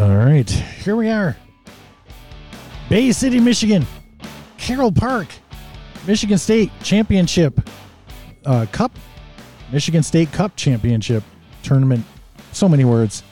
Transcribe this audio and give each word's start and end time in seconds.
All 0.00 0.16
right, 0.16 0.48
here 0.48 0.96
we 0.96 1.10
are. 1.10 1.36
Bay 2.88 3.12
City, 3.12 3.38
Michigan. 3.38 3.84
Carroll 4.56 4.92
Park. 4.92 5.28
Michigan 6.06 6.38
State 6.38 6.70
Championship 6.82 7.60
uh, 8.46 8.64
Cup. 8.72 8.92
Michigan 9.70 10.02
State 10.02 10.32
Cup 10.32 10.56
Championship 10.56 11.22
Tournament. 11.62 12.06
So 12.52 12.66
many 12.66 12.86
words. 12.86 13.22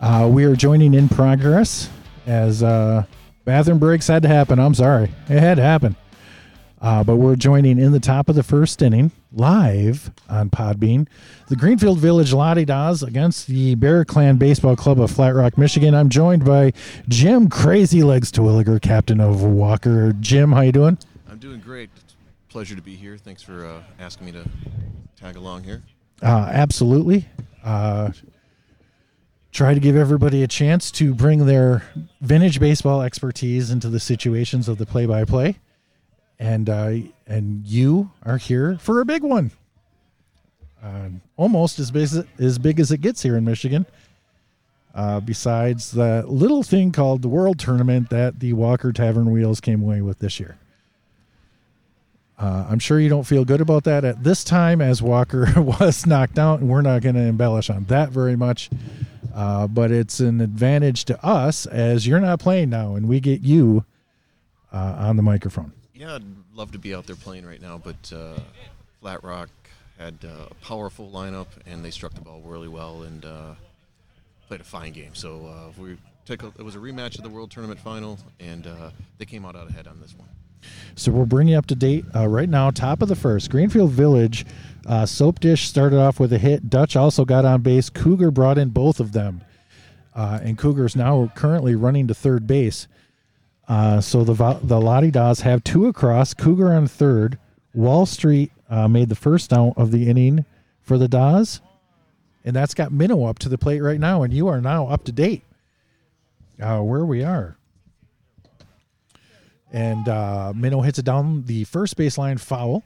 Uh, 0.00 0.30
we 0.32 0.44
are 0.44 0.56
joining 0.56 0.94
in 0.94 1.10
progress 1.10 1.90
as 2.26 2.62
uh, 2.62 3.04
bathroom 3.44 3.78
breaks 3.78 4.06
had 4.06 4.22
to 4.22 4.28
happen. 4.28 4.58
I'm 4.58 4.72
sorry. 4.72 5.10
It 5.28 5.40
had 5.40 5.56
to 5.56 5.62
happen. 5.62 5.94
Uh, 6.80 7.04
but 7.04 7.16
we're 7.16 7.36
joining 7.36 7.78
in 7.78 7.92
the 7.92 8.00
top 8.00 8.30
of 8.30 8.34
the 8.34 8.42
first 8.42 8.80
inning 8.80 9.12
live 9.32 10.10
on 10.30 10.48
Podbean. 10.48 11.06
The 11.48 11.56
Greenfield 11.56 11.98
Village 11.98 12.32
La 12.32 12.54
De 12.54 12.64
Dahs 12.64 13.06
against 13.06 13.46
the 13.48 13.74
Bear 13.74 14.04
Clan 14.04 14.38
Baseball 14.38 14.76
Club 14.76 14.98
of 14.98 15.10
Flat 15.10 15.34
Rock, 15.34 15.58
Michigan. 15.58 15.94
I'm 15.94 16.08
joined 16.08 16.44
by 16.44 16.72
Jim 17.06 17.50
Crazy 17.50 18.02
Legs 18.02 18.32
Terwilliger, 18.32 18.80
captain 18.80 19.20
of 19.20 19.42
Walker. 19.42 20.14
Jim, 20.20 20.52
how 20.52 20.62
you 20.62 20.72
doing? 20.72 20.96
I'm 21.28 21.38
doing 21.38 21.60
great. 21.60 21.90
Pleasure 22.48 22.74
to 22.74 22.82
be 22.82 22.96
here. 22.96 23.18
Thanks 23.18 23.42
for 23.42 23.66
uh, 23.66 23.82
asking 23.98 24.26
me 24.26 24.32
to 24.32 24.48
tag 25.20 25.36
along 25.36 25.64
here. 25.64 25.82
Uh, 26.22 26.48
absolutely. 26.50 27.28
Uh, 27.62 28.12
try 29.52 29.74
to 29.74 29.80
give 29.80 29.96
everybody 29.96 30.42
a 30.42 30.48
chance 30.48 30.90
to 30.92 31.14
bring 31.14 31.44
their 31.44 31.82
vintage 32.22 32.58
baseball 32.58 33.02
expertise 33.02 33.70
into 33.70 33.90
the 33.90 34.00
situations 34.00 34.66
of 34.66 34.78
the 34.78 34.86
play-by-play 34.86 35.58
and 36.40 36.70
uh, 36.70 36.92
and 37.26 37.66
you 37.66 38.10
are 38.24 38.38
here 38.38 38.78
for 38.80 39.00
a 39.00 39.04
big 39.04 39.22
one, 39.22 39.52
uh, 40.82 41.10
almost 41.36 41.78
as 41.78 41.90
big 41.90 42.04
as, 42.04 42.24
as 42.38 42.58
big 42.58 42.80
as 42.80 42.90
it 42.90 43.02
gets 43.02 43.22
here 43.22 43.36
in 43.36 43.44
Michigan. 43.44 43.86
Uh, 44.92 45.20
besides 45.20 45.92
the 45.92 46.24
little 46.26 46.64
thing 46.64 46.90
called 46.90 47.22
the 47.22 47.28
World 47.28 47.60
Tournament 47.60 48.10
that 48.10 48.40
the 48.40 48.54
Walker 48.54 48.92
Tavern 48.92 49.30
Wheels 49.30 49.60
came 49.60 49.82
away 49.82 50.00
with 50.00 50.18
this 50.18 50.40
year. 50.40 50.58
Uh, 52.36 52.66
I'm 52.68 52.80
sure 52.80 52.98
you 52.98 53.08
don't 53.08 53.24
feel 53.24 53.44
good 53.44 53.60
about 53.60 53.84
that 53.84 54.04
at 54.04 54.24
this 54.24 54.42
time, 54.42 54.80
as 54.80 55.00
Walker 55.00 55.46
was 55.60 56.06
knocked 56.06 56.40
out, 56.40 56.58
and 56.58 56.68
we're 56.68 56.80
not 56.80 57.02
going 57.02 57.14
to 57.14 57.20
embellish 57.20 57.70
on 57.70 57.84
that 57.84 58.08
very 58.08 58.34
much. 58.34 58.68
Uh, 59.32 59.68
but 59.68 59.92
it's 59.92 60.18
an 60.18 60.40
advantage 60.40 61.04
to 61.04 61.24
us 61.24 61.66
as 61.66 62.06
you're 62.06 62.18
not 62.18 62.40
playing 62.40 62.70
now, 62.70 62.96
and 62.96 63.06
we 63.08 63.20
get 63.20 63.42
you 63.42 63.84
uh, 64.72 64.96
on 64.98 65.16
the 65.16 65.22
microphone. 65.22 65.72
Yeah, 66.00 66.14
I'd 66.14 66.24
love 66.54 66.72
to 66.72 66.78
be 66.78 66.94
out 66.94 67.06
there 67.06 67.14
playing 67.14 67.44
right 67.44 67.60
now, 67.60 67.76
but 67.76 68.10
uh, 68.10 68.40
Flat 69.02 69.22
Rock 69.22 69.50
had 69.98 70.14
uh, 70.24 70.46
a 70.50 70.54
powerful 70.64 71.10
lineup 71.10 71.48
and 71.66 71.84
they 71.84 71.90
struck 71.90 72.14
the 72.14 72.22
ball 72.22 72.40
really 72.42 72.68
well 72.68 73.02
and 73.02 73.22
uh, 73.22 73.52
played 74.48 74.62
a 74.62 74.64
fine 74.64 74.94
game. 74.94 75.14
So 75.14 75.46
uh, 75.46 75.78
we 75.78 75.98
take 76.24 76.42
a, 76.42 76.46
it 76.58 76.62
was 76.62 76.74
a 76.74 76.78
rematch 76.78 77.18
of 77.18 77.22
the 77.22 77.28
World 77.28 77.50
Tournament 77.50 77.78
final, 77.78 78.18
and 78.40 78.66
uh, 78.66 78.92
they 79.18 79.26
came 79.26 79.44
out 79.44 79.54
ahead 79.54 79.86
on 79.86 80.00
this 80.00 80.14
one. 80.16 80.26
So 80.94 81.12
we'll 81.12 81.26
bring 81.26 81.48
you 81.48 81.58
up 81.58 81.66
to 81.66 81.74
date 81.74 82.06
uh, 82.16 82.26
right 82.28 82.48
now. 82.48 82.70
Top 82.70 83.02
of 83.02 83.08
the 83.08 83.16
first, 83.16 83.50
Greenfield 83.50 83.90
Village. 83.90 84.46
Soap 85.04 85.40
Dish 85.40 85.68
started 85.68 85.98
off 85.98 86.18
with 86.18 86.32
a 86.32 86.38
hit. 86.38 86.70
Dutch 86.70 86.96
also 86.96 87.26
got 87.26 87.44
on 87.44 87.60
base. 87.60 87.90
Cougar 87.90 88.30
brought 88.30 88.56
in 88.56 88.70
both 88.70 89.00
of 89.00 89.12
them, 89.12 89.42
and 90.14 90.56
Cougar's 90.56 90.96
now 90.96 91.30
currently 91.34 91.74
running 91.74 92.08
to 92.08 92.14
third 92.14 92.46
base. 92.46 92.88
Uh, 93.70 94.00
so 94.00 94.24
the 94.24 94.34
the 94.64 94.80
La 94.80 95.00
De 95.00 95.12
Dahs 95.12 95.42
have 95.42 95.62
two 95.62 95.86
across. 95.86 96.34
Cougar 96.34 96.72
on 96.72 96.88
third. 96.88 97.38
Wall 97.72 98.04
Street 98.04 98.50
uh, 98.68 98.88
made 98.88 99.08
the 99.08 99.14
first 99.14 99.52
out 99.52 99.74
of 99.76 99.92
the 99.92 100.10
inning 100.10 100.44
for 100.82 100.98
the 100.98 101.06
Dahs, 101.06 101.60
and 102.44 102.56
that's 102.56 102.74
got 102.74 102.90
Minnow 102.90 103.26
up 103.26 103.38
to 103.38 103.48
the 103.48 103.56
plate 103.56 103.80
right 103.80 104.00
now. 104.00 104.24
And 104.24 104.34
you 104.34 104.48
are 104.48 104.60
now 104.60 104.88
up 104.88 105.04
to 105.04 105.12
date 105.12 105.44
uh, 106.60 106.80
where 106.80 107.04
we 107.04 107.22
are. 107.22 107.56
And 109.72 110.08
uh, 110.08 110.52
Minnow 110.56 110.80
hits 110.80 110.98
it 110.98 111.04
down 111.04 111.44
the 111.44 111.62
first 111.62 111.96
baseline 111.96 112.40
foul, 112.40 112.82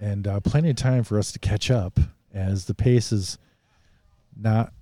and 0.00 0.26
uh, 0.26 0.40
plenty 0.40 0.70
of 0.70 0.76
time 0.76 1.04
for 1.04 1.18
us 1.18 1.32
to 1.32 1.38
catch 1.38 1.70
up 1.70 2.00
as 2.32 2.64
the 2.64 2.72
pace 2.72 3.12
is 3.12 3.36
not 4.34 4.72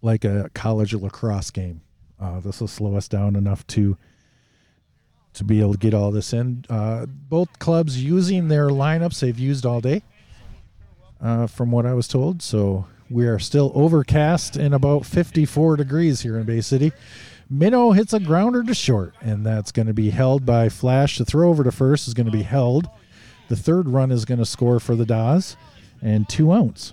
like 0.00 0.24
a 0.24 0.50
college 0.54 0.94
lacrosse 0.94 1.50
game. 1.50 1.82
Uh, 2.20 2.40
this 2.40 2.60
will 2.60 2.68
slow 2.68 2.96
us 2.96 3.08
down 3.08 3.36
enough 3.36 3.66
to 3.68 3.96
to 5.34 5.44
be 5.44 5.60
able 5.60 5.72
to 5.72 5.78
get 5.78 5.94
all 5.94 6.10
this 6.10 6.32
in. 6.32 6.64
Uh, 6.68 7.06
both 7.06 7.58
clubs 7.58 8.02
using 8.02 8.48
their 8.48 8.68
lineups 8.68 9.20
they've 9.20 9.38
used 9.38 9.64
all 9.64 9.80
day, 9.80 10.02
uh, 11.20 11.46
from 11.46 11.70
what 11.70 11.86
I 11.86 11.94
was 11.94 12.08
told. 12.08 12.42
So 12.42 12.86
we 13.08 13.26
are 13.26 13.38
still 13.38 13.70
overcast 13.74 14.56
and 14.56 14.74
about 14.74 15.06
54 15.06 15.76
degrees 15.76 16.22
here 16.22 16.38
in 16.38 16.44
Bay 16.44 16.60
City. 16.60 16.92
Minnow 17.50 17.92
hits 17.92 18.12
a 18.12 18.20
grounder 18.20 18.62
to 18.62 18.74
short, 18.74 19.14
and 19.20 19.46
that's 19.46 19.72
going 19.72 19.86
to 19.86 19.94
be 19.94 20.10
held 20.10 20.44
by 20.44 20.68
Flash. 20.68 21.16
The 21.16 21.24
throw 21.24 21.48
over 21.48 21.64
to 21.64 21.72
first 21.72 22.06
is 22.06 22.14
going 22.14 22.26
to 22.26 22.32
be 22.32 22.42
held. 22.42 22.90
The 23.48 23.56
third 23.56 23.88
run 23.88 24.10
is 24.10 24.26
going 24.26 24.38
to 24.38 24.44
score 24.44 24.78
for 24.80 24.94
the 24.94 25.06
Dahs, 25.06 25.56
and 26.02 26.28
two 26.28 26.52
outs. 26.52 26.92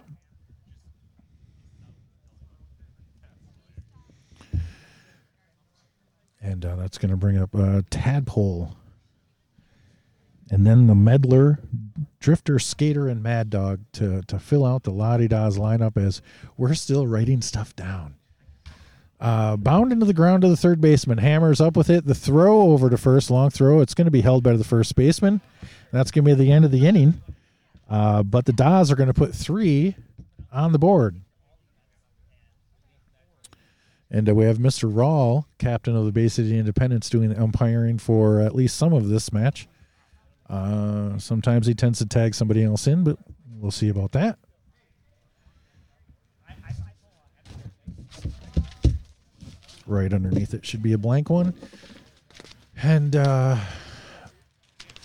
And 6.46 6.64
uh, 6.64 6.76
that's 6.76 7.00
going 7.00 7.10
to 7.10 7.18
bring 7.18 7.38
up 7.40 7.56
uh, 7.56 7.82
Tadpole. 7.90 8.76
And 10.52 10.66
then 10.66 10.86
the 10.86 10.94
Meddler, 10.94 11.60
Drifter, 12.20 12.60
Skater, 12.60 13.08
and 13.08 13.24
Mad 13.24 13.50
Dog 13.50 13.80
to, 13.94 14.22
to 14.28 14.38
fill 14.38 14.64
out 14.64 14.84
the 14.84 14.92
La 14.92 15.18
De 15.18 15.28
Dahs 15.28 15.58
lineup 15.58 15.98
as 15.98 16.22
we're 16.56 16.76
still 16.76 17.08
writing 17.08 17.42
stuff 17.42 17.76
down. 17.76 18.14
Uh, 19.20 19.58
bound 19.58 19.92
into 19.92 20.06
the 20.06 20.14
ground 20.14 20.44
to 20.44 20.48
the 20.48 20.58
third 20.58 20.80
baseman. 20.80 21.18
Hammers 21.18 21.60
up 21.60 21.76
with 21.76 21.90
it. 21.90 22.06
The 22.06 22.14
throw 22.14 22.62
over 22.62 22.92
to 22.92 22.98
first, 22.98 23.32
long 23.32 23.50
throw. 23.50 23.80
It's 23.80 23.96
going 23.96 24.06
to 24.06 24.12
be 24.12 24.22
held 24.22 24.44
by 24.44 24.54
the 24.56 24.64
first 24.64 24.96
baseman. 24.96 25.42
That's 25.92 26.12
going 26.12 26.26
to 26.26 26.36
be 26.36 26.44
the 26.44 26.52
end 26.52 26.64
of 26.64 26.70
the 26.70 26.86
inning. 26.86 27.22
Uh, 27.90 28.22
but 28.22 28.46
the 28.46 28.54
Dahs 28.54 28.92
are 28.92 28.96
going 28.96 29.08
to 29.08 29.16
put 29.16 29.34
three 29.34 29.96
on 30.52 30.74
the 30.74 30.80
board. 30.80 31.20
And 34.16 34.30
uh, 34.30 34.34
we 34.34 34.46
have 34.46 34.60
Mr. 34.60 34.90
Rawl, 34.90 35.44
captain 35.58 35.94
of 35.94 36.06
the 36.06 36.12
Bay 36.14 36.30
City 36.30 36.58
Independents, 36.58 37.10
doing 37.10 37.28
the 37.28 37.42
umpiring 37.42 37.98
for 37.98 38.40
at 38.40 38.56
least 38.56 38.78
some 38.78 38.94
of 38.94 39.10
this 39.10 39.34
match. 39.34 39.68
Uh, 40.50 41.18
sometimes 41.18 41.68
he 41.68 41.74
tends 41.74 42.00
to 42.00 42.06
tag 42.06 42.34
somebody 42.34 42.64
else 42.64 42.88
in, 42.88 43.04
but 43.04 43.18
we'll 43.58 43.72
see 43.72 43.90
about 43.90 44.14
that. 44.14 44.40
Right 49.86 50.14
underneath 50.14 50.54
it 50.54 50.66
should 50.66 50.82
be 50.82 50.94
a 50.94 50.98
blank 50.98 51.30
one. 51.30 51.54
And 52.82 53.18
uh, 53.18 53.58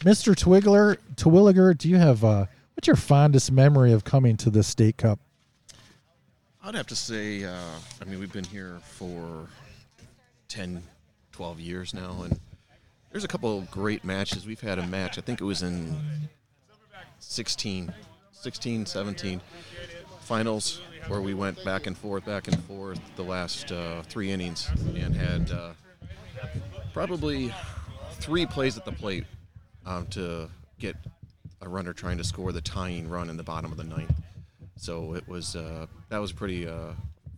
Mr. 0.03 0.37
Twiggler, 0.37 0.99
Twilliger, 1.17 1.77
do 1.77 1.89
you 1.89 1.97
have 1.97 2.23
uh, 2.23 2.47
what's 2.75 2.87
your 2.87 2.95
fondest 2.95 3.51
memory 3.51 3.93
of 3.93 4.05
coming 4.05 4.37
to 4.37 4.51
the 4.51 4.63
state 4.63 4.99
cup? 4.99 5.19
I'd 6.63 6.75
have 6.75 6.89
to 6.89 6.97
say, 6.97 7.45
uh, 7.45 7.57
I 8.03 8.05
mean, 8.05 8.21
we've 8.21 8.33
been 8.33 8.45
here 8.45 8.81
for 8.83 9.49
10, 10.49 10.83
12 11.33 11.59
years 11.59 11.95
now, 11.95 12.23
and 12.23 12.39
there's 13.11 13.25
a 13.25 13.29
couple 13.29 13.57
of 13.57 13.71
great 13.71 14.05
matches. 14.05 14.45
We've 14.45 14.61
had 14.61 14.79
a 14.79 14.87
match, 14.87 15.17
I 15.17 15.23
think 15.23 15.41
it 15.41 15.45
was 15.45 15.63
in 15.63 15.97
16, 17.19 17.91
16, 18.33 18.87
17 18.87 19.41
finals, 20.21 20.83
where 21.09 21.23
we 21.23 21.33
went 21.33 21.65
back 21.65 21.87
and 21.87 21.97
forth, 21.97 22.27
back 22.27 22.47
and 22.47 22.63
forth 22.65 23.01
the 23.17 23.25
last 23.25 23.73
uh, 23.73 24.03
three 24.03 24.31
innings 24.31 24.69
and 24.95 25.17
had 25.17 25.51
uh, 25.51 25.71
probably 26.93 27.55
three 28.19 28.45
plays 28.45 28.77
at 28.77 28.85
the 28.85 28.93
plate 28.93 29.25
um, 29.87 30.07
to 30.09 30.51
get 30.79 30.95
a 31.63 31.69
runner 31.71 31.95
trying 31.95 32.19
to 32.19 32.25
score 32.25 32.53
the 32.53 32.61
tying 32.61 33.09
run 33.09 33.31
in 33.31 33.39
the 33.39 33.43
bottom 33.43 33.73
of 33.73 33.79
the 33.79 33.85
ninth. 33.85 34.13
So 34.81 35.13
it 35.13 35.29
was 35.29 35.55
uh, 35.57 35.85
that 36.09 36.19
was 36.19 36.31
a 36.31 36.35
pretty 36.35 36.67
uh, 36.67 36.93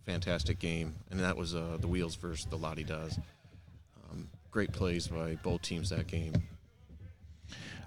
fantastic 0.05 0.59
game, 0.59 0.95
and 1.11 1.19
that 1.19 1.35
was 1.35 1.53
uh, 1.53 1.77
the 1.77 1.89
Wheels 1.89 2.15
versus 2.15 2.45
the 2.45 2.55
La 2.55 2.73
De 2.73 2.85
Dahs. 2.85 3.19
Um, 4.09 4.29
great 4.49 4.71
plays 4.71 5.09
by 5.09 5.35
both 5.43 5.61
teams 5.61 5.89
that 5.89 6.07
game. 6.07 6.31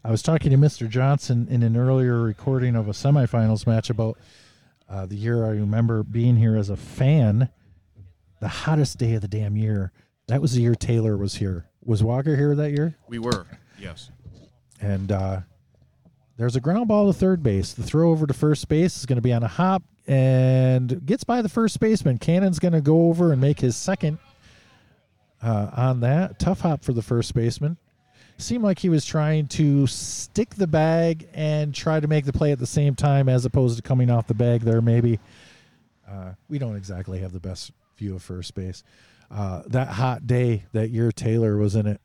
I 0.05 0.11
was 0.11 0.21
talking 0.21 0.51
to 0.51 0.59
Mr. 0.59 0.87
Johnson 0.87 1.49
in 1.51 1.63
an 1.63 1.75
earlier 1.75 2.21
recording 2.21 2.77
of 2.77 2.87
a 2.87 2.93
semifinals 2.93 3.67
match 3.67 3.89
about 3.89 4.19
uh, 4.91 5.07
the 5.07 5.17
year 5.17 5.47
I 5.47 5.53
remember 5.53 6.03
being 6.03 6.37
here 6.37 6.59
as 6.59 6.69
a 6.69 6.77
fan. 6.77 7.49
The 8.41 8.49
hottest 8.49 8.99
day 8.99 9.15
of 9.15 9.23
the 9.23 9.29
damn 9.29 9.57
year. 9.57 9.91
That 10.29 10.43
was 10.43 10.53
the 10.53 10.61
year 10.61 10.75
Taylor 10.75 11.17
was 11.17 11.37
here. 11.37 11.65
Was 11.83 12.05
Walker 12.05 12.37
here 12.37 12.55
that 12.55 12.73
year? 12.73 12.99
We 13.09 13.19
were, 13.19 13.47
yes. 13.79 14.11
And 14.83 15.11
uh, 15.11 15.41
there's 16.37 16.57
a 16.57 16.61
ground 16.61 16.89
ball 16.89 17.07
to 17.07 17.19
third 17.19 17.43
base. 17.43 17.73
The 17.73 17.83
throw 17.83 18.11
over 18.11 18.27
to 18.27 18.35
first 18.35 18.69
base 18.69 18.99
is 18.99 19.07
going 19.07 19.17
to 19.17 19.23
be 19.23 19.33
on 19.33 19.43
a 19.43 19.49
hop 19.49 19.83
and 20.07 21.05
gets 21.05 21.25
by 21.25 21.43
the 21.43 21.49
first 21.49 21.81
baseman. 21.81 22.19
Cannon's 22.19 22.59
going 22.59 22.73
to 22.73 22.81
go 22.81 23.09
over 23.09 23.33
and 23.33 23.41
make 23.41 23.61
his 23.61 23.77
second 23.77 24.19
uh, 25.43 25.71
on 25.75 26.01
that. 26.01 26.39
Tough 26.39 26.61
hop 26.61 26.85
for 26.85 26.93
the 26.93 27.03
first 27.03 27.35
baseman. 27.35 27.77
Seemed 28.39 28.65
like 28.65 28.79
he 28.79 28.91
was 28.91 29.07
trying 29.07 29.47
to 29.49 29.87
stick 29.87 30.55
the 30.57 30.67
bag 30.67 31.27
and 31.33 31.75
try 31.75 32.01
to 32.01 32.07
make 32.07 32.27
the 32.27 32.35
play 32.35 32.53
at 32.53 32.59
the 32.59 32.67
same 32.67 32.95
time 32.95 33.31
as 33.31 33.47
opposed 33.47 33.77
to 33.77 33.83
coming 33.83 34.11
off 34.11 34.27
the 34.27 34.35
bag 34.35 34.61
there, 34.61 34.83
maybe. 34.83 35.19
Uh, 36.07 36.33
we 36.51 36.59
don't 36.59 36.77
exactly 36.77 37.19
have 37.21 37.33
the 37.33 37.41
best 37.41 37.73
view 37.97 38.15
of 38.15 38.23
first 38.23 38.55
base. 38.55 38.85
Uh, 39.31 39.63
that 39.69 39.89
hot 39.89 40.27
day 40.27 40.65
that 40.73 40.91
year 40.91 41.11
Taylor 41.11 41.57
was 41.57 41.77
in 41.77 41.87
it, 41.87 42.01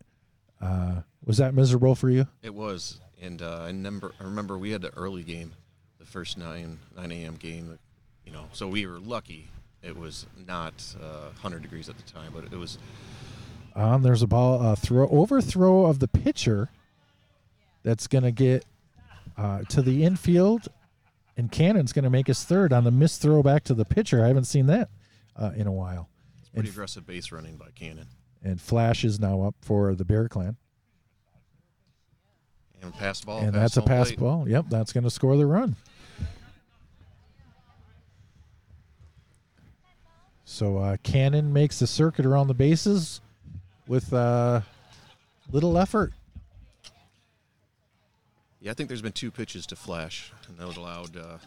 uh, 0.61 1.01
was 1.25 1.37
that 1.37 1.53
miserable 1.53 1.95
for 1.95 2.09
you? 2.09 2.25
It 2.41 2.53
was, 2.53 3.01
and 3.21 3.41
uh, 3.41 3.61
I 3.63 3.67
remember. 3.67 4.11
I 4.19 4.23
remember 4.23 4.57
we 4.57 4.71
had 4.71 4.81
the 4.81 4.93
early 4.97 5.23
game, 5.23 5.53
the 5.99 6.05
first 6.05 6.37
nine 6.37 6.79
nine 6.95 7.11
a.m. 7.11 7.35
game. 7.35 7.77
You 8.25 8.31
know, 8.31 8.45
so 8.53 8.67
we 8.67 8.85
were 8.85 8.99
lucky. 8.99 9.47
It 9.83 9.97
was 9.97 10.27
not 10.47 10.73
uh, 11.01 11.29
100 11.41 11.63
degrees 11.63 11.89
at 11.89 11.97
the 11.97 12.03
time, 12.03 12.31
but 12.35 12.43
it 12.45 12.51
was. 12.51 12.77
Um, 13.75 14.03
there's 14.03 14.21
a 14.21 14.27
ball 14.27 14.61
uh, 14.61 14.75
throw 14.75 15.07
overthrow 15.09 15.85
of 15.85 15.99
the 15.99 16.07
pitcher. 16.07 16.69
That's 17.83 18.05
gonna 18.07 18.31
get 18.31 18.65
uh, 19.37 19.61
to 19.69 19.81
the 19.81 20.03
infield, 20.03 20.67
and 21.37 21.51
Cannon's 21.51 21.93
gonna 21.93 22.09
make 22.09 22.27
his 22.27 22.43
third 22.43 22.73
on 22.73 22.83
the 22.83 22.91
missed 22.91 23.21
throw 23.21 23.41
back 23.41 23.63
to 23.65 23.73
the 23.73 23.85
pitcher. 23.85 24.23
I 24.23 24.27
haven't 24.27 24.43
seen 24.45 24.67
that 24.67 24.89
uh, 25.35 25.51
in 25.55 25.65
a 25.67 25.71
while. 25.71 26.09
It's 26.41 26.49
pretty 26.49 26.67
And- 26.69 26.75
aggressive 26.75 27.05
base 27.07 27.31
running 27.31 27.55
by 27.57 27.69
Cannon. 27.75 28.07
And 28.43 28.59
Flash 28.59 29.03
is 29.03 29.19
now 29.19 29.41
up 29.43 29.53
for 29.61 29.93
the 29.93 30.03
Bear 30.03 30.27
Clan. 30.27 30.57
And 32.81 32.93
pass 32.93 33.21
ball. 33.21 33.39
and 33.39 33.53
pass 33.53 33.61
that's 33.61 33.77
a 33.77 33.81
pass 33.81 34.07
plate. 34.07 34.19
ball. 34.19 34.49
Yep, 34.49 34.65
that's 34.69 34.91
going 34.91 35.03
to 35.03 35.09
score 35.09 35.37
the 35.37 35.45
run. 35.45 35.75
So 40.45 40.77
uh, 40.77 40.97
Cannon 41.01 41.53
makes 41.53 41.79
the 41.79 41.87
circuit 41.87 42.25
around 42.25 42.47
the 42.47 42.53
bases 42.53 43.21
with 43.87 44.11
uh, 44.13 44.61
little 45.51 45.77
effort. 45.77 46.13
Yeah, 48.59 48.71
I 48.71 48.73
think 48.73 48.89
there's 48.89 49.01
been 49.01 49.11
two 49.11 49.31
pitches 49.31 49.65
to 49.67 49.75
Flash, 49.75 50.31
and 50.47 50.57
that 50.57 50.77
allowed 50.77 51.17
uh, 51.17 51.37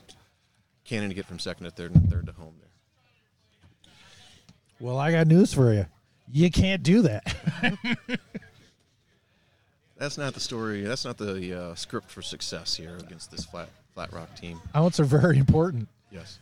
Cannon 0.84 1.10
to 1.10 1.14
get 1.14 1.26
from 1.26 1.38
second 1.38 1.64
to 1.64 1.70
third 1.70 1.94
and 1.94 2.10
third 2.10 2.26
to 2.26 2.32
home 2.32 2.54
there. 2.60 3.92
Well, 4.80 4.98
I 4.98 5.12
got 5.12 5.26
news 5.26 5.52
for 5.52 5.72
you. 5.72 5.86
You 6.32 6.50
can't 6.50 6.82
do 6.82 7.02
that. 7.02 7.36
That's 10.04 10.18
not 10.18 10.34
the 10.34 10.40
story. 10.40 10.82
That's 10.82 11.06
not 11.06 11.16
the 11.16 11.58
uh, 11.58 11.74
script 11.76 12.10
for 12.10 12.20
success 12.20 12.76
here 12.76 12.98
against 12.98 13.30
this 13.30 13.46
flat 13.46 13.70
flat 13.94 14.12
rock 14.12 14.36
team. 14.36 14.60
Outs 14.74 15.00
are 15.00 15.04
very 15.04 15.38
important. 15.38 15.88
Yes. 16.10 16.40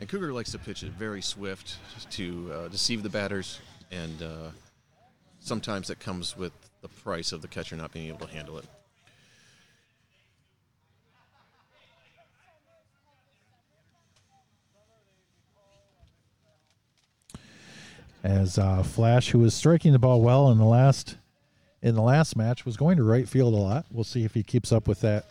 And 0.00 0.08
Cougar 0.08 0.32
likes 0.32 0.50
to 0.50 0.58
pitch 0.58 0.82
it 0.82 0.90
very 0.90 1.22
swift 1.22 1.76
to 2.10 2.52
uh, 2.52 2.66
deceive 2.66 3.04
the 3.04 3.08
batters, 3.08 3.60
and 3.92 4.20
uh, 4.20 4.50
sometimes 5.38 5.86
that 5.86 6.00
comes 6.00 6.36
with 6.36 6.52
the 6.80 6.88
price 6.88 7.30
of 7.30 7.42
the 7.42 7.48
catcher 7.48 7.76
not 7.76 7.92
being 7.92 8.08
able 8.08 8.26
to 8.26 8.34
handle 8.34 8.58
it. 8.58 8.64
As 18.24 18.58
uh, 18.58 18.82
Flash, 18.82 19.30
who 19.30 19.38
was 19.38 19.54
striking 19.54 19.92
the 19.92 20.00
ball 20.00 20.20
well 20.20 20.50
in 20.50 20.58
the 20.58 20.64
last 20.64 21.18
in 21.82 21.94
the 21.94 22.02
last 22.02 22.36
match, 22.36 22.64
was 22.64 22.76
going 22.76 22.96
to 22.96 23.02
right 23.02 23.28
field 23.28 23.54
a 23.54 23.56
lot. 23.56 23.86
We'll 23.90 24.04
see 24.04 24.24
if 24.24 24.34
he 24.34 24.42
keeps 24.42 24.72
up 24.72 24.86
with 24.86 25.00
that 25.00 25.26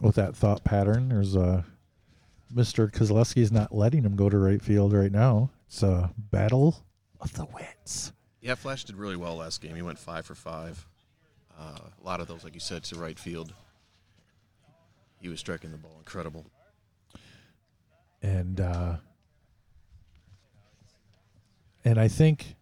with 0.00 0.14
that 0.16 0.36
thought 0.36 0.64
pattern. 0.64 1.08
There's 1.08 1.36
uh, 1.36 1.62
Mr. 2.54 2.90
Kozlowski's 2.90 3.52
not 3.52 3.74
letting 3.74 4.02
him 4.04 4.16
go 4.16 4.28
to 4.28 4.38
right 4.38 4.62
field 4.62 4.92
right 4.92 5.12
now. 5.12 5.50
It's 5.66 5.82
a 5.82 6.10
battle 6.30 6.84
of 7.20 7.32
the 7.34 7.46
wits. 7.46 8.12
Yeah, 8.40 8.54
Flash 8.54 8.84
did 8.84 8.96
really 8.96 9.16
well 9.16 9.36
last 9.36 9.60
game. 9.60 9.74
He 9.74 9.82
went 9.82 9.98
five 9.98 10.26
for 10.26 10.34
five. 10.34 10.86
Uh, 11.58 11.78
a 12.00 12.04
lot 12.04 12.20
of 12.20 12.28
those, 12.28 12.44
like 12.44 12.54
you 12.54 12.60
said, 12.60 12.84
to 12.84 12.96
right 12.96 13.18
field. 13.18 13.52
He 15.20 15.28
was 15.28 15.40
striking 15.40 15.70
the 15.70 15.78
ball 15.78 15.94
incredible. 15.98 16.44
and 18.22 18.60
uh, 18.60 18.96
and 21.84 21.98
I 21.98 22.08
think 22.08 22.56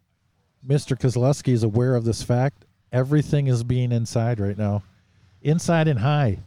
Mr. 0.66 0.96
Kozlowski 0.96 1.52
is 1.52 1.62
aware 1.62 1.94
of 1.94 2.04
this 2.04 2.22
fact. 2.22 2.64
Everything 2.92 3.46
is 3.46 3.64
being 3.64 3.90
inside 3.90 4.38
right 4.38 4.56
now, 4.56 4.82
inside 5.40 5.88
and 5.88 5.98
high, 5.98 6.38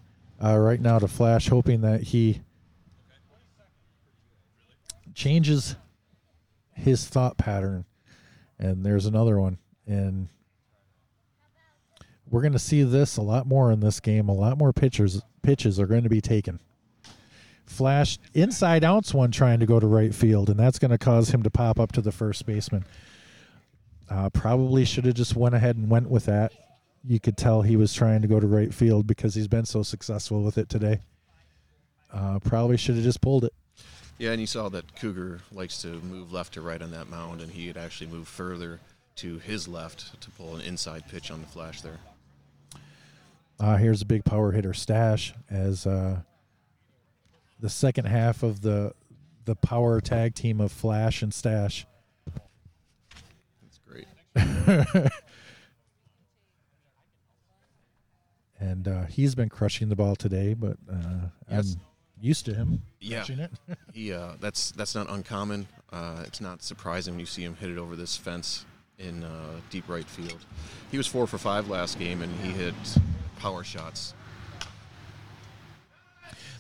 uh, 0.43 0.57
right 0.57 0.79
now 0.79 0.99
to 0.99 1.07
Flash, 1.07 1.49
hoping 1.49 1.81
that 1.81 2.03
he 2.03 2.41
changes 5.13 5.75
his 6.73 7.05
thought 7.05 7.37
pattern. 7.37 7.85
And 8.59 8.85
there's 8.85 9.05
another 9.05 9.39
one, 9.39 9.57
and 9.85 10.29
we're 12.29 12.41
going 12.41 12.53
to 12.53 12.59
see 12.59 12.83
this 12.83 13.17
a 13.17 13.21
lot 13.21 13.47
more 13.47 13.71
in 13.71 13.79
this 13.79 13.99
game. 13.99 14.29
A 14.29 14.33
lot 14.33 14.57
more 14.57 14.71
pitchers 14.71 15.21
pitches 15.41 15.79
are 15.79 15.87
going 15.87 16.03
to 16.03 16.09
be 16.09 16.21
taken. 16.21 16.59
Flash 17.65 18.19
inside 18.33 18.83
outs 18.83 19.13
one 19.13 19.31
trying 19.31 19.59
to 19.59 19.65
go 19.65 19.79
to 19.79 19.87
right 19.87 20.13
field, 20.13 20.49
and 20.49 20.59
that's 20.59 20.79
going 20.79 20.91
to 20.91 20.97
cause 20.97 21.29
him 21.29 21.43
to 21.43 21.49
pop 21.49 21.79
up 21.79 21.91
to 21.93 22.01
the 22.01 22.11
first 22.11 22.45
baseman. 22.45 22.85
Uh, 24.09 24.29
probably 24.29 24.85
should 24.85 25.05
have 25.05 25.15
just 25.15 25.35
went 25.35 25.55
ahead 25.55 25.75
and 25.75 25.89
went 25.89 26.09
with 26.09 26.25
that. 26.25 26.53
You 27.07 27.19
could 27.19 27.37
tell 27.37 27.61
he 27.61 27.75
was 27.75 27.93
trying 27.93 28.21
to 28.21 28.27
go 28.27 28.39
to 28.39 28.47
right 28.47 28.73
field 28.73 29.07
because 29.07 29.35
he's 29.35 29.47
been 29.47 29.65
so 29.65 29.83
successful 29.83 30.41
with 30.41 30.57
it 30.57 30.69
today. 30.69 30.99
Uh, 32.11 32.39
probably 32.39 32.77
should 32.77 32.95
have 32.95 33.03
just 33.03 33.21
pulled 33.21 33.43
it. 33.43 33.53
Yeah, 34.17 34.31
and 34.31 34.39
you 34.39 34.47
saw 34.47 34.69
that 34.69 34.95
Cougar 34.95 35.41
likes 35.51 35.81
to 35.81 35.87
move 35.87 36.31
left 36.31 36.53
to 36.53 36.61
right 36.61 36.81
on 36.81 36.91
that 36.91 37.09
mound, 37.09 37.41
and 37.41 37.51
he 37.51 37.67
had 37.67 37.77
actually 37.77 38.07
moved 38.07 38.29
further 38.29 38.79
to 39.17 39.39
his 39.39 39.67
left 39.67 40.19
to 40.21 40.31
pull 40.31 40.55
an 40.55 40.61
inside 40.61 41.03
pitch 41.09 41.31
on 41.31 41.41
the 41.41 41.47
Flash 41.47 41.81
there. 41.81 41.99
Uh, 43.59 43.77
here's 43.77 44.01
a 44.01 44.05
big 44.05 44.23
power 44.23 44.51
hitter 44.51 44.73
stash 44.73 45.33
as 45.49 45.85
uh, 45.85 46.19
the 47.59 47.69
second 47.69 48.05
half 48.05 48.43
of 48.43 48.61
the 48.61 48.93
the 49.45 49.55
power 49.55 50.01
tag 50.01 50.33
team 50.33 50.59
of 50.59 50.71
Flash 50.71 51.21
and 51.21 51.33
Stash. 51.33 51.85
And 58.59 58.87
uh, 58.87 59.03
he's 59.05 59.35
been 59.35 59.49
crushing 59.49 59.89
the 59.89 59.95
ball 59.95 60.15
today. 60.15 60.53
But 60.53 60.77
uh, 60.91 61.27
Yes. 61.51 61.75
I'm 61.75 61.81
used 62.21 62.45
to 62.45 62.53
him 62.53 62.81
Yeah. 62.99 63.17
crushing 63.19 63.39
it. 63.39 63.51
He 63.93 64.11
uh, 64.13 64.33
that's 64.39 64.71
that's 64.71 64.95
not 64.95 65.09
uncommon. 65.09 65.67
Uh, 65.91 66.23
it's 66.25 66.41
not 66.41 66.63
surprising 66.63 67.13
when 67.13 67.19
you 67.19 67.25
see 67.25 67.43
him 67.43 67.55
hit 67.55 67.69
it 67.69 67.77
over 67.77 67.95
this 67.95 68.17
fence 68.17 68.65
in 68.97 69.23
uh, 69.23 69.59
deep 69.69 69.87
right 69.87 70.05
field. 70.05 70.45
He 70.91 70.97
was 70.97 71.07
four 71.07 71.27
for 71.27 71.37
five 71.37 71.69
last 71.69 71.99
game, 71.99 72.21
and 72.21 72.31
he 72.39 72.51
hit 72.51 72.73
power 73.39 73.63
shots. 73.63 74.13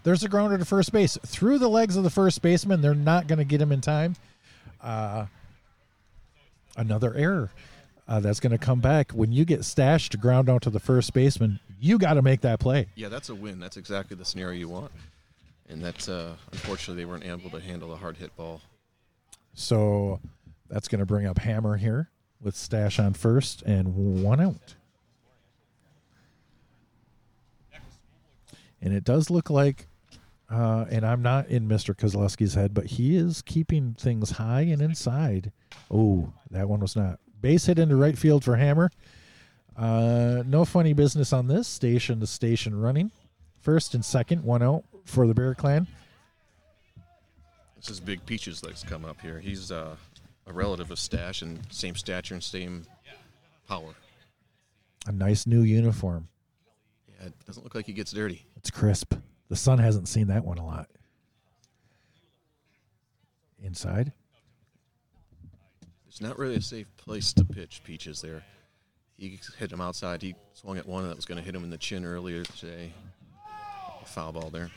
There's 0.03 0.23
a 0.23 0.29
grounder 0.29 0.57
to 0.57 0.65
first 0.65 0.91
base 0.91 1.17
through 1.25 1.57
the 1.59 1.67
legs 1.69 1.95
of 1.95 2.03
the 2.03 2.09
first 2.11 2.41
baseman. 2.41 2.81
They're 2.81 2.93
not 2.93 3.27
going 3.27 3.39
to 3.39 3.45
get 3.45 3.59
him 3.59 3.71
in 3.71 3.81
time. 3.81 4.15
Uh, 4.81 5.25
another 6.77 7.13
error. 7.15 7.49
Uh, 8.07 8.19
that's 8.19 8.39
going 8.39 8.51
to 8.51 8.57
come 8.57 8.79
back 8.79 9.11
when 9.11 9.31
you 9.31 9.45
get 9.45 9.65
stashed 9.65 10.11
to 10.11 10.17
ground 10.17 10.49
out 10.49 10.61
to 10.61 10.69
the 10.69 10.79
first 10.79 11.11
baseman. 11.13 11.59
You 11.79 11.97
got 11.97 12.13
to 12.13 12.21
make 12.21 12.41
that 12.41 12.59
play. 12.59 12.87
Yeah, 12.95 13.09
that's 13.09 13.29
a 13.29 13.35
win. 13.35 13.59
That's 13.59 13.77
exactly 13.77 14.15
the 14.15 14.25
scenario 14.25 14.59
you 14.59 14.69
want. 14.69 14.91
And 15.67 15.83
that's 15.83 16.07
uh, 16.07 16.35
unfortunately 16.51 17.01
they 17.01 17.09
weren't 17.09 17.25
able 17.25 17.49
to 17.49 17.59
handle 17.59 17.89
the 17.89 17.95
hard 17.95 18.17
hit 18.17 18.35
ball. 18.35 18.61
So 19.55 20.19
that's 20.69 20.87
going 20.87 20.99
to 20.99 21.05
bring 21.05 21.25
up 21.25 21.39
Hammer 21.39 21.77
here 21.77 22.09
with 22.39 22.55
Stash 22.55 22.99
on 22.99 23.13
first 23.13 23.63
and 23.63 24.21
one 24.23 24.39
out. 24.39 24.75
And 28.81 28.93
it 28.93 29.03
does 29.03 29.31
look 29.31 29.49
like, 29.49 29.87
uh, 30.47 30.85
and 30.91 31.03
I'm 31.03 31.23
not 31.23 31.47
in 31.47 31.67
Mr. 31.67 31.95
Kozlowski's 31.95 32.53
head, 32.53 32.75
but 32.75 32.85
he 32.85 33.15
is 33.15 33.41
keeping 33.41 33.95
things 33.95 34.31
high 34.31 34.61
and 34.61 34.79
inside. 34.79 35.51
Oh, 35.89 36.33
that 36.51 36.69
one 36.69 36.81
was 36.81 36.95
not. 36.95 37.19
Base 37.45 37.67
hit 37.67 37.77
into 37.77 37.95
right 37.95 38.17
field 38.17 38.43
for 38.43 38.55
Hammer. 38.55 38.89
Uh, 39.77 40.41
no 40.47 40.65
funny 40.65 40.93
business 40.93 41.31
on 41.31 41.45
this. 41.45 41.67
Station 41.67 42.19
to 42.21 42.25
station 42.25 42.75
running. 42.75 43.11
First 43.59 43.93
and 43.93 44.03
second, 44.03 44.43
one 44.43 44.63
out 44.63 44.83
for 45.05 45.27
the 45.27 45.35
Bear 45.35 45.53
Clan. 45.53 45.85
This 47.75 47.91
is 47.91 47.99
Big 47.99 48.25
Peaches 48.25 48.61
that's 48.61 48.81
come 48.81 49.05
up 49.05 49.21
here. 49.21 49.39
He's 49.39 49.71
uh, 49.71 49.95
a 50.47 50.53
relative 50.53 50.89
of 50.89 50.97
Stash 50.97 51.43
and 51.43 51.59
same 51.69 51.95
stature 51.95 52.33
and 52.33 52.43
same 52.43 52.87
power. 53.67 53.93
A 55.05 55.11
nice 55.11 55.45
new 55.45 55.61
uniform. 55.61 56.27
Yeah, 57.07 57.27
it 57.27 57.45
doesn't 57.45 57.63
look 57.63 57.75
like 57.75 57.85
he 57.85 57.93
gets 57.93 58.11
dirty. 58.11 58.43
It's 58.57 58.71
crisp. 58.71 59.13
The 59.49 59.55
sun 59.55 59.77
hasn't 59.77 60.07
seen 60.07 60.25
that 60.29 60.43
one 60.43 60.57
a 60.57 60.65
lot. 60.65 60.89
Inside. 63.61 64.13
It's 66.15 66.21
not 66.21 66.39
really 66.39 66.55
a 66.55 66.61
safe 66.61 66.87
place 66.95 67.33
to 67.33 67.43
pitch 67.43 67.81
Peaches 67.83 68.21
there. 68.21 68.41
He 69.17 69.37
hit 69.59 69.69
him 69.69 69.81
outside. 69.81 70.21
He 70.21 70.33
swung 70.53 70.77
at 70.77 70.87
one 70.87 71.05
that 71.09 71.17
was 71.17 71.25
going 71.25 71.39
to 71.39 71.43
hit 71.43 71.53
him 71.53 71.65
in 71.65 71.69
the 71.69 71.77
chin 71.77 72.05
earlier 72.05 72.43
today. 72.43 72.93
Foul 74.05 74.31
ball 74.31 74.49
there. 74.49 74.71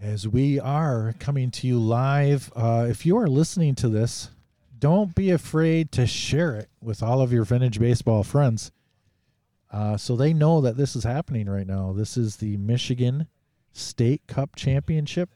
As 0.00 0.26
we 0.26 0.58
are 0.58 1.14
coming 1.20 1.52
to 1.52 1.68
you 1.68 1.78
live, 1.78 2.52
uh, 2.56 2.86
if 2.90 3.06
you 3.06 3.16
are 3.16 3.28
listening 3.28 3.76
to 3.76 3.88
this, 3.88 4.30
don't 4.80 5.14
be 5.14 5.30
afraid 5.30 5.92
to 5.92 6.04
share 6.04 6.56
it 6.56 6.68
with 6.82 7.00
all 7.00 7.20
of 7.20 7.32
your 7.32 7.44
vintage 7.44 7.78
baseball 7.78 8.24
friends. 8.24 8.72
Uh, 9.70 9.96
so 9.96 10.16
they 10.16 10.32
know 10.32 10.60
that 10.62 10.76
this 10.76 10.96
is 10.96 11.04
happening 11.04 11.48
right 11.48 11.68
now. 11.68 11.92
This 11.92 12.16
is 12.16 12.38
the 12.38 12.56
Michigan 12.56 13.28
State 13.72 14.26
Cup 14.26 14.56
Championship 14.56 15.30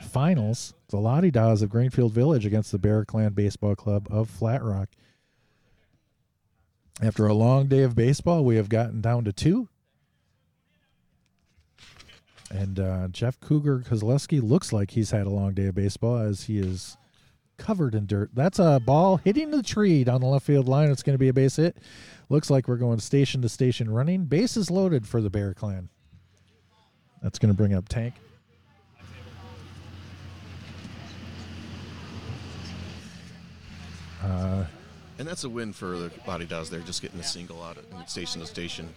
Finals. 0.00 0.74
The 0.88 0.98
La 0.98 1.20
De 1.20 1.30
Dahs 1.30 1.62
of 1.62 1.70
Greenfield 1.70 2.12
Village 2.12 2.46
against 2.46 2.72
the 2.72 2.78
Bear 2.78 3.04
Clan 3.04 3.32
Baseball 3.32 3.74
Club 3.74 4.06
of 4.10 4.30
Flat 4.30 4.62
Rock. 4.62 4.88
After 7.02 7.26
a 7.26 7.34
long 7.34 7.66
day 7.66 7.82
of 7.82 7.94
baseball, 7.94 8.44
we 8.44 8.56
have 8.56 8.68
gotten 8.68 9.00
down 9.00 9.24
to 9.24 9.32
two. 9.32 9.68
And 12.50 12.78
uh, 12.78 13.08
Jeff 13.08 13.38
Cougar 13.40 13.80
Kozlowski 13.80 14.40
looks 14.40 14.72
like 14.72 14.92
he's 14.92 15.10
had 15.10 15.26
a 15.26 15.30
long 15.30 15.52
day 15.52 15.66
of 15.66 15.74
baseball 15.74 16.18
as 16.18 16.44
he 16.44 16.58
is 16.58 16.96
covered 17.58 17.94
in 17.94 18.06
dirt. 18.06 18.30
That's 18.34 18.58
a 18.58 18.80
ball 18.80 19.16
hitting 19.18 19.50
the 19.50 19.62
tree 19.62 20.04
down 20.04 20.20
the 20.20 20.26
left 20.26 20.46
field 20.46 20.68
line. 20.68 20.90
It's 20.90 21.02
going 21.02 21.14
to 21.14 21.18
be 21.18 21.28
a 21.28 21.32
base 21.32 21.56
hit. 21.56 21.76
Looks 22.28 22.50
like 22.50 22.68
we're 22.68 22.76
going 22.76 23.00
station 23.00 23.42
to 23.42 23.48
station 23.48 23.90
running. 23.90 24.24
Bases 24.24 24.70
loaded 24.70 25.06
for 25.06 25.20
the 25.20 25.30
Bear 25.30 25.54
Clan. 25.54 25.88
That's 27.22 27.38
going 27.38 27.52
to 27.52 27.56
bring 27.56 27.74
up 27.74 27.88
Tank. 27.88 28.14
Uh, 34.26 34.64
And 35.18 35.26
that's 35.26 35.44
a 35.44 35.48
win 35.48 35.72
for 35.72 35.96
the 35.96 36.10
body 36.26 36.44
Daws. 36.44 36.68
They're 36.68 36.80
just 36.80 37.00
getting 37.00 37.20
a 37.20 37.24
single 37.24 37.62
out 37.62 37.78
of 37.78 38.08
station 38.08 38.40
to 38.40 38.46
station 38.46 38.88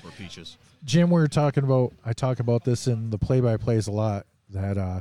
for 0.00 0.10
Peaches. 0.12 0.56
Jim, 0.84 1.10
we 1.10 1.20
were 1.20 1.28
talking 1.28 1.64
about. 1.64 1.92
I 2.04 2.12
talk 2.12 2.40
about 2.40 2.64
this 2.64 2.86
in 2.86 3.10
the 3.10 3.18
play-by-plays 3.18 3.86
a 3.88 3.92
lot. 3.92 4.26
That 4.50 4.78
uh, 4.78 5.00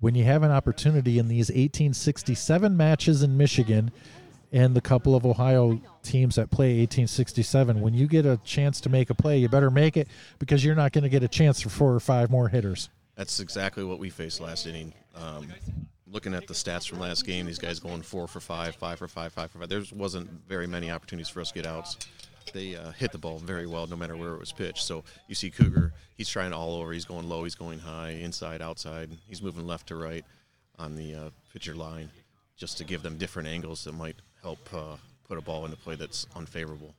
when 0.00 0.14
you 0.14 0.24
have 0.24 0.42
an 0.42 0.50
opportunity 0.50 1.18
in 1.18 1.28
these 1.28 1.48
1867 1.48 2.76
matches 2.76 3.22
in 3.22 3.36
Michigan, 3.36 3.90
and 4.52 4.74
the 4.74 4.80
couple 4.80 5.14
of 5.16 5.26
Ohio 5.26 5.80
teams 6.02 6.36
that 6.36 6.50
play 6.50 6.78
1867, 6.78 7.80
when 7.80 7.92
you 7.92 8.06
get 8.06 8.24
a 8.24 8.38
chance 8.44 8.80
to 8.82 8.88
make 8.88 9.10
a 9.10 9.14
play, 9.14 9.38
you 9.38 9.48
better 9.48 9.70
make 9.70 9.96
it 9.96 10.08
because 10.38 10.64
you're 10.64 10.76
not 10.76 10.92
going 10.92 11.02
to 11.02 11.10
get 11.10 11.22
a 11.22 11.28
chance 11.28 11.60
for 11.60 11.68
four 11.70 11.92
or 11.94 12.00
five 12.00 12.30
more 12.30 12.48
hitters. 12.48 12.88
That's 13.16 13.40
exactly 13.40 13.84
what 13.84 13.98
we 13.98 14.10
faced 14.10 14.40
last 14.40 14.66
inning. 14.66 14.92
Um, 15.16 15.48
looking 16.10 16.34
at 16.34 16.46
the 16.46 16.54
stats 16.54 16.88
from 16.88 17.00
last 17.00 17.24
game, 17.24 17.46
these 17.46 17.58
guys 17.58 17.80
going 17.80 18.02
four 18.02 18.28
for 18.28 18.40
five, 18.40 18.76
five 18.76 18.98
for 18.98 19.08
five, 19.08 19.32
five 19.32 19.50
for 19.50 19.58
five. 19.58 19.68
There 19.68 19.82
wasn't 19.92 20.30
very 20.46 20.66
many 20.66 20.90
opportunities 20.90 21.28
for 21.28 21.40
us 21.40 21.48
to 21.48 21.54
get 21.54 21.66
outs. 21.66 21.96
They 22.52 22.76
uh, 22.76 22.92
hit 22.92 23.10
the 23.10 23.18
ball 23.18 23.38
very 23.38 23.66
well, 23.66 23.86
no 23.86 23.96
matter 23.96 24.16
where 24.16 24.34
it 24.34 24.38
was 24.38 24.52
pitched. 24.52 24.84
So 24.84 25.02
you 25.28 25.34
see 25.34 25.50
Cougar, 25.50 25.92
he's 26.16 26.28
trying 26.28 26.52
all 26.52 26.74
over. 26.76 26.92
He's 26.92 27.06
going 27.06 27.28
low, 27.28 27.44
he's 27.44 27.54
going 27.54 27.78
high, 27.78 28.10
inside, 28.10 28.60
outside. 28.60 29.10
He's 29.28 29.42
moving 29.42 29.66
left 29.66 29.88
to 29.88 29.96
right 29.96 30.24
on 30.78 30.94
the 30.94 31.14
uh, 31.14 31.30
pitcher 31.52 31.74
line, 31.74 32.10
just 32.56 32.76
to 32.78 32.84
give 32.84 33.02
them 33.02 33.16
different 33.16 33.48
angles 33.48 33.84
that 33.84 33.92
might 33.92 34.16
help 34.42 34.58
uh, 34.74 34.96
put 35.26 35.38
a 35.38 35.40
ball 35.40 35.64
into 35.64 35.76
play 35.76 35.94
that's 35.94 36.26
unfavorable. 36.36 36.94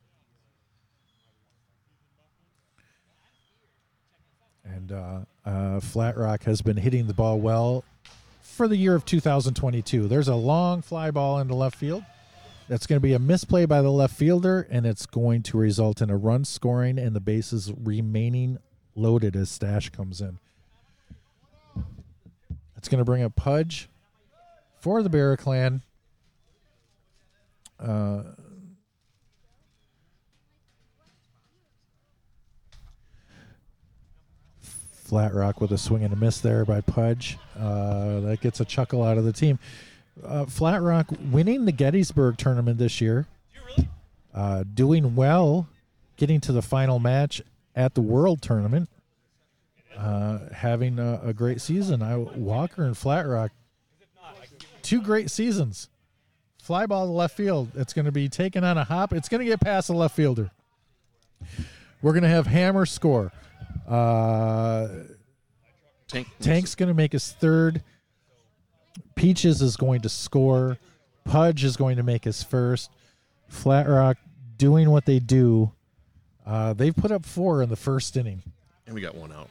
And 4.63 4.91
uh, 4.91 5.19
uh, 5.45 5.79
Flat 5.79 6.17
Rock 6.17 6.43
has 6.45 6.63
been 6.63 6.77
hitting 6.77 7.05
the 7.05 7.13
ball 7.13 7.39
well 7.39 7.83
for 8.55 8.67
the 8.69 8.77
year 8.77 8.95
of 8.95 9.05
2022. 9.05 10.07
There's 10.07 10.29
a 10.29 10.35
long 10.35 10.81
fly 10.81 11.11
ball 11.11 11.39
into 11.39 11.53
left 11.53 11.75
field. 11.75 12.05
That's 12.69 12.87
going 12.87 12.97
to 12.97 13.03
be 13.03 13.13
a 13.13 13.19
misplay 13.19 13.65
by 13.65 13.81
the 13.81 13.91
left 13.91 14.15
fielder, 14.15 14.67
and 14.71 14.85
it's 14.85 15.05
going 15.05 15.43
to 15.43 15.57
result 15.57 16.01
in 16.01 16.09
a 16.09 16.17
run 16.17 16.45
scoring 16.45 16.97
and 16.97 17.15
the 17.15 17.19
bases 17.19 17.71
remaining 17.77 18.57
loaded 18.95 19.35
as 19.35 19.51
Stash 19.51 19.89
comes 19.89 20.21
in. 20.21 20.39
It's 22.77 22.87
going 22.87 22.99
to 22.99 23.05
bring 23.05 23.23
up 23.23 23.35
Pudge 23.35 23.89
for 24.79 25.03
the 25.03 25.09
Bear 25.09 25.35
Clan. 25.37 25.81
Uh, 27.79 28.23
Flat 35.05 35.35
Rock 35.35 35.61
with 35.61 35.71
a 35.71 35.77
swing 35.77 36.03
and 36.03 36.11
a 36.11 36.15
miss 36.15 36.39
there 36.39 36.65
by 36.65 36.81
Pudge. 36.81 37.37
Uh, 37.57 38.21
that 38.21 38.41
gets 38.41 38.59
a 38.59 38.65
chuckle 38.65 39.03
out 39.03 39.19
of 39.19 39.23
the 39.23 39.31
team. 39.31 39.59
Uh, 40.23 40.45
Flat 40.45 40.81
Rock 40.81 41.07
winning 41.31 41.65
the 41.65 41.71
Gettysburg 41.71 42.37
tournament 42.37 42.79
this 42.79 42.99
year, 42.99 43.27
uh, 44.33 44.63
doing 44.73 45.15
well, 45.15 45.67
getting 46.17 46.41
to 46.41 46.51
the 46.51 46.63
final 46.63 46.97
match 46.97 47.41
at 47.75 47.93
the 47.93 48.01
World 48.01 48.41
Tournament, 48.41 48.89
uh, 49.95 50.39
having 50.51 50.97
a, 50.97 51.21
a 51.23 51.33
great 51.33 51.61
season. 51.61 52.01
I 52.01 52.17
Walker 52.17 52.83
and 52.83 52.97
Flat 52.97 53.27
Rock, 53.27 53.51
two 54.81 55.01
great 55.01 55.29
seasons. 55.29 55.89
Fly 56.57 56.87
ball 56.87 57.05
to 57.05 57.11
left 57.11 57.37
field. 57.37 57.69
It's 57.75 57.93
going 57.93 58.05
to 58.05 58.11
be 58.11 58.27
taken 58.27 58.63
on 58.63 58.75
a 58.75 58.83
hop. 58.83 59.13
It's 59.13 59.29
going 59.29 59.39
to 59.39 59.45
get 59.45 59.59
past 59.59 59.87
the 59.87 59.93
left 59.93 60.15
fielder. 60.15 60.49
We're 62.01 62.13
going 62.13 62.23
to 62.23 62.29
have 62.29 62.47
Hammer 62.47 62.87
score. 62.87 63.31
Uh, 63.87 64.87
Tank, 66.07 66.27
Tank's 66.39 66.75
going 66.75 66.87
to 66.87 66.93
make 66.93 67.11
his 67.11 67.31
third. 67.33 67.83
Peaches 69.15 69.61
is 69.61 69.77
going 69.77 70.01
to 70.01 70.09
score. 70.09 70.77
Pudge 71.23 71.63
is 71.63 71.77
going 71.77 71.97
to 71.97 72.03
make 72.03 72.23
his 72.23 72.43
first. 72.43 72.91
Flat 73.47 73.87
Rock 73.87 74.17
doing 74.57 74.89
what 74.89 75.05
they 75.05 75.19
do. 75.19 75.71
Uh, 76.45 76.73
they've 76.73 76.95
put 76.95 77.11
up 77.11 77.25
four 77.25 77.63
in 77.63 77.69
the 77.69 77.75
first 77.75 78.15
inning. 78.17 78.43
and 78.85 78.93
we 78.93 79.01
got 79.01 79.15
one 79.15 79.31
out. 79.31 79.49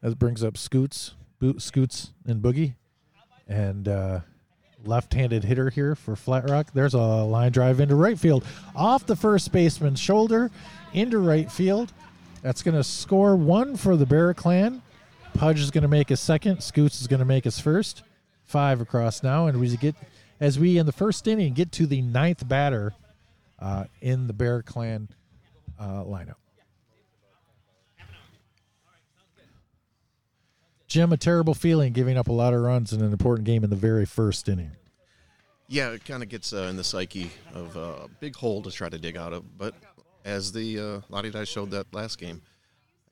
That 0.00 0.16
brings 0.18 0.44
up 0.44 0.56
Scoots, 0.56 1.14
Boot, 1.40 1.60
Scoots, 1.60 2.12
and 2.24 2.40
Boogie, 2.40 2.74
and 3.48 3.88
uh, 3.88 4.20
left-handed 4.84 5.42
hitter 5.42 5.70
here 5.70 5.96
for 5.96 6.14
Flat 6.14 6.48
Rock. 6.48 6.68
There's 6.72 6.94
a 6.94 6.98
line 6.98 7.50
drive 7.50 7.80
into 7.80 7.96
right 7.96 8.16
field, 8.18 8.44
off 8.76 9.06
the 9.06 9.16
first 9.16 9.50
baseman's 9.50 9.98
shoulder, 9.98 10.52
into 10.92 11.18
right 11.18 11.50
field. 11.50 11.92
That's 12.42 12.62
going 12.62 12.76
to 12.76 12.84
score 12.84 13.36
one 13.36 13.76
for 13.76 13.96
the 13.96 14.06
Bear 14.06 14.32
Clan. 14.34 14.82
Pudge 15.34 15.60
is 15.60 15.70
going 15.70 15.82
to 15.82 15.88
make 15.88 16.08
his 16.08 16.20
second. 16.20 16.62
Scoots 16.62 17.00
is 17.00 17.06
going 17.06 17.20
to 17.20 17.26
make 17.26 17.44
his 17.44 17.60
first. 17.60 18.02
Five 18.44 18.80
across 18.80 19.22
now, 19.22 19.46
and 19.46 19.60
we 19.60 19.76
get 19.76 19.94
as 20.40 20.58
we 20.58 20.78
in 20.78 20.86
the 20.86 20.92
first 20.92 21.28
inning 21.28 21.52
get 21.52 21.70
to 21.72 21.86
the 21.86 22.00
ninth 22.00 22.48
batter 22.48 22.94
uh, 23.58 23.84
in 24.00 24.26
the 24.26 24.32
Bear 24.32 24.62
Clan 24.62 25.08
uh, 25.78 26.04
lineup. 26.04 26.36
Jim, 30.86 31.12
a 31.12 31.18
terrible 31.18 31.52
feeling 31.52 31.92
giving 31.92 32.16
up 32.16 32.28
a 32.28 32.32
lot 32.32 32.54
of 32.54 32.60
runs 32.62 32.94
in 32.94 33.02
an 33.02 33.12
important 33.12 33.44
game 33.44 33.62
in 33.62 33.68
the 33.68 33.76
very 33.76 34.06
first 34.06 34.48
inning. 34.48 34.70
Yeah, 35.66 35.90
it 35.90 36.06
kind 36.06 36.22
of 36.22 36.30
gets 36.30 36.54
uh, 36.54 36.62
in 36.62 36.76
the 36.76 36.84
psyche 36.84 37.30
of 37.52 37.76
uh, 37.76 38.04
a 38.04 38.08
big 38.20 38.34
hole 38.34 38.62
to 38.62 38.70
try 38.70 38.88
to 38.88 38.96
dig 38.96 39.18
out 39.18 39.34
of. 39.34 39.58
But 39.58 39.74
as 40.24 40.52
the 40.52 40.78
uh, 40.78 41.00
La 41.08 41.22
De 41.22 41.30
Dahs 41.30 41.48
showed 41.48 41.70
that 41.70 41.92
last 41.94 42.18
game, 42.18 42.42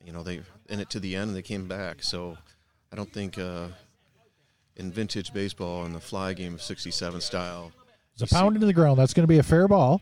you 0.03 0.11
know, 0.13 0.23
they 0.23 0.41
in 0.69 0.79
it 0.79 0.89
to 0.91 0.99
the 0.99 1.15
end 1.15 1.29
and 1.29 1.35
they 1.37 1.41
came 1.41 1.67
back. 1.67 2.03
So 2.03 2.37
I 2.91 2.95
don't 2.95 3.11
think 3.11 3.37
uh, 3.37 3.67
in 4.75 4.91
vintage 4.91 5.33
baseball 5.33 5.85
in 5.85 5.93
the 5.93 5.99
fly 5.99 6.33
game 6.33 6.53
of 6.55 6.61
67 6.61 7.21
style, 7.21 7.71
It's 8.13 8.21
a 8.21 8.25
you 8.25 8.27
see- 8.27 8.35
pound 8.35 8.55
into 8.55 8.67
the 8.67 8.73
ground. 8.73 8.99
That's 8.99 9.13
going 9.13 9.23
to 9.23 9.27
be 9.27 9.39
a 9.39 9.43
fair 9.43 9.67
ball. 9.67 10.01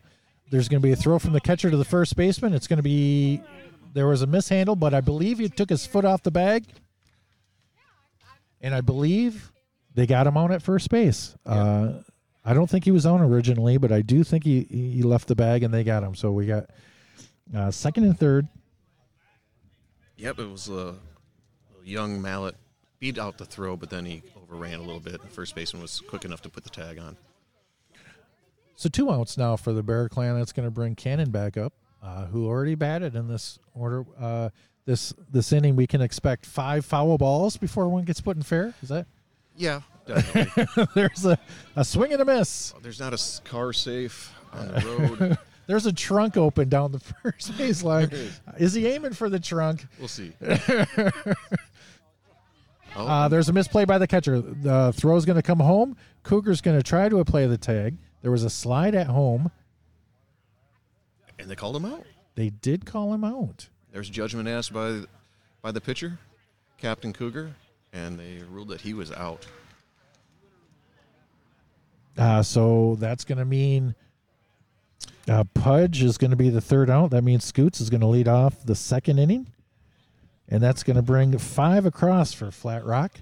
There's 0.51 0.67
going 0.69 0.81
to 0.81 0.85
be 0.85 0.91
a 0.91 0.95
throw 0.95 1.17
from 1.17 1.33
the 1.33 1.41
catcher 1.41 1.71
to 1.71 1.77
the 1.77 1.85
first 1.85 2.15
baseman. 2.15 2.53
It's 2.53 2.67
going 2.67 2.77
to 2.77 2.83
be 2.83 3.41
there 3.93 4.07
was 4.07 4.21
a 4.21 4.27
mishandle, 4.27 4.75
but 4.75 4.93
I 4.93 5.01
believe 5.01 5.39
he 5.39 5.49
took 5.49 5.69
his 5.69 5.85
foot 5.87 6.05
off 6.05 6.21
the 6.21 6.29
bag, 6.31 6.65
and 8.61 8.75
I 8.75 8.81
believe 8.81 9.51
they 9.93 10.05
got 10.05 10.27
him 10.27 10.37
on 10.37 10.51
at 10.51 10.61
first 10.61 10.89
base. 10.89 11.35
Uh, 11.45 11.93
I 12.43 12.53
don't 12.53 12.69
think 12.69 12.85
he 12.85 12.91
was 12.91 13.05
on 13.05 13.21
originally, 13.21 13.77
but 13.77 13.91
I 13.91 14.01
do 14.01 14.23
think 14.23 14.43
he 14.43 14.61
he 14.69 15.01
left 15.01 15.27
the 15.27 15.35
bag 15.35 15.63
and 15.63 15.73
they 15.73 15.83
got 15.83 16.03
him. 16.03 16.13
So 16.15 16.31
we 16.31 16.45
got 16.45 16.69
uh, 17.53 17.71
second 17.71 18.05
and 18.05 18.17
third. 18.17 18.47
Yep, 20.17 20.39
it 20.39 20.49
was 20.49 20.69
a 20.69 20.95
young 21.83 22.21
mallet 22.21 22.55
beat 22.99 23.19
out 23.19 23.37
the 23.37 23.45
throw, 23.45 23.75
but 23.75 23.89
then 23.89 24.05
he 24.05 24.23
overran 24.41 24.79
a 24.79 24.83
little 24.83 24.99
bit. 24.99 25.21
The 25.21 25.27
first 25.27 25.55
baseman 25.55 25.81
was 25.81 26.01
quick 26.01 26.25
enough 26.25 26.41
to 26.43 26.49
put 26.49 26.63
the 26.63 26.69
tag 26.69 26.97
on. 26.97 27.17
So 28.75 28.89
two 28.89 29.11
outs 29.11 29.37
now 29.37 29.55
for 29.55 29.73
the 29.73 29.83
Bear 29.83 30.09
Clan. 30.09 30.37
That's 30.37 30.51
going 30.51 30.67
to 30.67 30.71
bring 30.71 30.95
Cannon 30.95 31.31
back 31.31 31.57
up, 31.57 31.73
uh, 32.01 32.25
who 32.25 32.47
already 32.47 32.75
batted 32.75 33.15
in 33.15 33.27
this 33.27 33.59
order. 33.73 34.05
Uh, 34.19 34.49
this 34.85 35.13
this 35.31 35.51
inning, 35.51 35.75
we 35.75 35.87
can 35.87 36.01
expect 36.01 36.45
five 36.45 36.85
foul 36.85 37.17
balls 37.17 37.57
before 37.57 37.89
one 37.89 38.03
gets 38.03 38.21
put 38.21 38.37
in 38.37 38.43
fair. 38.43 38.73
Is 38.83 38.89
that? 38.89 39.07
Yeah, 39.55 39.81
definitely. 40.07 40.87
There's 40.93 41.25
a, 41.25 41.39
a 41.75 41.85
swing 41.85 42.11
and 42.13 42.21
a 42.21 42.25
miss. 42.25 42.73
There's 42.81 42.99
not 42.99 43.13
a 43.13 43.41
car 43.43 43.73
safe 43.73 44.33
on 44.53 44.67
the 44.67 45.17
road. 45.19 45.37
There's 45.67 45.85
a 45.85 45.93
trunk 45.93 46.37
open 46.37 46.69
down 46.69 46.91
the 46.91 46.99
first 47.23 47.57
base 47.57 47.83
line. 47.83 48.09
Is. 48.11 48.39
Is 48.57 48.73
he 48.73 48.87
aiming 48.87 49.13
for 49.13 49.29
the 49.29 49.39
trunk? 49.39 49.85
We'll 49.99 50.07
see. 50.07 50.33
oh, 50.41 51.33
Uh, 52.95 53.27
there's 53.27 53.49
a 53.49 53.53
misplay 53.53 53.85
by 53.85 53.97
the 53.97 54.07
catcher. 54.07 54.39
The 54.41 54.93
throw's 54.95 55.25
going 55.25 55.37
to 55.37 55.41
come 55.41 55.59
home. 55.59 55.97
Cougar's 56.23 56.61
going 56.61 56.77
to 56.77 56.83
try 56.83 57.09
to 57.09 57.23
play 57.25 57.47
the 57.47 57.57
tag. 57.57 57.97
There 58.21 58.31
was 58.31 58.43
a 58.43 58.49
slide 58.49 58.95
at 58.95 59.07
home. 59.07 59.51
and 61.39 61.49
they 61.49 61.55
called 61.55 61.75
him 61.75 61.85
out. 61.85 62.05
They 62.35 62.49
did 62.49 62.85
call 62.85 63.13
him 63.13 63.23
out. 63.23 63.69
There's 63.91 64.09
judgment 64.09 64.47
asked 64.47 64.73
by 64.73 65.01
by 65.61 65.71
the 65.71 65.81
pitcher, 65.81 66.19
Captain 66.77 67.11
Cougar, 67.13 67.51
and 67.93 68.19
they 68.19 68.41
ruled 68.51 68.67
that 68.69 68.81
he 68.81 68.93
was 68.93 69.11
out. 69.11 69.45
Uh, 72.17 72.41
so 72.43 72.95
that's 72.99 73.23
going 73.25 73.37
to 73.39 73.45
mean 73.45 73.95
Uh, 75.27 75.43
Pudge 75.53 76.03
is 76.03 76.17
going 76.17 76.31
to 76.31 76.37
be 76.37 76.49
the 76.49 76.61
third 76.61 76.89
out. 76.89 77.09
That 77.11 77.23
means 77.23 77.43
Scoots 77.43 77.81
is 77.81 77.89
going 77.89 78.01
to 78.01 78.07
lead 78.07 78.27
off 78.27 78.63
the 78.63 78.75
second 78.75 79.19
inning. 79.19 79.47
And 80.47 80.61
that's 80.61 80.83
going 80.83 80.95
to 80.95 81.01
bring 81.01 81.37
five 81.37 81.85
across 81.85 82.31
for 82.31 82.51
Flat 82.51 82.85
Rock. 82.85 83.19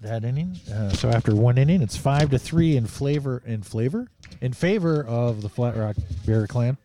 That 0.00 0.24
inning. 0.24 0.58
Uh, 0.72 0.88
so 0.90 1.10
after 1.10 1.34
one 1.34 1.58
inning, 1.58 1.82
it's 1.82 1.96
five 1.96 2.30
to 2.30 2.38
three 2.38 2.76
in 2.76 2.86
flavor 2.86 3.42
in 3.44 3.62
flavor 3.62 4.08
in 4.40 4.54
favor 4.54 5.04
of 5.04 5.42
the 5.42 5.48
Flat 5.50 5.76
Rock 5.76 5.96
Bear 6.24 6.46
Clan. 6.46 6.78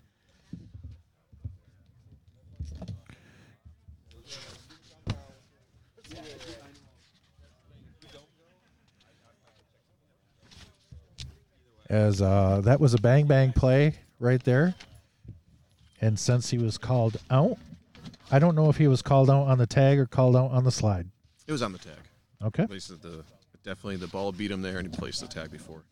As 11.96 12.22
uh, 12.22 12.60
that 12.66 12.82
was 12.82 12.94
a 12.94 12.98
bang 12.98 13.26
bang 13.26 13.54
play 13.54 13.94
right 14.20 14.44
there. 14.44 14.76
And 16.02 16.20
since 16.20 16.50
he 16.50 16.58
was 16.58 16.78
called 16.78 17.16
out, 17.32 17.58
I 18.30 18.38
don't 18.38 18.54
know 18.54 18.70
if 18.70 18.76
he 18.76 18.90
was 18.90 19.02
called 19.02 19.30
out 19.30 19.44
on 19.44 19.60
the 19.60 19.66
tag 19.66 19.98
or 19.98 20.06
called 20.06 20.36
out 20.36 20.52
on 20.52 20.66
the 20.66 20.72
slide. 20.72 21.08
It 21.48 21.54
was 21.54 21.62
on 21.62 21.72
the 21.72 21.78
tag. 21.78 21.94
Okay. 22.44 22.68
Placed 22.68 23.02
the 23.02 23.24
definitely 23.64 23.96
the 23.96 24.08
ball 24.08 24.34
beat 24.34 24.52
him 24.52 24.62
there, 24.62 24.78
and 24.78 24.94
he 24.94 24.98
placed 24.98 25.22
the 25.22 25.28
tag 25.28 25.52
before. 25.52 25.84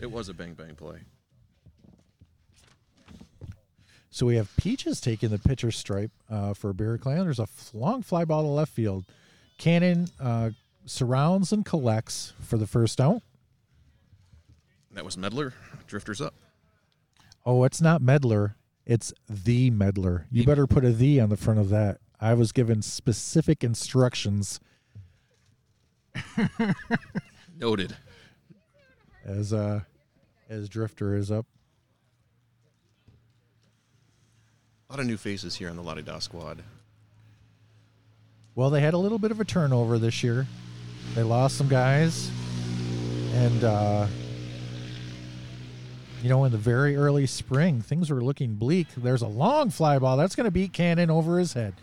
It 0.00 0.10
was 0.10 0.28
a 0.28 0.34
bang 0.34 0.54
bang 0.54 0.74
play. 0.74 0.98
So 4.10 4.26
we 4.26 4.34
have 4.34 4.50
Peaches 4.56 5.00
taking 5.00 5.28
the 5.28 5.38
pitcher 5.38 5.70
stripe 5.70 6.10
uh, 6.28 6.52
for 6.52 6.72
Bear 6.72 6.98
Clan. 6.98 7.20
There's 7.20 7.38
a 7.38 7.44
f- 7.44 7.70
long 7.72 8.02
fly 8.02 8.24
ball 8.24 8.42
to 8.42 8.48
left 8.48 8.72
field. 8.72 9.04
Cannon 9.56 10.08
uh, 10.18 10.50
surrounds 10.84 11.52
and 11.52 11.64
collects 11.64 12.32
for 12.40 12.56
the 12.56 12.66
first 12.66 13.00
out. 13.00 13.22
That 14.94 15.04
was 15.04 15.16
Medler. 15.16 15.54
Drifters 15.86 16.20
up. 16.20 16.34
Oh, 17.46 17.64
it's 17.64 17.80
not 17.80 18.02
Medler. 18.02 18.56
It's 18.84 19.12
the 19.28 19.70
Medler. 19.70 20.26
You 20.30 20.44
better 20.44 20.66
put 20.66 20.84
a 20.84 20.90
the 20.92 21.20
on 21.20 21.28
the 21.28 21.36
front 21.36 21.60
of 21.60 21.68
that. 21.70 21.98
I 22.20 22.34
was 22.34 22.52
given 22.52 22.82
specific 22.82 23.64
instructions 23.64 24.60
Noted. 27.58 27.96
as 29.24 29.52
uh 29.52 29.80
as 30.48 30.68
Drifter 30.68 31.16
is 31.16 31.30
up. 31.30 31.46
A 34.88 34.92
lot 34.92 35.00
of 35.00 35.06
new 35.06 35.16
faces 35.16 35.54
here 35.56 35.70
on 35.70 35.76
the 35.76 35.82
La 35.82 35.94
De 35.94 36.02
Dah 36.02 36.18
squad. 36.18 36.62
Well, 38.54 38.68
they 38.68 38.82
had 38.82 38.92
a 38.92 38.98
little 38.98 39.18
bit 39.18 39.30
of 39.30 39.40
a 39.40 39.44
turnover 39.44 39.98
this 39.98 40.22
year. 40.22 40.46
They 41.14 41.22
lost 41.22 41.56
some 41.56 41.68
guys, 41.68 42.30
and 43.32 43.64
uh, 43.64 44.06
you 46.22 46.28
know, 46.28 46.44
in 46.44 46.52
the 46.52 46.58
very 46.58 46.96
early 46.96 47.26
spring, 47.26 47.82
things 47.82 48.10
were 48.10 48.22
looking 48.22 48.54
bleak. 48.54 48.86
There's 48.96 49.22
a 49.22 49.28
long 49.28 49.70
fly 49.70 49.98
ball 49.98 50.16
that's 50.16 50.36
going 50.36 50.44
to 50.44 50.52
beat 50.52 50.72
Cannon 50.72 51.10
over 51.10 51.38
his 51.38 51.54
head. 51.54 51.74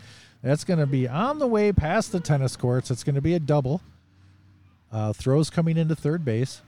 That's 0.42 0.64
going 0.64 0.78
to 0.78 0.86
be 0.86 1.06
on 1.06 1.38
the 1.38 1.46
way 1.46 1.72
past 1.72 2.12
the 2.12 2.20
tennis 2.20 2.56
courts. 2.56 2.90
It's 2.90 3.04
going 3.04 3.14
to 3.16 3.20
be 3.20 3.34
a 3.34 3.40
double. 3.40 3.82
Uh, 4.90 5.12
throws 5.12 5.50
coming 5.50 5.76
into 5.76 5.94
third 5.94 6.24
base. 6.24 6.62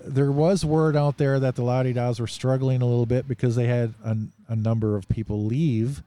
There 0.00 0.32
was 0.32 0.64
word 0.64 0.96
out 0.96 1.18
there 1.18 1.38
that 1.38 1.54
the 1.56 1.62
La 1.62 1.82
De 1.82 1.92
Dahs 1.92 2.18
were 2.18 2.26
struggling 2.26 2.80
a 2.80 2.86
little 2.86 3.06
bit 3.06 3.28
because 3.28 3.56
they 3.56 3.66
had 3.66 3.94
a, 4.04 4.16
a 4.48 4.56
number 4.56 4.96
of 4.96 5.08
people 5.08 5.44
leave 5.44 6.02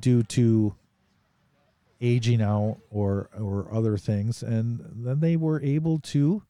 due 0.00 0.22
to 0.24 0.74
aging 2.00 2.42
out 2.42 2.78
or 2.90 3.28
or 3.38 3.66
other 3.72 3.96
things, 3.96 4.42
and 4.42 4.80
then 4.94 5.20
they 5.20 5.36
were 5.36 5.62
able 5.62 5.98
to 6.00 6.42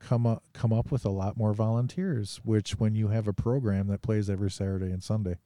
come 0.00 0.26
up 0.26 0.42
come 0.52 0.72
up 0.72 0.90
with 0.90 1.04
a 1.04 1.10
lot 1.10 1.36
more 1.36 1.52
volunteers. 1.52 2.40
Which, 2.44 2.72
when 2.72 2.94
you 2.94 3.08
have 3.08 3.28
a 3.28 3.32
program 3.32 3.86
that 3.88 4.02
plays 4.02 4.28
every 4.28 4.50
Saturday 4.50 4.86
and 4.86 5.02
Sunday, 5.02 5.36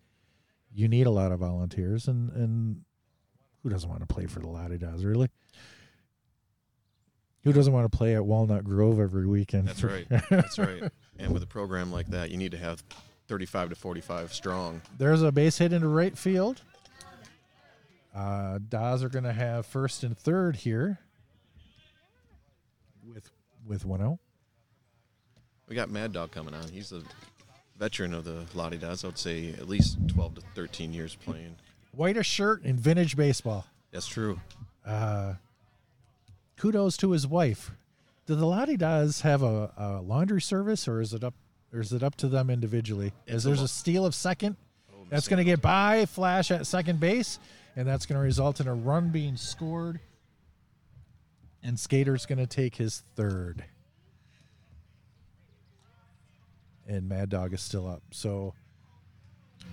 you 0.72 0.88
need 0.88 1.06
a 1.06 1.10
lot 1.10 1.32
of 1.32 1.40
volunteers, 1.40 2.08
and 2.08 2.30
and 2.30 2.82
who 3.62 3.68
doesn't 3.68 3.88
want 3.88 4.00
to 4.00 4.06
play 4.06 4.26
for 4.26 4.40
the 4.40 4.48
La 4.48 4.68
De 4.68 4.78
Dahs, 4.78 5.04
really? 5.04 5.28
Who 7.42 7.52
doesn't 7.52 7.72
want 7.72 7.90
to 7.90 7.94
play 7.94 8.14
at 8.14 8.24
Walnut 8.24 8.64
Grove 8.64 8.98
every 8.98 9.26
weekend? 9.26 9.68
That's 9.68 9.84
right. 9.84 10.06
That's 10.30 10.58
right. 10.58 10.84
And 11.18 11.32
with 11.32 11.42
a 11.42 11.46
program 11.46 11.92
like 11.92 12.08
that, 12.08 12.30
you 12.30 12.38
need 12.38 12.52
to 12.52 12.58
have 12.58 12.82
35 13.28 13.70
to 13.70 13.74
45 13.74 14.32
strong. 14.32 14.80
There's 14.96 15.22
a 15.22 15.30
base 15.30 15.58
hit 15.58 15.72
into 15.72 15.88
right 15.88 16.16
field. 16.16 16.62
Uh, 18.14 18.58
Dahs 18.68 19.02
are 19.02 19.08
going 19.08 19.24
to 19.24 19.32
have 19.32 19.66
first 19.66 20.04
and 20.04 20.16
third 20.16 20.56
here 20.56 21.00
with 23.06 23.30
with 23.66 23.84
one 23.84 24.00
out. 24.00 24.18
We 25.68 25.74
got 25.74 25.90
Mad 25.90 26.12
Dog 26.12 26.30
coming 26.30 26.54
on. 26.54 26.68
He's 26.68 26.92
a 26.92 27.02
veteran 27.78 28.12
of 28.14 28.24
the 28.24 28.44
La 28.54 28.68
De 28.68 28.76
Dahs. 28.76 29.04
I 29.04 29.08
would 29.08 29.18
say 29.18 29.50
at 29.50 29.68
least 29.68 29.96
12 30.08 30.36
to 30.36 30.40
13 30.54 30.92
years 30.92 31.14
playing. 31.16 31.56
Whitest 31.92 32.28
shirt 32.28 32.64
in 32.64 32.76
vintage 32.76 33.16
baseball. 33.16 33.66
That's 33.92 34.06
true. 34.06 34.40
Uh, 34.84 35.34
kudos 36.56 36.96
to 36.98 37.12
his 37.12 37.26
wife. 37.26 37.70
Do 38.26 38.34
the 38.34 38.46
La 38.46 38.64
De 38.64 38.76
Dahs 38.76 39.22
have 39.22 39.42
a, 39.42 39.72
a 39.76 40.00
laundry 40.02 40.40
service, 40.42 40.88
or 40.88 41.00
is 41.00 41.12
it 41.14 41.22
up, 41.22 41.34
or 41.72 41.80
is 41.80 41.92
it 41.92 42.02
up 42.02 42.16
to 42.16 42.28
them 42.28 42.50
individually? 42.50 43.12
As 43.28 43.44
a 43.44 43.48
there's 43.48 43.62
a 43.62 43.68
steal 43.68 44.04
of 44.06 44.14
second, 44.14 44.56
Oh, 44.92 45.06
that's 45.08 45.28
going 45.28 45.38
to 45.38 45.44
get 45.44 45.60
by 45.60 46.06
Flash 46.06 46.50
at 46.50 46.66
second 46.66 47.00
base, 47.00 47.38
and 47.76 47.86
that's 47.86 48.06
going 48.06 48.18
to 48.18 48.22
result 48.24 48.60
in 48.60 48.68
a 48.68 48.74
run 48.74 49.10
being 49.10 49.36
scored. 49.36 50.00
And 51.62 51.78
Skater's 51.78 52.26
going 52.26 52.38
to 52.38 52.46
take 52.46 52.76
his 52.76 53.02
third. 53.16 53.64
And 56.86 57.08
Mad 57.08 57.30
Dog 57.30 57.52
is 57.54 57.62
still 57.62 57.88
up. 57.88 58.02
So, 58.10 58.52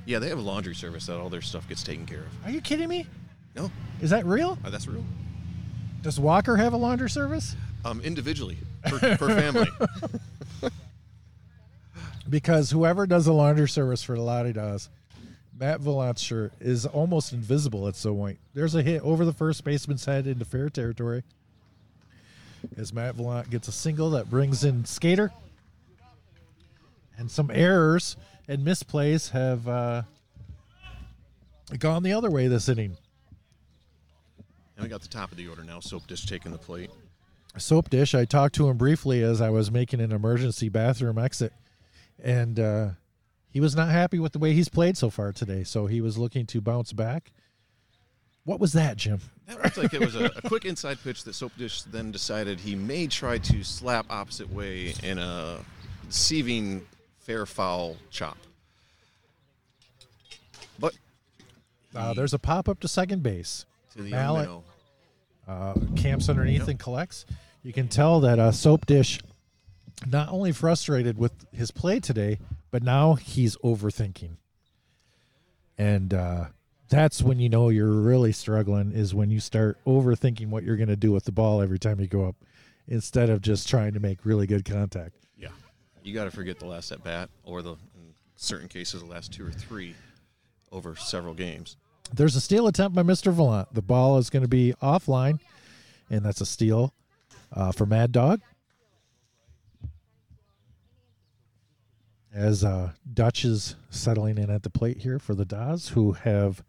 Yeah, 0.05 0.19
they 0.19 0.29
have 0.29 0.37
a 0.37 0.41
laundry 0.41 0.75
service 0.75 1.05
that 1.07 1.17
all 1.17 1.29
their 1.29 1.41
stuff 1.41 1.67
gets 1.67 1.83
taken 1.83 2.05
care 2.05 2.19
of. 2.21 2.45
are 2.45 2.51
you 2.51 2.61
kidding 2.61 2.87
me? 2.87 3.05
No, 3.55 3.69
Is 4.01 4.09
that 4.11 4.25
real? 4.25 4.57
uh, 4.63 4.69
that's 4.69 4.87
real. 4.87 5.03
Does 6.01 6.19
Walker 6.19 6.55
have 6.55 6.73
a 6.73 6.77
laundry 6.77 7.09
service? 7.09 7.55
Um, 7.83 7.99
individually, 8.01 8.57
per, 8.83 9.17
per 9.17 9.35
family. 9.39 9.67
because 12.29 12.71
whoever 12.71 13.05
does 13.05 13.25
the 13.25 13.33
laundry 13.33 13.67
service 13.67 14.03
for 14.03 14.15
the 14.15 14.21
Lottie 14.21 14.53
does, 14.53 14.89
Matt 15.59 15.81
Vallant's 15.81 16.21
shirt 16.21 16.53
is 16.59 16.85
almost 16.85 17.33
invisible 17.33 17.87
at 17.87 17.95
so 17.95 18.15
point. 18.15 18.39
There's 18.53 18.73
a 18.75 18.81
hit 18.81 19.01
over 19.03 19.25
the 19.25 19.33
first 19.33 19.63
baseman's 19.63 20.05
head 20.05 20.27
into 20.27 20.45
fair 20.45 20.69
territory. 20.69 21.23
As 22.77 22.93
Matt 22.93 23.15
Vallant 23.15 23.49
gets 23.49 23.67
a 23.67 23.71
single 23.71 24.11
that 24.11 24.29
brings 24.29 24.63
in 24.63 24.85
Skater. 24.85 25.31
And 27.21 27.29
some 27.29 27.51
errors 27.53 28.17
and 28.47 28.65
misplays 28.65 29.29
have 29.29 29.67
uh, 29.67 30.01
gone 31.77 32.01
the 32.01 32.13
other 32.13 32.31
way 32.31 32.47
this 32.47 32.67
inning. 32.67 32.97
and 34.75 34.83
we 34.83 34.89
got 34.89 35.01
the 35.03 35.07
top 35.07 35.29
of 35.29 35.37
the 35.37 35.47
order 35.47 35.63
now. 35.63 35.79
Soap 35.81 36.07
Dish 36.07 36.25
taking 36.25 36.51
the 36.51 36.57
plate. 36.57 36.89
soap 37.59 37.91
dish. 37.91 38.15
I 38.15 38.25
talked 38.25 38.55
to 38.55 38.67
him 38.67 38.75
briefly 38.77 39.21
as 39.21 39.39
I 39.39 39.51
was 39.51 39.69
making 39.69 40.01
an 40.01 40.11
emergency 40.11 40.67
bathroom 40.67 41.19
exit, 41.19 41.53
and 42.17 42.59
uh, 42.59 42.89
he 43.51 43.59
was 43.59 43.75
not 43.75 43.89
happy 43.89 44.17
with 44.17 44.31
the 44.31 44.39
way 44.39 44.53
he's 44.53 44.69
played 44.69 44.97
so 44.97 45.11
far 45.11 45.31
today. 45.31 45.63
So 45.63 45.85
he 45.85 46.01
was 46.01 46.17
looking 46.17 46.47
to 46.47 46.59
bounce 46.59 46.91
back. 46.91 47.31
What 48.45 48.59
was 48.59 48.73
that, 48.73 48.97
Jim? 48.97 49.19
That 49.45 49.63
looked 49.63 49.77
like 49.77 49.93
it 49.93 49.99
was 49.99 50.15
a, 50.15 50.31
a 50.37 50.41
quick 50.41 50.65
inside 50.65 50.97
pitch 51.03 51.23
that 51.25 51.35
Soap 51.35 51.51
Dish 51.55 51.83
then 51.83 52.11
decided 52.11 52.59
he 52.59 52.73
may 52.73 53.05
try 53.05 53.37
to 53.37 53.63
slap 53.63 54.07
opposite 54.09 54.51
way 54.51 54.95
in 55.03 55.19
a 55.19 55.59
deceiving 56.07 56.81
fair 57.31 57.45
foul 57.45 57.95
chop. 58.09 58.37
But 60.79 60.93
Uh, 61.95 62.13
there's 62.13 62.33
a 62.33 62.39
pop 62.39 62.67
up 62.69 62.79
to 62.81 62.87
second 62.87 63.23
base. 63.23 63.65
to 63.95 64.01
the 64.03 64.11
Mallet. 64.11 64.49
Uh, 65.47 65.73
camps 65.97 66.29
underneath 66.29 66.59
Yep. 66.61 66.67
and 66.69 66.79
collects. 66.79 67.25
You 67.63 67.73
can 67.73 67.87
tell 67.89 68.21
that 68.21 68.39
uh, 68.39 68.51
soap 68.53 68.85
dish 68.85 69.19
not 70.07 70.29
only 70.29 70.51
frustrated 70.53 71.17
with 71.17 71.33
his 71.51 71.71
play 71.71 71.99
today, 71.99 72.39
but 72.71 72.83
now 72.83 73.15
he's 73.15 73.57
overthinking. 73.57 74.37
And 75.77 76.13
uh, 76.13 76.45
that's 76.89 77.21
when 77.21 77.39
you 77.39 77.49
know 77.49 77.67
you're 77.69 77.91
really 77.91 78.31
struggling 78.31 78.91
is 78.93 79.13
when 79.13 79.29
you 79.29 79.39
start 79.41 79.77
overthinking 79.85 80.47
what 80.49 80.63
you're 80.63 80.77
going 80.77 80.87
to 80.89 80.95
do 80.95 81.11
with 81.11 81.25
the 81.25 81.31
ball 81.33 81.61
every 81.61 81.79
time 81.79 81.99
you 81.99 82.07
go 82.07 82.25
up 82.25 82.35
instead 82.87 83.29
of 83.29 83.41
just 83.41 83.67
trying 83.67 83.93
to 83.93 83.99
make 83.99 84.25
really 84.25 84.47
good 84.47 84.63
contact. 84.65 85.15
yeah, 85.37 85.49
you 86.03 86.13
got 86.13 86.25
to 86.25 86.31
forget 86.31 86.59
the 86.59 86.65
last 86.65 86.91
at 86.91 87.03
bat 87.03 87.29
or 87.43 87.61
the 87.61 87.71
in 87.71 88.13
certain 88.35 88.67
cases 88.67 89.01
the 89.01 89.07
last 89.07 89.31
two 89.33 89.45
or 89.45 89.51
three 89.51 89.95
over 90.71 90.95
several 90.95 91.33
games. 91.33 91.77
There's 92.13 92.35
a 92.35 92.41
steal 92.41 92.67
attempt 92.67 92.95
by 92.95 93.03
Mr. 93.03 93.31
Vallant. 93.31 93.73
The 93.73 93.81
ball 93.81 94.17
is 94.17 94.29
going 94.29 94.43
to 94.43 94.49
be 94.49 94.73
offline, 94.81 95.39
and 96.09 96.25
that's 96.25 96.41
a 96.41 96.45
steal 96.45 96.93
uh, 97.53 97.71
for 97.71 97.85
Mad 97.85 98.11
Dog. 98.11 98.41
As 102.33 102.63
uh, 102.63 102.91
Dutch 103.13 103.43
is 103.43 103.75
settling 103.89 104.37
in 104.37 104.49
at 104.49 104.63
the 104.63 104.69
plate 104.69 104.99
here 104.99 105.19
for 105.19 105.35
the 105.35 105.45
Dahs, 105.45 105.89
who 105.89 106.13
have 106.13 106.63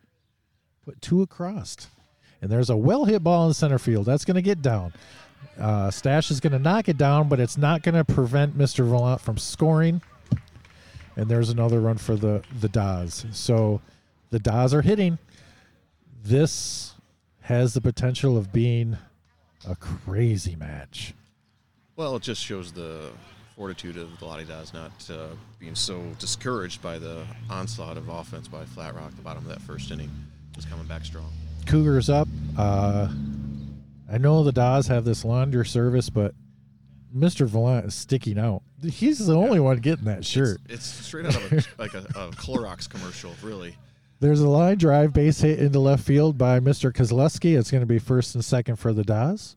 put 0.84 1.00
two 1.00 1.22
across. 1.22 1.88
And 2.40 2.50
there's 2.50 2.70
a 2.70 2.76
well 2.76 3.04
hit 3.04 3.22
ball 3.22 3.46
in 3.46 3.54
center 3.54 3.78
field. 3.78 4.06
That's 4.06 4.24
going 4.24 4.34
to 4.34 4.42
get 4.42 4.62
down. 4.62 4.92
Uh, 5.59 5.90
Stash 5.90 6.31
is 6.31 6.40
going 6.40 6.52
to 6.52 6.59
knock 6.59 6.88
it 6.88 6.96
down, 6.96 7.28
but 7.28 7.38
it's 7.40 7.57
not 7.59 7.83
going 7.83 7.94
to 7.94 8.05
prevent 8.05 8.57
Mr. 8.57 8.88
Vallant 8.88 9.20
from 9.20 9.37
scoring. 9.38 10.00
and 11.16 11.28
there's 11.31 11.50
another 11.50 11.81
run 11.81 11.98
for 11.98 12.16
the 12.16 12.42
the 12.61 12.68
Dahs. 12.68 13.26
So 13.33 13.81
the 14.31 14.38
Dahs 14.38 14.72
are 14.72 14.83
hitting. 14.83 15.18
This 16.24 16.94
has 17.42 17.74
the 17.74 17.81
potential 17.81 18.37
of 18.37 18.52
being 18.52 18.96
a 19.68 19.76
crazy 19.76 20.57
match. 20.57 21.14
Well, 21.96 22.16
it 22.16 22.22
just 22.22 22.40
shows 22.42 22.72
the 22.72 23.11
fortitude 23.57 23.96
of 23.98 24.18
the 24.18 24.24
La 24.24 24.38
De 24.38 24.44
Dahs 24.44 24.72
not 24.72 24.92
uh, 25.11 25.26
being 25.59 25.74
so 25.74 26.02
discouraged 26.18 26.81
by 26.81 26.98
the 26.98 27.24
onslaught 27.50 27.96
of 27.98 28.09
offense 28.09 28.48
by 28.48 28.64
Flat 28.64 28.94
Rock. 28.94 29.14
The 29.14 29.22
bottom 29.22 29.44
of 29.44 29.50
that 29.50 29.61
first 29.61 29.90
inning, 29.90 30.11
just 30.55 30.70
coming 30.70 30.87
back 30.87 31.05
strong. 31.05 31.31
Cougars 31.66 32.09
up. 32.09 32.26
Uh, 32.57 33.09
I 34.12 34.18
know 34.18 34.44
the 34.44 34.53
Dahs 34.53 34.88
have 34.88 35.07
this 35.07 35.25
laundry 35.25 35.64
service, 35.66 36.11
but 36.11 36.35
Mr. 37.16 37.46
Vallant 37.46 37.87
is 37.87 37.94
sticking 37.94 38.38
out. 38.38 38.62
He's 38.83 39.27
the 39.27 39.35
only 39.35 39.59
one 39.59 39.79
getting 39.79 40.05
that 40.05 40.25
shirt. 40.25 40.61
It's, 40.66 40.75
it's 40.75 41.07
straight 41.07 41.27
out 41.27 41.37
of 41.37 41.53
a, 41.53 41.64
like 41.79 41.94
a, 41.94 42.01
a 42.14 42.31
Clorox 42.33 42.88
commercial, 42.88 43.33
really. 43.42 43.77
There's 44.20 44.40
a 44.40 44.48
line 44.48 44.77
drive 44.77 45.14
base 45.14 45.40
hit 45.40 45.59
into 45.59 45.81
left 45.81 46.05
field 46.05 46.37
by 46.37 46.61
Mr. 46.61 46.92
Kozlowski. 46.92 47.59
It's 47.59 47.70
going 47.70 47.81
to 47.81 47.87
be 47.87 47.98
first 47.98 48.35
and 48.35 48.44
second 48.44 48.77
for 48.77 48.92
the 48.92 49.03
Dahs. 49.03 49.57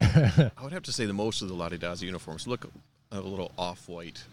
I 0.00 0.50
would 0.62 0.72
have 0.72 0.84
to 0.84 0.92
say 0.92 1.04
the 1.04 1.12
most 1.12 1.42
of 1.42 1.48
the 1.48 1.54
La 1.54 1.68
De 1.68 1.78
Dahs 1.78 2.00
uniforms 2.00 2.46
look 2.46 2.70
a 3.10 3.20
little 3.20 3.52
off 3.58 3.88
white. 3.88 4.24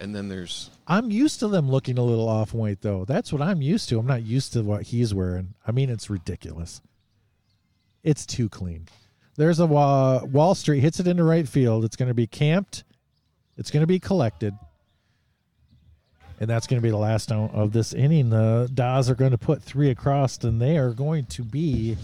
And 0.00 0.14
then 0.14 0.28
there's 0.28 0.70
I'm 0.86 1.10
used 1.10 1.40
to 1.40 1.48
them 1.48 1.70
looking 1.70 1.98
a 1.98 2.04
little 2.04 2.28
off 2.28 2.54
white 2.54 2.82
though. 2.82 3.04
That's 3.04 3.32
what 3.32 3.42
I'm 3.42 3.62
used 3.62 3.88
to. 3.88 3.98
I'm 3.98 4.06
not 4.06 4.22
used 4.22 4.52
to 4.52 4.62
what 4.62 4.82
he's 4.84 5.12
wearing. 5.12 5.54
I 5.66 5.72
mean, 5.72 5.90
it's 5.90 6.08
ridiculous. 6.08 6.80
It's 8.04 8.24
too 8.24 8.48
clean. 8.48 8.86
There's 9.36 9.60
a 9.60 9.64
uh, 9.64 10.24
Wall 10.24 10.54
Street 10.54 10.80
hits 10.80 10.98
it 11.00 11.06
into 11.06 11.24
right 11.24 11.48
field. 11.48 11.84
It's 11.84 11.96
going 11.96 12.08
to 12.08 12.14
be 12.14 12.26
camped. 12.26 12.84
It's 13.56 13.70
going 13.70 13.82
to 13.82 13.86
be 13.86 13.98
collected. 13.98 14.54
And 16.40 16.48
that's 16.48 16.68
going 16.68 16.80
to 16.80 16.82
be 16.82 16.90
the 16.90 16.96
last 16.96 17.32
out 17.32 17.52
of 17.52 17.72
this 17.72 17.92
inning. 17.92 18.30
The 18.30 18.70
Dahs 18.72 19.10
are 19.10 19.14
going 19.16 19.32
to 19.32 19.38
put 19.38 19.62
three 19.62 19.90
across, 19.90 20.42
and 20.44 20.60
they 20.60 20.78
are 20.78 20.90
going 20.90 21.26
to 21.26 21.42
be 21.42 21.96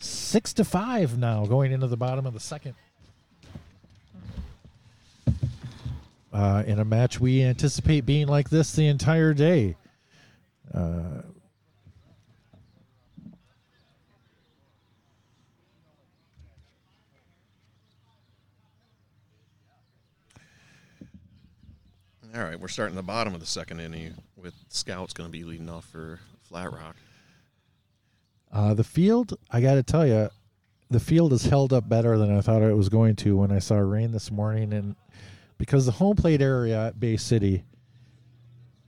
six 0.00 0.52
to 0.54 0.64
five 0.64 1.16
now, 1.18 1.46
going 1.46 1.72
into 1.72 1.86
the 1.86 1.96
bottom 1.96 2.26
of 2.26 2.34
the 2.34 2.40
second. 2.40 2.74
Uh, 6.32 6.62
in 6.66 6.78
a 6.78 6.84
match 6.84 7.18
we 7.18 7.42
anticipate 7.42 8.04
being 8.04 8.26
like 8.26 8.50
this 8.50 8.72
the 8.72 8.86
entire 8.86 9.32
day. 9.32 9.76
Uh, 10.72 11.22
all 22.34 22.44
right. 22.44 22.60
We're 22.60 22.68
starting 22.68 22.94
the 22.94 23.02
bottom 23.02 23.34
of 23.34 23.40
the 23.40 23.46
second 23.46 23.80
inning 23.80 24.14
with 24.36 24.54
Scoots 24.68 25.12
going 25.12 25.28
to 25.28 25.32
be 25.32 25.44
leading 25.44 25.68
off 25.68 25.86
for 25.86 26.20
Flat 26.42 26.72
Rock. 26.72 26.96
Uh, 28.52 28.74
the 28.74 28.84
field, 28.84 29.36
I 29.50 29.60
got 29.60 29.74
to 29.74 29.82
tell 29.82 30.06
you, 30.06 30.28
the 30.90 31.00
field 31.00 31.32
has 31.32 31.44
held 31.44 31.72
up 31.72 31.88
better 31.88 32.16
than 32.16 32.36
I 32.36 32.40
thought 32.40 32.62
it 32.62 32.76
was 32.76 32.88
going 32.88 33.16
to 33.16 33.36
when 33.36 33.52
I 33.52 33.58
saw 33.58 33.76
rain 33.76 34.12
this 34.12 34.30
morning. 34.30 34.72
And 34.72 34.96
because 35.58 35.86
the 35.86 35.92
home 35.92 36.16
plate 36.16 36.40
area 36.40 36.86
at 36.86 37.00
Bay 37.00 37.16
City, 37.16 37.64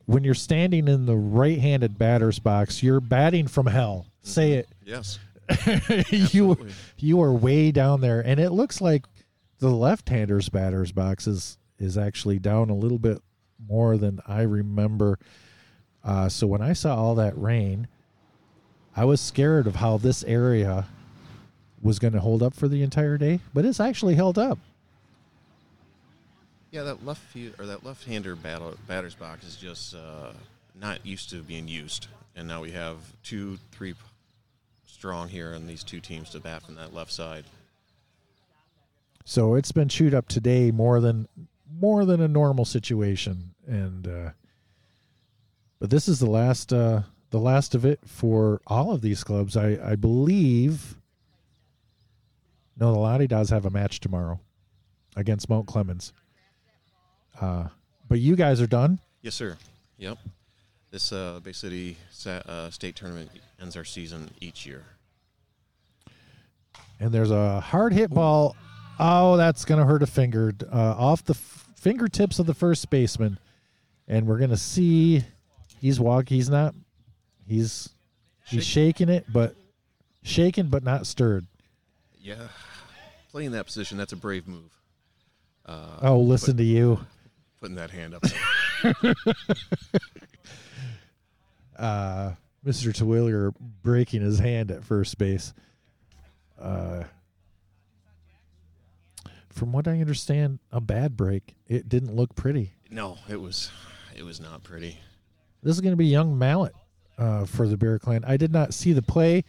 when 0.07 0.25
you're 0.25 0.35
standing 0.35 0.89
in 0.89 1.07
the 1.07 1.17
right 1.17 1.59
handed 1.59 1.99
batter's 1.99 2.39
box, 2.39 2.83
you're 2.83 3.01
batting 3.01 3.49
from 3.49 3.67
hell. 3.67 4.07
Say 4.23 4.53
it. 4.53 4.69
Yes. 4.85 5.19
you 6.11 6.57
you 6.97 7.21
are 7.21 7.33
way 7.33 7.73
down 7.73 8.01
there, 8.01 8.21
and 8.21 8.39
it 8.39 8.51
looks 8.51 8.81
like 8.81 9.05
the 9.59 9.69
left-hander's 9.71 10.49
batter's 10.49 10.93
box 10.93 11.27
is 11.27 11.59
is 11.79 11.99
actually 11.99 12.39
down 12.39 12.71
a 12.71 12.75
little 12.75 12.99
bit 12.99 13.19
more 13.69 13.97
than 13.97 14.21
I 14.27 14.43
remember. 14.43 15.19
Uh, 16.05 16.29
so 16.29 16.47
when 16.47 16.63
I 16.63 16.73
saw 16.73 16.97
all 16.97 17.15
that 17.17 17.37
rain, 17.37 17.89
I 18.97 19.05
was 19.05 19.21
scared 19.21 19.67
of 19.67 19.77
how 19.77 19.99
this 19.99 20.25
area 20.25 20.87
was 21.83 21.99
going 21.99 22.13
to 22.13 22.21
hold 22.21 22.43
up 22.43 22.55
for 22.55 22.69
the 22.69 22.83
entire 22.83 23.17
day, 23.19 23.41
but 23.55 23.65
it's 23.65 23.81
actually 23.81 24.15
held 24.15 24.39
up. 24.39 24.59
Yeah, 26.71 26.85
that 26.85 27.05
left 27.05 27.23
field 27.23 27.55
or 27.59 27.67
that 27.67 27.85
left-hander 27.85 28.37
batter's 28.37 29.15
box 29.15 29.45
is 29.45 29.57
just 29.57 29.95
uh, 29.95 30.33
not 30.81 31.05
used 31.05 31.31
to 31.31 31.43
being 31.43 31.67
used, 31.67 32.07
and 32.37 32.47
now 32.47 32.61
we 32.63 32.71
have 32.71 32.97
two, 33.25 33.59
three 33.73 33.95
strong 34.87 35.29
here 35.29 35.55
on 35.55 35.67
these 35.67 35.83
two 35.83 35.99
teams 35.99 36.31
to 36.31 36.39
bat 36.39 36.63
from 36.63 36.77
that 36.77 36.95
left 36.95 37.11
side. 37.11 37.45
So 39.25 39.55
it's 39.55 39.73
been 39.73 39.89
chewed 39.89 40.15
up 40.15 40.29
today 40.29 40.71
more 40.71 41.01
than 41.01 41.27
more 41.73 42.05
than 42.05 42.21
a 42.21 42.29
normal 42.29 42.65
situation, 42.65 43.55
and 43.67 44.07
uh, 44.07 44.31
but 45.79 45.91
this 45.91 46.07
is 46.07 46.21
the 46.21 46.31
last 46.31 46.73
uh, 46.73 47.03
the 47.31 47.39
last 47.41 47.75
of 47.75 47.85
it 47.85 48.01
for 48.07 48.61
all 48.67 48.93
of 48.93 49.03
these 49.03 49.25
clubs. 49.25 49.57
I 49.57 49.79
I 49.83 49.97
believe. 49.97 50.97
No, 52.79 52.93
the 52.93 52.99
Lottie 52.99 53.27
does 53.27 53.51
have 53.51 53.67
a 53.67 53.71
match 53.71 54.01
tomorrow 54.01 54.41
against 55.17 55.51
Mount 55.51 55.67
Clemens. 55.67 56.13
Uh, 57.39 57.67
but 58.09 58.19
you 58.21 58.37
guys 58.37 58.61
are 58.61 58.67
done. 58.67 58.99
Yes, 59.23 59.35
sir. 59.35 59.57
Yep. 59.99 60.19
This 60.91 61.13
uh, 61.13 61.41
Bay 61.43 61.53
City 61.53 61.97
sa- 62.11 62.43
uh, 62.47 62.71
state 62.71 62.97
tournament 62.97 63.31
ends 63.61 63.77
our 63.77 63.85
season 63.85 64.31
each 64.41 64.65
year. 64.67 64.85
And 66.99 67.13
there's 67.13 67.31
a 67.31 67.61
hard 67.61 67.93
hit 67.93 68.11
ball. 68.11 68.57
Oh, 68.99 69.37
that's 69.37 69.65
going 69.65 69.79
to 69.81 69.87
hurt 69.87 70.03
a 70.03 70.07
finger 70.07 70.53
uh, 70.71 70.95
off 70.99 71.25
the 71.25 71.33
f- 71.35 71.69
fingertips 71.77 72.39
of 72.39 72.47
the 72.47 72.55
first 72.55 72.91
baseman. 72.91 73.39
And 74.09 74.27
we're 74.27 74.39
going 74.39 74.51
to 74.51 74.57
see 74.57 75.23
he's 75.81 75.99
walking. 76.01 76.37
He's 76.37 76.51
not. 76.51 76.75
He's 77.47 77.89
he's 78.47 78.65
shaking 78.67 79.09
it, 79.09 79.25
but 79.33 79.55
shaken 80.23 80.69
but 80.69 80.83
not 80.85 81.07
stirred. 81.07 81.47
Yeah. 82.21 82.49
Playing 83.31 83.53
that 83.53 83.67
position, 83.67 83.97
that's 83.97 84.13
a 84.13 84.17
brave 84.17 84.47
move. 84.47 84.71
Uh, 85.65 85.99
Oh, 86.03 86.19
listen 86.21 86.57
to 86.59 86.65
you. 86.65 87.01
Putting 87.61 87.77
that 87.77 87.91
hand 87.91 88.15
up. 88.15 88.25
uh, 91.79 92.33
Mr. 92.65 92.93
Twilliger 92.93 93.53
breaking 93.83 94.23
his 94.23 94.39
hand 94.39 94.71
at 94.71 94.85
first 94.85 95.19
base. 95.19 95.53
Uh, 96.59 97.05
from 99.51 99.73
what 99.73 99.87
I 99.87 100.01
understand, 100.01 100.59
a 100.73 100.81
bad 100.81 101.17
break. 101.17 101.55
It 101.69 101.89
didn't 101.89 102.15
look 102.15 102.35
pretty. 102.35 102.73
no, 102.91 103.19
it 103.29 103.41
was, 103.41 103.71
it 104.17 104.23
was 104.23 104.41
not 104.41 104.63
pretty. 104.63 104.99
This 105.63 105.75
is 105.75 105.81
going 105.81 105.93
to 105.93 105.97
be 105.97 106.07
young 106.07 106.39
Mallet 106.39 106.75
uh, 107.19 107.45
for 107.45 107.69
the 107.69 107.77
Bear 107.77 107.99
Clan. 107.99 108.25
I 108.27 108.37
did 108.39 108.53
not 108.53 108.73
see 108.73 108.93
the 108.93 109.03
play, 109.03 109.45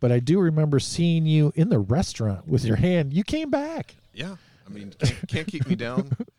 but 0.00 0.12
I 0.12 0.20
do 0.20 0.38
remember 0.38 0.78
seeing 0.78 1.24
you 1.24 1.52
in 1.54 1.70
the 1.70 1.78
restaurant 1.78 2.46
with 2.46 2.64
your 2.64 2.76
hand. 2.76 3.14
You 3.14 3.24
came 3.24 3.48
back. 3.50 3.96
Yeah, 4.12 4.36
I 4.66 4.70
mean, 4.70 4.92
can't, 4.98 5.28
can't 5.28 5.46
keep 5.46 5.66
me 5.66 5.74
down. 5.74 6.10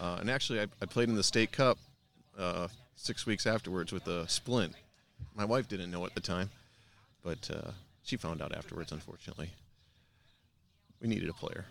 Uh, 0.00 0.18
and 0.20 0.30
actually, 0.30 0.60
I, 0.60 0.66
I 0.80 0.86
played 0.86 1.08
in 1.08 1.14
the 1.14 1.22
state 1.22 1.52
cup 1.52 1.78
uh, 2.38 2.68
six 2.94 3.26
weeks 3.26 3.46
afterwards 3.46 3.92
with 3.92 4.06
a 4.06 4.28
splint. 4.28 4.74
My 5.34 5.44
wife 5.44 5.68
didn't 5.68 5.90
know 5.90 6.04
at 6.06 6.14
the 6.14 6.20
time, 6.20 6.50
but 7.24 7.50
uh, 7.52 7.70
she 8.02 8.16
found 8.16 8.40
out 8.40 8.54
afterwards. 8.54 8.92
Unfortunately, 8.92 9.50
we 11.00 11.08
needed 11.08 11.28
a 11.28 11.32
player. 11.32 11.66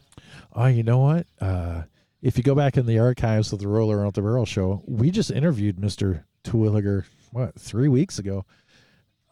Oh, 0.53 0.67
you 0.67 0.83
know 0.83 0.99
what? 0.99 1.27
Uh, 1.39 1.83
if 2.21 2.37
you 2.37 2.43
go 2.43 2.55
back 2.55 2.77
in 2.77 2.85
the 2.85 2.99
archives 2.99 3.53
of 3.53 3.59
the 3.59 3.67
Roller 3.67 4.05
Out 4.05 4.15
the 4.15 4.21
Barrel 4.21 4.45
show, 4.45 4.81
we 4.85 5.11
just 5.11 5.31
interviewed 5.31 5.77
Mr. 5.77 6.23
Twilliger, 6.43 7.05
what, 7.31 7.59
three 7.59 7.87
weeks 7.87 8.19
ago 8.19 8.45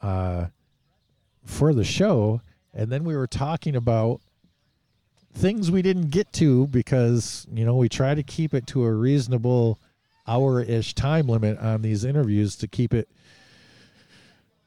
uh, 0.01 0.47
for 1.43 1.73
the 1.73 1.83
show. 1.83 2.41
And 2.73 2.91
then 2.91 3.03
we 3.03 3.15
were 3.15 3.27
talking 3.27 3.75
about 3.75 4.21
things 5.35 5.69
we 5.69 5.81
didn't 5.81 6.09
get 6.09 6.31
to 6.33 6.67
because, 6.67 7.45
you 7.53 7.65
know, 7.65 7.75
we 7.75 7.89
try 7.89 8.15
to 8.15 8.23
keep 8.23 8.53
it 8.53 8.65
to 8.67 8.83
a 8.83 8.91
reasonable 8.91 9.79
hour 10.27 10.61
ish 10.61 10.95
time 10.95 11.27
limit 11.27 11.59
on 11.59 11.81
these 11.81 12.03
interviews 12.03 12.55
to 12.55 12.67
keep 12.67 12.93
it. 12.93 13.07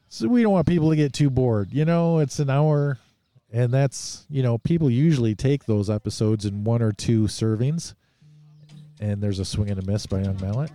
So 0.07 0.27
we 0.27 0.41
don't 0.41 0.53
want 0.53 0.67
people 0.67 0.89
to 0.89 0.95
get 0.95 1.11
too 1.11 1.29
bored. 1.29 1.71
You 1.71 1.85
know, 1.85 2.19
it's 2.19 2.39
an 2.39 2.49
hour 2.49 2.97
and 3.51 3.73
that's 3.73 4.25
you 4.29 4.43
know 4.43 4.57
people 4.57 4.89
usually 4.89 5.35
take 5.35 5.65
those 5.65 5.89
episodes 5.89 6.45
in 6.45 6.63
one 6.63 6.81
or 6.81 6.91
two 6.91 7.23
servings 7.23 7.93
and 8.99 9.21
there's 9.21 9.39
a 9.39 9.45
swing 9.45 9.69
and 9.69 9.79
a 9.81 9.85
miss 9.85 10.05
by 10.05 10.21
young 10.21 10.39
mallet 10.39 10.71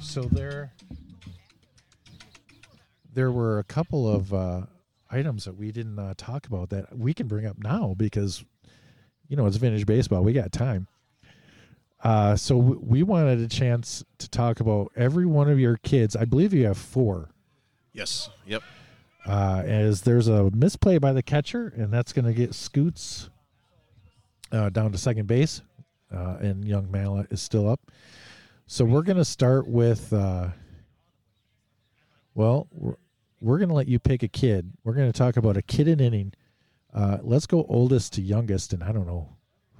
so 0.00 0.22
there 0.22 0.72
there 3.14 3.32
were 3.32 3.58
a 3.58 3.64
couple 3.64 4.08
of 4.08 4.32
uh, 4.32 4.60
items 5.10 5.44
that 5.44 5.56
we 5.56 5.72
didn't 5.72 5.98
uh, 5.98 6.14
talk 6.16 6.46
about 6.46 6.68
that 6.70 6.96
we 6.96 7.14
can 7.14 7.26
bring 7.26 7.46
up 7.46 7.56
now 7.58 7.94
because 7.96 8.44
you 9.28 9.36
know 9.36 9.46
it's 9.46 9.56
vintage 9.56 9.86
baseball 9.86 10.22
we 10.22 10.32
got 10.32 10.52
time 10.52 10.86
uh, 12.04 12.36
so 12.36 12.56
w- 12.60 12.80
we 12.84 13.02
wanted 13.02 13.40
a 13.40 13.48
chance 13.48 14.04
to 14.18 14.28
talk 14.28 14.60
about 14.60 14.92
every 14.96 15.26
one 15.26 15.48
of 15.50 15.58
your 15.58 15.76
kids 15.78 16.14
i 16.16 16.24
believe 16.24 16.52
you 16.52 16.66
have 16.66 16.78
four 16.78 17.30
Yes. 17.92 18.30
Yep. 18.46 18.62
uh, 19.26 19.62
as 19.66 20.02
there's 20.02 20.28
a 20.28 20.50
misplay 20.52 20.98
by 20.98 21.12
the 21.12 21.22
catcher, 21.22 21.72
and 21.76 21.92
that's 21.92 22.12
going 22.12 22.26
to 22.26 22.32
get 22.32 22.54
Scoots 22.54 23.28
uh, 24.52 24.68
down 24.68 24.92
to 24.92 24.98
second 24.98 25.26
base, 25.26 25.62
uh, 26.14 26.36
and 26.40 26.64
young 26.64 26.88
Mallet 26.92 27.26
is 27.32 27.42
still 27.42 27.68
up. 27.68 27.80
So 28.66 28.84
we're 28.84 29.02
going 29.02 29.16
to 29.16 29.24
start 29.24 29.66
with. 29.66 30.12
Uh, 30.12 30.48
well, 32.34 32.68
we're, 33.40 33.58
going 33.58 33.68
to 33.68 33.74
let 33.74 33.88
you 33.88 33.98
pick 33.98 34.22
a 34.22 34.28
kid. 34.28 34.72
We're 34.84 34.94
going 34.94 35.10
to 35.10 35.16
talk 35.16 35.36
about 35.36 35.56
a 35.56 35.62
kid 35.62 35.88
in 35.88 36.00
inning. 36.00 36.32
Uh, 36.92 37.18
let's 37.22 37.46
go 37.46 37.66
oldest 37.68 38.14
to 38.14 38.22
youngest, 38.22 38.72
and 38.72 38.82
I 38.82 38.92
don't 38.92 39.06
know 39.06 39.28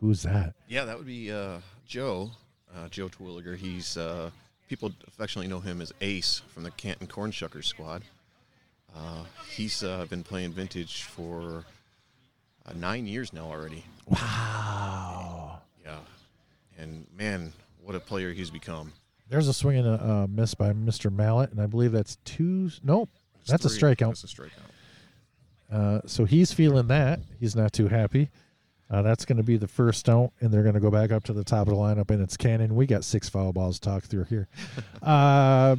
who's 0.01 0.23
that. 0.23 0.55
Yeah, 0.68 0.85
that 0.85 0.97
would 0.97 1.07
be 1.07 1.33
uh, 1.33 1.59
Joe, 1.87 2.31
uh, 2.75 2.88
Joe 2.88 3.09
Terwilliger. 3.09 3.57
He's 3.57 3.97
uh, 3.97 4.31
people 4.68 4.92
affectionately 5.07 5.49
know 5.49 5.61
him 5.61 5.81
as 5.81 5.92
Ace 6.01 6.42
from 6.53 6.62
the 6.62 6.71
Canton 6.73 7.07
Corn 7.07 7.31
Shuckers 7.31 7.64
squad. 7.64 8.03
Uh, 8.94 9.25
he's 9.51 9.83
uh, 9.83 10.07
been 10.09 10.23
playing 10.23 10.53
vintage 10.53 11.03
for 11.03 11.64
uh, 12.66 12.73
nine 12.75 13.07
years 13.07 13.33
now 13.33 13.47
already. 13.47 13.85
Wow. 14.07 15.61
Yeah, 15.85 15.99
and 16.79 17.07
man, 17.16 17.53
what 17.83 17.94
a 17.94 18.01
player 18.01 18.33
he's 18.33 18.51
become. 18.51 18.92
There's 19.29 19.49
a 19.49 19.53
swing 19.53 19.79
and 19.79 19.87
a 19.87 19.92
uh, 19.92 20.27
miss 20.29 20.55
by 20.55 20.73
Mr. 20.73 21.12
Mallet, 21.12 21.51
and 21.51 21.61
I 21.61 21.66
believe 21.66 21.92
that's 21.92 22.16
two. 22.25 22.71
Nope, 22.83 23.11
that's 23.48 23.64
a 23.64 23.68
Three. 23.68 23.94
strikeout. 23.94 24.20
That's 24.20 24.24
a 24.24 24.26
strikeout. 24.26 24.50
Uh, 25.70 26.00
so 26.06 26.24
he's 26.24 26.52
feeling 26.52 26.87
that. 26.88 27.20
He's 27.38 27.54
not 27.54 27.72
too 27.72 27.88
happy. 27.88 28.30
Uh, 28.90 29.02
that's 29.02 29.26
going 29.26 29.37
to 29.37 29.42
be 29.42 29.58
the 29.58 29.68
first 29.68 30.08
out, 30.08 30.32
and 30.40 30.50
they're 30.50 30.62
going 30.62 30.74
to 30.74 30.80
go 30.80 30.90
back 30.90 31.12
up 31.12 31.24
to 31.24 31.34
the 31.34 31.44
top 31.44 31.68
of 31.68 31.74
the 31.74 31.78
lineup, 31.78 32.11
and 32.11 32.22
it's 32.22 32.38
Cannon. 32.38 32.74
We 32.74 32.87
got 32.87 33.04
six 33.04 33.28
foul 33.28 33.52
balls 33.52 33.78
to 33.78 33.88
talk 33.88 34.04
through 34.04 34.24
here. 34.24 34.48
uh, 35.02 35.76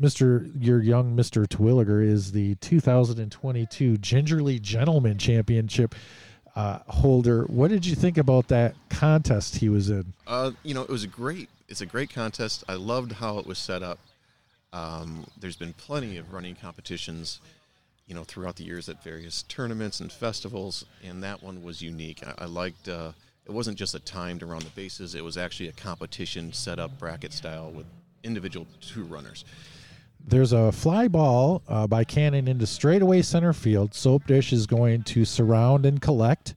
Mr. 0.00 0.50
Your 0.58 0.80
young 0.80 1.16
Mr. 1.16 1.46
Twilliger 1.46 2.04
is 2.04 2.30
the 2.32 2.54
2022 2.56 3.96
Gingerly 3.98 4.60
Gentleman 4.60 5.18
Championship 5.18 5.94
uh, 6.54 6.78
holder. 6.86 7.44
What 7.44 7.70
did 7.70 7.84
you 7.84 7.96
think 7.96 8.16
about 8.16 8.48
that 8.48 8.76
contest 8.88 9.56
he 9.56 9.68
was 9.68 9.90
in? 9.90 10.12
Uh, 10.26 10.52
you 10.62 10.74
know, 10.74 10.82
it 10.82 10.88
was 10.90 11.04
a 11.04 11.08
great. 11.08 11.48
It's 11.68 11.80
a 11.80 11.86
great 11.86 12.10
contest. 12.10 12.64
I 12.68 12.74
loved 12.74 13.12
how 13.12 13.38
it 13.38 13.46
was 13.46 13.58
set 13.58 13.82
up. 13.82 13.98
Um, 14.72 15.26
there's 15.38 15.56
been 15.56 15.72
plenty 15.72 16.16
of 16.16 16.32
running 16.32 16.54
competitions, 16.54 17.40
you 18.06 18.14
know, 18.14 18.24
throughout 18.24 18.56
the 18.56 18.64
years 18.64 18.88
at 18.88 19.02
various 19.02 19.42
tournaments 19.42 20.00
and 20.00 20.12
festivals, 20.12 20.84
and 21.04 21.22
that 21.22 21.42
one 21.42 21.62
was 21.62 21.82
unique. 21.82 22.22
I, 22.26 22.44
I 22.44 22.44
liked. 22.46 22.88
Uh, 22.88 23.12
it 23.46 23.52
wasn't 23.52 23.78
just 23.78 23.94
a 23.94 24.00
timed 24.00 24.42
around 24.42 24.62
the 24.62 24.70
bases; 24.70 25.14
it 25.14 25.24
was 25.24 25.36
actually 25.36 25.68
a 25.68 25.72
competition 25.72 26.52
set 26.52 26.78
up 26.78 26.98
bracket 26.98 27.32
style 27.32 27.70
with 27.70 27.86
individual 28.22 28.66
two 28.80 29.04
runners. 29.04 29.44
There's 30.26 30.52
a 30.52 30.70
fly 30.70 31.08
ball 31.08 31.62
uh, 31.68 31.86
by 31.86 32.04
Cannon 32.04 32.46
into 32.46 32.66
straightaway 32.66 33.22
center 33.22 33.52
field. 33.52 33.94
Soap 33.94 34.26
Dish 34.26 34.52
is 34.52 34.66
going 34.66 35.02
to 35.04 35.24
surround 35.24 35.86
and 35.86 36.00
collect. 36.00 36.54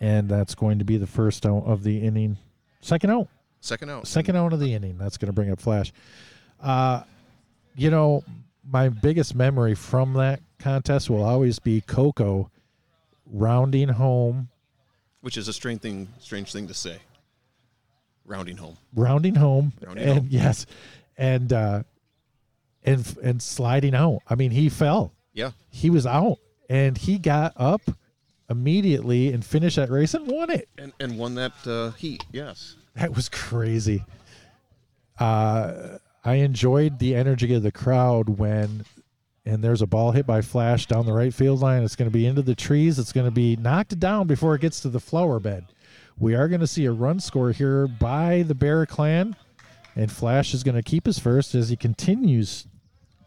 And 0.00 0.28
that's 0.28 0.54
going 0.54 0.78
to 0.78 0.84
be 0.84 0.96
the 0.96 1.06
first 1.06 1.44
out 1.44 1.64
of 1.66 1.82
the 1.82 1.98
inning. 1.98 2.38
Second 2.80 3.10
out. 3.10 3.28
Second 3.60 3.90
out. 3.90 4.06
Second 4.06 4.36
out 4.36 4.54
of 4.54 4.60
the 4.60 4.72
inning. 4.72 4.96
That's 4.96 5.18
going 5.18 5.26
to 5.26 5.32
bring 5.32 5.50
up 5.50 5.60
Flash. 5.60 5.92
Uh, 6.62 7.02
you 7.76 7.90
know, 7.90 8.22
my 8.70 8.88
biggest 8.88 9.34
memory 9.34 9.74
from 9.74 10.14
that 10.14 10.40
contest 10.58 11.08
will 11.10 11.22
always 11.22 11.58
be 11.58 11.80
Coco 11.80 12.50
rounding 13.26 13.88
home, 13.88 14.48
which 15.22 15.36
is 15.36 15.48
a 15.48 15.52
strange 15.52 15.80
thing. 15.80 16.08
Strange 16.20 16.52
thing 16.52 16.66
to 16.68 16.74
say. 16.74 16.98
Rounding 18.26 18.56
home. 18.58 18.76
rounding 18.94 19.34
home, 19.34 19.72
Rounding 19.80 20.04
and 20.04 20.18
home. 20.18 20.26
yes, 20.30 20.66
and 21.18 21.52
uh, 21.52 21.82
and 22.84 23.16
and 23.22 23.42
sliding 23.42 23.94
out. 23.94 24.20
I 24.28 24.34
mean, 24.34 24.50
he 24.50 24.68
fell. 24.68 25.12
Yeah. 25.32 25.52
he 25.70 25.90
was 25.90 26.06
out 26.06 26.38
and 26.68 26.98
he 26.98 27.16
got 27.16 27.52
up 27.56 27.80
immediately 28.50 29.32
and 29.32 29.44
finished 29.44 29.76
that 29.76 29.90
race 29.90 30.12
and 30.12 30.26
won 30.26 30.50
it. 30.50 30.68
And 30.76 30.92
and 31.00 31.16
won 31.18 31.34
that 31.36 31.52
uh, 31.66 31.90
heat. 31.92 32.24
Yes. 32.32 32.76
That 32.96 33.14
was 33.14 33.28
crazy. 33.28 34.04
Uh, 35.18 35.98
I 36.24 36.34
enjoyed 36.34 36.98
the 36.98 37.14
energy 37.14 37.54
of 37.54 37.62
the 37.62 37.72
crowd 37.72 38.28
when, 38.28 38.84
and 39.46 39.64
there's 39.64 39.82
a 39.82 39.86
ball 39.86 40.12
hit 40.12 40.26
by 40.26 40.42
Flash 40.42 40.86
down 40.86 41.06
the 41.06 41.12
right 41.12 41.32
field 41.32 41.60
line. 41.60 41.82
It's 41.82 41.96
going 41.96 42.10
to 42.10 42.16
be 42.16 42.26
into 42.26 42.42
the 42.42 42.54
trees. 42.54 42.98
It's 42.98 43.12
going 43.12 43.26
to 43.26 43.30
be 43.30 43.56
knocked 43.56 43.98
down 43.98 44.26
before 44.26 44.54
it 44.54 44.60
gets 44.60 44.80
to 44.80 44.90
the 44.90 45.00
flower 45.00 45.40
bed. 45.40 45.66
We 46.18 46.34
are 46.34 46.48
going 46.48 46.60
to 46.60 46.66
see 46.66 46.84
a 46.84 46.92
run 46.92 47.20
score 47.20 47.52
here 47.52 47.86
by 47.86 48.42
the 48.42 48.54
Bear 48.54 48.84
Clan, 48.84 49.34
and 49.96 50.12
Flash 50.12 50.52
is 50.52 50.62
going 50.62 50.74
to 50.74 50.82
keep 50.82 51.06
his 51.06 51.18
first 51.18 51.54
as 51.54 51.70
he 51.70 51.76
continues 51.76 52.66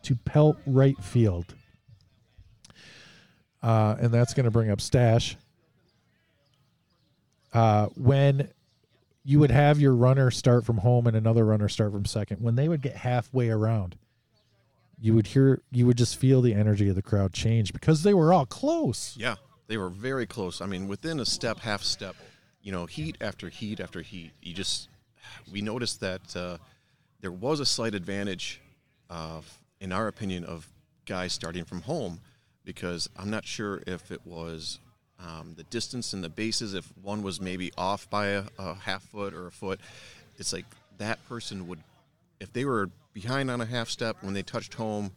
to 0.03 0.15
pelt 0.15 0.57
right 0.67 1.01
field. 1.03 1.55
Uh, 3.63 3.95
and 3.99 4.13
that's 4.13 4.33
going 4.33 4.43
to 4.43 4.51
bring 4.51 4.69
up 4.69 4.81
Stash. 4.81 5.37
Uh, 7.53 7.87
when 7.95 8.49
you 9.23 9.39
would 9.39 9.51
have 9.51 9.79
your 9.79 9.95
runner 9.95 10.29
start 10.31 10.65
from 10.65 10.77
home 10.77 11.07
and 11.07 11.15
another 11.15 11.45
runner 11.45 11.69
start 11.69 11.91
from 11.91 12.05
second, 12.05 12.41
when 12.41 12.55
they 12.55 12.67
would 12.67 12.81
get 12.81 12.97
halfway 12.97 13.49
around, 13.49 13.95
you 14.99 15.13
would 15.13 15.27
hear, 15.27 15.61
you 15.71 15.85
would 15.85 15.97
just 15.97 16.17
feel 16.17 16.41
the 16.41 16.53
energy 16.53 16.89
of 16.89 16.95
the 16.95 17.01
crowd 17.01 17.33
change 17.33 17.73
because 17.73 18.03
they 18.03 18.13
were 18.13 18.33
all 18.33 18.45
close. 18.45 19.15
Yeah, 19.17 19.35
they 19.67 19.77
were 19.77 19.89
very 19.89 20.25
close. 20.25 20.61
I 20.61 20.65
mean, 20.65 20.87
within 20.87 21.19
a 21.19 21.25
step, 21.25 21.59
half 21.59 21.83
step, 21.83 22.15
you 22.61 22.71
know, 22.71 22.85
heat 22.85 23.17
after 23.21 23.49
heat 23.49 23.79
after 23.79 24.01
heat. 24.01 24.31
You 24.41 24.53
just, 24.53 24.89
we 25.51 25.61
noticed 25.61 25.99
that 26.01 26.35
uh, 26.35 26.57
there 27.21 27.31
was 27.31 27.59
a 27.59 27.65
slight 27.65 27.95
advantage, 27.95 28.61
of, 29.09 29.59
in 29.79 29.91
our 29.91 30.07
opinion, 30.07 30.43
of 30.43 30.67
guys 31.05 31.33
starting 31.33 31.65
from 31.65 31.81
home 31.81 32.19
because 32.63 33.09
I'm 33.17 33.29
not 33.29 33.45
sure 33.45 33.81
if 33.85 34.11
it 34.11 34.21
was 34.25 34.79
um, 35.25 35.53
the 35.55 35.63
distance 35.63 36.13
and 36.13 36.23
the 36.23 36.29
bases, 36.29 36.73
if 36.73 36.91
one 37.01 37.23
was 37.23 37.39
maybe 37.39 37.71
off 37.77 38.09
by 38.09 38.27
a, 38.27 38.43
a 38.59 38.75
half 38.75 39.03
foot 39.03 39.33
or 39.33 39.47
a 39.47 39.51
foot. 39.51 39.79
It's 40.37 40.51
like 40.51 40.65
that 40.97 41.25
person 41.27 41.67
would, 41.67 41.79
if 42.39 42.51
they 42.51 42.65
were 42.65 42.89
behind 43.13 43.49
on 43.49 43.61
a 43.61 43.65
half 43.65 43.89
step 43.89 44.17
when 44.21 44.33
they 44.33 44.43
touched 44.43 44.73
home 44.73 45.11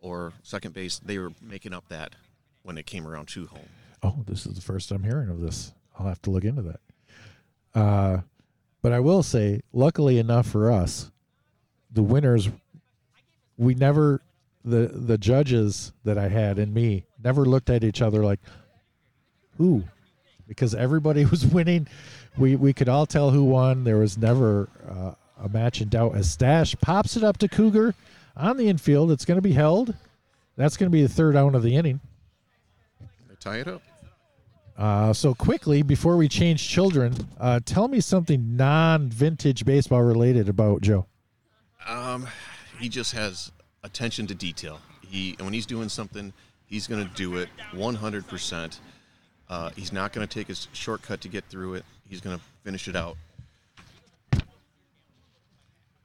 or 0.00 0.32
second 0.42 0.74
base, 0.74 0.98
they 0.98 1.18
were 1.18 1.32
making 1.40 1.72
up 1.72 1.88
that 1.88 2.14
when 2.62 2.76
it 2.76 2.86
came 2.86 3.06
around 3.06 3.28
to 3.28 3.46
home. 3.46 3.68
Oh, 4.02 4.24
this 4.26 4.46
is 4.46 4.54
the 4.54 4.60
first 4.60 4.90
I'm 4.90 5.02
hearing 5.02 5.30
of 5.30 5.40
this. 5.40 5.72
I'll 5.98 6.06
have 6.06 6.20
to 6.22 6.30
look 6.30 6.44
into 6.44 6.62
that. 6.62 6.80
Uh, 7.74 8.20
but 8.82 8.92
I 8.92 9.00
will 9.00 9.22
say, 9.22 9.62
luckily 9.72 10.18
enough 10.18 10.46
for 10.46 10.70
us, 10.70 11.10
the 11.90 12.02
winners, 12.02 12.48
we 13.56 13.74
never, 13.74 14.20
the 14.64 14.88
the 14.88 15.16
judges 15.16 15.92
that 16.04 16.18
I 16.18 16.28
had 16.28 16.58
and 16.58 16.74
me 16.74 17.06
never 17.22 17.44
looked 17.44 17.70
at 17.70 17.84
each 17.84 18.02
other 18.02 18.24
like, 18.24 18.40
who, 19.58 19.84
because 20.46 20.74
everybody 20.74 21.24
was 21.30 21.46
winning. 21.46 21.86
We 22.36 22.56
we 22.56 22.72
could 22.72 22.88
all 22.88 23.06
tell 23.06 23.30
who 23.30 23.44
won. 23.44 23.84
There 23.84 23.98
was 23.98 24.18
never 24.18 24.68
uh, 24.88 25.12
a 25.42 25.48
match 25.48 25.80
in 25.80 25.88
doubt. 25.88 26.14
As 26.16 26.30
Stash 26.30 26.74
pops 26.80 27.16
it 27.16 27.24
up 27.24 27.38
to 27.38 27.48
Cougar 27.48 27.94
on 28.36 28.56
the 28.56 28.68
infield, 28.68 29.10
it's 29.10 29.24
going 29.24 29.36
to 29.38 29.42
be 29.42 29.52
held. 29.52 29.94
That's 30.56 30.76
going 30.76 30.90
to 30.90 30.94
be 30.94 31.02
the 31.02 31.08
third 31.08 31.36
out 31.36 31.54
of 31.54 31.62
the 31.62 31.76
inning. 31.76 32.00
They 33.28 33.34
tie 33.38 33.58
it 33.58 33.68
up. 33.68 33.82
Uh, 34.76 35.12
so 35.12 35.34
quickly 35.34 35.82
before 35.82 36.16
we 36.16 36.28
change 36.28 36.68
children, 36.68 37.14
uh, 37.40 37.60
tell 37.64 37.88
me 37.88 38.00
something 38.00 38.56
non-vintage 38.56 39.64
baseball 39.64 40.02
related 40.02 40.48
about 40.48 40.82
Joe. 40.82 41.06
Um, 41.86 42.26
he 42.78 42.88
just 42.88 43.12
has 43.12 43.52
attention 43.82 44.26
to 44.26 44.34
detail. 44.34 44.80
He 45.00 45.34
and 45.38 45.46
when 45.46 45.54
he's 45.54 45.66
doing 45.66 45.88
something, 45.88 46.32
he's 46.66 46.86
going 46.86 47.06
to 47.06 47.14
do 47.14 47.36
it 47.36 47.48
100%. 47.72 48.78
Uh, 49.48 49.70
he's 49.76 49.92
not 49.92 50.12
going 50.12 50.26
to 50.26 50.32
take 50.32 50.48
his 50.48 50.68
shortcut 50.72 51.20
to 51.20 51.28
get 51.28 51.44
through 51.44 51.74
it. 51.74 51.84
He's 52.08 52.20
going 52.20 52.36
to 52.36 52.42
finish 52.64 52.88
it 52.88 52.96
out. 52.96 53.16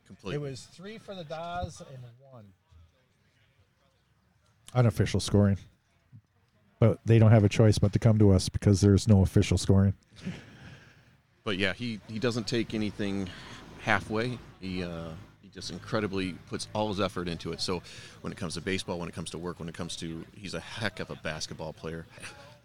Completely. 0.05 0.35
It 0.35 0.41
was 0.41 0.67
three 0.73 0.97
for 0.97 1.15
the 1.15 1.23
Dahs 1.23 1.79
and 1.79 2.03
one. 2.31 2.45
Unofficial 4.73 5.19
scoring, 5.19 5.57
but 6.79 6.99
they 7.05 7.19
don't 7.19 7.31
have 7.31 7.43
a 7.43 7.49
choice 7.49 7.77
but 7.77 7.91
to 7.93 7.99
come 7.99 8.17
to 8.19 8.31
us 8.31 8.47
because 8.47 8.81
there's 8.81 9.07
no 9.07 9.21
official 9.21 9.57
scoring. 9.57 9.93
But 11.43 11.57
yeah, 11.57 11.73
he, 11.73 11.99
he 12.07 12.19
doesn't 12.19 12.47
take 12.47 12.73
anything 12.73 13.27
halfway. 13.81 14.37
He 14.59 14.83
uh, 14.83 15.09
he 15.41 15.49
just 15.49 15.71
incredibly 15.71 16.33
puts 16.49 16.67
all 16.73 16.89
his 16.89 17.01
effort 17.01 17.27
into 17.27 17.51
it. 17.51 17.61
So 17.61 17.81
when 18.21 18.31
it 18.31 18.37
comes 18.37 18.53
to 18.55 18.61
baseball, 18.61 18.99
when 18.99 19.09
it 19.09 19.15
comes 19.15 19.31
to 19.31 19.37
work, 19.37 19.59
when 19.59 19.67
it 19.67 19.75
comes 19.75 19.95
to 19.97 20.23
he's 20.35 20.53
a 20.53 20.59
heck 20.59 20.99
of 20.99 21.09
a 21.09 21.15
basketball 21.15 21.73
player, 21.73 22.05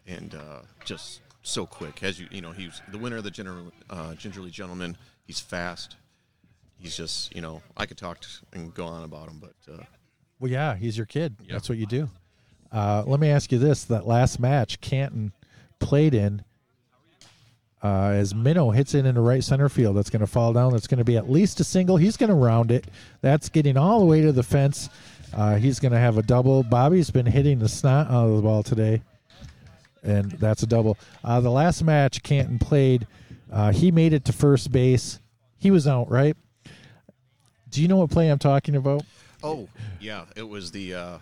and 0.06 0.34
uh, 0.34 0.60
just 0.84 1.20
so 1.42 1.66
quick. 1.66 2.02
As 2.02 2.18
you 2.20 2.26
you 2.30 2.40
know, 2.40 2.52
he's 2.52 2.80
the 2.90 2.98
winner 2.98 3.16
of 3.16 3.24
the 3.24 3.30
general 3.30 3.72
uh, 3.90 4.14
gingerly 4.14 4.50
gentleman. 4.50 4.96
He's 5.26 5.40
fast. 5.40 5.96
He's 6.78 6.96
just 6.96 7.34
you 7.34 7.42
know 7.42 7.62
I 7.76 7.86
could 7.86 7.98
talk 7.98 8.20
to, 8.20 8.28
and 8.52 8.72
go 8.74 8.86
on 8.86 9.04
about 9.04 9.28
him, 9.28 9.40
but 9.40 9.72
uh, 9.72 9.84
Well, 10.40 10.50
yeah, 10.50 10.74
he's 10.76 10.96
your 10.96 11.06
kid. 11.06 11.36
Yeah. 11.42 11.54
That's 11.54 11.68
what 11.68 11.78
you 11.78 11.86
do. 11.86 12.08
Uh, 12.72 13.04
let 13.06 13.20
me 13.20 13.30
ask 13.30 13.52
you 13.52 13.58
this: 13.58 13.84
that 13.84 14.06
last 14.06 14.38
match 14.40 14.80
Canton 14.80 15.32
played 15.78 16.14
in, 16.14 16.42
uh, 17.82 18.08
as 18.08 18.34
Minnow 18.34 18.70
hits 18.70 18.94
it 18.94 19.06
into 19.06 19.20
right 19.20 19.42
center 19.44 19.68
field, 19.68 19.96
that's 19.96 20.10
going 20.10 20.20
to 20.20 20.26
fall 20.26 20.52
down. 20.52 20.72
That's 20.72 20.86
going 20.86 20.98
to 20.98 21.04
be 21.04 21.16
at 21.16 21.30
least 21.30 21.60
a 21.60 21.64
single. 21.64 21.96
He's 21.96 22.16
going 22.16 22.30
to 22.30 22.34
round 22.34 22.70
it. 22.70 22.86
That's 23.20 23.48
getting 23.48 23.76
all 23.76 24.00
the 24.00 24.06
way 24.06 24.22
to 24.22 24.32
the 24.32 24.42
fence. 24.42 24.88
Uh, 25.34 25.56
he's 25.56 25.78
going 25.78 25.92
to 25.92 25.98
have 25.98 26.18
a 26.18 26.22
double. 26.22 26.62
Bobby's 26.62 27.10
been 27.10 27.26
hitting 27.26 27.58
the 27.58 27.68
snot 27.68 28.08
out 28.10 28.28
of 28.28 28.36
the 28.36 28.42
ball 28.42 28.62
today. 28.62 29.02
And 30.02 30.30
that's 30.32 30.62
a 30.62 30.66
double. 30.66 30.98
Uh, 31.24 31.40
the 31.40 31.50
last 31.50 31.82
match 31.82 32.22
Canton 32.22 32.58
played, 32.58 33.06
uh, 33.50 33.72
he 33.72 33.90
made 33.90 34.12
it 34.12 34.24
to 34.26 34.32
first 34.32 34.70
base. 34.70 35.20
He 35.58 35.70
was 35.70 35.86
out, 35.86 36.10
right? 36.10 36.36
Do 37.70 37.82
you 37.82 37.88
know 37.88 37.96
what 37.96 38.10
play 38.10 38.28
I'm 38.28 38.38
talking 38.38 38.76
about? 38.76 39.02
Oh, 39.42 39.68
yeah, 40.00 40.24
it 40.36 40.48
was 40.48 40.70
the 40.70 40.94
uh, 40.94 41.18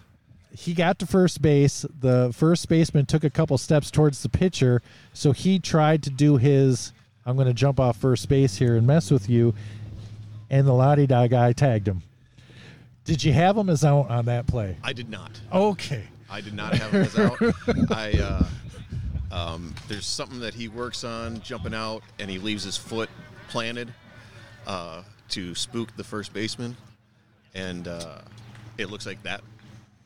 he 0.53 0.73
got 0.75 0.99
to 1.01 1.07
first 1.07 1.43
base. 1.43 1.85
The 2.01 2.33
first 2.35 2.69
baseman 2.69 3.07
took 3.07 3.25
a 3.25 3.31
couple 3.31 3.59
steps 3.59 3.91
towards 3.91 4.23
the 4.23 4.29
pitcher, 4.29 4.83
so 5.13 5.33
he 5.33 5.59
tried 5.59 6.03
to 6.05 6.11
do 6.11 6.37
his 6.37 6.93
I'm 7.27 7.37
going 7.37 7.49
to 7.49 7.55
jump 7.55 7.81
off 7.81 7.97
first 7.97 8.29
base 8.29 8.57
here 8.57 8.77
and 8.77 8.87
mess 8.87 9.11
with 9.11 9.29
you. 9.29 9.55
And 10.51 10.67
the 10.67 10.73
La 10.73 10.95
De 10.95 11.07
Dah 11.07 11.27
guy 11.27 11.53
tagged 11.53 11.89
him. 11.89 12.03
Did 13.05 13.25
you 13.25 13.33
have 13.33 13.57
him 13.57 13.71
as 13.71 13.85
out 13.85 14.11
on 14.11 14.27
that 14.27 14.47
play? 14.47 14.77
I 14.83 14.93
did 14.93 15.11
not. 15.11 15.41
Okay. 15.53 16.05
I 16.31 16.41
did 16.41 16.55
not 16.55 16.75
have 16.75 16.91
him 16.91 17.03
as 17.03 17.19
out. 17.19 17.39
I 17.91 18.13
uh, 18.13 18.47
um, 19.35 19.75
there's 19.89 20.07
something 20.07 20.39
that 20.41 20.55
he 20.55 20.69
works 20.69 21.03
on 21.03 21.41
jumping 21.41 21.75
out, 21.75 22.03
and 22.21 22.31
he 22.31 22.39
leaves 22.39 22.63
his 22.63 22.77
foot 22.77 23.11
planted 23.49 23.93
uh, 24.67 25.03
to 25.31 25.55
spook 25.57 25.95
the 25.97 26.05
first 26.05 26.33
baseman, 26.33 26.77
and 27.55 27.89
uh, 27.89 28.19
it 28.79 28.91
looks 28.91 29.07
like 29.07 29.21
that 29.25 29.43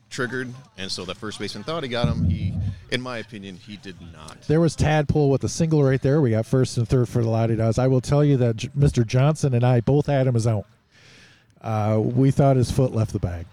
triggered, 0.09 0.51
and 0.79 0.91
so 0.91 1.05
the 1.05 1.13
first 1.13 1.37
baseman 1.37 1.63
thought 1.63 1.83
he 1.83 1.89
got 1.89 2.07
him. 2.07 2.27
He, 2.27 2.55
in 2.89 3.01
my 3.01 3.19
opinion, 3.19 3.55
he 3.55 3.77
did 3.77 3.95
not. 4.01 4.41
There 4.47 4.59
was 4.59 4.75
Tadpole 4.75 5.29
with 5.29 5.43
a 5.43 5.49
single 5.49 5.83
right 5.83 6.01
there. 6.01 6.21
We 6.21 6.31
got 6.31 6.47
first 6.47 6.77
and 6.77 6.87
third 6.89 7.07
for 7.07 7.21
the 7.21 7.29
La 7.29 7.45
De 7.45 7.55
Dahs. 7.55 7.77
I 7.77 7.87
will 7.87 8.01
tell 8.01 8.25
you 8.25 8.37
that 8.37 8.55
J- 8.55 8.69
Mr. 8.69 9.05
Johnson 9.05 9.53
and 9.53 9.63
I 9.63 9.81
both 9.81 10.07
had 10.07 10.25
him 10.25 10.35
as 10.35 10.47
out. 10.47 10.65
Uh, 11.61 11.99
we 12.01 12.31
thought 12.31 12.55
his 12.55 12.71
foot 12.71 12.93
left 12.93 13.13
the 13.13 13.19
bag. 13.19 13.45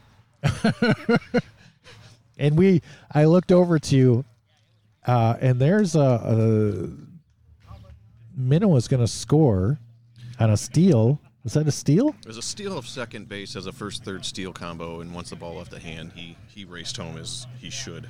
and 2.38 2.56
we, 2.56 2.80
I 3.12 3.26
looked 3.26 3.52
over 3.52 3.78
to 3.78 3.96
you, 3.96 4.24
uh, 5.06 5.36
and 5.40 5.60
there's 5.60 5.94
a, 5.94 6.00
a 6.00 6.88
Minnow 8.36 8.68
was 8.68 8.88
going 8.88 9.00
to 9.00 9.08
score 9.08 9.78
on 10.38 10.50
a 10.50 10.56
steal. 10.56 11.20
Was 11.42 11.54
that 11.54 11.66
a 11.66 11.72
steal? 11.72 12.08
It 12.20 12.26
was 12.26 12.38
a 12.38 12.42
steal 12.42 12.76
of 12.76 12.86
second 12.86 13.28
base 13.28 13.56
as 13.56 13.66
a 13.66 13.72
first 13.72 14.04
third 14.04 14.24
steal 14.26 14.52
combo, 14.52 15.00
and 15.00 15.14
once 15.14 15.30
the 15.30 15.36
ball 15.36 15.54
left 15.54 15.70
the 15.70 15.78
hand, 15.78 16.12
he 16.14 16.36
he 16.48 16.64
raced 16.64 16.96
home 16.96 17.16
as 17.16 17.46
he 17.58 17.70
should. 17.70 18.08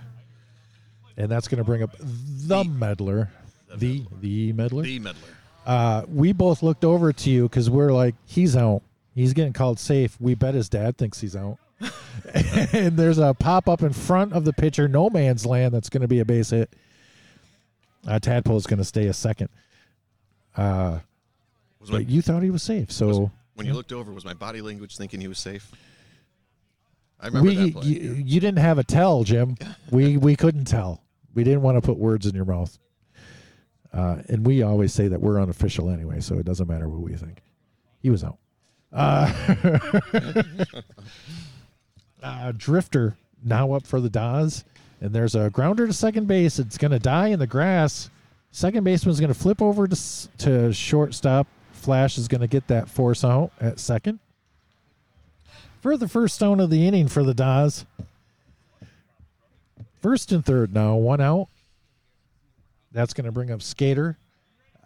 And 1.19 1.31
that's 1.31 1.49
going 1.49 1.59
to 1.59 1.65
bring 1.65 1.83
up 1.83 1.91
the, 1.99 2.65
meddler, 2.65 3.31
the 3.75 4.05
the 4.21 4.53
meddler. 4.53 4.83
The 4.83 4.99
meddler. 4.99 5.29
uh, 5.65 6.03
we 6.09 6.33
both 6.33 6.63
looked 6.63 6.85
over 6.85 7.13
to 7.13 7.31
you 7.31 7.45
because 7.45 7.71
we're 7.71 7.93
like, 7.93 8.15
he's 8.25 8.57
out. 8.57 8.83
He's 9.15 9.33
getting 9.33 9.53
called 9.53 9.79
safe. 9.79 10.17
We 10.21 10.35
bet 10.35 10.55
his 10.55 10.69
dad 10.69 10.99
thinks 10.99 11.21
he's 11.21 11.37
out. 11.37 11.59
and 12.73 12.97
there's 12.97 13.19
a 13.19 13.35
pop 13.35 13.69
up 13.69 13.83
in 13.83 13.93
front 13.93 14.33
of 14.33 14.45
the 14.45 14.53
pitcher, 14.53 14.89
no 14.89 15.09
man's 15.11 15.47
land. 15.47 15.75
That's 15.75 15.89
going 15.89 16.03
to 16.03 16.09
be 16.09 16.21
a 16.21 16.25
base 16.25 16.51
hit. 16.51 16.75
Uh, 18.07 18.19
Tadpole 18.19 18.57
is 18.57 18.67
going 18.67 18.79
to 18.79 18.85
stay 18.85 19.07
a 19.07 19.13
second. 19.13 19.49
Uh, 20.57 21.01
Was 21.81 21.91
my, 21.91 21.99
but 21.99 22.09
you 22.09 22.23
thought 22.23 22.43
he 22.43 22.51
was 22.51 22.63
safe, 22.63 22.91
so 22.91 23.31
when 23.55 23.67
you 23.67 23.73
looked 23.73 23.93
over, 23.93 24.13
was 24.13 24.25
my 24.25 24.35
body 24.35 24.61
language 24.61 24.97
thinking 24.97 25.21
he 25.21 25.29
was 25.29 25.39
safe? 25.39 25.71
I 27.19 27.27
remember 27.27 27.49
we 27.49 27.55
that 27.57 27.73
play. 27.73 27.87
you, 27.87 28.13
you 28.13 28.41
didn't 28.41 28.59
have 28.59 28.79
a 28.79 28.85
tell, 28.85 29.25
Jim. 29.25 29.57
We 29.91 30.17
we 30.17 30.37
couldn't 30.37 30.67
tell. 30.67 31.03
We 31.35 31.45
didn't 31.45 31.63
want 31.63 31.77
to 31.77 31.81
put 31.81 31.97
words 31.97 32.27
in 32.27 32.35
your 32.35 32.45
mouth. 32.45 32.79
Uh, 33.93 34.19
and 34.29 34.45
we 34.45 34.63
always 34.63 34.93
say 34.93 35.09
that 35.09 35.21
we're 35.21 35.41
unofficial 35.41 35.91
anyway, 35.91 36.21
so 36.21 36.39
it 36.39 36.45
doesn't 36.45 36.69
matter 36.69 36.89
what 36.89 37.01
we 37.01 37.15
think. 37.15 37.43
He 38.03 38.11
was 38.11 38.25
out. 38.25 38.39
Uh, 38.93 39.33
uh, 42.23 42.53
Drifter 42.57 43.17
now 43.43 43.73
up 43.73 43.87
for 43.87 44.01
the 44.01 44.11
Dahs, 44.11 44.65
and 45.01 45.13
there's 45.13 45.35
a 45.35 45.51
grounder 45.51 45.87
to 45.87 45.93
second 45.93 46.27
base. 46.27 46.59
It's 46.59 46.79
going 46.79 46.91
to 46.91 46.99
die 46.99 47.29
in 47.29 47.39
the 47.39 47.47
grass. 47.47 48.11
Second 48.51 48.85
baseman's 48.85 49.21
going 49.21 49.33
to 49.33 49.39
flip 49.39 49.61
over 49.61 49.87
to 49.87 49.97
to 50.39 50.73
shortstop. 50.73 51.47
Flash 51.73 52.19
is 52.19 52.29
going 52.29 52.41
to 52.41 52.47
get 52.47 52.67
that 52.69 52.89
force 52.89 53.25
out 53.25 53.53
at 53.61 53.79
second. 53.79 54.19
For 55.81 55.97
the 55.97 56.09
first 56.09 56.35
stone 56.35 56.59
of 56.59 56.71
the 56.71 56.87
inning 56.87 57.09
for 57.09 57.23
the 57.23 57.35
Dahs. 57.35 57.85
First 60.01 60.33
and 60.33 60.45
third 60.45 60.73
now, 60.73 60.97
one 60.97 61.21
out. 61.21 61.49
That's 62.93 63.13
going 63.13 63.27
to 63.27 63.33
bring 63.33 63.51
up 63.51 63.63
Skater. 63.63 64.19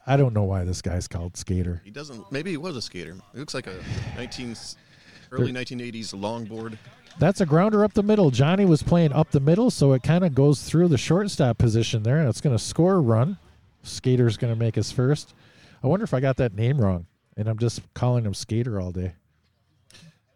I 0.07 0.17
don't 0.17 0.35
know 0.35 0.43
why 0.43 0.65
this 0.65 0.83
guy's 0.83 1.07
called 1.07 1.37
Skater. 1.37 1.81
He 1.85 1.91
doesn't. 1.91 2.33
Maybe 2.33 2.51
he 2.51 2.57
was 2.57 2.77
a 2.77 2.83
skater. 2.83 3.17
It 3.35 3.39
looks 3.39 3.55
like 3.55 3.67
a 3.67 3.77
19, 4.17 4.57
early 5.31 5.53
1980s 5.53 6.15
longboard. 6.15 6.77
That's 7.19 7.41
a 7.41 7.47
grounder 7.47 7.85
up 7.85 7.93
the 7.93 8.03
middle. 8.03 8.31
Johnny 8.31 8.65
was 8.65 8.83
playing 8.83 9.13
up 9.13 9.31
the 9.31 9.41
middle, 9.41 9.71
so 9.71 9.93
it 9.93 10.03
kind 10.03 10.25
of 10.25 10.35
goes 10.35 10.63
through 10.63 10.89
the 10.89 10.99
shortstop 10.99 11.59
position 11.59 12.03
there, 12.03 12.19
and 12.19 12.29
it's 12.29 12.41
going 12.41 12.57
to 12.57 12.63
score 12.63 12.95
a 12.95 13.01
run. 13.01 13.39
Skater's 13.83 14.37
going 14.37 14.53
to 14.53 14.59
make 14.59 14.75
his 14.75 14.91
first. 14.91 15.35
I 15.83 15.87
wonder 15.87 16.05
if 16.05 16.15
I 16.15 16.21
got 16.21 16.37
that 16.39 16.55
name 16.55 16.81
wrong, 16.81 17.07
and 17.37 17.49
I'm 17.49 17.59
just 17.59 17.83
calling 17.95 18.25
him 18.25 18.35
Skater 18.35 18.81
all 18.81 18.91
day. 18.91 19.15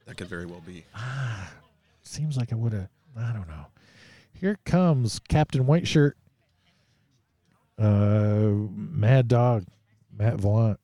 That 0.07 0.17
could 0.17 0.29
very 0.29 0.47
well 0.47 0.63
be. 0.67 0.85
Ah, 0.95 1.51
seems 2.03 2.37
like 2.37 2.53
I 2.53 2.57
would 2.57 2.73
have. 2.73 2.89
I 3.17 3.33
don't 3.33 3.49
know. 3.49 3.67
Here 4.33 4.59
comes 4.65 5.21
Captain 5.21 5.65
Whiteshirt, 5.65 6.13
uh, 7.79 8.51
Mad 8.77 9.29
Dog, 9.29 9.65
Matt 10.17 10.35
Vaughn. 10.35 10.77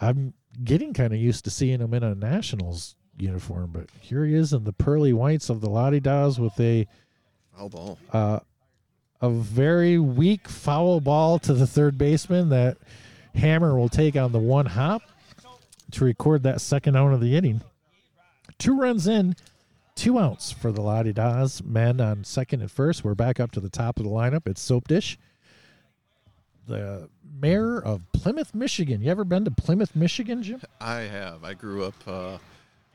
I'm 0.00 0.32
getting 0.62 0.94
kind 0.94 1.12
of 1.12 1.18
used 1.18 1.44
to 1.44 1.50
seeing 1.50 1.80
him 1.80 1.92
in 1.92 2.02
a 2.02 2.14
Nationals 2.14 2.96
uniform, 3.18 3.70
but 3.72 3.86
here 4.00 4.24
he 4.24 4.34
is 4.34 4.52
in 4.52 4.64
the 4.64 4.72
pearly 4.72 5.12
whites 5.12 5.48
of 5.50 5.60
the 5.60 5.68
La 5.68 5.90
De 5.90 6.00
Dahs 6.00 6.38
with 6.38 6.58
a 6.60 6.86
Foul 7.56 7.68
ball. 7.68 7.98
uh, 8.12 8.40
a 9.20 9.30
very 9.30 9.98
weak 9.98 10.48
foul 10.48 11.00
ball 11.00 11.38
to 11.38 11.54
the 11.54 11.66
third 11.66 11.96
baseman 11.96 12.48
that 12.50 12.76
Hammer 13.34 13.76
will 13.78 13.88
take 13.88 14.16
on 14.16 14.32
the 14.32 14.38
one 14.38 14.66
hop 14.66 15.02
to 15.92 16.04
record 16.04 16.42
that 16.42 16.60
second 16.60 16.96
out 16.96 17.12
of 17.12 17.20
the 17.20 17.36
inning. 17.36 17.62
Two 18.58 18.76
runs 18.78 19.06
in, 19.06 19.34
two 19.94 20.18
outs 20.18 20.50
for 20.50 20.72
the 20.72 20.80
La 20.80 21.02
De 21.02 21.12
Dahs 21.12 21.62
men 21.64 22.00
on 22.00 22.24
second 22.24 22.60
and 22.60 22.70
first. 22.70 23.04
We're 23.04 23.14
back 23.14 23.40
up 23.40 23.52
to 23.52 23.60
the 23.60 23.70
top 23.70 23.98
of 23.98 24.04
the 24.04 24.10
lineup. 24.10 24.46
It's 24.46 24.60
Soap 24.60 24.88
Dish, 24.88 25.18
the 26.66 27.08
mayor 27.40 27.80
of 27.80 28.00
Plymouth, 28.12 28.54
Michigan. 28.54 29.00
You 29.00 29.10
ever 29.10 29.24
been 29.24 29.44
to 29.44 29.50
Plymouth, 29.50 29.94
Michigan, 29.96 30.42
Jim? 30.42 30.60
I 30.80 31.00
have. 31.00 31.44
I 31.44 31.54
grew 31.54 31.84
up 31.84 31.94
uh, 32.06 32.38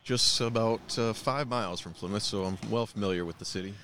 just 0.09 0.41
about 0.41 0.97
uh, 0.97 1.13
five 1.13 1.47
miles 1.47 1.79
from 1.79 1.93
Plymouth, 1.93 2.23
so 2.23 2.43
I'm 2.43 2.57
well 2.71 2.87
familiar 2.87 3.25
with 3.25 3.37
the 3.37 3.45
city. 3.45 3.75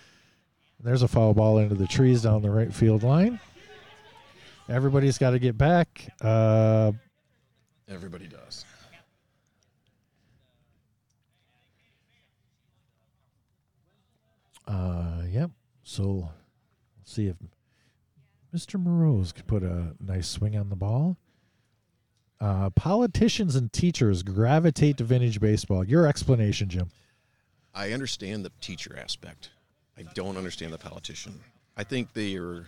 There's 0.79 1.03
a 1.03 1.07
foul 1.07 1.35
ball 1.35 1.59
into 1.59 1.75
the 1.75 1.85
trees 1.85 2.23
down 2.23 2.41
the 2.41 2.49
right 2.49 2.73
field 2.73 3.03
line. 3.03 3.39
Everybody's 4.67 5.19
got 5.19 5.31
to 5.31 5.39
get 5.39 5.55
back. 5.55 6.11
Uh, 6.19 6.93
Everybody 7.87 8.25
does. 8.25 8.65
Uh, 14.67 15.21
yep. 15.29 15.51
So, 15.83 16.31
let's 16.97 17.13
see 17.13 17.27
if 17.27 17.35
Mr. 18.51 18.81
Morose 18.81 19.31
could 19.31 19.45
put 19.45 19.61
a 19.61 19.93
nice 19.99 20.27
swing 20.27 20.57
on 20.57 20.69
the 20.69 20.75
ball. 20.75 21.17
Uh, 22.41 22.69
politicians 22.71 23.55
and 23.55 23.71
teachers 23.71 24.23
gravitate 24.23 24.97
to 24.97 25.03
vintage 25.03 25.39
baseball. 25.39 25.83
Your 25.83 26.05
explanation, 26.05 26.69
Jim. 26.69 26.89
I 27.73 27.91
understand 27.91 28.45
the 28.45 28.51
teacher 28.61 28.97
aspect. 29.01 29.51
I 29.97 30.03
don't 30.13 30.37
understand 30.37 30.73
the 30.73 30.77
politician. 30.77 31.39
I 31.77 31.83
think 31.83 32.13
they 32.13 32.35
are. 32.35 32.65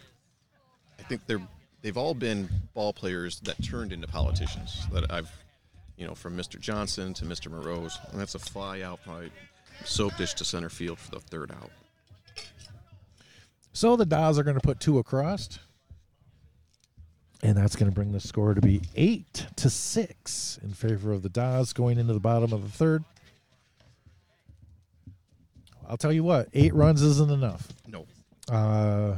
I 1.00 1.04
think 1.04 1.22
they're. 1.28 1.42
They've 1.82 1.98
all 1.98 2.14
been 2.14 2.50
ball 2.74 2.92
players 2.92 3.40
that 3.42 3.62
turned 3.64 3.94
into 3.94 4.08
politicians. 4.08 4.88
That 4.92 5.12
I've, 5.12 5.32
you 5.96 6.08
know, 6.08 6.16
from 6.16 6.36
Mr. 6.36 6.60
Johnson 6.60 7.14
to 7.16 7.26
Mr. 7.26 7.52
Morose, 7.52 7.98
and 8.12 8.20
that's 8.20 8.36
a 8.36 8.40
fly 8.40 8.82
out 8.82 9.00
by 9.06 9.30
soap 9.86 10.18
dish 10.18 10.34
to 10.36 10.46
center 10.46 10.70
field 10.70 10.98
for 10.98 11.12
the 11.12 11.20
third 11.20 11.52
out. 11.52 11.70
So 13.74 13.96
the 13.96 14.06
Dahs 14.06 14.40
are 14.40 14.44
going 14.44 14.60
to 14.60 14.62
put 14.62 14.80
two 14.80 14.98
across, 14.98 15.60
and 17.44 17.56
that's 17.58 17.76
going 17.76 17.90
to 17.90 17.94
bring 17.96 18.12
the 18.12 18.20
score 18.20 18.54
to 18.54 18.62
be 18.62 18.82
eight 18.96 19.46
to 19.58 19.70
six 19.70 20.60
in 20.64 20.74
favor 20.74 21.12
of 21.14 21.22
the 21.22 21.30
Dahs 21.30 21.74
going 21.74 21.98
into 22.00 22.14
the 22.14 22.20
bottom 22.20 22.52
of 22.54 22.64
the 22.64 22.70
third. 22.70 23.04
I'll 25.90 25.98
tell 25.98 26.12
you 26.12 26.24
what, 26.24 26.50
eight 26.54 26.74
runs 26.74 27.02
isn't 27.02 27.32
enough. 27.32 27.68
No. 27.88 28.06
Uh, 28.52 29.18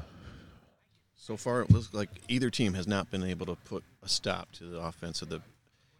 So 1.15 1.35
far, 1.37 1.61
it 1.61 1.71
looks 1.71 1.93
like 1.93 2.09
either 2.27 2.49
team 2.49 2.73
has 2.75 2.87
not 2.87 3.09
been 3.09 3.23
able 3.23 3.45
to 3.47 3.55
put 3.55 3.83
a 4.03 4.09
stop 4.09 4.51
to 4.53 4.65
the 4.65 4.79
offense 4.79 5.21
of 5.21 5.29
the. 5.29 5.41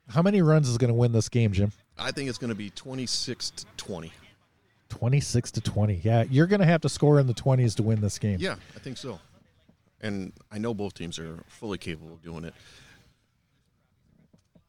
how 0.10 0.22
many 0.22 0.42
runs 0.42 0.70
is 0.70 0.78
going 0.78 0.90
to 0.90 0.94
win 0.96 1.12
this 1.12 1.30
game, 1.30 1.52
Jim? 1.54 1.72
I 1.98 2.12
think 2.12 2.30
it's 2.30 2.38
going 2.38 2.50
to 2.50 2.56
be 2.56 2.70
26 2.72 3.50
to 3.52 3.66
20. 3.78 4.12
26 4.90 5.52
to 5.52 5.62
20. 5.62 6.02
Yeah, 6.04 6.24
you're 6.30 6.48
going 6.48 6.62
to 6.62 6.66
have 6.66 6.82
to 6.82 6.90
score 6.90 7.20
in 7.20 7.28
the 7.28 7.34
20s 7.34 7.76
to 7.76 7.84
win 7.84 8.02
this 8.02 8.18
game. 8.20 8.38
Yeah, 8.40 8.56
I 8.76 8.80
think 8.80 8.98
so. 8.98 9.20
And 10.02 10.32
I 10.52 10.58
know 10.58 10.74
both 10.74 10.94
teams 10.94 11.20
are 11.20 11.44
fully 11.48 11.78
capable 11.78 12.14
of 12.14 12.22
doing 12.24 12.46
it. 12.46 12.54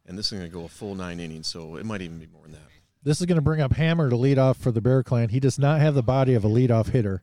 And 0.06 0.18
this 0.18 0.26
is 0.32 0.38
going 0.38 0.50
to 0.50 0.56
go 0.56 0.64
a 0.64 0.68
full 0.68 0.94
nine 0.96 1.20
innings, 1.20 1.46
so 1.46 1.76
it 1.76 1.86
might 1.86 2.02
even 2.02 2.18
be 2.18 2.26
more 2.32 2.42
than 2.42 2.52
that. 2.52 2.60
This 3.02 3.20
is 3.20 3.26
going 3.26 3.36
to 3.36 3.42
bring 3.42 3.60
up 3.60 3.72
Hammer 3.72 4.10
to 4.10 4.16
lead 4.16 4.38
off 4.38 4.56
for 4.56 4.72
the 4.72 4.80
Bear 4.80 5.02
Clan. 5.02 5.28
He 5.28 5.40
does 5.40 5.58
not 5.58 5.80
have 5.80 5.94
the 5.94 6.02
body 6.02 6.34
of 6.34 6.44
a 6.44 6.48
leadoff 6.48 6.88
hitter. 6.90 7.22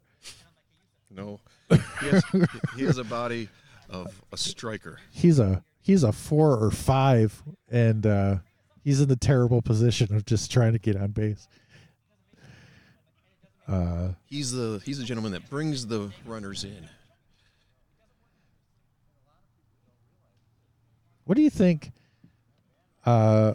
No, 1.11 1.39
He 1.69 2.07
has, 2.07 2.23
he 2.77 2.83
has 2.83 2.97
a 2.97 3.03
body 3.03 3.49
of 3.89 4.21
a 4.31 4.37
striker. 4.37 4.99
He's 5.11 5.37
a 5.39 5.63
he's 5.81 6.03
a 6.03 6.11
four 6.11 6.57
or 6.57 6.71
five, 6.71 7.41
and 7.69 8.05
uh, 8.05 8.35
he's 8.83 9.01
in 9.01 9.09
the 9.09 9.15
terrible 9.15 9.61
position 9.61 10.13
of 10.15 10.25
just 10.25 10.49
trying 10.51 10.73
to 10.73 10.79
get 10.79 10.95
on 10.95 11.11
base. 11.11 11.47
Uh, 13.67 14.09
He's 14.25 14.51
the 14.53 14.81
he's 14.85 14.97
the 14.97 15.03
gentleman 15.03 15.33
that 15.33 15.49
brings 15.49 15.87
the 15.87 16.09
runners 16.25 16.63
in. 16.63 16.87
What 21.27 21.35
do 21.35 21.43
you 21.43 21.49
think? 21.49 21.91
Uh, 23.05 23.53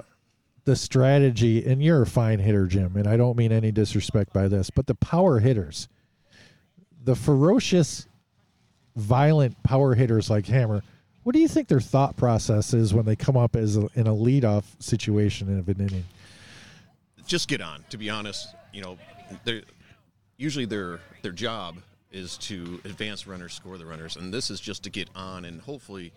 the 0.64 0.76
strategy, 0.76 1.64
and 1.66 1.82
you're 1.82 2.02
a 2.02 2.06
fine 2.06 2.38
hitter, 2.38 2.66
Jim, 2.66 2.96
and 2.96 3.08
I 3.08 3.16
don't 3.16 3.36
mean 3.36 3.50
any 3.50 3.72
disrespect 3.72 4.32
by 4.32 4.46
this, 4.46 4.70
but 4.70 4.86
the 4.86 4.94
power 4.94 5.40
hitters, 5.40 5.88
the 7.02 7.16
ferocious, 7.16 8.06
violent 8.94 9.60
power 9.64 9.94
hitters 9.94 10.30
like 10.30 10.46
Hammer, 10.46 10.82
what 11.24 11.34
do 11.34 11.40
you 11.40 11.48
think 11.48 11.68
their 11.68 11.80
thought 11.80 12.16
process 12.16 12.74
is 12.74 12.94
when 12.94 13.04
they 13.04 13.16
come 13.16 13.36
up 13.36 13.56
as 13.56 13.76
a, 13.76 13.88
in 13.94 14.06
a 14.06 14.14
leadoff 14.14 14.64
situation 14.78 15.58
of 15.58 15.68
an 15.68 15.80
inning? 15.80 16.04
Just 17.26 17.48
get 17.48 17.60
on. 17.60 17.84
To 17.90 17.96
be 17.96 18.10
honest, 18.10 18.48
you 18.72 18.82
know, 18.82 18.98
they're, 19.44 19.62
usually 20.36 20.64
their 20.64 21.00
their 21.22 21.32
job 21.32 21.76
is 22.10 22.36
to 22.38 22.80
advance 22.84 23.26
runners, 23.26 23.54
score 23.54 23.78
the 23.78 23.86
runners, 23.86 24.16
and 24.16 24.34
this 24.34 24.50
is 24.50 24.60
just 24.60 24.82
to 24.84 24.90
get 24.90 25.08
on 25.14 25.44
and 25.44 25.60
hopefully. 25.60 26.12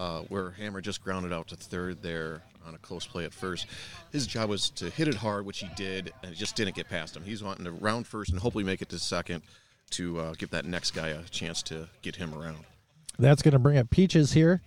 Uh, 0.00 0.22
where 0.30 0.52
Hammer 0.52 0.80
just 0.80 1.04
grounded 1.04 1.30
out 1.30 1.48
to 1.48 1.56
third 1.56 2.00
there 2.00 2.40
on 2.66 2.74
a 2.74 2.78
close 2.78 3.06
play 3.06 3.26
at 3.26 3.34
first. 3.34 3.66
His 4.12 4.26
job 4.26 4.48
was 4.48 4.70
to 4.70 4.88
hit 4.88 5.08
it 5.08 5.14
hard, 5.14 5.44
which 5.44 5.58
he 5.58 5.68
did, 5.76 6.10
and 6.22 6.32
it 6.32 6.36
just 6.36 6.56
didn't 6.56 6.74
get 6.74 6.88
past 6.88 7.14
him. 7.14 7.22
He's 7.22 7.42
wanting 7.42 7.66
to 7.66 7.70
round 7.70 8.06
first 8.06 8.30
and 8.30 8.40
hopefully 8.40 8.64
make 8.64 8.80
it 8.80 8.88
to 8.88 8.98
second 8.98 9.42
to 9.90 10.18
uh, 10.18 10.34
give 10.38 10.48
that 10.52 10.64
next 10.64 10.92
guy 10.92 11.08
a 11.08 11.22
chance 11.24 11.62
to 11.64 11.86
get 12.00 12.16
him 12.16 12.32
around. 12.32 12.64
That's 13.18 13.42
going 13.42 13.52
to 13.52 13.58
bring 13.58 13.76
up 13.76 13.90
Peaches 13.90 14.32
here 14.32 14.62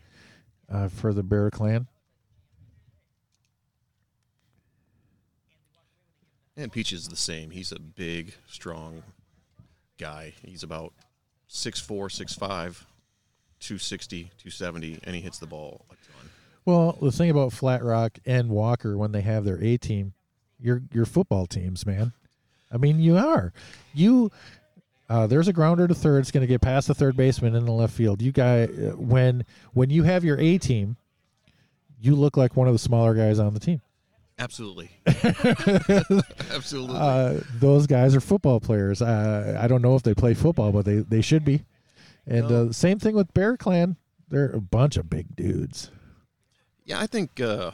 uh, 0.71 0.88
for 0.88 1.15
the 1.15 1.23
Bear 1.23 1.49
Clan. 1.49 1.88
And 6.55 6.71
Peaches 6.71 7.01
is 7.01 7.07
the 7.07 7.15
same. 7.15 7.49
He's 7.49 7.71
a 7.71 7.79
big, 7.79 8.36
strong 8.47 9.01
guy. 9.97 10.34
He's 10.45 10.61
about 10.61 10.93
6'4, 11.49 11.88
6'5, 12.11 12.84
260, 13.64 14.24
270, 14.24 14.99
and 15.03 15.16
he 15.16 15.22
hits 15.22 15.39
the 15.39 15.47
ball 15.47 15.86
a 15.89 15.93
ton. 15.93 16.30
Well, 16.66 16.97
the 17.01 17.11
thing 17.11 17.30
about 17.30 17.53
Flat 17.53 17.84
Rock 17.84 18.20
and 18.26 18.49
Walker 18.49 18.97
when 18.97 19.11
they 19.11 19.22
have 19.22 19.45
their 19.45 19.61
A 19.64 19.78
team, 19.78 20.14
your 20.59 20.82
your 20.93 21.05
football 21.05 21.47
teams, 21.47 21.86
man. 21.86 22.14
I 22.72 22.78
mean, 22.78 22.99
you 22.99 23.18
are. 23.18 23.53
You 23.93 24.32
uh, 25.09 25.28
there's 25.28 25.47
a 25.47 25.53
grounder 25.53 25.88
to 25.88 25.93
third. 25.93 26.20
It's 26.20 26.32
going 26.32 26.41
to 26.41 26.47
get 26.47 26.61
past 26.61 26.88
the 26.88 26.95
third 26.95 27.16
baseman 27.16 27.55
in 27.55 27.66
the 27.66 27.72
left 27.72 27.93
field. 27.93 28.22
You 28.22 28.32
guy, 28.32 28.64
uh, 28.64 28.95
when 28.97 29.45
when 29.74 29.89
you 29.89 30.03
have 30.03 30.24
your 30.24 30.39
A 30.39 30.57
team, 30.57 30.97
you 32.01 32.16
look 32.16 32.38
like 32.38 32.55
one 32.55 32.68
of 32.68 32.74
the 32.74 32.80
smaller 32.80 33.14
guys 33.14 33.39
on 33.39 33.53
the 33.53 33.59
team. 33.59 33.82
Absolutely. 34.39 34.89
Absolutely. 35.05 36.97
Uh, 36.97 37.39
those 37.59 37.86
guys 37.86 38.16
are 38.16 38.20
football 38.20 38.59
players. 38.59 39.01
Uh, 39.01 39.59
I 39.61 39.68
don't 39.68 39.82
know 39.82 39.95
if 39.95 40.03
they 40.03 40.14
play 40.14 40.34
football, 40.34 40.72
but 40.72 40.86
they, 40.86 40.97
they 40.97 41.22
should 41.22 41.45
be. 41.45 41.64
And 42.26 42.49
No. 42.49 42.67
uh, 42.67 42.71
same 42.71 42.99
thing 42.99 43.15
with 43.15 43.34
Bear 43.34 43.57
Clan. 43.57 43.97
They're 44.30 44.49
a 44.51 44.61
bunch 44.61 44.97
of 44.97 45.09
big 45.09 45.36
dudes. 45.36 45.91
yeah, 46.86 46.99
I 46.99 47.07
think 47.07 47.39
uh, 47.41 47.71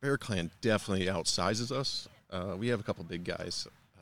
Bear 0.00 0.18
Clan 0.18 0.50
definitely 0.60 1.06
outsizes 1.06 1.70
us. 1.70 2.08
Uh, 2.30 2.54
we 2.58 2.68
have 2.68 2.80
a 2.80 2.82
couple 2.82 3.04
big 3.04 3.24
guys. 3.24 3.66
Uh, 3.96 4.00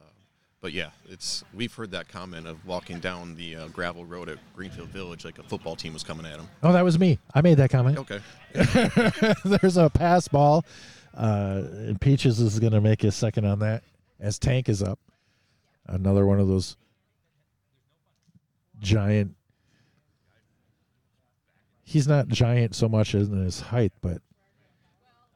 but 0.61 0.72
yeah, 0.72 0.91
it's 1.09 1.45
we've 1.53 1.72
heard 1.74 1.91
that 1.91 2.09
comment 2.09 2.47
of 2.47 2.64
walking 2.66 2.99
down 2.99 3.37
the 3.37 3.55
uh, 3.57 3.68
gravel 3.68 4.05
road 4.07 4.28
at 4.30 4.39
Greenfield 4.57 4.89
Village 4.89 5.24
like 5.24 5.39
a 5.39 5.43
football 5.43 5.76
team 5.76 5.93
was 5.93 6.03
coming 6.03 6.24
at 6.26 6.39
him. 6.39 6.49
Oh, 6.62 6.72
that 6.72 6.82
was 6.82 6.99
me. 6.99 7.18
I 7.35 7.43
made 7.43 7.59
that 7.59 7.70
comment. 7.70 7.99
Okay. 7.99 8.20
There's 9.45 9.76
a 9.76 9.91
pass 9.91 10.26
ball. 10.28 10.64
Uh, 11.14 11.62
and 11.72 12.01
Peaches 12.01 12.41
is 12.41 12.59
going 12.59 12.72
to 12.72 12.80
make 12.80 13.03
his 13.03 13.14
second 13.14 13.45
on 13.45 13.61
that 13.61 13.85
as 14.18 14.39
Tank 14.39 14.68
is 14.68 14.82
up. 14.82 14.99
Another 15.87 16.26
one 16.26 16.41
of 16.41 16.49
those 16.49 16.76
giant. 18.80 19.35
He's 21.85 22.09
not 22.09 22.28
giant 22.28 22.74
so 22.74 22.89
much 22.89 23.14
as 23.14 23.28
in 23.28 23.45
his 23.45 23.61
height, 23.61 23.93
but 24.01 24.18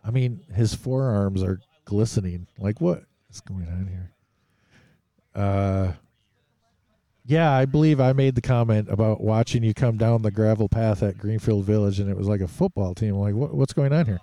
I 0.05 0.11
mean, 0.11 0.40
his 0.55 0.74
forearms 0.74 1.42
are 1.42 1.61
glistening. 1.84 2.46
Like, 2.59 2.80
what 2.80 3.05
is 3.30 3.40
going 3.40 3.68
on 3.68 3.86
here? 3.86 4.12
Uh, 5.34 5.92
yeah, 7.26 7.53
I 7.53 7.66
believe 7.66 8.01
I 8.01 8.14
made 8.14 8.34
the 8.34 8.40
comment 8.40 8.88
about 8.90 9.20
watching 9.20 9.62
you 9.62 9.74
come 9.74 9.99
down 9.99 10.22
the 10.22 10.30
gravel 10.30 10.68
path 10.68 11.03
at 11.03 11.18
Greenfield 11.18 11.64
Village, 11.64 12.01
and 12.01 12.09
it 12.09 12.16
was 12.16 12.26
like 12.26 12.40
a 12.40 12.49
football 12.49 12.94
team. 12.94 13.16
Like, 13.16 13.34
what, 13.34 13.55
what's 13.55 13.74
going 13.74 13.92
on 13.92 14.07
here? 14.07 14.20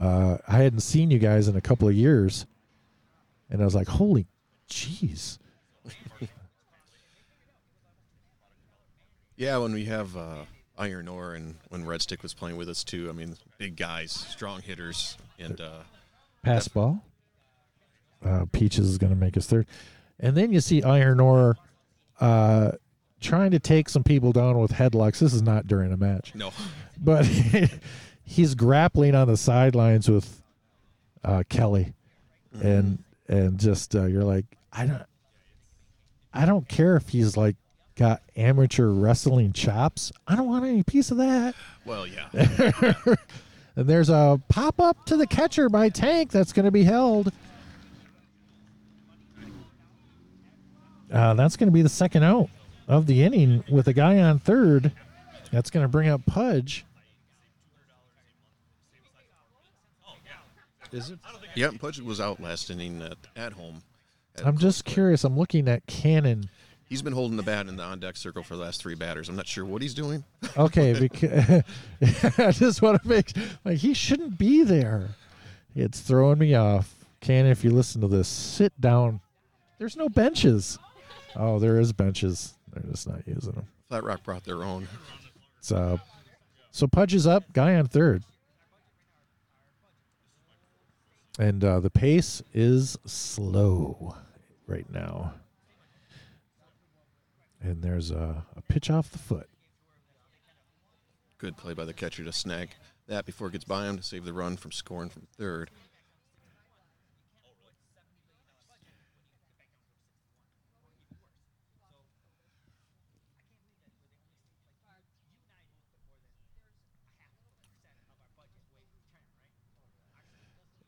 Uh, 0.00 0.38
I 0.48 0.56
hadn't 0.56 0.80
seen 0.80 1.10
you 1.10 1.18
guys 1.18 1.48
in 1.48 1.56
a 1.56 1.60
couple 1.60 1.86
of 1.88 1.94
years, 1.94 2.46
and 3.50 3.60
I 3.60 3.64
was 3.64 3.74
like, 3.74 3.88
"Holy, 3.88 4.26
jeez!" 4.70 5.38
Yeah, 9.38 9.58
when 9.58 9.72
we 9.72 9.84
have 9.84 10.16
uh, 10.16 10.46
Iron 10.78 11.08
Ore 11.08 11.34
and 11.34 11.56
when 11.68 11.84
Red 11.84 12.02
Stick 12.02 12.22
was 12.22 12.34
playing 12.34 12.56
with 12.56 12.68
us 12.68 12.84
too. 12.84 13.08
I 13.08 13.12
mean, 13.12 13.36
big 13.58 13.76
guys, 13.76 14.12
strong 14.12 14.62
hitters, 14.62 15.16
and 15.38 15.60
uh, 15.60 15.80
Pass 16.42 16.68
ball. 16.68 17.02
Uh, 18.24 18.46
Peaches 18.52 18.88
is 18.88 18.98
going 18.98 19.12
to 19.12 19.18
make 19.18 19.34
his 19.34 19.46
third, 19.46 19.66
and 20.18 20.36
then 20.36 20.52
you 20.52 20.60
see 20.60 20.82
Iron 20.82 21.20
Ore 21.20 21.56
uh, 22.20 22.72
trying 23.20 23.50
to 23.52 23.58
take 23.58 23.88
some 23.88 24.02
people 24.02 24.32
down 24.32 24.58
with 24.58 24.72
headlocks. 24.72 25.18
This 25.18 25.34
is 25.34 25.42
not 25.42 25.66
during 25.66 25.92
a 25.92 25.96
match. 25.96 26.34
no, 26.34 26.52
but 26.98 27.26
he's 28.24 28.54
grappling 28.54 29.14
on 29.14 29.28
the 29.28 29.36
sidelines 29.36 30.08
with 30.08 30.42
uh, 31.24 31.42
Kelly, 31.48 31.94
and 32.62 33.02
and 33.28 33.58
just 33.58 33.94
uh, 33.94 34.06
you're 34.06 34.24
like, 34.24 34.46
I 34.72 34.86
don't, 34.86 35.02
I 36.32 36.46
don't 36.46 36.68
care 36.68 36.96
if 36.96 37.08
he's 37.08 37.36
like 37.36 37.56
got 37.98 38.22
amateur 38.36 38.86
wrestling 38.86 39.52
chops. 39.52 40.12
I 40.26 40.36
don't 40.36 40.46
want 40.46 40.64
any 40.64 40.84
piece 40.84 41.10
of 41.10 41.16
that. 41.18 41.54
well, 41.84 42.06
yeah, 42.06 42.32
And 43.76 43.86
there's 43.86 44.08
a 44.08 44.40
pop 44.48 44.80
up 44.80 45.04
to 45.06 45.16
the 45.16 45.26
catcher 45.26 45.68
by 45.68 45.88
Tank 45.88 46.32
that's 46.32 46.52
going 46.52 46.64
to 46.64 46.70
be 46.70 46.84
held. 46.84 47.32
Uh, 51.12 51.34
that's 51.34 51.56
going 51.56 51.68
to 51.68 51.72
be 51.72 51.82
the 51.82 51.88
second 51.88 52.22
out 52.22 52.50
of 52.86 53.06
the 53.06 53.22
inning 53.22 53.62
with 53.70 53.88
a 53.88 53.92
guy 53.92 54.18
on 54.18 54.38
third. 54.38 54.92
That's 55.52 55.70
going 55.70 55.84
to 55.84 55.88
bring 55.88 56.08
up 56.08 56.24
Pudge. 56.26 56.84
Is 60.90 61.10
it? 61.10 61.18
yeah. 61.54 61.70
Pudge 61.78 62.00
was 62.00 62.20
out 62.20 62.40
last 62.40 62.70
inning 62.70 63.02
at, 63.02 63.16
at 63.36 63.52
home. 63.52 63.82
Had 64.36 64.44
a 64.44 64.48
I'm 64.48 64.58
just 64.58 64.84
curious. 64.84 65.22
I'm 65.22 65.38
looking 65.38 65.68
at 65.68 65.86
Cannon. 65.86 66.48
He's 66.88 67.02
been 67.02 67.12
holding 67.12 67.36
the 67.36 67.42
bat 67.42 67.66
in 67.66 67.76
the 67.76 67.82
on 67.82 68.00
deck 68.00 68.16
circle 68.16 68.42
for 68.42 68.56
the 68.56 68.62
last 68.62 68.80
three 68.80 68.94
batters. 68.94 69.28
I'm 69.28 69.36
not 69.36 69.46
sure 69.46 69.64
what 69.64 69.82
he's 69.82 69.94
doing. 69.94 70.24
Okay, 70.56 70.98
because 70.98 71.62
I 72.38 72.50
just 72.52 72.80
want 72.80 73.02
to 73.02 73.08
make 73.08 73.32
like 73.64 73.78
he 73.78 73.92
shouldn't 73.92 74.38
be 74.38 74.62
there. 74.62 75.10
It's 75.74 76.00
throwing 76.00 76.38
me 76.38 76.54
off. 76.54 76.94
Cannon, 77.20 77.52
if 77.52 77.62
you 77.62 77.70
listen 77.70 78.00
to 78.00 78.08
this, 78.08 78.28
sit 78.28 78.78
down. 78.80 79.20
There's 79.78 79.96
no 79.96 80.08
benches. 80.08 80.78
Oh, 81.36 81.58
there 81.58 81.78
is 81.78 81.92
benches. 81.92 82.54
They're 82.72 82.90
just 82.90 83.08
not 83.08 83.26
using 83.26 83.52
them. 83.52 83.66
Flat 83.88 84.04
Rock 84.04 84.22
brought 84.22 84.44
their 84.44 84.62
own. 84.62 84.88
So, 85.60 86.00
so 86.70 86.86
Pudge 86.86 87.14
is 87.14 87.26
up. 87.26 87.52
Guy 87.52 87.74
on 87.74 87.86
third. 87.86 88.22
And 91.38 91.62
uh, 91.62 91.80
the 91.80 91.90
pace 91.90 92.42
is 92.52 92.98
slow 93.04 94.16
right 94.66 94.90
now. 94.92 95.34
And 97.60 97.82
there's 97.82 98.10
a, 98.10 98.44
a 98.56 98.62
pitch 98.62 98.90
off 98.90 99.10
the 99.10 99.18
foot. 99.18 99.48
Good 101.38 101.56
play 101.56 101.74
by 101.74 101.84
the 101.84 101.92
catcher 101.92 102.24
to 102.24 102.32
snag 102.32 102.70
that 103.08 103.24
before 103.24 103.48
it 103.48 103.52
gets 103.52 103.64
by 103.64 103.86
him 103.86 103.96
to 103.96 104.02
save 104.02 104.24
the 104.24 104.32
run 104.32 104.56
from 104.56 104.70
scoring 104.70 105.08
from 105.08 105.26
third. 105.36 105.70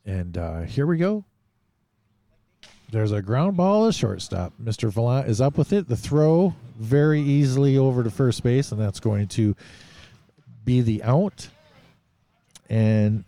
And 0.05 0.37
uh, 0.37 0.63
here 0.63 0.87
we 0.87 0.99
go. 0.99 1.25
There's 2.91 3.13
a 3.13 3.23
ground 3.23 3.57
ball 3.57 3.87
to 3.87 3.93
shortstop. 3.93 4.53
Mr. 4.63 4.91
Vallant 4.91 5.29
is 5.29 5.41
up 5.41 5.57
with 5.57 5.73
it. 5.73 5.89
The 5.89 5.97
throw 5.97 6.55
very 6.79 7.21
easily 7.21 7.79
over 7.79 8.03
to 8.03 8.11
first 8.11 8.43
base, 8.43 8.73
and 8.73 8.81
that's 8.81 9.01
going 9.01 9.29
to 9.29 9.55
be 10.65 10.81
the 10.81 11.03
out. 11.03 11.49
And 12.69 13.25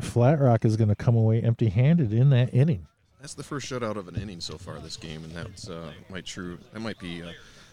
Flat 0.00 0.40
Rock 0.40 0.64
is 0.64 0.76
going 0.76 0.88
to 0.88 0.94
come 0.94 1.16
away 1.16 1.40
empty 1.40 1.68
handed 1.68 2.12
in 2.12 2.30
that 2.30 2.54
inning. 2.54 2.86
That's 3.20 3.34
the 3.34 3.44
first 3.44 3.70
shutout 3.70 3.96
of 3.96 4.08
an 4.08 4.16
inning 4.16 4.40
so 4.40 4.58
far 4.58 4.78
this 4.80 4.96
game, 4.96 5.22
and 5.24 5.32
that's 5.32 5.68
uh, 5.68 5.92
might 6.08 6.26
true. 6.26 6.58
That 6.72 6.80
might 6.80 6.98
be 6.98 7.22
uh, 7.22 7.30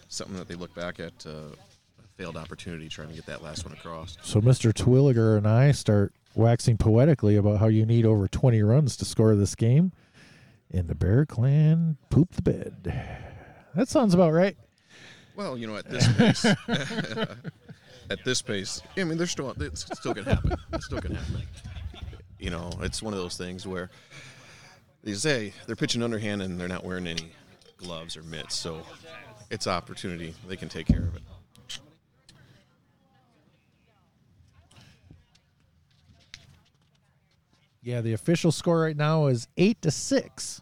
something 0.08 0.36
that 0.36 0.48
they 0.48 0.54
look 0.54 0.74
back 0.74 1.00
at. 1.00 1.26
Uh, 1.26 1.54
a 1.98 2.06
failed 2.16 2.36
opportunity 2.36 2.88
trying 2.88 3.08
to 3.08 3.14
get 3.14 3.26
that 3.26 3.42
last 3.42 3.64
one 3.64 3.74
across. 3.74 4.16
So 4.22 4.40
Mr. 4.40 4.72
Terwilliger 4.72 5.36
and 5.36 5.46
I 5.46 5.72
start 5.72 6.12
waxing 6.34 6.76
poetically 6.76 7.36
about 7.36 7.58
how 7.58 7.66
you 7.66 7.84
need 7.84 8.06
over 8.06 8.28
20 8.28 8.62
runs 8.62 8.96
to 8.98 9.04
score 9.04 9.34
this 9.34 9.54
game, 9.56 9.92
and 10.72 10.88
the 10.88 10.94
Bear 10.94 11.26
Clan 11.26 11.96
poop 12.10 12.32
the 12.32 12.42
bed. 12.42 12.94
That 13.74 13.88
sounds 13.88 14.14
about 14.14 14.32
right. 14.32 14.56
Well, 15.36 15.56
you 15.56 15.66
know, 15.66 15.76
at 15.76 15.88
this 15.88 16.12
pace, 16.14 16.44
at 18.10 18.24
this 18.24 18.42
pace, 18.42 18.82
I 18.96 19.04
mean, 19.04 19.16
there's 19.16 19.30
still 19.30 19.50
it's 19.60 19.86
still 19.98 20.12
gonna 20.12 20.34
happen. 20.34 20.52
It's 20.72 20.86
still 20.86 21.00
gonna 21.00 21.16
happen. 21.16 21.42
You 22.38 22.50
know, 22.50 22.70
it's 22.80 23.02
one 23.02 23.14
of 23.14 23.20
those 23.20 23.36
things 23.36 23.66
where 23.66 23.90
they 25.02 25.14
say 25.14 25.52
they're 25.66 25.76
pitching 25.76 26.02
underhand 26.02 26.42
and 26.42 26.60
they're 26.60 26.68
not 26.68 26.84
wearing 26.84 27.06
any 27.06 27.32
gloves 27.76 28.16
or 28.16 28.22
mitts, 28.22 28.54
so 28.56 28.82
it's 29.50 29.66
opportunity. 29.66 30.34
They 30.48 30.56
can 30.56 30.68
take 30.68 30.86
care 30.86 31.02
of 31.02 31.16
it. 31.16 31.22
Yeah, 37.82 38.00
the 38.00 38.12
official 38.12 38.52
score 38.52 38.80
right 38.80 38.96
now 38.96 39.26
is 39.26 39.48
eight 39.56 39.80
to 39.82 39.90
six 39.90 40.60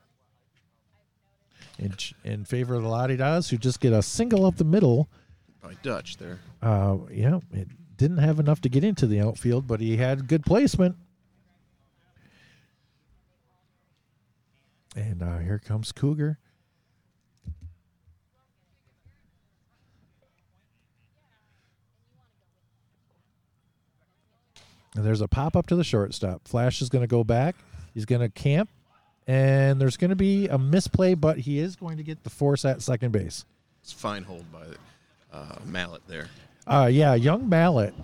in 1.79 1.95
in 2.25 2.45
favor 2.45 2.75
of 2.75 2.83
the 2.83 2.89
La 2.89 3.07
De 3.07 3.17
Dahs, 3.17 3.49
who 3.51 3.57
just 3.57 3.81
get 3.81 3.93
a 3.93 4.03
single 4.03 4.45
up 4.47 4.57
the 4.57 4.65
middle. 4.65 5.09
By 5.63 5.75
Dutch 5.83 6.17
there. 6.17 6.41
Uh, 6.63 6.99
yeah, 7.11 7.41
it 7.53 7.69
didn't 7.97 8.19
have 8.19 8.39
enough 8.39 8.61
to 8.63 8.69
get 8.69 8.85
into 8.85 9.07
the 9.07 9.21
outfield, 9.21 9.67
but 9.67 9.81
he 9.81 9.97
had 9.97 10.29
good 10.29 10.45
placement. 10.45 10.97
And 14.97 15.23
uh, 15.23 15.39
here 15.39 15.59
comes 15.59 15.93
Cougar. 15.93 16.39
And 24.99 25.07
there's 25.07 25.21
a 25.21 25.29
pop 25.29 25.55
up 25.55 25.69
to 25.69 25.77
the 25.77 25.85
shortstop. 25.85 26.49
Flash 26.49 26.83
is 26.83 26.89
going 26.89 27.03
to 27.03 27.07
go 27.09 27.23
back. 27.23 27.55
He's 27.95 28.05
going 28.05 28.21
to 28.21 28.29
camp. 28.29 28.69
And 29.29 29.81
there's 29.81 29.97
going 29.97 30.11
to 30.11 30.17
be 30.17 30.49
a 30.49 30.59
misplay, 30.59 31.15
but 31.15 31.39
he 31.39 31.61
is 31.61 31.77
going 31.77 31.99
to 31.99 32.03
get 32.03 32.25
the 32.25 32.31
force 32.31 32.65
at 32.65 32.83
second 32.83 33.13
base. 33.13 33.45
It's 33.81 33.93
fine 33.93 34.25
hold 34.25 34.45
by 34.51 34.65
uh, 35.33 35.55
Mallet 35.65 36.03
there. 36.09 36.27
Uh, 36.67 36.89
yeah, 36.91 37.15
young 37.15 37.49
Mallet 37.49 37.95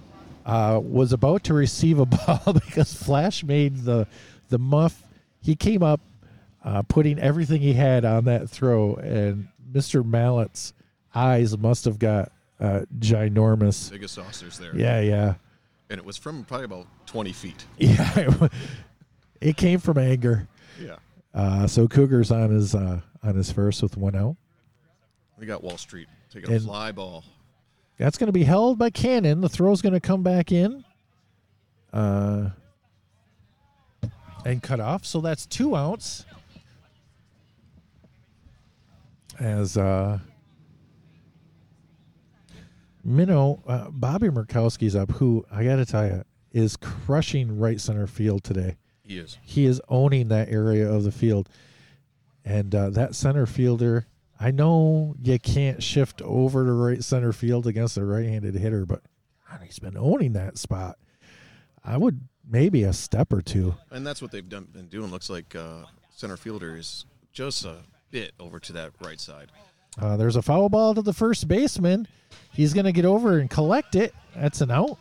uh, 0.46 0.80
was 0.80 1.12
about 1.12 1.42
to 1.44 1.54
receive 1.54 1.98
a 1.98 2.06
ball 2.26 2.52
because 2.52 2.94
Flash 2.94 3.42
made 3.42 3.78
the 3.78 4.06
the 4.48 4.58
muff. 4.60 5.02
He 5.42 5.56
came 5.56 5.82
up, 5.82 6.00
uh, 6.62 6.82
putting 6.82 7.18
everything 7.18 7.60
he 7.60 7.72
had 7.72 8.04
on 8.04 8.26
that 8.26 8.48
throw, 8.48 8.94
and 8.94 9.48
Mister 9.72 10.04
Mallet's 10.04 10.72
eyes 11.12 11.58
must 11.58 11.86
have 11.86 11.98
got 11.98 12.30
uh, 12.60 12.82
ginormous. 13.00 13.90
Biggest 13.90 14.14
saucers 14.14 14.58
there. 14.58 14.76
Yeah, 14.76 15.00
yeah, 15.00 15.34
And 15.94 16.00
it 16.00 16.04
was 16.04 16.16
from 16.16 16.42
probably 16.42 16.64
about 16.64 16.88
20 17.06 17.32
feet. 17.32 17.66
yeah. 17.78 18.48
it 19.40 19.56
came 19.56 19.78
from 19.78 19.96
anger. 19.96 20.48
Yeah. 20.76 20.96
Uh, 21.32 21.68
so 21.68 21.86
Cougars 21.86 22.32
on 22.32 22.50
his 22.50 22.74
uh, 22.74 23.00
on 23.22 23.36
his 23.36 23.52
first 23.52 23.80
with 23.80 23.96
one 23.96 24.16
out. 24.16 24.34
We 25.38 25.46
got 25.46 25.62
Wall 25.62 25.78
Street 25.78 26.08
taking 26.32 26.50
a 26.50 26.54
And- 26.54 26.64
fly 26.64 26.90
ball. 26.90 27.22
That's 27.96 28.18
going 28.18 28.26
to 28.26 28.32
be 28.32 28.42
held 28.42 28.76
by 28.76 28.90
Cannon. 28.90 29.40
The 29.40 29.48
throw's 29.48 29.82
going 29.82 29.92
to 29.92 30.00
come 30.00 30.24
back 30.24 30.50
in. 30.50 30.84
Uh, 31.92 32.50
and 34.44 34.60
cut 34.60 34.80
off. 34.80 35.06
So 35.06 35.20
that's 35.20 35.46
two 35.46 35.76
outs. 35.76 36.24
As 39.38 39.76
uh, 39.76 40.18
Minnow, 43.04 43.62
uh, 43.66 43.90
Bobby 43.90 44.28
Murkowski's 44.28 44.96
up, 44.96 45.10
who 45.12 45.44
I 45.50 45.64
got 45.64 45.76
to 45.76 45.86
tell 45.86 46.06
you 46.06 46.24
is 46.52 46.76
crushing 46.76 47.58
right 47.58 47.80
center 47.80 48.06
field 48.06 48.44
today. 48.44 48.76
He 49.02 49.18
is. 49.18 49.38
He 49.42 49.66
is 49.66 49.82
owning 49.88 50.28
that 50.28 50.48
area 50.48 50.90
of 50.90 51.04
the 51.04 51.12
field. 51.12 51.48
And 52.44 52.74
uh, 52.74 52.90
that 52.90 53.14
center 53.14 53.46
fielder, 53.46 54.06
I 54.38 54.50
know 54.50 55.14
you 55.20 55.38
can't 55.38 55.82
shift 55.82 56.22
over 56.22 56.64
to 56.64 56.72
right 56.72 57.02
center 57.02 57.32
field 57.32 57.66
against 57.66 57.96
a 57.96 58.04
right 58.04 58.26
handed 58.26 58.54
hitter, 58.54 58.86
but 58.86 59.02
God, 59.50 59.60
he's 59.64 59.78
been 59.78 59.96
owning 59.96 60.32
that 60.34 60.58
spot. 60.58 60.98
I 61.84 61.96
would 61.96 62.20
maybe 62.48 62.84
a 62.84 62.92
step 62.92 63.32
or 63.32 63.42
two. 63.42 63.74
And 63.90 64.06
that's 64.06 64.22
what 64.22 64.30
they've 64.30 64.48
done, 64.48 64.68
been 64.72 64.88
doing. 64.88 65.10
Looks 65.10 65.28
like 65.28 65.54
uh, 65.54 65.84
center 66.10 66.36
fielder 66.36 66.76
is 66.76 67.04
just 67.32 67.64
a 67.64 67.78
bit 68.10 68.32
over 68.38 68.58
to 68.60 68.72
that 68.74 68.92
right 69.00 69.20
side. 69.20 69.50
Uh, 70.00 70.16
there's 70.16 70.36
a 70.36 70.42
foul 70.42 70.68
ball 70.68 70.94
to 70.94 71.02
the 71.02 71.12
first 71.12 71.46
baseman. 71.48 72.08
He's 72.52 72.72
going 72.74 72.86
to 72.86 72.92
get 72.92 73.04
over 73.04 73.38
and 73.38 73.48
collect 73.48 73.94
it. 73.94 74.14
That's 74.36 74.60
an 74.60 74.70
out. 74.70 74.98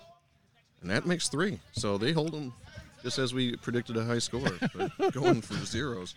And 0.81 0.89
that 0.89 1.05
makes 1.05 1.29
three. 1.29 1.59
So 1.71 1.97
they 1.97 2.11
hold 2.11 2.31
them 2.33 2.53
just 3.03 3.17
as 3.17 3.33
we 3.33 3.55
predicted 3.57 3.97
a 3.97 4.03
high 4.05 4.19
score, 4.19 4.49
but 4.75 4.91
going 5.13 5.41
for 5.41 5.55
zeros. 5.65 6.15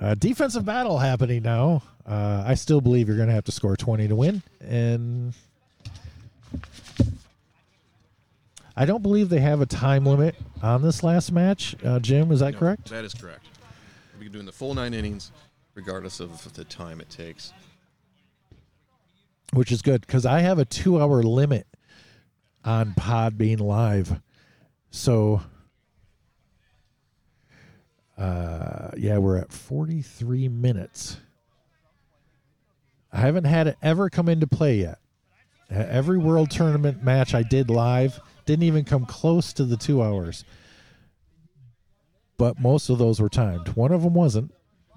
Uh, 0.00 0.14
defensive 0.14 0.64
battle 0.64 0.98
happening 0.98 1.42
now. 1.42 1.82
Uh, 2.06 2.44
I 2.46 2.54
still 2.54 2.80
believe 2.80 3.08
you're 3.08 3.16
going 3.16 3.28
to 3.28 3.34
have 3.34 3.44
to 3.44 3.52
score 3.52 3.76
20 3.76 4.08
to 4.08 4.16
win. 4.16 4.42
And 4.60 5.32
I 8.76 8.84
don't 8.84 9.02
believe 9.02 9.28
they 9.28 9.40
have 9.40 9.60
a 9.60 9.66
time 9.66 10.04
limit 10.04 10.34
on 10.62 10.82
this 10.82 11.02
last 11.02 11.32
match. 11.32 11.74
Uh, 11.84 11.98
Jim, 11.98 12.30
is 12.30 12.40
that 12.40 12.52
No, 12.54 12.58
correct? 12.58 12.90
That 12.90 13.04
is 13.04 13.14
correct. 13.14 13.46
We're 14.18 14.28
doing 14.28 14.46
the 14.46 14.52
full 14.52 14.74
nine 14.74 14.92
innings, 14.92 15.30
regardless 15.76 16.18
of 16.18 16.54
the 16.54 16.64
time 16.64 17.00
it 17.00 17.10
takes. 17.10 17.52
Which 19.52 19.70
is 19.70 19.82
good 19.82 20.00
because 20.00 20.26
I 20.26 20.40
have 20.40 20.58
a 20.58 20.64
two 20.64 21.00
hour 21.00 21.22
limit 21.22 21.68
on 22.64 22.94
Pod 22.94 23.38
being 23.38 23.58
live. 23.58 24.20
So, 24.90 25.42
uh, 28.18 28.90
yeah, 28.96 29.18
we're 29.18 29.36
at 29.36 29.52
43 29.52 30.48
minutes. 30.48 31.18
I 33.12 33.20
haven't 33.20 33.44
had 33.44 33.68
it 33.68 33.76
ever 33.82 34.10
come 34.10 34.28
into 34.28 34.48
play 34.48 34.78
yet. 34.78 34.98
Every 35.70 36.18
world 36.18 36.50
tournament 36.50 37.04
match 37.04 37.34
I 37.34 37.42
did 37.42 37.70
live 37.70 38.20
didn't 38.46 38.64
even 38.64 38.84
come 38.84 39.04
close 39.04 39.52
to 39.54 39.64
the 39.64 39.76
two 39.76 40.02
hours. 40.02 40.44
But 42.38 42.60
most 42.60 42.88
of 42.88 42.98
those 42.98 43.20
were 43.20 43.28
timed. 43.28 43.68
One 43.70 43.92
of 43.92 44.02
them 44.02 44.14
wasn't. 44.14 44.52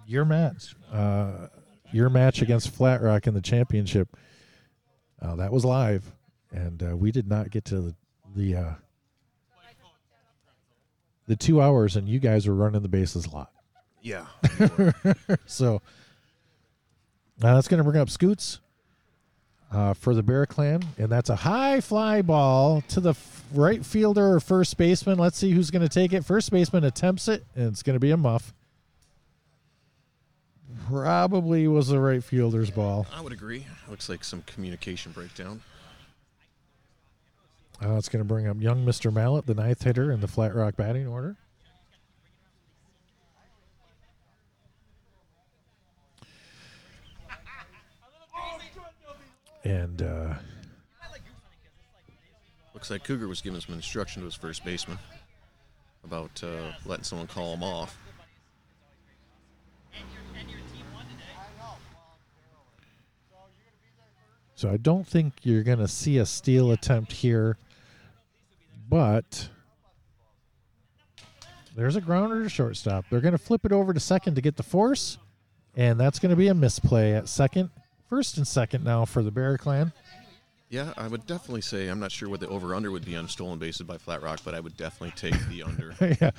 Your 0.09 0.25
match, 0.25 0.75
uh, 0.91 1.49
your 1.91 2.09
match 2.09 2.41
against 2.41 2.71
Flat 2.71 2.99
Rock 3.03 3.27
in 3.27 3.35
the 3.35 3.41
championship, 3.41 4.17
uh, 5.21 5.35
that 5.35 5.51
was 5.51 5.63
live, 5.63 6.03
and 6.51 6.81
uh, 6.81 6.97
we 6.97 7.11
did 7.11 7.27
not 7.27 7.51
get 7.51 7.63
to 7.65 7.79
the 7.79 7.95
the, 8.35 8.55
uh, 8.55 8.73
the 11.27 11.35
two 11.35 11.61
hours, 11.61 11.95
and 11.95 12.09
you 12.09 12.17
guys 12.17 12.47
were 12.47 12.55
running 12.55 12.81
the 12.81 12.87
bases 12.87 13.27
a 13.27 13.29
lot. 13.29 13.51
Yeah. 14.01 14.25
So 15.45 15.75
uh, 15.75 17.53
that's 17.53 17.67
going 17.67 17.77
to 17.77 17.83
bring 17.83 18.01
up 18.01 18.09
Scoots 18.09 18.61
uh, 19.71 19.93
for 19.93 20.15
the 20.15 20.23
Bear 20.23 20.47
Clan, 20.47 20.81
and 20.97 21.09
that's 21.09 21.29
a 21.29 21.35
high 21.35 21.81
fly 21.81 22.23
ball 22.23 22.81
to 22.87 22.99
the 22.99 23.11
f- 23.11 23.43
right 23.53 23.85
fielder 23.85 24.33
or 24.33 24.39
first 24.39 24.75
baseman. 24.75 25.19
Let's 25.19 25.37
see 25.37 25.51
who's 25.51 25.69
going 25.69 25.87
to 25.87 25.89
take 25.89 26.13
it. 26.13 26.25
First 26.25 26.49
baseman 26.49 26.83
attempts 26.83 27.27
it, 27.27 27.45
and 27.55 27.67
it's 27.67 27.83
going 27.83 27.93
to 27.95 27.99
be 27.99 28.09
a 28.09 28.17
muff. 28.17 28.55
Probably 30.89 31.67
was 31.67 31.89
the 31.89 31.99
right 31.99 32.23
fielder's 32.23 32.71
ball. 32.71 33.05
I 33.13 33.21
would 33.21 33.31
agree. 33.31 33.67
Looks 33.87 34.09
like 34.09 34.23
some 34.23 34.41
communication 34.47 35.11
breakdown. 35.11 35.61
Uh, 37.83 37.95
it's 37.95 38.09
going 38.09 38.21
to 38.21 38.27
bring 38.27 38.47
up 38.47 38.57
young 38.59 38.83
Mr. 38.85 39.13
Mallet, 39.13 39.45
the 39.45 39.53
ninth 39.53 39.83
hitter 39.83 40.11
in 40.11 40.19
the 40.19 40.27
Flat 40.27 40.55
Rock 40.55 40.75
batting 40.75 41.05
order. 41.05 41.35
And 49.63 50.01
uh, 50.01 50.33
Looks 52.73 52.89
like 52.89 53.03
Cougar 53.03 53.27
was 53.27 53.41
giving 53.41 53.59
some 53.61 53.75
instruction 53.75 54.21
to 54.21 54.25
his 54.25 54.33
first 54.33 54.65
baseman 54.65 54.97
about 56.03 56.41
uh, 56.43 56.71
letting 56.85 57.03
someone 57.03 57.27
call 57.27 57.53
him 57.53 57.61
off. 57.61 57.95
So 64.59 64.69
I 64.69 64.75
don't 64.75 65.07
think 65.07 65.35
you're 65.43 65.63
going 65.63 65.79
to 65.79 65.87
see 65.87 66.17
a 66.17 66.25
steal 66.25 66.71
attempt 66.71 67.13
here, 67.13 67.57
but 68.89 69.47
there's 71.77 71.95
a 71.95 72.01
grounder 72.01 72.43
to 72.43 72.49
shortstop. 72.49 73.05
They're 73.09 73.21
going 73.21 73.31
to 73.31 73.37
flip 73.37 73.63
it 73.63 73.71
over 73.71 73.93
to 73.93 74.01
second 74.01 74.35
to 74.35 74.41
get 74.41 74.57
the 74.57 74.63
force, 74.63 75.17
and 75.77 75.97
that's 75.97 76.19
going 76.19 76.31
to 76.31 76.35
be 76.35 76.49
a 76.49 76.53
misplay 76.53 77.13
at 77.13 77.29
second. 77.29 77.69
First 78.09 78.35
and 78.35 78.45
second 78.45 78.83
now 78.83 79.05
for 79.05 79.23
the 79.23 79.31
Bear 79.31 79.57
Clan. 79.57 79.93
Yeah, 80.67 80.93
I 80.97 81.07
would 81.07 81.25
definitely 81.25 81.61
say 81.61 81.87
I'm 81.87 82.01
not 82.01 82.11
sure 82.11 82.27
what 82.27 82.41
the 82.41 82.49
over 82.49 82.75
under 82.75 82.91
would 82.91 83.05
be 83.05 83.15
on 83.15 83.29
stolen 83.29 83.59
bases 83.59 83.83
by 83.83 83.97
Flat 83.97 84.21
Rock, 84.21 84.41
but 84.43 84.55
I 84.55 84.59
would 84.59 84.75
definitely 84.75 85.13
take 85.15 85.39
the 85.47 85.63
under. 85.63 85.95
yeah, 86.21 86.31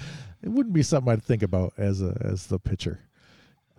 it 0.43 0.49
wouldn't 0.51 0.75
be 0.75 0.83
something 0.83 1.11
I'd 1.11 1.25
think 1.25 1.43
about 1.43 1.73
as 1.79 2.03
a 2.03 2.21
as 2.21 2.49
the 2.49 2.59
pitcher. 2.59 3.01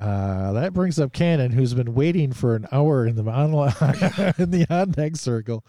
Uh, 0.02 0.52
that 0.54 0.74
brings 0.74 1.00
up 1.00 1.14
Cannon, 1.14 1.52
who's 1.52 1.76
been 1.76 1.94
waiting 1.94 2.34
for 2.34 2.56
an 2.56 2.68
hour 2.72 3.06
in 3.06 3.16
the 3.16 3.24
on 3.30 3.52
in 4.40 4.50
the 4.50 4.66
on 4.70 4.92
deck 4.92 5.16
circle. 5.16 5.64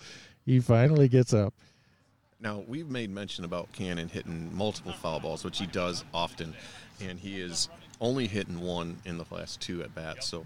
He 0.46 0.58
finally 0.58 1.08
gets 1.08 1.34
up. 1.34 1.52
Now 2.40 2.64
we've 2.66 2.88
made 2.88 3.10
mention 3.10 3.44
about 3.44 3.70
Cannon 3.72 4.08
hitting 4.08 4.50
multiple 4.56 4.92
foul 4.92 5.20
balls, 5.20 5.44
which 5.44 5.58
he 5.58 5.66
does 5.66 6.04
often, 6.14 6.54
and 7.00 7.18
he 7.18 7.40
is 7.40 7.68
only 8.00 8.26
hitting 8.26 8.60
one 8.60 8.96
in 9.04 9.18
the 9.18 9.26
last 9.30 9.60
two 9.60 9.82
at 9.82 9.94
bats. 9.94 10.26
So 10.28 10.44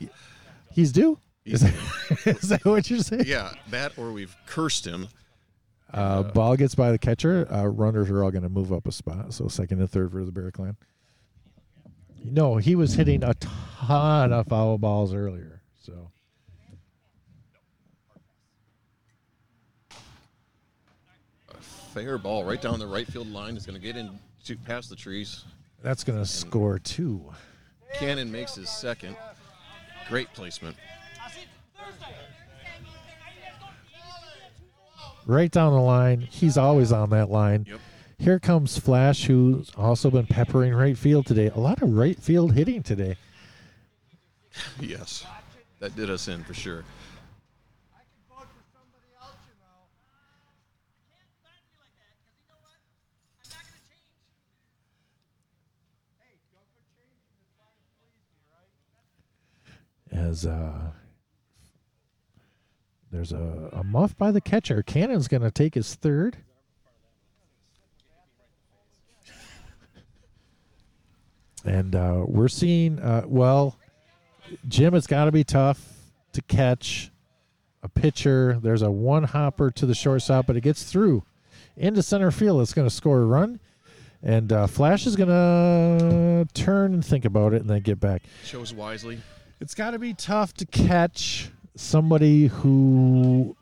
He's 0.72 0.90
due. 0.90 1.18
Is 1.44 1.60
that, 1.60 2.26
is 2.26 2.48
that 2.48 2.64
what 2.64 2.90
you're 2.90 2.98
saying? 2.98 3.24
yeah, 3.26 3.52
that 3.70 3.96
or 3.96 4.10
we've 4.10 4.36
cursed 4.46 4.84
him. 4.84 5.06
Uh, 5.94 6.24
ball 6.24 6.56
gets 6.56 6.74
by 6.74 6.90
the 6.90 6.98
catcher. 6.98 7.46
Uh, 7.50 7.66
runners 7.66 8.10
are 8.10 8.24
all 8.24 8.32
going 8.32 8.42
to 8.42 8.48
move 8.48 8.72
up 8.72 8.88
a 8.88 8.92
spot. 8.92 9.32
So 9.32 9.46
second 9.46 9.78
and 9.78 9.88
third 9.88 10.10
for 10.10 10.24
the 10.24 10.32
Bear 10.32 10.50
Clan. 10.50 10.76
No, 12.24 12.56
he 12.56 12.74
was 12.74 12.94
hitting 12.94 13.22
a 13.22 13.34
ton 13.34 14.32
of 14.32 14.46
foul 14.46 14.78
balls 14.78 15.14
earlier. 15.14 15.62
So 15.82 16.10
Fair 21.92 22.18
ball 22.18 22.44
right 22.44 22.60
down 22.60 22.78
the 22.78 22.86
right 22.86 23.06
field 23.06 23.30
line 23.30 23.56
is 23.56 23.64
going 23.64 23.80
to 23.80 23.84
get 23.84 23.96
in 23.96 24.18
to 24.44 24.56
past 24.56 24.90
the 24.90 24.96
trees. 24.96 25.44
that's 25.82 26.04
going 26.04 26.18
to 26.18 26.26
score 26.26 26.78
two. 26.78 27.32
Cannon 27.94 28.30
makes 28.30 28.54
his 28.54 28.68
second. 28.68 29.16
Great 30.08 30.32
placement. 30.34 30.76
Right 35.26 35.50
down 35.50 35.72
the 35.72 35.80
line. 35.80 36.20
He's 36.20 36.56
always 36.56 36.92
on 36.92 37.10
that 37.10 37.30
line. 37.30 37.66
Yep. 37.68 37.80
Here 38.18 38.38
comes 38.38 38.78
Flash, 38.78 39.24
who's 39.24 39.70
also 39.76 40.10
been 40.10 40.26
peppering 40.26 40.74
right 40.74 40.96
field 40.96 41.26
today. 41.26 41.48
A 41.54 41.60
lot 41.60 41.82
of 41.82 41.94
right 41.94 42.18
field 42.18 42.54
hitting 42.54 42.82
today. 42.82 43.16
Yes, 44.80 45.26
that 45.80 45.94
did 45.94 46.10
us 46.10 46.28
in 46.28 46.42
for 46.42 46.54
sure. 46.54 46.84
As 60.10 60.46
uh, 60.46 60.92
there's 63.12 63.32
a, 63.32 63.68
a 63.72 63.84
muff 63.84 64.16
by 64.16 64.30
the 64.30 64.40
catcher. 64.40 64.82
Cannon's 64.82 65.28
going 65.28 65.42
to 65.42 65.50
take 65.50 65.74
his 65.74 65.94
third. 65.94 66.38
And 71.66 71.94
uh, 71.94 72.24
we're 72.26 72.48
seeing, 72.48 72.98
uh, 73.00 73.22
well, 73.26 73.76
Jim, 74.68 74.94
it's 74.94 75.06
got 75.06 75.24
to 75.24 75.32
be 75.32 75.44
tough 75.44 75.82
to 76.32 76.42
catch 76.42 77.10
a 77.82 77.88
pitcher. 77.88 78.58
There's 78.62 78.82
a 78.82 78.90
one 78.90 79.24
hopper 79.24 79.70
to 79.72 79.86
the 79.86 79.94
shortstop, 79.94 80.46
but 80.46 80.56
it 80.56 80.60
gets 80.60 80.84
through 80.84 81.24
into 81.76 82.02
center 82.02 82.30
field. 82.30 82.62
It's 82.62 82.72
going 82.72 82.88
to 82.88 82.94
score 82.94 83.20
a 83.20 83.26
run. 83.26 83.58
And 84.22 84.52
uh, 84.52 84.66
Flash 84.66 85.06
is 85.06 85.16
going 85.16 85.28
to 85.28 86.48
turn 86.54 86.94
and 86.94 87.04
think 87.04 87.24
about 87.24 87.52
it 87.52 87.60
and 87.60 87.70
then 87.70 87.80
get 87.80 88.00
back. 88.00 88.22
Chose 88.44 88.72
wisely. 88.72 89.20
It's 89.60 89.74
got 89.74 89.90
to 89.90 89.98
be 89.98 90.14
tough 90.14 90.54
to 90.54 90.66
catch 90.66 91.50
somebody 91.74 92.46
who 92.46 93.56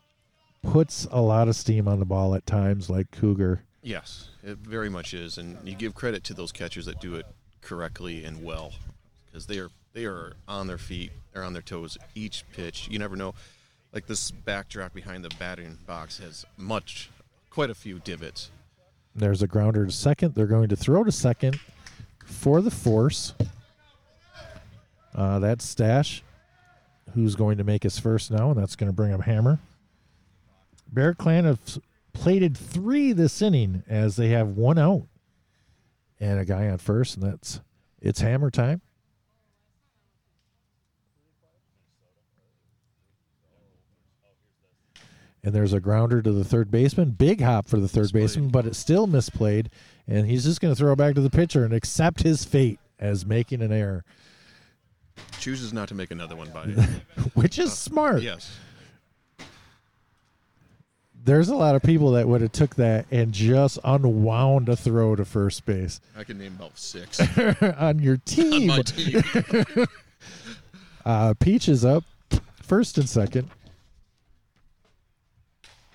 puts 0.62 1.06
a 1.10 1.20
lot 1.20 1.48
of 1.48 1.56
steam 1.56 1.88
on 1.88 1.98
the 1.98 2.04
ball 2.04 2.34
at 2.34 2.46
times, 2.46 2.88
like 2.88 3.10
Cougar. 3.10 3.62
Yes, 3.82 4.30
it 4.42 4.58
very 4.58 4.88
much 4.88 5.12
is, 5.12 5.36
and 5.36 5.58
you 5.68 5.74
give 5.74 5.94
credit 5.94 6.24
to 6.24 6.34
those 6.34 6.52
catchers 6.52 6.86
that 6.86 7.00
do 7.00 7.14
it 7.14 7.26
correctly 7.64 8.24
and 8.24 8.44
well, 8.44 8.72
because 9.26 9.46
they 9.46 9.58
are 9.58 9.70
they 9.92 10.04
are 10.04 10.34
on 10.46 10.66
their 10.66 10.78
feet, 10.78 11.10
they're 11.32 11.44
on 11.44 11.52
their 11.52 11.62
toes 11.62 11.96
each 12.14 12.44
pitch. 12.52 12.88
You 12.90 12.98
never 12.98 13.16
know. 13.16 13.34
Like 13.92 14.06
this 14.06 14.30
backdrop 14.30 14.92
behind 14.92 15.24
the 15.24 15.30
batting 15.38 15.78
box 15.86 16.18
has 16.18 16.44
much, 16.56 17.10
quite 17.50 17.70
a 17.70 17.74
few 17.74 18.00
divots. 18.00 18.50
There's 19.14 19.42
a 19.42 19.46
grounder 19.46 19.86
to 19.86 19.92
second. 19.92 20.34
They're 20.34 20.46
going 20.46 20.68
to 20.68 20.76
throw 20.76 21.04
to 21.04 21.12
second 21.12 21.60
for 22.26 22.60
the 22.60 22.72
force. 22.72 23.34
Uh, 25.14 25.38
that's 25.38 25.64
Stash, 25.64 26.24
who's 27.14 27.36
going 27.36 27.58
to 27.58 27.64
make 27.64 27.84
his 27.84 28.00
first 28.00 28.32
now, 28.32 28.50
and 28.50 28.60
that's 28.60 28.74
going 28.74 28.90
to 28.90 28.92
bring 28.92 29.12
him 29.12 29.20
Hammer. 29.20 29.60
Bear 30.92 31.14
Clan 31.14 31.44
have 31.44 31.60
plated 32.12 32.56
three 32.56 33.12
this 33.12 33.40
inning 33.40 33.84
as 33.88 34.16
they 34.16 34.30
have 34.30 34.48
one 34.48 34.78
out 34.78 35.06
and 36.24 36.40
a 36.40 36.44
guy 36.44 36.68
on 36.68 36.78
first, 36.78 37.16
and 37.16 37.22
that's 37.22 37.60
it's 38.00 38.20
Hammer 38.20 38.50
time. 38.50 38.80
And 45.42 45.54
there's 45.54 45.74
a 45.74 45.80
grounder 45.80 46.22
to 46.22 46.32
the 46.32 46.44
third 46.44 46.70
baseman. 46.70 47.10
Big 47.10 47.42
hop 47.42 47.68
for 47.68 47.78
the 47.78 47.88
third 47.88 48.12
baseman, 48.14 48.48
but 48.48 48.64
it's 48.64 48.78
still 48.78 49.06
misplayed. 49.06 49.66
And 50.08 50.26
he's 50.26 50.44
just 50.44 50.62
going 50.62 50.72
to 50.72 50.78
throw 50.78 50.92
it 50.92 50.96
back 50.96 51.14
to 51.16 51.20
the 51.20 51.28
pitcher 51.28 51.66
and 51.66 51.74
accept 51.74 52.22
his 52.22 52.46
fate 52.46 52.78
as 52.98 53.26
making 53.26 53.60
an 53.60 53.70
error, 53.70 54.04
Chooses 55.38 55.74
not 55.74 55.88
to 55.88 55.94
make 55.94 56.10
another 56.10 56.34
one 56.34 56.48
by. 56.50 56.64
which 57.34 57.58
is 57.58 57.70
uh, 57.70 57.74
smart. 57.74 58.22
yes, 58.22 58.56
There's 61.24 61.48
a 61.48 61.54
lot 61.56 61.74
of 61.74 61.82
people 61.82 62.12
that 62.12 62.28
would 62.28 62.42
have 62.42 62.52
took 62.52 62.74
that 62.76 63.06
and 63.10 63.32
just 63.32 63.78
unwound 63.82 64.68
a 64.68 64.76
throw 64.76 65.16
to 65.16 65.24
first 65.24 65.64
base 65.64 66.00
I 66.16 66.22
can 66.24 66.38
name 66.38 66.54
about 66.58 66.78
six 66.78 67.18
on 67.78 67.98
your 67.98 68.14
on 68.14 68.20
team. 68.26 68.66
my 68.68 68.82
team. 68.82 69.22
Uh, 71.06 71.34
Peach 71.38 71.68
is 71.68 71.84
up 71.84 72.02
first 72.62 72.96
and 72.96 73.06
second. 73.06 73.50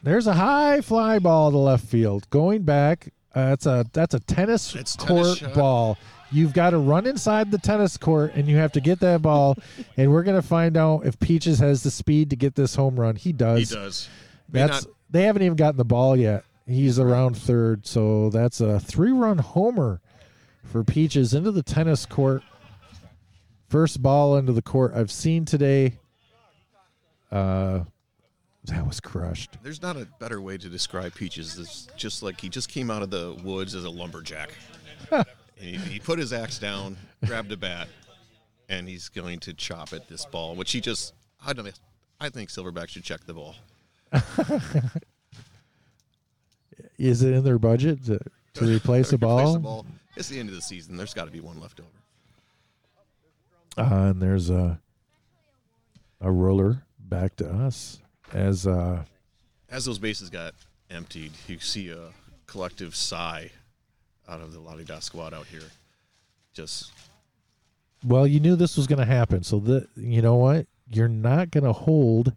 There's 0.03 0.27
a 0.27 0.33
high 0.33 0.81
fly 0.81 1.19
ball 1.19 1.49
to 1.51 1.57
left 1.57 1.83
field. 1.85 2.29
Going 2.29 2.61
back, 2.61 3.11
uh, 3.35 3.49
that's 3.49 3.65
a 3.65 3.85
that's 3.91 4.13
a 4.13 4.19
tennis 4.19 4.75
It's 4.75 4.95
court 4.95 5.39
shot. 5.39 5.53
ball. 5.55 5.97
You've 6.31 6.53
got 6.53 6.69
to 6.71 6.77
run 6.77 7.07
inside 7.07 7.49
the 7.49 7.57
tennis 7.57 7.97
court 7.97 8.33
and 8.35 8.47
you 8.47 8.57
have 8.57 8.71
to 8.73 8.81
get 8.81 8.99
that 8.99 9.23
ball. 9.23 9.55
and 9.97 10.11
we're 10.11 10.21
gonna 10.23 10.43
find 10.43 10.77
out 10.77 11.05
if 11.07 11.19
Peaches 11.19 11.57
has 11.59 11.81
the 11.81 11.89
speed 11.91 12.29
to 12.29 12.35
get 12.35 12.53
this 12.55 12.75
home 12.75 12.99
run. 12.99 13.15
He 13.15 13.33
does. 13.33 13.67
He 13.69 13.75
does. 13.75 14.07
May 14.51 14.59
That's 14.67 14.85
not- 14.85 14.93
they 15.09 15.23
haven't 15.23 15.41
even 15.41 15.55
gotten 15.55 15.77
the 15.77 15.85
ball 15.85 16.15
yet. 16.15 16.43
He's 16.67 16.99
around 16.99 17.35
third, 17.35 17.87
so 17.87 18.29
that's 18.29 18.61
a 18.61 18.79
three-run 18.79 19.39
homer 19.39 20.01
for 20.63 20.83
Peaches 20.83 21.33
into 21.33 21.51
the 21.51 21.63
tennis 21.63 22.05
court. 22.05 22.43
First 23.69 24.01
ball 24.01 24.37
into 24.37 24.51
the 24.53 24.61
court 24.61 24.93
I've 24.95 25.11
seen 25.11 25.45
today. 25.45 25.97
Uh, 27.31 27.81
that 28.65 28.85
was 28.85 28.99
crushed. 28.99 29.57
There's 29.63 29.81
not 29.81 29.95
a 29.95 30.07
better 30.19 30.41
way 30.41 30.57
to 30.57 30.69
describe 30.69 31.15
Peaches. 31.15 31.57
It's 31.57 31.87
just 31.95 32.21
like 32.21 32.39
he 32.39 32.49
just 32.49 32.69
came 32.69 32.91
out 32.91 33.01
of 33.01 33.09
the 33.09 33.35
woods 33.43 33.73
as 33.73 33.85
a 33.85 33.89
lumberjack. 33.89 34.51
And 35.11 35.25
he, 35.55 35.77
he 35.77 35.99
put 35.99 36.19
his 36.19 36.33
axe 36.33 36.59
down, 36.59 36.97
grabbed 37.25 37.51
a 37.51 37.57
bat, 37.57 37.87
and 38.67 38.87
he's 38.87 39.09
going 39.09 39.39
to 39.39 39.53
chop 39.53 39.93
at 39.93 40.07
this 40.07 40.25
ball, 40.25 40.55
which 40.55 40.71
he 40.71 40.81
just. 40.81 41.13
I 41.45 41.53
don't. 41.53 41.65
know, 41.65 41.71
I 42.19 42.29
think 42.29 42.49
Silverback 42.49 42.89
should 42.89 43.03
check 43.03 43.25
the 43.25 43.33
ball. 43.33 43.55
Is 46.97 47.23
it 47.23 47.33
in 47.33 47.43
their 47.43 47.59
budget 47.59 48.05
to, 48.05 48.19
to 48.55 48.65
replace 48.65 49.11
a 49.13 49.15
Replace 49.15 49.53
the 49.53 49.59
ball. 49.59 49.85
It's 50.15 50.29
the 50.29 50.39
end 50.39 50.49
of 50.49 50.55
the 50.55 50.61
season. 50.61 50.97
There's 50.97 51.13
got 51.13 51.25
to 51.25 51.31
be 51.31 51.39
one 51.39 51.59
left 51.61 51.79
over. 51.79 51.89
Uh, 53.77 54.09
and 54.09 54.21
there's 54.21 54.49
a 54.49 54.79
a 56.21 56.29
roller 56.31 56.83
back 56.99 57.35
to 57.37 57.49
us 57.49 57.99
as 58.33 58.67
uh, 58.67 59.03
As 59.69 59.85
those 59.85 59.99
bases 59.99 60.29
got 60.29 60.53
emptied, 60.89 61.31
you 61.47 61.59
see 61.59 61.89
a 61.89 62.09
collective 62.45 62.95
sigh 62.95 63.51
out 64.27 64.41
of 64.41 64.51
the 64.51 64.59
La 64.59 64.75
Da 64.75 64.99
squad 64.99 65.33
out 65.33 65.45
here. 65.45 65.61
Just 66.53 66.91
Well, 68.03 68.27
you 68.27 68.39
knew 68.41 68.55
this 68.55 68.75
was 68.75 68.87
going 68.87 68.99
to 68.99 69.05
happen, 69.05 69.43
so 69.43 69.59
the 69.59 69.87
you 69.95 70.21
know 70.21 70.35
what? 70.35 70.67
You're 70.91 71.07
not 71.07 71.51
going 71.51 71.63
to 71.63 71.73
hold. 71.73 72.33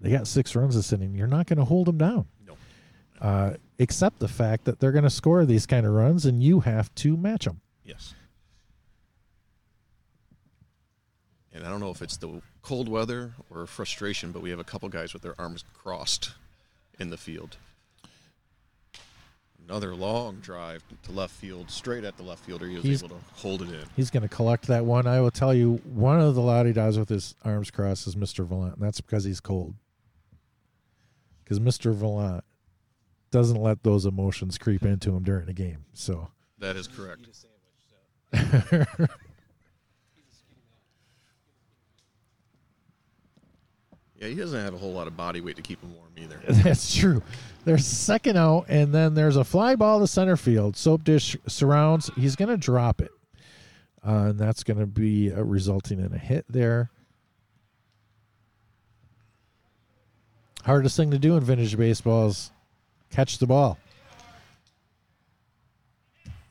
They 0.00 0.10
got 0.10 0.26
six 0.26 0.54
runs 0.56 0.74
this 0.74 0.92
inning. 0.92 1.14
You're 1.14 1.26
not 1.26 1.46
going 1.46 1.58
to 1.58 1.64
hold 1.64 1.86
them 1.86 1.98
down, 1.98 2.26
no. 2.46 2.56
uh, 3.20 3.54
except 3.78 4.18
the 4.18 4.28
fact 4.28 4.64
that 4.64 4.80
they're 4.80 4.92
going 4.92 5.04
to 5.04 5.10
score 5.10 5.44
these 5.44 5.66
kind 5.66 5.84
of 5.84 5.92
runs, 5.92 6.24
and 6.24 6.42
you 6.42 6.60
have 6.60 6.94
to 6.96 7.16
match 7.16 7.44
them. 7.44 7.60
Yes. 7.84 8.14
And 11.52 11.64
I 11.66 11.68
don't 11.68 11.80
know 11.80 11.90
if 11.90 12.00
it's 12.00 12.16
the 12.16 12.40
cold 12.62 12.88
weather 12.88 13.32
or 13.50 13.66
frustration, 13.66 14.32
but 14.32 14.40
we 14.40 14.50
have 14.50 14.58
a 14.58 14.64
couple 14.64 14.88
guys 14.88 15.12
with 15.12 15.22
their 15.22 15.38
arms 15.38 15.64
crossed 15.74 16.32
in 16.98 17.10
the 17.10 17.16
field. 17.18 17.56
Another 19.68 19.94
long 19.94 20.36
drive 20.36 20.82
to 21.04 21.12
left 21.12 21.34
field, 21.34 21.70
straight 21.70 22.04
at 22.04 22.16
the 22.16 22.22
left 22.22 22.44
fielder. 22.44 22.66
He 22.66 22.76
was 22.76 22.84
He's- 22.84 23.02
able 23.04 23.16
to 23.16 23.24
hold 23.34 23.62
it 23.62 23.68
in. 23.68 23.84
He's 23.96 24.10
going 24.10 24.22
to 24.22 24.28
collect 24.28 24.66
that 24.68 24.84
one. 24.84 25.06
I 25.06 25.20
will 25.20 25.30
tell 25.30 25.52
you, 25.54 25.80
one 25.84 26.20
of 26.20 26.34
the 26.34 26.40
La 26.40 26.62
De 26.62 26.72
Dahs 26.72 26.98
with 26.98 27.08
his 27.08 27.34
arms 27.44 27.70
crossed 27.70 28.06
is 28.06 28.16
Mr. 28.16 28.46
Vallant, 28.46 28.76
and 28.76 28.82
that's 28.84 29.00
because 29.00 29.24
he's 29.24 29.40
cold 29.40 29.74
because 31.50 31.58
Mr. 31.58 31.92
Vallant 31.92 32.44
doesn't 33.32 33.60
let 33.60 33.82
those 33.82 34.06
emotions 34.06 34.56
creep 34.56 34.84
into 34.84 35.16
him 35.16 35.24
during 35.24 35.48
a 35.48 35.52
game. 35.52 35.84
So 35.94 36.28
that 36.60 36.76
is 36.76 36.86
correct. 36.86 37.26
yeah, 38.32 38.84
he 44.20 44.36
doesn't 44.36 44.60
have 44.60 44.74
a 44.74 44.78
whole 44.78 44.92
lot 44.92 45.08
of 45.08 45.16
body 45.16 45.40
weight 45.40 45.56
to 45.56 45.62
keep 45.62 45.82
him 45.82 45.92
warm 45.96 46.12
either. 46.16 46.40
That's 46.62 46.94
true. 46.94 47.20
There's 47.64 47.84
second 47.84 48.36
out, 48.36 48.66
and 48.68 48.94
then 48.94 49.14
there's 49.14 49.36
a 49.36 49.42
fly 49.42 49.74
ball 49.74 49.98
to 49.98 50.06
center 50.06 50.36
field. 50.36 50.76
Soap 50.76 51.02
dish 51.02 51.36
surrounds. 51.48 52.12
He's 52.16 52.36
going 52.36 52.50
to 52.50 52.56
drop 52.56 53.00
it, 53.00 53.10
uh, 54.06 54.28
and 54.28 54.38
that's 54.38 54.62
going 54.62 54.78
to 54.78 54.86
be 54.86 55.32
uh, 55.32 55.42
resulting 55.42 55.98
in 55.98 56.14
a 56.14 56.18
hit 56.18 56.46
there. 56.48 56.90
Hardest 60.64 60.96
thing 60.96 61.10
to 61.10 61.18
do 61.18 61.36
in 61.36 61.42
vintage 61.42 61.76
baseball 61.76 62.28
is 62.28 62.50
catch 63.10 63.38
the 63.38 63.46
ball, 63.46 63.78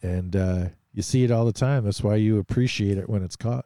and 0.01 0.36
uh, 0.36 0.66
you 0.93 1.01
see 1.01 1.24
it 1.24 1.32
all 1.32 1.45
the 1.45 1.53
time. 1.53 1.86
That's 1.86 2.03
why 2.03 2.16
you 2.16 2.38
appreciate 2.39 2.97
it 2.97 3.07
when 3.07 3.24
it's 3.24 3.36
caught. 3.36 3.66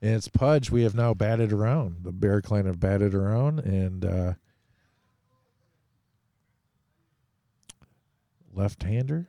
And 0.00 0.14
it's 0.14 0.28
Pudge. 0.28 0.70
We 0.70 0.82
have 0.82 0.94
now 0.94 1.14
batted 1.14 1.52
around. 1.52 1.98
The 2.02 2.12
Bear 2.12 2.42
Clan 2.42 2.66
have 2.66 2.78
batted 2.78 3.14
around, 3.14 3.60
and 3.60 4.04
uh, 4.04 4.32
left-hander. 8.52 9.28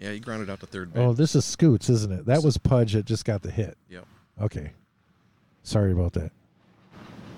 Yeah, 0.00 0.12
he 0.12 0.18
grounded 0.18 0.48
out 0.48 0.60
to 0.60 0.66
third 0.66 0.94
base. 0.94 1.02
Oh, 1.02 1.12
this 1.12 1.34
is 1.34 1.44
Scoots, 1.44 1.90
isn't 1.90 2.10
it? 2.10 2.24
That 2.24 2.42
was 2.42 2.56
Pudge 2.56 2.94
that 2.94 3.04
just 3.04 3.26
got 3.26 3.42
the 3.42 3.50
hit. 3.50 3.76
Yep. 3.90 4.06
Okay. 4.40 4.72
Sorry 5.62 5.92
about 5.92 6.14
that. 6.14 6.32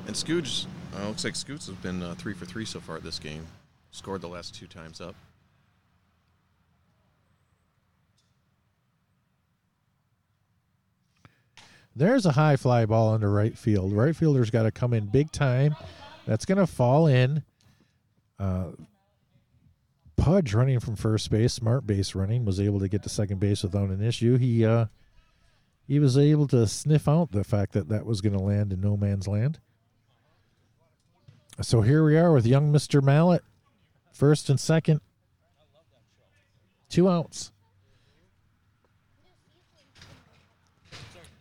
And 0.07 0.15
Scooge, 0.15 0.67
uh, 0.97 1.09
looks 1.09 1.25
like 1.25 1.35
Scoots 1.35 1.67
has 1.67 1.75
been 1.77 2.01
uh, 2.03 2.15
three 2.15 2.35
for 2.35 2.45
three 2.45 2.65
so 2.65 2.79
far 2.79 3.01
this 3.01 3.19
game. 3.19 3.45
Scored 3.91 4.21
the 4.21 4.29
last 4.29 4.55
two 4.55 4.69
times 4.69 5.01
up. 5.01 5.17
There's 11.95 12.25
a 12.25 12.33
high 12.33 12.57
fly 12.57 12.87
ball 12.87 13.15
into 13.15 13.29
right 13.29 13.59
field. 13.59 13.93
Right 13.93 14.15
fielder's 14.15 14.51
got 14.51 14.63
to 14.63 14.71
come 14.71 14.95
in 14.95 15.07
big 15.07 15.33
time. 15.33 15.75
That's 16.27 16.45
going 16.45 16.59
to 16.59 16.67
fall 16.67 17.09
in. 17.09 17.43
Uh, 18.39 18.69
Pudge 20.23 20.55
running 20.55 20.79
from 20.79 20.95
first 20.95 21.31
base, 21.31 21.53
smart 21.53 21.85
base 21.85 22.15
running, 22.15 22.45
was 22.45 22.61
able 22.61 22.79
to 22.79 22.87
get 22.89 23.03
to 23.03 23.09
second 23.09 23.41
base 23.41 23.65
without 23.65 23.89
an 23.89 24.01
issue. 24.01 24.39
He 24.39 24.65
uh, 24.65 24.87
he 25.89 25.99
was 25.99 26.17
able 26.17 26.47
to 26.47 26.65
sniff 26.69 27.09
out 27.09 27.33
the 27.33 27.43
fact 27.43 27.73
that 27.73 27.89
that 27.89 28.07
was 28.07 28.21
going 28.21 28.33
to 28.33 28.39
land 28.39 28.73
in 28.73 28.81
no 28.81 28.97
man's 28.97 29.27
land. 29.27 29.59
So 31.61 31.81
here 31.81 32.05
we 32.05 32.17
are 32.17 32.33
with 32.33 32.47
young 32.47 32.71
Mister 32.71 33.03
Mallet, 33.03 33.43
first 34.13 34.49
and 34.49 34.61
second, 34.61 35.01
two 36.89 37.09
outs. 37.09 37.51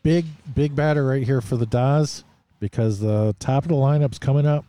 big 0.03 0.25
big 0.55 0.75
batter 0.75 1.05
right 1.05 1.23
here 1.23 1.41
for 1.41 1.57
the 1.57 1.65
Dahs 1.65 2.23
because 2.59 2.99
the 2.99 3.35
top 3.39 3.63
of 3.63 3.69
the 3.69 3.75
lineup's 3.75 4.19
coming 4.19 4.47
up. 4.47 4.65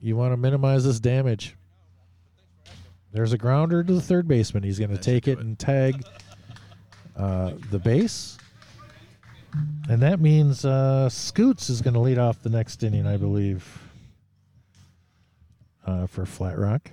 You 0.00 0.16
want 0.16 0.32
to 0.32 0.36
minimize 0.36 0.84
this 0.84 1.00
damage. 1.00 1.55
There's 3.16 3.32
a 3.32 3.38
grounder 3.38 3.82
to 3.82 3.92
the 3.94 4.02
third 4.02 4.28
baseman. 4.28 4.62
He's 4.62 4.78
going 4.78 4.90
to 4.90 4.98
take 4.98 5.26
it 5.26 5.38
it. 5.38 5.38
and 5.38 5.58
tag 5.58 6.04
uh, 7.16 7.52
the 7.70 7.78
base. 7.78 8.36
And 9.88 10.02
that 10.02 10.20
means 10.20 10.66
uh, 10.66 11.08
Scoots 11.08 11.70
is 11.70 11.80
going 11.80 11.94
to 11.94 12.00
lead 12.00 12.18
off 12.18 12.42
the 12.42 12.50
next 12.50 12.82
inning, 12.82 13.06
I 13.06 13.16
believe, 13.16 13.66
uh, 15.86 16.06
for 16.06 16.26
Flat 16.26 16.58
Rock. 16.58 16.90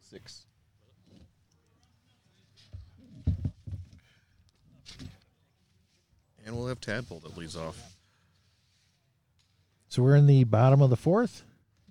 Six. 0.00 0.46
And 6.44 6.56
we'll 6.56 6.66
have 6.66 6.80
Tadpole 6.80 7.20
that 7.20 7.38
leads 7.38 7.56
off. 7.56 7.80
So 9.88 10.02
we're 10.02 10.16
in 10.16 10.26
the 10.26 10.42
bottom 10.42 10.82
of 10.82 10.90
the 10.90 10.96
fourth. 10.96 11.44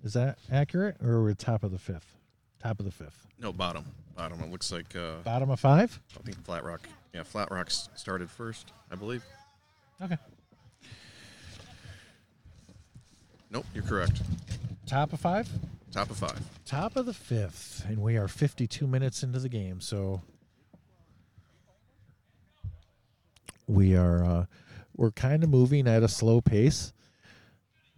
Is 0.04 0.12
that 0.12 0.38
accurate, 0.50 0.96
or 1.02 1.22
we're 1.22 1.34
top 1.34 1.64
of 1.64 1.72
the 1.72 1.78
fifth? 1.78 2.16
Top 2.62 2.78
of 2.78 2.84
the 2.84 2.92
fifth. 2.92 3.26
No, 3.40 3.52
bottom. 3.52 3.84
Bottom. 4.16 4.40
It 4.40 4.50
looks 4.50 4.72
like 4.72 4.96
uh, 4.96 5.16
Bottom 5.24 5.50
of 5.50 5.60
five. 5.60 6.00
I 6.18 6.22
think 6.22 6.44
Flat 6.44 6.64
Rock. 6.64 6.88
Yeah, 7.14 7.22
Flat 7.22 7.50
Rock 7.50 7.70
started 7.70 8.30
first, 8.30 8.72
I 8.90 8.96
believe. 8.96 9.24
Okay. 10.02 10.16
Nope, 13.50 13.64
you're 13.74 13.84
correct. 13.84 14.20
Top 14.86 15.12
of 15.12 15.20
five. 15.20 15.48
Top 15.92 16.10
of 16.10 16.16
five. 16.16 16.38
Top 16.66 16.96
of 16.96 17.06
the 17.06 17.14
fifth, 17.14 17.84
and 17.88 17.98
we 17.98 18.16
are 18.16 18.28
52 18.28 18.86
minutes 18.86 19.22
into 19.22 19.38
the 19.38 19.48
game. 19.48 19.80
So 19.80 20.20
we 23.66 23.96
are 23.96 24.24
uh, 24.24 24.44
we're 24.96 25.12
kind 25.12 25.42
of 25.44 25.50
moving 25.50 25.86
at 25.86 26.02
a 26.02 26.08
slow 26.08 26.40
pace. 26.40 26.92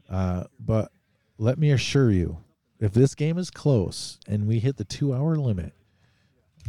Uh, 0.09 0.45
but 0.59 0.93
let 1.41 1.59
me 1.59 1.71
assure 1.71 2.11
you, 2.11 2.37
if 2.79 2.93
this 2.93 3.15
game 3.15 3.39
is 3.39 3.51
close 3.51 4.19
and 4.29 4.47
we 4.47 4.59
hit 4.59 4.77
the 4.77 4.85
two-hour 4.85 5.37
limit, 5.37 5.73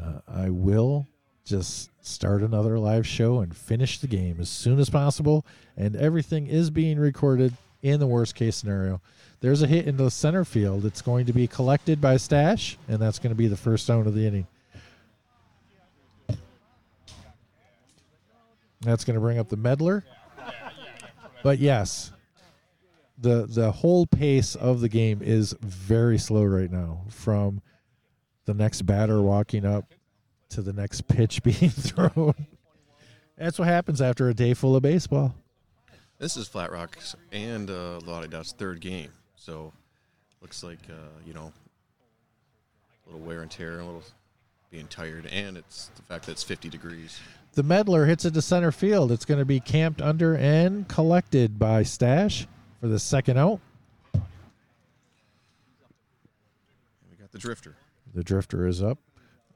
uh, 0.02 0.22
I 0.28 0.50
will 0.50 1.08
just 1.44 1.90
start 2.02 2.42
another 2.42 2.80
live 2.80 3.06
show 3.06 3.42
and 3.42 3.56
finish 3.56 4.00
the 4.00 4.08
game 4.08 4.38
as 4.40 4.50
soon 4.50 4.80
as 4.80 4.90
possible. 4.90 5.46
And 5.76 5.98
everything 5.98 6.48
is 6.48 6.70
being 6.70 6.98
recorded 6.98 7.54
in 7.82 8.00
the 8.00 8.08
worst 8.08 8.34
case 8.34 8.56
scenario. 8.56 9.02
There's 9.42 9.62
a 9.62 9.68
hit 9.68 9.88
into 9.88 10.04
the 10.04 10.12
center 10.12 10.46
field. 10.46 10.86
It's 10.86 11.02
going 11.02 11.26
to 11.26 11.34
be 11.34 11.48
collected 11.48 12.00
by 12.00 12.16
Stash, 12.16 12.78
and 12.88 13.00
that's 13.00 13.20
going 13.20 13.32
to 13.32 13.36
be 13.36 13.48
the 13.48 13.58
first 13.58 13.88
down 13.88 14.08
of 14.08 14.14
the 14.14 14.26
inning. 14.26 14.48
That's 18.82 19.04
going 19.04 19.16
to 19.16 19.20
bring 19.20 19.38
up 19.38 19.50
the 19.50 19.58
meddler. 19.58 20.06
But 21.44 21.60
yes, 21.60 22.12
the 23.22 23.46
the 23.48 23.72
whole 23.72 24.06
pace 24.08 24.56
of 24.56 24.82
the 24.82 24.90
game 24.90 25.22
is 25.22 25.56
very 25.62 26.18
slow 26.18 26.44
right 26.44 26.72
now. 26.72 27.04
From 27.10 27.62
the 28.46 28.54
next 28.54 28.82
batter 28.82 29.22
walking 29.22 29.66
up 29.66 29.94
to 30.50 30.62
the 30.62 30.74
next 30.74 31.08
pitch 31.08 31.44
being 31.44 31.70
thrown. 31.70 32.34
That's 33.38 33.58
what 33.58 33.68
happens 33.68 34.02
after 34.02 34.30
a 34.30 34.34
day 34.34 34.54
full 34.54 34.76
of 34.76 34.84
baseball. 34.84 35.36
This 36.20 36.38
is 36.38 36.48
Flat 36.48 36.72
Rock's 36.72 37.16
and 37.32 37.70
uh, 37.70 38.00
La 38.06 38.22
De 38.22 38.28
Dah's 38.28 38.52
third 38.52 38.80
game. 38.80 39.10
So 39.36 39.74
looks 40.42 40.64
like, 40.64 40.80
uh, 40.90 41.20
you 41.26 41.34
know, 41.34 41.52
a 43.06 43.12
little 43.12 43.26
wear 43.26 43.42
and 43.42 43.50
tear, 43.50 43.80
a 43.80 43.86
little 43.86 44.04
being 44.70 44.88
tired, 44.88 45.26
and 45.28 45.58
it's 45.58 45.90
the 45.96 46.02
fact 46.04 46.28
that 46.28 46.34
it's 46.34 46.44
50 46.44 46.70
degrees. 46.70 47.20
The 47.54 47.64
meddler 47.64 48.06
hits 48.06 48.24
it 48.26 48.34
to 48.36 48.42
center 48.42 48.72
field. 48.72 49.12
It's 49.12 49.26
going 49.26 49.40
to 49.40 49.46
be 49.46 49.60
camped 49.60 50.02
under 50.02 50.36
and 50.36 50.88
collected 50.88 51.58
by 51.58 51.84
Stash 51.84 52.48
for 52.82 52.88
the 52.88 53.00
second 53.00 53.38
out. 53.38 53.62
We 54.14 54.20
got 57.18 57.32
the 57.32 57.38
Drifter. 57.38 57.76
The 58.14 58.24
drifter 58.26 58.68
is 58.68 58.84
up. 58.84 58.98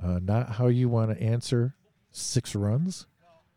Uh, 0.02 0.20
not 0.22 0.52
how 0.52 0.68
you 0.68 0.88
want 0.88 1.12
to 1.12 1.22
answer 1.22 1.76
six 2.12 2.56
runs 2.56 3.08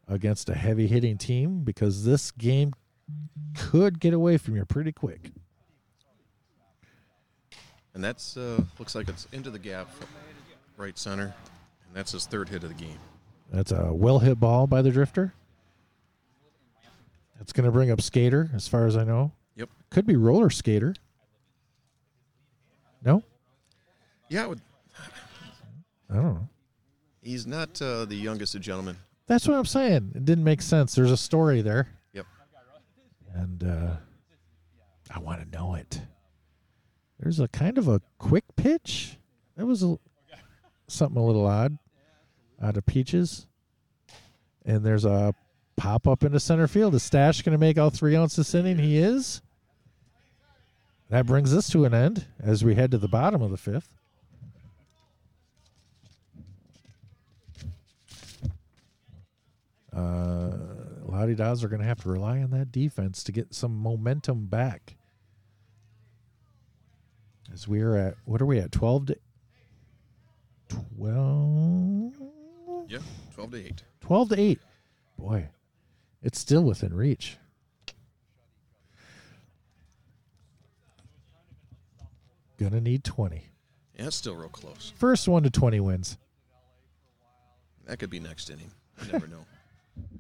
against 0.08 0.48
a 0.48 0.54
heavy 0.54 0.88
hitting 0.88 1.18
team 1.18 1.60
because 1.62 2.04
this 2.04 2.32
game 2.32 2.72
could 3.56 4.00
get 4.00 4.14
away 4.14 4.38
from 4.38 4.56
you 4.56 4.64
pretty 4.64 4.90
quick. 4.90 5.30
And 7.94 8.02
that's 8.02 8.36
uh, 8.36 8.62
looks 8.78 8.94
like 8.94 9.08
it's 9.08 9.28
into 9.32 9.50
the 9.50 9.58
gap, 9.58 9.88
right 10.76 10.98
center, 10.98 11.24
and 11.86 11.94
that's 11.94 12.12
his 12.12 12.26
third 12.26 12.48
hit 12.48 12.62
of 12.64 12.70
the 12.70 12.82
game. 12.82 12.98
That's 13.52 13.72
a 13.72 13.92
well 13.92 14.18
hit 14.18 14.40
ball 14.40 14.66
by 14.66 14.82
the 14.82 14.90
drifter. 14.90 15.34
That's 17.38 17.52
going 17.52 17.66
to 17.66 17.72
bring 17.72 17.90
up 17.90 18.00
skater, 18.00 18.50
as 18.54 18.66
far 18.66 18.86
as 18.86 18.96
I 18.96 19.04
know. 19.04 19.32
Yep. 19.58 19.68
Could 19.90 20.06
be 20.06 20.16
roller 20.16 20.48
skater. 20.50 20.94
No, 23.04 23.22
Yeah, 24.28 24.44
it 24.44 24.48
would, 24.48 24.60
I 26.10 26.14
don't 26.14 26.24
know. 26.24 26.48
he's 27.22 27.46
not 27.46 27.80
uh, 27.80 28.04
the 28.06 28.16
youngest 28.16 28.54
of 28.56 28.60
gentlemen. 28.60 28.96
That's 29.26 29.46
what 29.46 29.56
I'm 29.56 29.64
saying. 29.66 30.12
It 30.14 30.24
didn't 30.24 30.42
make 30.44 30.62
sense. 30.62 30.94
There's 30.94 31.12
a 31.12 31.16
story 31.16 31.60
there. 31.62 31.88
Yep. 32.12 32.26
and 33.34 33.62
uh, 33.64 33.96
I 35.14 35.18
want 35.20 35.40
to 35.40 35.56
know 35.56 35.74
it. 35.74 36.00
There's 37.20 37.40
a 37.40 37.48
kind 37.48 37.78
of 37.78 37.88
a 37.88 38.00
quick 38.18 38.44
pitch. 38.56 39.16
That 39.56 39.66
was 39.66 39.82
a, 39.82 39.96
something 40.88 41.20
a 41.20 41.24
little 41.24 41.46
odd 41.46 41.78
out 42.62 42.76
of 42.76 42.86
Peaches. 42.86 43.46
And 44.64 44.84
there's 44.84 45.04
a 45.04 45.34
pop 45.76 46.08
up 46.08 46.24
into 46.24 46.40
center 46.40 46.66
field. 46.66 46.94
Is 46.94 47.02
Stash 47.02 47.42
going 47.42 47.52
to 47.52 47.58
make 47.58 47.78
all 47.78 47.90
three 47.90 48.16
this 48.16 48.54
inning? 48.54 48.78
He 48.78 48.98
is. 48.98 49.40
That 51.10 51.26
brings 51.26 51.54
us 51.54 51.70
to 51.70 51.84
an 51.84 51.94
end 51.94 52.26
as 52.38 52.64
we 52.64 52.74
head 52.74 52.90
to 52.90 52.98
the 52.98 53.08
bottom 53.08 53.40
of 53.40 53.50
the 53.50 53.56
fifth. 53.56 53.92
Uh, 59.94 60.50
La 61.06 61.26
De 61.26 61.34
Dahs 61.34 61.64
are 61.64 61.68
going 61.68 61.80
to 61.80 61.86
have 61.86 62.02
to 62.02 62.08
rely 62.08 62.42
on 62.42 62.50
that 62.50 62.70
defense 62.70 63.24
to 63.24 63.32
get 63.32 63.54
some 63.54 63.76
momentum 63.76 64.46
back. 64.46 64.96
As 67.52 67.66
we 67.66 67.80
are 67.80 67.96
at, 67.96 68.14
what 68.24 68.42
are 68.42 68.46
we 68.46 68.58
at? 68.58 68.70
12 68.72 69.06
to 69.06 69.16
12, 70.68 72.12
Yeah, 72.88 72.98
12 73.34 73.50
to 73.52 73.66
8. 73.66 73.82
12 74.02 74.28
to 74.28 74.40
8. 74.40 74.58
Boy, 75.18 75.48
it's 76.22 76.38
still 76.38 76.62
within 76.62 76.92
reach. 76.94 77.38
Gonna 82.58 82.80
need 82.80 83.04
20. 83.04 83.44
Yeah, 83.96 84.06
it's 84.06 84.16
still 84.16 84.34
real 84.34 84.48
close. 84.48 84.92
First 84.96 85.28
one 85.28 85.44
to 85.44 85.50
20 85.50 85.80
wins. 85.80 86.18
That 87.86 87.98
could 87.98 88.10
be 88.10 88.20
next 88.20 88.50
inning. 88.50 88.70
You 89.04 89.12
never 89.12 89.26
know. 89.26 89.44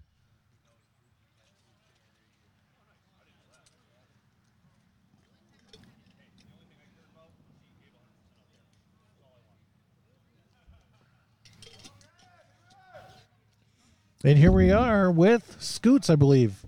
And 14.24 14.36
here 14.36 14.50
we 14.50 14.72
are 14.72 15.12
with 15.12 15.56
Scoots, 15.60 16.10
I 16.10 16.16
believe, 16.16 16.66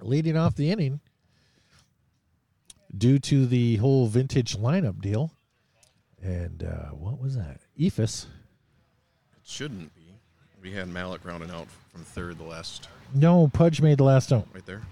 leading 0.00 0.38
off 0.38 0.56
the 0.56 0.70
inning 0.70 1.00
due 3.00 3.18
to 3.18 3.46
the 3.46 3.76
whole 3.76 4.06
vintage 4.06 4.56
lineup 4.56 5.00
deal. 5.00 5.32
And 6.22 6.62
uh, 6.62 6.90
what 6.90 7.18
was 7.18 7.34
that? 7.34 7.60
Ephus. 7.80 8.26
It 9.32 9.48
shouldn't 9.48 9.92
be. 9.96 10.02
We 10.62 10.70
had 10.72 10.88
Malik 10.88 11.24
rounding 11.24 11.50
out 11.50 11.66
from 11.90 12.04
third 12.04 12.36
the 12.38 12.44
last 12.44 12.86
No, 13.14 13.48
Pudge 13.48 13.80
made 13.80 13.96
the 13.98 14.04
last 14.04 14.30
out. 14.30 14.46
right 14.52 14.64
there. 14.66 14.82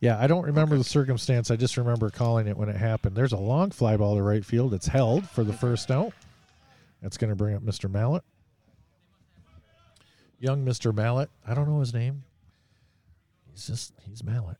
Yeah, 0.00 0.18
I 0.18 0.26
don't 0.26 0.44
remember 0.44 0.76
the 0.76 0.84
circumstance. 0.84 1.50
I 1.50 1.56
just 1.56 1.76
remember 1.76 2.10
calling 2.10 2.46
it 2.46 2.56
when 2.56 2.68
it 2.68 2.76
happened. 2.76 3.16
There's 3.16 3.32
a 3.32 3.38
long 3.38 3.70
fly 3.70 3.96
ball 3.96 4.16
to 4.16 4.22
right 4.22 4.44
field. 4.44 4.72
It's 4.74 4.86
held 4.86 5.28
for 5.28 5.44
the 5.44 5.52
first 5.52 5.90
out. 5.90 6.12
That's 7.02 7.16
going 7.16 7.30
to 7.30 7.36
bring 7.36 7.54
up 7.54 7.62
Mr. 7.62 7.90
Mallet. 7.90 8.22
Young 10.38 10.64
Mr. 10.64 10.94
Mallet. 10.94 11.30
I 11.46 11.54
don't 11.54 11.68
know 11.68 11.80
his 11.80 11.92
name. 11.92 12.24
He's 13.50 13.66
just, 13.66 13.92
he's 14.06 14.22
Mallet. 14.24 14.56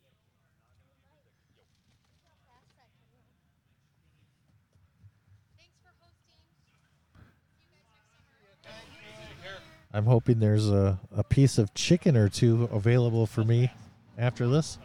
I'm 9.93 10.05
hoping 10.05 10.39
there's 10.39 10.71
a, 10.71 11.01
a 11.15 11.25
piece 11.25 11.59
of 11.59 11.75
chicken 11.75 12.17
or 12.17 12.29
two 12.29 12.69
available 12.73 13.27
for 13.27 13.43
me 13.43 13.73
after 14.17 14.47
this. 14.47 14.79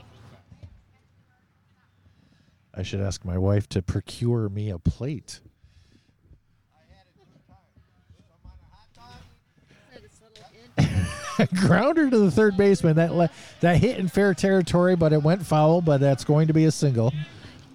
I 2.74 2.84
should 2.84 3.01
ask 3.01 3.24
my 3.24 3.38
wife 3.38 3.70
to 3.70 3.82
procure 3.82 4.49
me 4.49 4.70
a 4.70 4.80
plate. 4.80 5.39
Grounder 11.56 12.10
to 12.10 12.18
the 12.18 12.32
third 12.32 12.58
baseman. 12.58 12.95
That 12.95 13.14
le- 13.14 13.30
that 13.62 13.78
hit 13.78 13.97
in 13.97 14.08
fair 14.08 14.34
territory, 14.34 14.95
but 14.95 15.14
it 15.14 15.22
went 15.22 15.45
foul. 15.45 15.82
But 15.82 16.01
that's 16.01 16.24
going 16.24 16.47
to 16.47 16.53
be 16.53 16.66
a 16.66 16.72
single 16.72 17.14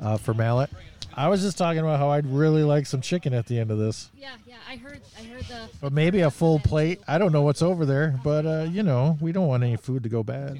uh, 0.03 0.16
for 0.16 0.35
Mallet. 0.35 0.70
I 1.14 1.28
was 1.28 1.42
just 1.42 1.58
talking 1.58 1.80
about 1.80 1.98
how 1.98 2.11
I'd 2.11 2.26
really 2.26 2.62
like 2.62 2.86
some 2.86 3.00
chicken 3.00 3.34
at 3.34 3.46
the 3.46 3.58
end 3.58 3.70
of 3.70 3.78
this, 3.78 4.11
Yeah, 4.16 4.30
yeah, 4.46 4.56
I 4.68 4.76
heard. 4.76 5.00
I 5.18 5.22
heard 5.24 5.44
the. 5.44 5.68
but 5.80 5.92
maybe 5.92 6.20
a 6.20 6.30
full 6.30 6.58
plate. 6.61 7.00
I 7.08 7.18
don't 7.18 7.32
know 7.32 7.42
what's 7.42 7.62
over 7.62 7.84
there, 7.84 8.18
but 8.24 8.46
uh, 8.46 8.66
you 8.70 8.82
know 8.82 9.18
we 9.20 9.32
don't 9.32 9.46
want 9.48 9.62
any 9.62 9.76
food 9.76 10.02
to 10.04 10.08
go 10.08 10.22
bad. 10.22 10.58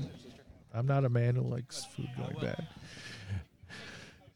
I'm 0.75 0.87
not 0.87 1.05
a 1.05 1.09
man 1.09 1.37
who 1.37 1.43
likes 1.43 1.85
food 1.85 2.09
going 2.17 2.37
bad. 2.41 2.67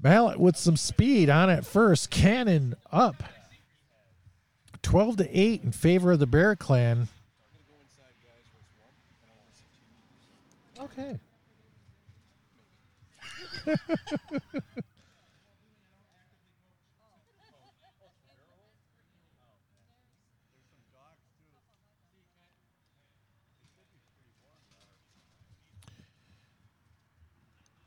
Mallet 0.02 0.38
with 0.38 0.56
some 0.56 0.76
speed 0.76 1.30
on 1.30 1.48
at 1.50 1.64
first. 1.64 2.10
Cannon 2.10 2.74
up. 2.92 3.22
12 4.82 5.16
to 5.18 5.38
8 5.40 5.62
in 5.64 5.72
favor 5.72 6.12
of 6.12 6.18
the 6.18 6.26
Bear 6.26 6.54
Clan. 6.56 7.08
Okay. 10.78 11.18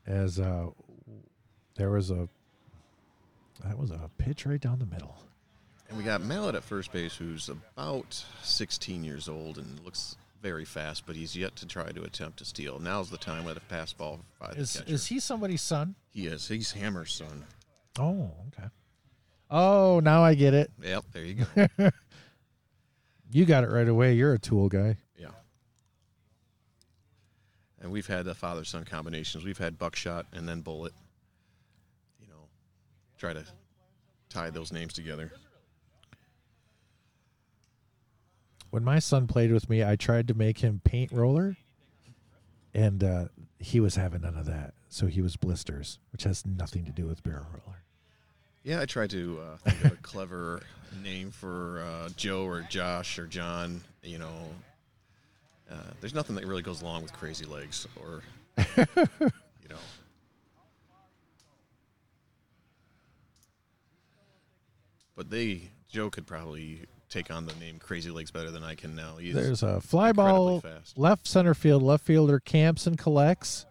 As 0.08 0.40
uh, 0.40 0.66
there 1.76 1.90
was 1.90 2.10
a 2.10 2.28
that 3.64 3.78
was 3.78 3.90
a 3.90 4.10
pitch 4.18 4.46
right 4.46 4.60
down 4.60 4.78
the 4.78 4.86
middle. 4.86 5.16
And 5.88 5.96
we 5.98 6.02
got 6.04 6.20
Mallet 6.22 6.54
at 6.54 6.64
first 6.64 6.92
base, 6.92 7.14
who's 7.16 7.48
about 7.48 8.24
16 8.42 9.04
years 9.04 9.28
old 9.28 9.58
and 9.58 9.78
looks 9.84 10.16
very 10.42 10.64
fast, 10.64 11.04
but 11.06 11.14
he's 11.16 11.36
yet 11.36 11.56
to 11.56 11.66
try 11.66 11.90
to 11.90 12.02
attempt 12.02 12.38
to 12.38 12.44
steal. 12.44 12.78
Now's 12.78 13.10
the 13.10 13.16
time 13.18 13.44
with 13.44 13.56
a 13.56 13.60
pass 13.60 13.92
ball 13.92 14.20
by 14.40 14.52
the 14.54 14.60
Is 14.60 14.76
catcher. 14.78 14.92
is 14.94 15.06
he 15.06 15.18
somebody's 15.20 15.62
son? 15.62 15.94
he 16.10 16.26
is. 16.26 16.46
He's 16.48 16.72
Hammer's 16.72 17.12
son. 17.12 17.44
Oh, 17.98 18.30
okay. 18.48 18.68
Oh, 19.50 20.00
now 20.00 20.22
I 20.22 20.34
get 20.34 20.54
it. 20.54 20.70
Yep, 20.82 21.04
there 21.12 21.24
you 21.24 21.46
go. 21.78 21.90
You 23.30 23.44
got 23.44 23.62
it 23.62 23.68
right 23.68 23.86
away. 23.86 24.14
You're 24.14 24.32
a 24.32 24.38
tool 24.38 24.70
guy. 24.70 24.96
And 27.80 27.92
we've 27.92 28.06
had 28.06 28.24
the 28.24 28.34
father 28.34 28.64
son 28.64 28.84
combinations. 28.84 29.44
We've 29.44 29.58
had 29.58 29.78
buckshot 29.78 30.26
and 30.32 30.48
then 30.48 30.62
bullet. 30.62 30.92
You 32.20 32.28
know, 32.28 32.48
try 33.18 33.32
to 33.32 33.44
tie 34.28 34.50
those 34.50 34.72
names 34.72 34.94
together. 34.94 35.32
When 38.70 38.84
my 38.84 38.98
son 38.98 39.26
played 39.26 39.52
with 39.52 39.70
me, 39.70 39.82
I 39.82 39.96
tried 39.96 40.28
to 40.28 40.34
make 40.34 40.58
him 40.58 40.80
paint 40.84 41.10
roller, 41.10 41.56
and 42.74 43.02
uh, 43.02 43.24
he 43.58 43.80
was 43.80 43.96
having 43.96 44.20
none 44.22 44.36
of 44.36 44.44
that. 44.46 44.74
So 44.90 45.06
he 45.06 45.22
was 45.22 45.36
blisters, 45.36 45.98
which 46.12 46.24
has 46.24 46.44
nothing 46.44 46.84
to 46.84 46.92
do 46.92 47.06
with 47.06 47.22
barrel 47.22 47.46
roller. 47.52 47.82
Yeah, 48.62 48.80
I 48.80 48.86
tried 48.86 49.10
to 49.10 49.40
uh, 49.40 49.56
think 49.70 49.84
of 49.84 49.92
a 49.92 49.96
clever 50.02 50.62
name 51.02 51.30
for 51.30 51.82
uh, 51.82 52.10
Joe 52.16 52.44
or 52.44 52.62
Josh 52.62 53.18
or 53.18 53.26
John. 53.26 53.80
You 54.02 54.18
know, 54.18 54.50
uh, 55.70 55.74
there's 56.00 56.14
nothing 56.14 56.34
that 56.36 56.46
really 56.46 56.62
goes 56.62 56.82
along 56.82 57.02
with 57.02 57.12
crazy 57.12 57.44
legs 57.44 57.86
or, 58.00 58.22
you 58.76 59.68
know. 59.68 59.76
But 65.16 65.30
they, 65.30 65.62
Joe 65.88 66.10
could 66.10 66.26
probably 66.26 66.82
take 67.08 67.30
on 67.30 67.46
the 67.46 67.54
name 67.54 67.78
Crazy 67.78 68.10
Legs 68.10 68.30
better 68.30 68.50
than 68.50 68.62
I 68.62 68.74
can 68.74 68.94
now. 68.94 69.16
He's 69.16 69.34
There's 69.34 69.62
a 69.62 69.80
fly 69.80 70.12
ball 70.12 70.60
fast. 70.60 70.96
left 70.98 71.26
center 71.26 71.54
field. 71.54 71.82
Left 71.82 72.04
fielder 72.04 72.38
camps 72.38 72.86
and 72.86 72.96
collects, 72.98 73.66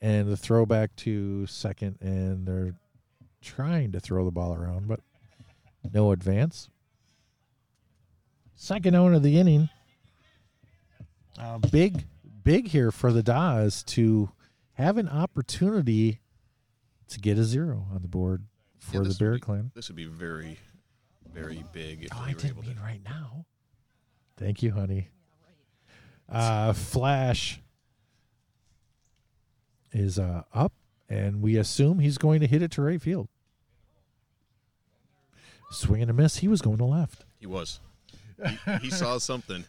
and 0.00 0.28
the 0.28 0.36
throwback 0.36 0.94
to 0.96 1.46
second, 1.46 1.98
and 2.00 2.46
they're 2.46 2.74
trying 3.40 3.92
to 3.92 4.00
throw 4.00 4.24
the 4.24 4.30
ball 4.30 4.54
around, 4.54 4.88
but 4.88 5.00
no 5.92 6.12
advance. 6.12 6.68
Second 8.56 8.96
out 8.96 9.14
of 9.14 9.22
the 9.22 9.38
inning. 9.38 9.68
Uh, 11.38 11.58
big, 11.58 12.04
big 12.42 12.68
here 12.68 12.90
for 12.90 13.12
the 13.12 13.22
Dahs 13.22 13.84
to 13.86 14.30
have 14.74 14.98
an 14.98 15.08
opportunity 15.08 16.20
to 17.08 17.20
get 17.20 17.38
a 17.38 17.44
zero 17.44 17.86
on 17.94 18.02
the 18.02 18.08
board 18.08 18.44
for 18.78 19.02
Yeah, 19.02 19.08
the 19.08 19.14
Bear 19.14 19.34
be- 19.34 19.40
Clan. 19.40 19.70
This 19.74 19.88
would 19.88 19.96
be 19.96 20.04
very, 20.06 20.58
very 21.32 21.64
big 21.72 22.04
if 22.04 22.10
Oh, 22.12 22.18
I 22.20 22.28
were 22.28 22.34
didn't 22.34 22.50
able 22.50 22.62
to. 22.62 22.68
mean 22.68 22.78
right 22.82 23.00
now. 23.04 23.44
Thank 24.36 24.62
you, 24.62 24.72
honey. 24.72 25.08
Uh, 26.28 26.72
Flash 26.72 27.60
is 29.92 30.18
uh, 30.18 30.42
up, 30.52 30.72
and 31.08 31.40
we 31.40 31.56
assume 31.56 31.98
he's 32.00 32.18
going 32.18 32.40
to 32.40 32.46
hit 32.46 32.62
it 32.62 32.70
to 32.72 32.82
right 32.82 33.00
field. 33.00 33.28
Swing 35.70 36.02
and 36.02 36.10
a 36.10 36.14
miss. 36.14 36.38
He 36.38 36.48
was 36.48 36.60
going 36.62 36.78
to 36.78 36.84
left. 36.84 37.24
He 37.38 37.46
was. 37.46 37.80
He, 38.46 38.58
he 38.82 38.90
saw 38.90 39.18
something. 39.18 39.64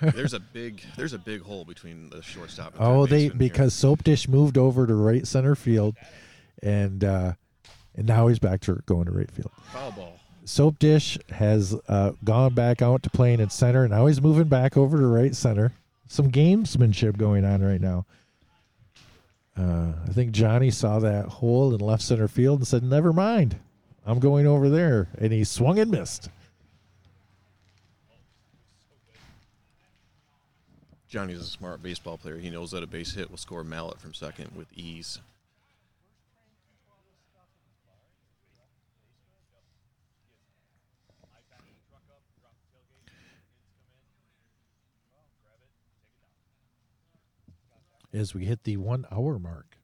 There's 0.00 0.32
a 0.34 0.40
big 0.40 0.82
there's 0.96 1.12
a 1.12 1.18
big 1.18 1.42
hole 1.42 1.64
between 1.64 2.08
the 2.10 2.22
shortstop. 2.22 2.74
And 2.74 2.82
Oh, 2.84 3.06
they 3.06 3.22
here. 3.24 3.34
because 3.34 3.74
Soap 3.74 4.04
Dish 4.04 4.28
moved 4.28 4.56
over 4.58 4.86
to 4.86 4.94
right 4.94 5.26
center 5.26 5.54
field, 5.54 5.96
and 6.62 7.02
uh, 7.04 7.32
and 7.94 8.06
now 8.06 8.28
he's 8.28 8.38
back 8.38 8.60
to 8.62 8.80
going 8.86 9.04
to 9.06 9.12
right 9.12 9.30
field. 9.30 9.50
foul 9.72 9.92
ball. 9.92 10.18
Soap 10.44 10.78
Dish 10.80 11.18
has 11.30 11.74
uh, 11.88 12.12
gone 12.24 12.52
back 12.54 12.82
out 12.82 13.02
to 13.04 13.10
playing 13.10 13.38
in 13.40 13.48
center. 13.50 13.84
And 13.84 13.92
now 13.92 14.06
he's 14.06 14.20
moving 14.20 14.48
back 14.48 14.76
over 14.76 14.98
to 14.98 15.06
right 15.06 15.36
center. 15.36 15.72
Some 16.08 16.32
gamesmanship 16.32 17.16
going 17.16 17.44
on 17.44 17.62
right 17.62 17.80
now. 17.80 18.06
Uh, 19.56 19.92
I 20.08 20.12
think 20.12 20.32
Johnny 20.32 20.70
saw 20.70 20.98
that 21.00 21.26
hole 21.26 21.74
in 21.74 21.80
left 21.80 22.02
center 22.02 22.26
field 22.28 22.60
and 22.60 22.66
said, 22.66 22.82
"Never 22.82 23.12
mind, 23.12 23.56
I'm 24.06 24.18
going 24.18 24.46
over 24.46 24.68
there." 24.70 25.08
And 25.18 25.32
he 25.32 25.44
swung 25.44 25.78
and 25.78 25.90
missed. 25.90 26.28
Johnny's 31.12 31.40
a 31.40 31.44
smart 31.44 31.82
baseball 31.82 32.16
player. 32.16 32.38
He 32.38 32.48
knows 32.48 32.70
that 32.70 32.82
a 32.82 32.86
base 32.86 33.12
hit 33.12 33.30
will 33.30 33.36
score 33.36 33.62
Mallet 33.62 34.00
from 34.00 34.14
second 34.14 34.48
with 34.56 34.66
ease. 34.74 35.18
As 48.14 48.34
we 48.34 48.46
hit 48.46 48.64
the 48.64 48.78
one 48.78 49.04
hour 49.12 49.38
mark. 49.38 49.76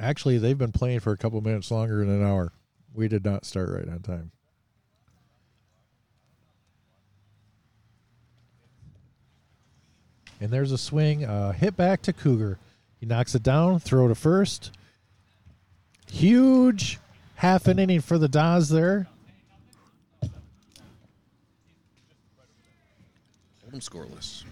Actually, 0.00 0.38
they've 0.38 0.56
been 0.56 0.72
playing 0.72 1.00
for 1.00 1.12
a 1.12 1.18
couple 1.18 1.38
minutes 1.42 1.70
longer 1.70 2.06
than 2.06 2.22
an 2.22 2.26
hour. 2.26 2.54
We 2.94 3.06
did 3.08 3.26
not 3.26 3.44
start 3.44 3.68
right 3.68 3.86
on 3.86 4.00
time. 4.00 4.32
And 10.40 10.50
there's 10.50 10.72
a 10.72 10.78
swing, 10.78 11.24
uh, 11.24 11.52
hit 11.52 11.76
back 11.76 12.02
to 12.02 12.12
Cougar. 12.12 12.58
He 13.00 13.06
knocks 13.06 13.34
it 13.34 13.42
down, 13.42 13.80
throw 13.80 14.08
to 14.08 14.14
first. 14.14 14.72
Huge 16.10 16.98
half 17.36 17.66
an 17.66 17.78
inning 17.78 18.00
for 18.00 18.18
the 18.18 18.28
Dahs 18.28 18.68
there. 18.70 19.06
Hold 20.22 20.32
them 23.72 23.80
scoreless. 23.80 24.44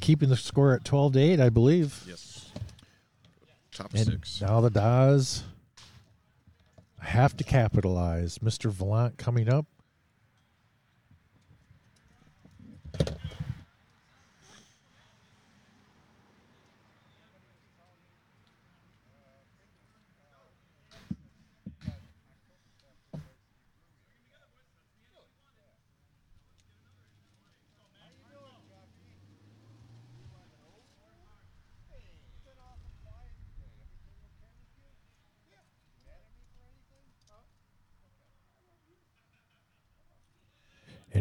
Keeping 0.00 0.28
the 0.28 0.36
score 0.36 0.74
at 0.74 0.84
12 0.84 1.14
to 1.14 1.18
8, 1.18 1.40
I 1.40 1.48
believe. 1.48 2.02
Yes. 2.06 2.52
Top 3.72 3.92
And 3.94 4.04
six. 4.06 4.40
now 4.40 4.60
the 4.60 4.70
Dahs 4.70 5.42
have 7.00 7.36
to 7.38 7.44
capitalize. 7.44 8.38
Mr. 8.38 8.70
Volant 8.70 9.16
coming 9.18 9.48
up. 9.48 9.66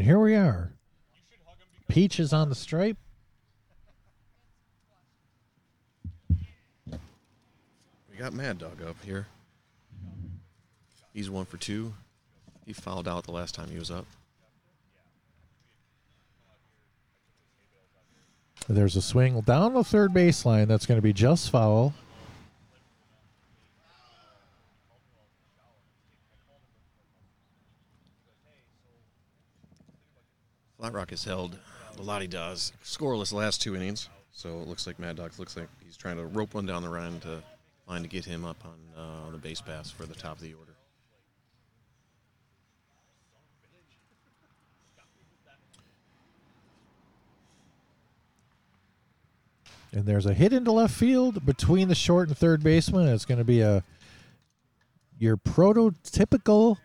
And 0.04 0.10
here 0.10 0.20
we 0.20 0.36
are. 0.36 0.74
Peach 1.88 2.20
is 2.20 2.34
on 2.34 2.50
the 2.50 2.56
stripe. 2.56 2.98
We 6.90 8.18
got 8.20 8.34
Mad 8.34 8.58
Dog 8.58 8.82
up 8.82 8.98
here. 9.06 9.28
He's 11.14 11.30
one 11.30 11.46
for 11.46 11.56
two. 11.56 11.94
He 12.66 12.74
fouled 12.74 13.08
out 13.08 13.24
the 13.24 13.32
last 13.32 13.56
time 13.56 13.70
he 13.70 13.80
was 13.80 13.90
up. 13.90 14.06
There's 18.68 18.98
a 18.98 19.02
swing 19.02 19.40
down 19.40 19.74
the 19.74 19.86
third 19.86 20.12
baseline 20.12 20.68
that's 20.68 20.86
going 20.86 20.98
to 20.98 21.02
be 21.02 21.14
just 21.14 21.50
foul. 21.50 21.94
Flat 30.84 30.94
Rock 30.96 31.12
has 31.12 31.24
held 31.24 31.58
the 31.96 32.04
La 32.04 32.20
De 32.20 32.28
Dahs 32.28 32.74
scoreless 32.84 33.32
last 33.32 33.62
two 33.62 33.74
innings. 33.74 34.10
So 34.34 34.50
it 34.60 34.68
looks 34.68 34.86
like 34.86 35.00
Mad 35.00 35.16
Dog 35.16 35.32
looks 35.40 35.56
like 35.56 35.70
he's 35.82 35.96
trying 35.96 36.18
to 36.18 36.26
rope 36.26 36.56
one 36.56 36.66
down 36.66 36.84
the 36.84 36.90
line 36.90 37.22
to 37.22 37.42
line 37.88 38.02
to 38.02 38.10
get 38.10 38.26
him 38.26 38.44
up 38.44 38.58
on 38.66 39.02
uh, 39.02 39.32
the 39.32 39.38
base 39.38 39.62
pass 39.62 39.90
for 39.90 40.06
the 40.06 40.14
top 40.14 40.36
of 40.36 40.42
the 40.42 40.54
order. 40.54 40.74
And 49.94 50.06
there's 50.06 50.26
a 50.26 50.34
hit 50.34 50.52
into 50.52 50.74
left 50.74 50.94
field 50.94 51.46
between 51.46 51.88
the 51.88 51.96
short 51.96 52.28
and 52.28 52.38
third 52.38 52.62
baseman. 52.62 53.08
It's 53.08 53.24
going 53.24 53.38
to 53.38 53.46
be 53.46 53.62
a 53.62 53.86
your 55.18 55.38
prototypical 55.38 56.76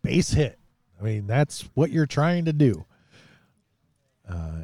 base 0.00 0.30
hit. 0.30 0.58
I 0.98 1.04
mean, 1.04 1.26
that's 1.26 1.68
what 1.74 1.90
you're 1.90 2.06
trying 2.06 2.46
to 2.46 2.54
do. 2.54 2.86
Uh, 4.28 4.62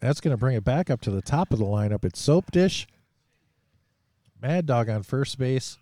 that's 0.00 0.20
going 0.20 0.32
to 0.32 0.36
bring 0.36 0.56
it 0.56 0.64
back 0.64 0.90
up 0.90 1.00
to 1.02 1.10
the 1.10 1.22
top 1.22 1.52
of 1.52 1.58
the 1.58 1.64
lineup. 1.64 2.04
It's 2.04 2.20
Soap 2.20 2.50
Dish, 2.50 2.86
Mad 4.42 4.66
Dog 4.66 4.88
on 4.88 5.02
first 5.02 5.38
base. 5.38 5.78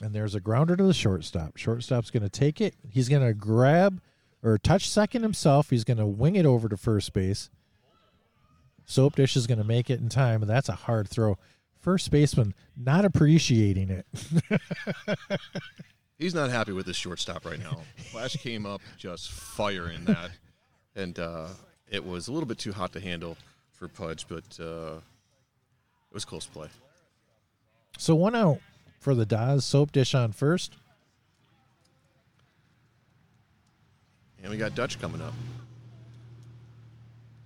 And 0.00 0.14
there's 0.14 0.34
a 0.34 0.40
grounder 0.40 0.76
to 0.76 0.84
the 0.84 0.94
shortstop. 0.94 1.56
Shortstop's 1.56 2.10
going 2.10 2.22
to 2.22 2.28
take 2.28 2.60
it. 2.60 2.74
He's 2.90 3.08
going 3.08 3.26
to 3.26 3.32
grab 3.32 4.00
or 4.42 4.58
touch 4.58 4.88
second 4.88 5.22
himself. 5.22 5.70
He's 5.70 5.84
going 5.84 5.96
to 5.96 6.06
wing 6.06 6.36
it 6.36 6.44
over 6.44 6.68
to 6.68 6.76
first 6.76 7.12
base. 7.12 7.48
Soap 8.86 9.16
Dish 9.16 9.36
is 9.36 9.46
going 9.46 9.58
to 9.58 9.64
make 9.64 9.88
it 9.88 10.00
in 10.00 10.10
time, 10.10 10.42
and 10.42 10.50
that's 10.50 10.68
a 10.68 10.74
hard 10.74 11.08
throw. 11.08 11.38
First 11.84 12.10
baseman 12.10 12.54
not 12.78 13.04
appreciating 13.04 13.90
it. 13.90 14.06
He's 16.18 16.34
not 16.34 16.48
happy 16.48 16.72
with 16.72 16.86
his 16.86 16.96
shortstop 16.96 17.44
right 17.44 17.58
now. 17.58 17.80
Flash 18.10 18.36
came 18.36 18.64
up 18.64 18.80
just 18.96 19.30
firing 19.30 20.06
that, 20.06 20.30
and 20.96 21.18
uh, 21.18 21.48
it 21.90 22.02
was 22.02 22.28
a 22.28 22.32
little 22.32 22.46
bit 22.46 22.56
too 22.56 22.72
hot 22.72 22.94
to 22.94 23.00
handle 23.00 23.36
for 23.72 23.86
Pudge, 23.88 24.24
but 24.26 24.44
uh, 24.58 24.94
it 24.94 26.14
was 26.14 26.24
close 26.24 26.46
play. 26.46 26.68
So 27.98 28.14
one 28.14 28.34
out 28.34 28.60
for 28.98 29.14
the 29.14 29.26
Dahs. 29.26 29.66
Soap 29.66 29.92
Dish 29.92 30.14
on 30.14 30.32
first. 30.32 30.72
And 34.42 34.50
we 34.50 34.56
got 34.56 34.74
Dutch 34.74 34.98
coming 34.98 35.20
up. 35.20 35.34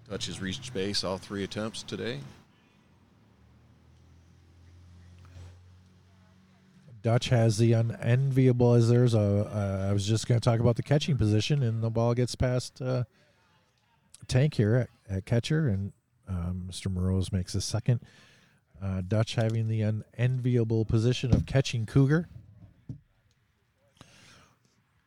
Dutch 0.08 0.26
has 0.26 0.40
reached 0.40 0.72
base 0.72 1.02
all 1.02 1.18
three 1.18 1.42
attempts 1.42 1.82
today. 1.82 2.20
Dutch 7.08 7.30
has 7.30 7.56
the 7.56 7.72
unenviable 7.72 8.74
as 8.74 8.90
there's 8.90 9.14
a. 9.14 9.18
Uh, 9.18 9.88
I 9.88 9.94
was 9.94 10.06
just 10.06 10.28
going 10.28 10.38
to 10.38 10.44
talk 10.44 10.60
about 10.60 10.76
the 10.76 10.82
catching 10.82 11.16
position, 11.16 11.62
and 11.62 11.82
the 11.82 11.88
ball 11.88 12.12
gets 12.12 12.34
past 12.34 12.82
uh, 12.82 13.04
Tank 14.26 14.52
here 14.52 14.74
at, 14.74 15.16
at 15.16 15.24
catcher, 15.24 15.68
and 15.68 15.94
um, 16.28 16.64
Mr. 16.70 16.92
Morose 16.92 17.32
makes 17.32 17.54
a 17.54 17.62
second. 17.62 18.00
Uh, 18.82 19.00
Dutch 19.00 19.36
having 19.36 19.68
the 19.68 19.80
unenviable 19.80 20.84
position 20.84 21.32
of 21.32 21.46
catching 21.46 21.86
Cougar, 21.86 22.28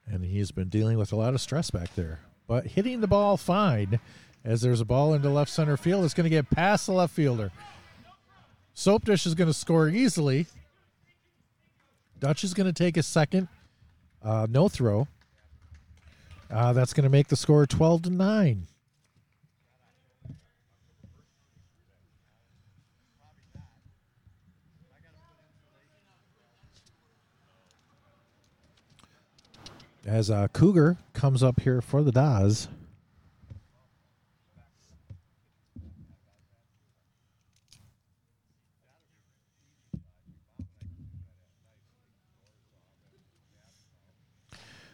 and 0.07 0.25
he's 0.25 0.49
been 0.49 0.69
dealing 0.69 0.97
with 0.97 1.11
a 1.11 1.15
lot 1.15 1.35
of 1.35 1.39
stress 1.39 1.69
back 1.69 1.93
there, 1.93 2.21
but 2.47 2.65
hitting 2.65 3.01
the 3.01 3.07
ball 3.07 3.37
fine. 3.37 3.99
As 4.43 4.61
there's 4.61 4.81
a 4.81 4.85
ball 4.85 5.13
into 5.13 5.29
left 5.29 5.51
center 5.51 5.77
field, 5.77 6.03
it's 6.03 6.15
going 6.15 6.23
to 6.23 6.31
get 6.31 6.49
past 6.49 6.87
the 6.87 6.93
left 6.93 7.13
fielder. 7.13 7.51
Soap 8.73 9.05
Dish 9.05 9.27
is 9.27 9.35
going 9.35 9.49
to 9.49 9.53
score 9.53 9.87
easily. 9.87 10.47
Dutch 12.21 12.43
is 12.43 12.53
going 12.53 12.67
to 12.67 12.73
take 12.73 12.97
a 12.97 13.03
second. 13.03 13.47
Uh, 14.23 14.45
no 14.47 14.69
throw. 14.69 15.07
Uh, 16.51 16.71
that's 16.71 16.93
going 16.93 17.03
to 17.03 17.09
make 17.09 17.29
the 17.29 17.35
score 17.35 17.65
12 17.65 18.03
to 18.03 18.09
9. 18.11 18.67
As 30.05 30.29
uh, 30.29 30.47
Cougar 30.49 30.97
comes 31.13 31.41
up 31.41 31.61
here 31.61 31.81
for 31.81 32.03
the 32.03 32.11
Dahs. 32.11 32.67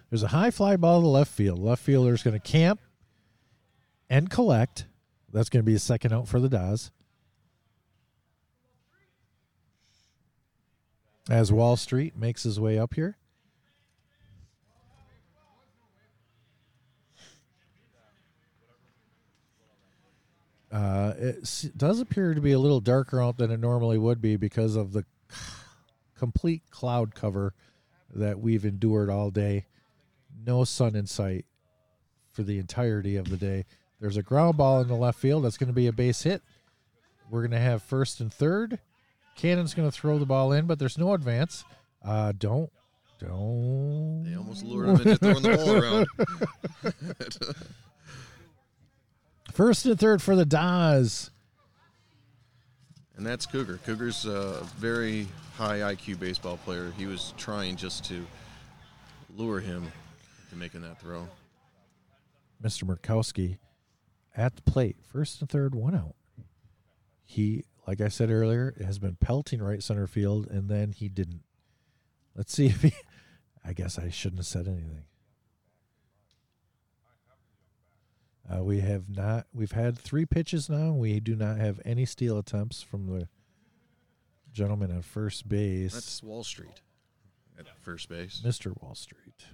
There's 0.10 0.24
a 0.24 0.30
high 0.30 0.52
fly 0.52 0.78
ball 0.78 1.02
to 1.02 1.04
the 1.04 1.10
left 1.10 1.32
field. 1.32 1.60
Left 1.60 1.84
fielder's 1.84 2.24
going 2.24 2.40
to 2.40 2.40
camp 2.40 2.80
and 4.10 4.30
collect. 4.30 4.86
That's 5.32 5.50
going 5.50 5.64
to 5.64 5.70
be 5.70 5.76
a 5.76 5.80
second 5.80 6.14
out 6.14 6.28
for 6.28 6.40
the 6.40 6.48
Dahs. 6.48 6.92
As 11.30 11.52
Wall 11.52 11.76
Street 11.76 12.16
makes 12.16 12.44
his 12.44 12.58
way 12.58 12.80
up 12.80 12.94
here. 12.94 13.18
Uh, 20.72 21.14
it 21.18 21.72
does 21.76 22.00
appear 22.00 22.34
to 22.34 22.42
be 22.42 22.52
a 22.52 22.60
little 22.60 22.80
darker 22.80 23.22
out 23.22 23.38
than 23.38 23.52
it 23.52 23.60
normally 23.60 23.98
would 23.98 24.22
be 24.22 24.38
because 24.38 24.76
of 24.76 24.94
the 24.94 25.04
complete 26.18 26.62
cloud 26.70 27.16
cover 27.16 27.54
that 28.14 28.40
we've 28.40 28.66
endured 28.66 29.10
all 29.10 29.30
day 29.30 29.66
no 30.46 30.64
sun 30.64 30.96
in 30.96 31.06
sight 31.06 31.46
for 32.32 32.44
the 32.44 32.60
entirety 32.60 33.16
of 33.16 33.30
the 33.30 33.38
day. 33.38 33.66
There's 34.00 34.18
a 34.18 34.24
ground 34.24 34.58
ball 34.58 34.82
in 34.82 34.88
the 34.88 34.96
left 34.96 35.20
field. 35.20 35.44
That's 35.44 35.58
going 35.58 35.68
to 35.68 35.74
be 35.74 35.88
a 35.88 35.94
base 35.94 36.24
hit. 36.24 36.42
We're 37.30 37.42
going 37.42 37.52
to 37.52 37.60
have 37.60 37.82
first 37.82 38.20
and 38.20 38.32
third. 38.32 38.80
Cannon's 39.36 39.74
going 39.74 39.90
to 39.90 39.92
throw 39.92 40.18
the 40.18 40.26
ball 40.26 40.52
in, 40.52 40.66
but 40.66 40.80
there's 40.80 40.98
no 40.98 41.14
advance. 41.14 41.66
Uh, 42.04 42.32
don't, 42.38 42.72
don't. 43.20 44.24
They 44.24 44.36
almost 44.36 44.64
lured 44.64 45.00
him 45.00 45.08
into 45.08 45.18
throwing 45.18 45.44
the 45.44 46.06
ball 46.84 46.94
around. 46.94 47.56
First 49.54 49.88
and 49.88 50.00
third 50.00 50.22
for 50.22 50.36
the 50.36 50.46
Dahs. 50.46 51.32
And 53.16 53.26
that's 53.26 53.48
Cougar. 53.48 53.80
Cougar's 53.84 54.26
a 54.26 54.64
very 54.78 55.28
high 55.56 55.80
IQ 55.80 56.20
baseball 56.20 56.58
player. 56.58 56.94
He 56.96 57.08
was 57.08 57.34
trying 57.38 57.76
just 57.76 58.06
to 58.06 58.24
lure 59.36 59.60
him 59.60 59.92
to 60.50 60.56
making 60.56 60.82
that 60.82 61.00
throw. 61.00 61.28
Mr. 62.64 62.84
Murkowski 62.84 63.58
at 64.36 64.56
the 64.56 64.62
plate. 64.62 64.98
First 65.02 65.42
and 65.42 65.50
third, 65.50 65.76
one 65.76 65.96
out. 65.96 66.16
He, 67.24 67.66
like 67.88 68.02
I 68.02 68.08
said 68.08 68.30
earlier, 68.30 68.76
has 68.84 69.00
been 69.00 69.16
pelting 69.16 69.62
right 69.62 69.84
center 69.84 70.08
field, 70.08 70.48
and 70.48 70.70
then 70.70 70.92
he 70.92 71.10
didn't. 71.10 71.42
Let's 72.36 72.54
see 72.54 72.68
if 72.68 72.82
he. 72.82 72.94
I 73.66 73.74
guess 73.74 74.00
I 74.00 74.10
shouldn't 74.10 74.40
have 74.40 74.46
said 74.46 74.68
anything. 74.68 75.04
Uh, 78.50 78.64
we 78.64 78.80
have 78.80 79.10
not. 79.10 79.48
We've 79.54 79.74
had 79.74 79.98
three 79.98 80.26
pitches 80.26 80.70
now. 80.70 80.94
We 80.94 81.20
do 81.20 81.36
not 81.36 81.58
have 81.58 81.82
any 81.84 82.06
steal 82.06 82.38
attempts 82.38 82.82
from 82.82 83.08
the 83.08 83.28
gentleman 84.54 84.90
at 84.90 85.04
first 85.04 85.50
base, 85.50 85.94
That's 85.94 86.24
Wall 86.24 86.44
Street 86.44 86.82
at 87.60 87.68
first 87.82 88.10
base. 88.10 88.42
Mr. 88.44 88.74
Wall 88.82 88.96
Street. 88.96 89.46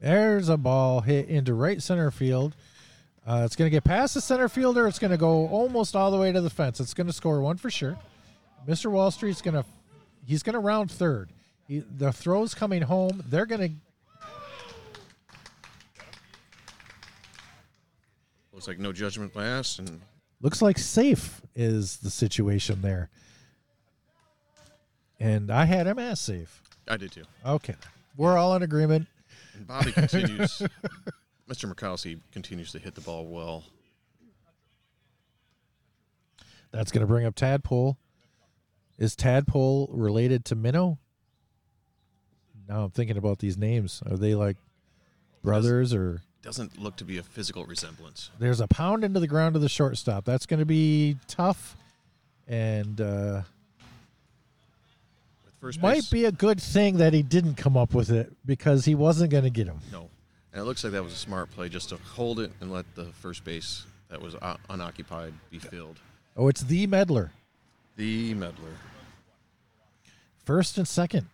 There's 0.00 0.48
a 0.48 0.56
ball 0.56 1.00
hit 1.00 1.28
into 1.28 1.54
right 1.54 1.82
center 1.82 2.10
field. 2.10 2.54
Uh, 3.26 3.42
it's 3.44 3.56
going 3.56 3.66
to 3.66 3.70
get 3.70 3.84
past 3.84 4.14
the 4.14 4.20
center 4.20 4.48
fielder. 4.48 4.86
It's 4.86 4.98
going 4.98 5.10
to 5.10 5.16
go 5.16 5.48
almost 5.48 5.94
all 5.96 6.10
the 6.10 6.16
way 6.18 6.32
to 6.32 6.40
the 6.40 6.50
fence. 6.50 6.80
It's 6.80 6.94
going 6.94 7.06
to 7.06 7.12
score 7.12 7.40
one 7.40 7.58
for 7.58 7.70
sure. 7.70 7.98
Mr. 8.68 8.90
Wall 8.90 9.10
Street's 9.10 9.42
going 9.42 9.54
to 9.54 9.64
he's 10.26 10.42
going 10.42 10.54
to 10.54 10.60
round 10.60 10.90
third. 10.90 11.30
He, 11.68 11.78
the 11.78 12.12
throw's 12.12 12.54
coming 12.54 12.82
home. 12.82 13.22
They're 13.28 13.46
going 13.46 13.60
to 13.60 13.70
Looks 18.52 18.68
like 18.68 18.78
no 18.78 18.92
judgment 18.92 19.32
pass, 19.32 19.78
and 19.78 20.02
looks 20.42 20.60
like 20.60 20.76
safe 20.76 21.40
is 21.56 21.96
the 21.96 22.10
situation 22.10 22.82
there. 22.82 23.08
And 25.18 25.50
I 25.50 25.64
had 25.64 25.86
him 25.86 25.98
as 25.98 26.20
safe. 26.20 26.62
I 26.90 26.96
did 26.96 27.12
too. 27.12 27.22
Okay, 27.46 27.76
we're 28.16 28.36
all 28.36 28.54
in 28.56 28.62
agreement. 28.62 29.06
And 29.54 29.66
Bobby 29.66 29.92
continues. 29.92 30.58
Mr. 31.48 31.72
Murkowski 31.72 32.20
continues 32.32 32.72
to 32.72 32.78
hit 32.78 32.94
the 32.94 33.00
ball 33.00 33.26
well. 33.26 33.64
That's 36.72 36.92
going 36.92 37.00
to 37.00 37.06
bring 37.06 37.26
up 37.26 37.34
Tadpole. 37.34 37.96
Is 38.98 39.16
Tadpole 39.16 39.88
related 39.92 40.44
to 40.46 40.54
Minnow? 40.54 40.98
Now 42.68 42.84
I'm 42.84 42.90
thinking 42.90 43.16
about 43.16 43.38
these 43.40 43.56
names. 43.56 44.02
Are 44.08 44.16
they 44.16 44.34
like 44.34 44.56
brothers 45.42 45.92
or 45.92 46.22
Doesn't 46.42 46.78
look 46.78 46.96
to 46.96 47.04
be 47.04 47.18
a 47.18 47.22
physical 47.22 47.64
resemblance. 47.64 48.30
there's 48.38 48.60
a 48.60 48.68
pound 48.68 49.02
into 49.04 49.18
the 49.18 49.26
ground 49.26 49.56
of 49.56 49.62
the 49.62 49.68
shortstop. 49.68 50.24
That's 50.24 50.46
going 50.46 50.60
to 50.60 50.66
be 50.66 51.16
tough 51.26 51.76
and 52.46 53.00
uh, 53.00 53.42
first 55.60 55.80
might 55.80 55.94
base, 55.94 56.10
be 56.10 56.24
a 56.24 56.32
good 56.32 56.60
thing 56.60 56.98
that 56.98 57.12
he 57.12 57.22
didn't 57.22 57.54
come 57.54 57.76
up 57.76 57.94
with 57.94 58.10
it 58.10 58.32
because 58.44 58.84
he 58.84 58.94
wasn't 58.94 59.30
going 59.30 59.44
to 59.44 59.50
get 59.50 59.66
him. 59.66 59.78
no. 59.92 60.08
And 60.52 60.62
it 60.62 60.64
looks 60.64 60.82
like 60.82 60.92
that 60.94 61.04
was 61.04 61.12
a 61.12 61.16
smart 61.16 61.48
play 61.52 61.68
just 61.68 61.90
to 61.90 61.96
hold 61.96 62.40
it 62.40 62.50
and 62.60 62.72
let 62.72 62.84
the 62.96 63.04
first 63.04 63.44
base 63.44 63.84
that 64.08 64.20
was 64.20 64.34
uh, 64.34 64.56
unoccupied 64.68 65.32
be 65.48 65.60
filled. 65.60 66.00
Oh, 66.36 66.48
it's 66.48 66.62
the 66.62 66.88
meddler. 66.88 67.30
The 67.96 68.34
meddler. 68.34 68.72
First 70.44 70.76
and 70.76 70.88
second. 70.88 71.28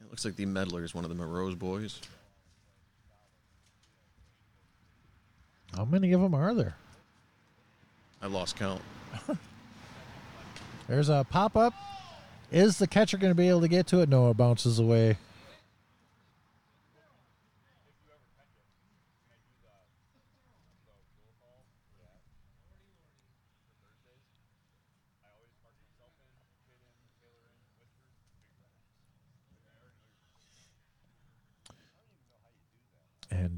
It 0.00 0.10
looks 0.10 0.24
like 0.24 0.34
the 0.34 0.46
meddler 0.46 0.82
is 0.82 0.94
one 0.94 1.04
of 1.04 1.10
the 1.10 1.14
Moreau's 1.16 1.54
boys. 1.54 2.00
How 5.76 5.84
many 5.84 6.12
of 6.12 6.20
them 6.20 6.34
are 6.34 6.54
there? 6.54 6.76
I 8.20 8.26
lost 8.26 8.56
count. 8.56 8.80
There's 10.88 11.08
a 11.08 11.26
pop 11.28 11.56
up. 11.56 11.74
Is 12.50 12.78
the 12.78 12.86
catcher 12.86 13.18
going 13.18 13.30
to 13.30 13.34
be 13.36 13.48
able 13.48 13.60
to 13.60 13.68
get 13.68 13.86
to 13.88 14.00
it? 14.00 14.08
No, 14.08 14.30
it 14.30 14.36
bounces 14.36 14.78
away. 14.78 15.18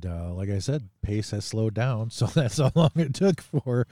And 0.02 0.12
uh, 0.12 0.32
like 0.32 0.48
I 0.48 0.58
said, 0.58 0.88
pace 1.02 1.30
has 1.32 1.44
slowed 1.44 1.74
down, 1.74 2.10
so 2.10 2.26
that's 2.26 2.58
how 2.58 2.72
long 2.74 2.90
it 2.96 3.14
took 3.14 3.40
for 3.40 3.86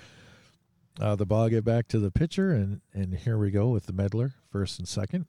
uh, 1.00 1.14
the 1.16 1.26
ball 1.26 1.44
to 1.44 1.50
get 1.50 1.64
back 1.64 1.88
to 1.88 1.98
the 1.98 2.10
pitcher. 2.10 2.52
And 2.52 2.80
and 2.92 3.14
here 3.14 3.38
we 3.38 3.50
go 3.50 3.68
with 3.68 3.86
the 3.86 3.92
meddler, 3.92 4.34
first 4.50 4.78
and 4.78 4.88
second. 4.88 5.26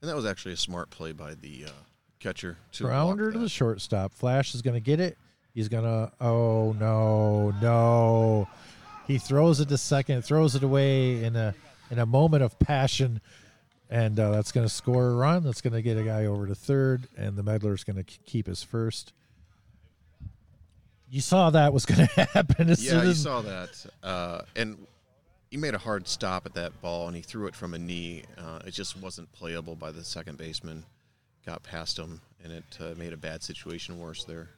And 0.00 0.08
that 0.08 0.16
was 0.16 0.24
actually 0.24 0.54
a 0.54 0.58
smart 0.58 0.90
play 0.90 1.12
by 1.12 1.34
the 1.34 1.66
uh, 1.66 1.82
catcher. 2.20 2.58
To 2.72 2.84
Grounder 2.84 3.32
to 3.32 3.38
the 3.38 3.48
shortstop. 3.48 4.12
Flash 4.12 4.54
is 4.54 4.62
going 4.62 4.74
to 4.74 4.80
get 4.80 5.00
it. 5.00 5.18
He's 5.54 5.68
going 5.68 5.84
to. 5.84 6.12
Oh 6.20 6.76
no, 6.78 7.52
no! 7.60 8.48
He 9.06 9.18
throws 9.18 9.58
it 9.60 9.68
to 9.70 9.78
second, 9.78 10.22
throws 10.22 10.54
it 10.54 10.62
away 10.62 11.24
in 11.24 11.34
a 11.34 11.54
in 11.90 11.98
a 11.98 12.06
moment 12.06 12.44
of 12.44 12.56
passion, 12.60 13.20
and 13.90 14.20
uh, 14.20 14.30
that's 14.30 14.52
going 14.52 14.66
to 14.66 14.72
score 14.72 15.08
a 15.08 15.14
run. 15.14 15.42
That's 15.42 15.60
going 15.60 15.72
to 15.72 15.82
get 15.82 15.96
a 15.96 16.04
guy 16.04 16.26
over 16.26 16.46
to 16.46 16.54
third, 16.54 17.08
and 17.16 17.34
the 17.34 17.42
meddler's 17.42 17.82
going 17.82 17.96
to 17.96 18.04
keep 18.04 18.46
his 18.46 18.62
first. 18.62 19.12
You 21.10 21.20
saw 21.20 21.50
that 21.50 21.72
was 21.72 21.86
going 21.86 22.06
to 22.14 22.24
happen 22.24 22.68
as 22.70 22.84
Yeah, 22.84 22.92
soon 23.00 23.06
you 23.08 23.14
saw 23.14 23.40
that. 23.42 23.86
Uh, 24.02 24.42
and 24.56 24.86
he 25.50 25.56
made 25.56 25.74
a 25.74 25.78
hard 25.78 26.06
stop 26.06 26.44
at 26.46 26.54
that 26.54 26.80
ball, 26.82 27.06
and 27.06 27.16
he 27.16 27.22
threw 27.22 27.46
it 27.46 27.54
from 27.54 27.72
a 27.74 27.78
knee. 27.78 28.24
Uh, 28.36 28.60
it 28.66 28.72
just 28.72 28.96
wasn't 29.00 29.30
playable 29.32 29.74
by 29.74 29.90
the 29.90 30.04
second 30.04 30.36
baseman. 30.38 30.84
Got 31.46 31.62
past 31.62 31.98
him, 31.98 32.20
and 32.44 32.52
it 32.52 32.64
uh, 32.80 32.94
made 32.98 33.12
a 33.14 33.16
bad 33.16 33.42
situation 33.42 33.98
worse 33.98 34.24
there. 34.24 34.50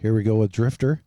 Here 0.00 0.14
we 0.14 0.22
go 0.22 0.36
with 0.36 0.52
Drifter. 0.52 1.02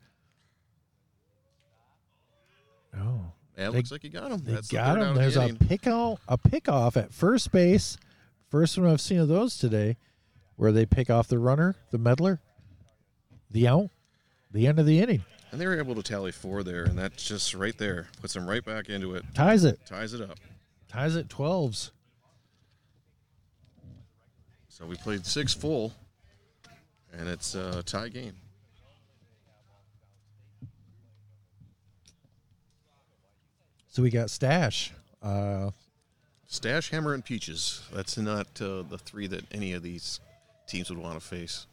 Oh, 2.97 3.31
Yeah, 3.57 3.67
it 3.69 3.71
They- 3.71 3.77
looks 3.77 3.91
like 3.91 4.01
he 4.03 4.09
got 4.09 4.31
him. 4.31 4.43
they 4.43 4.53
That's 4.53 4.67
the 4.67 4.75
got 4.75 4.95
third 4.95 4.97
him. 4.97 5.03
out 5.03 5.09
of 5.09 5.15
the 5.15 5.21
There's 5.21 5.37
a 5.37 5.43
inning. 5.43 5.57
pick 5.57 5.87
out, 5.87 6.19
a 6.27 6.37
pick 6.37 6.67
off 6.69 6.97
at 6.97 7.13
first 7.13 7.51
base. 7.51 7.97
First 8.49 8.77
one 8.77 8.89
I've 8.89 9.01
seen 9.01 9.19
of 9.19 9.27
those 9.27 9.57
today, 9.57 9.97
where 10.55 10.71
they 10.71 10.85
pick 10.85 11.09
off 11.09 11.27
the 11.27 11.39
runner, 11.39 11.75
the 11.91 11.97
meddler, 11.97 12.41
the 13.49 13.67
out, 13.67 13.89
the 14.55 14.67
end 14.67 14.79
of 14.79 14.85
the 14.85 14.99
inning, 15.01 15.21
And 15.51 15.59
they 15.59 15.67
were 15.67 15.77
able 15.77 15.95
to 15.95 16.01
tally 16.01 16.31
four 16.31 16.63
there, 16.63 16.85
and 16.85 16.97
that's 16.97 17.23
just 17.27 17.53
right 17.53 17.77
there. 17.77 18.07
Puts 18.21 18.33
them 18.33 18.47
right 18.47 18.63
back 18.63 18.89
into 18.89 19.13
it. 19.15 19.23
ties 19.35 19.65
it, 19.65 19.79
Ties 19.85 20.13
it 20.13 20.21
up. 20.21 20.39
ties 20.87 21.15
it 21.17 21.29
twelves. 21.29 21.91
So 24.69 24.85
we 24.85 24.95
played 24.95 25.25
six 25.25 25.53
full, 25.53 25.93
and 27.13 27.27
it's 27.29 27.53
a 27.55 27.83
tie 27.83 28.09
game. 28.09 28.33
So 33.89 34.01
we 34.03 34.09
got 34.09 34.29
Stash. 34.29 34.91
Uh, 35.21 35.71
Stash, 36.47 36.89
Hammer, 36.91 37.13
and 37.13 37.23
Peaches. 37.23 37.81
That's 37.93 38.17
not 38.17 38.47
uh, 38.61 38.83
the 38.83 38.97
three 38.97 39.27
that 39.27 39.43
any 39.53 39.73
of 39.73 39.83
these 39.83 40.19
teams 40.67 40.89
would 40.89 40.99
want 40.99 41.15
to 41.19 41.25
face. 41.25 41.65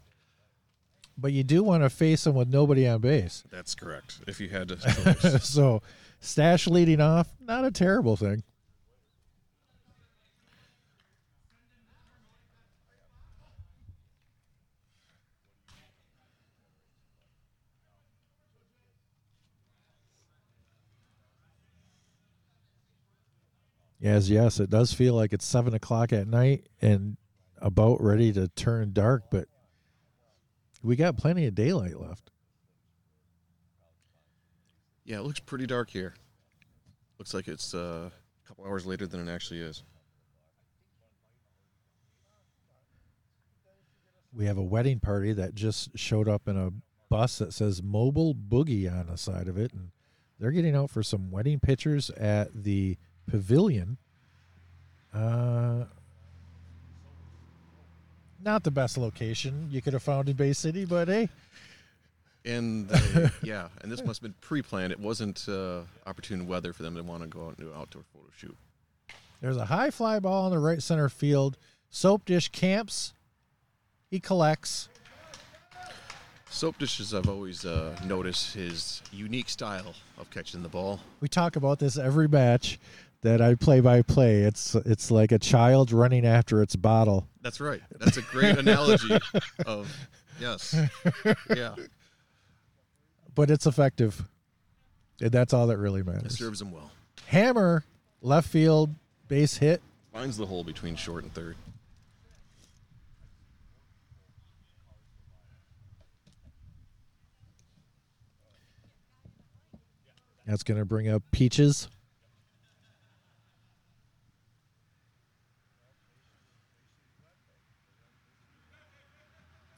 But 1.22 1.32
you 1.32 1.44
do 1.44 1.62
want 1.62 1.84
to 1.84 1.88
face 1.88 2.26
him 2.26 2.34
with 2.34 2.48
nobody 2.48 2.86
on 2.86 3.00
base. 3.00 3.44
That's 3.50 3.74
correct. 3.74 4.20
If 4.26 4.40
you 4.40 4.48
had 4.48 4.68
to 4.68 5.38
so 5.40 5.80
Stash 6.20 6.66
leading 6.66 7.00
off, 7.00 7.28
not 7.40 7.64
a 7.64 7.70
terrible 7.70 8.16
thing. 8.16 8.42
Yes, 23.98 24.28
yes, 24.28 24.58
it 24.58 24.68
does 24.68 24.92
feel 24.92 25.14
like 25.14 25.32
it's 25.32 25.44
seven 25.44 25.74
o'clock 25.74 26.12
at 26.12 26.26
night 26.26 26.66
and 26.80 27.16
about 27.58 28.02
ready 28.02 28.32
to 28.32 28.48
turn 28.48 28.92
dark, 28.92 29.30
but 29.30 29.46
we 30.82 30.96
got 30.96 31.16
plenty 31.16 31.46
of 31.46 31.54
daylight 31.54 31.98
left. 31.98 32.30
yeah, 35.04 35.18
it 35.18 35.22
looks 35.22 35.40
pretty 35.40 35.66
dark 35.66 35.90
here. 35.90 36.14
Looks 37.18 37.34
like 37.34 37.48
it's 37.48 37.74
uh, 37.74 38.10
a 38.44 38.48
couple 38.48 38.64
hours 38.64 38.86
later 38.86 39.06
than 39.06 39.26
it 39.28 39.32
actually 39.32 39.60
is. 39.60 39.82
we 44.34 44.46
have 44.46 44.58
a 44.58 44.62
wedding 44.62 45.00
party 45.00 45.32
that 45.32 45.54
just 45.54 45.96
showed 45.96 46.28
up 46.28 46.48
in 46.48 46.56
a 46.56 46.72
bus 47.08 47.38
that 47.38 47.52
says 47.52 47.82
Mobile 47.82 48.34
Boogie 48.34 48.90
on 48.90 49.08
the 49.08 49.18
side 49.18 49.48
of 49.48 49.58
it, 49.58 49.72
and 49.72 49.90
they're 50.38 50.50
getting 50.50 50.74
out 50.74 50.90
for 50.90 51.02
some 51.02 51.30
wedding 51.30 51.60
pictures 51.60 52.10
at 52.10 52.64
the 52.64 52.96
pavilion. 53.26 53.98
Uh, 55.12 55.84
not 58.44 58.64
the 58.64 58.70
best 58.70 58.98
location 58.98 59.68
you 59.70 59.80
could 59.82 59.92
have 59.92 60.02
found 60.02 60.28
in 60.28 60.36
Bay 60.36 60.52
City, 60.52 60.84
but 60.84 61.08
hey, 61.08 61.28
And 62.44 62.88
they, 62.88 63.30
yeah, 63.42 63.68
and 63.82 63.90
this 63.90 64.04
must 64.04 64.22
have 64.22 64.30
been 64.30 64.34
pre-planned. 64.40 64.92
It 64.92 65.00
wasn't 65.00 65.48
uh, 65.48 65.80
opportune 66.06 66.46
weather 66.46 66.72
for 66.72 66.82
them 66.82 66.96
to 66.96 67.02
want 67.02 67.22
to 67.22 67.28
go 67.28 67.44
out 67.46 67.48
and 67.48 67.56
do 67.58 67.68
an 67.68 67.78
outdoor 67.78 68.02
photo 68.12 68.26
shoot. 68.36 68.56
there's 69.40 69.56
a 69.56 69.66
high 69.66 69.90
fly 69.90 70.18
ball 70.18 70.46
in 70.46 70.52
the 70.52 70.58
right 70.58 70.82
center 70.82 71.08
field. 71.08 71.56
Soap 71.90 72.24
dish 72.24 72.48
camps. 72.48 73.14
He 74.10 74.18
collects. 74.20 74.88
Soap 76.50 76.78
dishes, 76.78 77.14
I've 77.14 77.28
always 77.30 77.64
uh, 77.64 77.96
noticed 78.04 78.54
his 78.54 79.02
unique 79.10 79.48
style 79.48 79.94
of 80.18 80.28
catching 80.30 80.62
the 80.62 80.68
ball. 80.68 81.00
We 81.20 81.28
talk 81.28 81.56
about 81.56 81.78
this 81.78 81.96
every 81.96 82.28
match 82.28 82.78
that 83.22 83.40
I 83.40 83.54
play 83.54 83.80
by 83.80 84.02
play. 84.02 84.42
It's 84.42 84.74
it's 84.74 85.10
like 85.10 85.32
a 85.32 85.38
child 85.38 85.92
running 85.92 86.26
after 86.26 86.62
its 86.62 86.76
bottle. 86.76 87.28
That's 87.40 87.60
right. 87.60 87.80
That's 87.98 88.16
a 88.16 88.22
great 88.22 88.58
analogy 88.58 89.18
of 89.66 89.92
yes, 90.40 90.76
yeah. 91.54 91.74
but 93.34 93.50
it's 93.50 93.66
effective. 93.66 94.24
And 95.20 95.30
that's 95.30 95.52
all 95.52 95.68
that 95.68 95.78
really 95.78 96.00
It 96.00 96.06
matters. 96.06 96.36
serves 96.38 96.60
him 96.60 96.72
well. 96.72 96.90
Hammer, 97.26 97.84
left 98.20 98.48
field, 98.48 98.94
base 99.28 99.56
hit. 99.58 99.80
Finds 100.12 100.36
the 100.36 100.46
hole 100.46 100.64
between 100.64 100.96
short 100.96 101.22
and 101.22 101.32
third. 101.32 101.56
That's 110.46 110.62
going 110.62 110.78
to 110.78 110.84
bring 110.84 111.08
up 111.08 111.22
Peaches. 111.30 111.88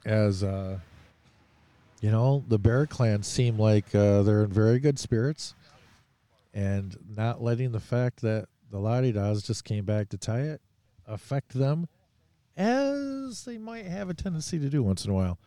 As, 0.05 0.43
uh, 0.43 0.78
you 2.01 2.10
know, 2.10 2.44
the 2.48 2.59
Bear 2.59 2.86
Clan 2.86 3.22
seem 3.22 3.59
like 3.59 3.94
uh, 3.94 4.22
they're 4.22 4.44
in 4.44 4.51
very 4.51 4.78
good 4.78 4.98
spirits 4.98 5.55
and 6.52 6.97
not 7.16 7.43
letting 7.43 7.72
the 7.72 7.81
fact 7.81 8.20
that 8.22 8.48
the 8.70 8.78
La 8.78 9.01
De 9.01 9.12
Dahs 9.12 9.43
just 9.43 9.64
came 9.64 9.85
back 9.85 10.09
to 10.10 10.18
tie 10.18 10.40
it 10.40 10.60
affect 11.06 11.52
them 11.55 11.89
as 12.56 13.44
they 13.44 13.59
might 13.59 13.86
have 13.86 14.09
a 14.09 14.14
tendency 14.14 14.59
to 14.59 14.68
do 14.68 14.82
once 14.82 15.05
in 15.05 15.10
a 15.10 15.14
while. 15.14 15.39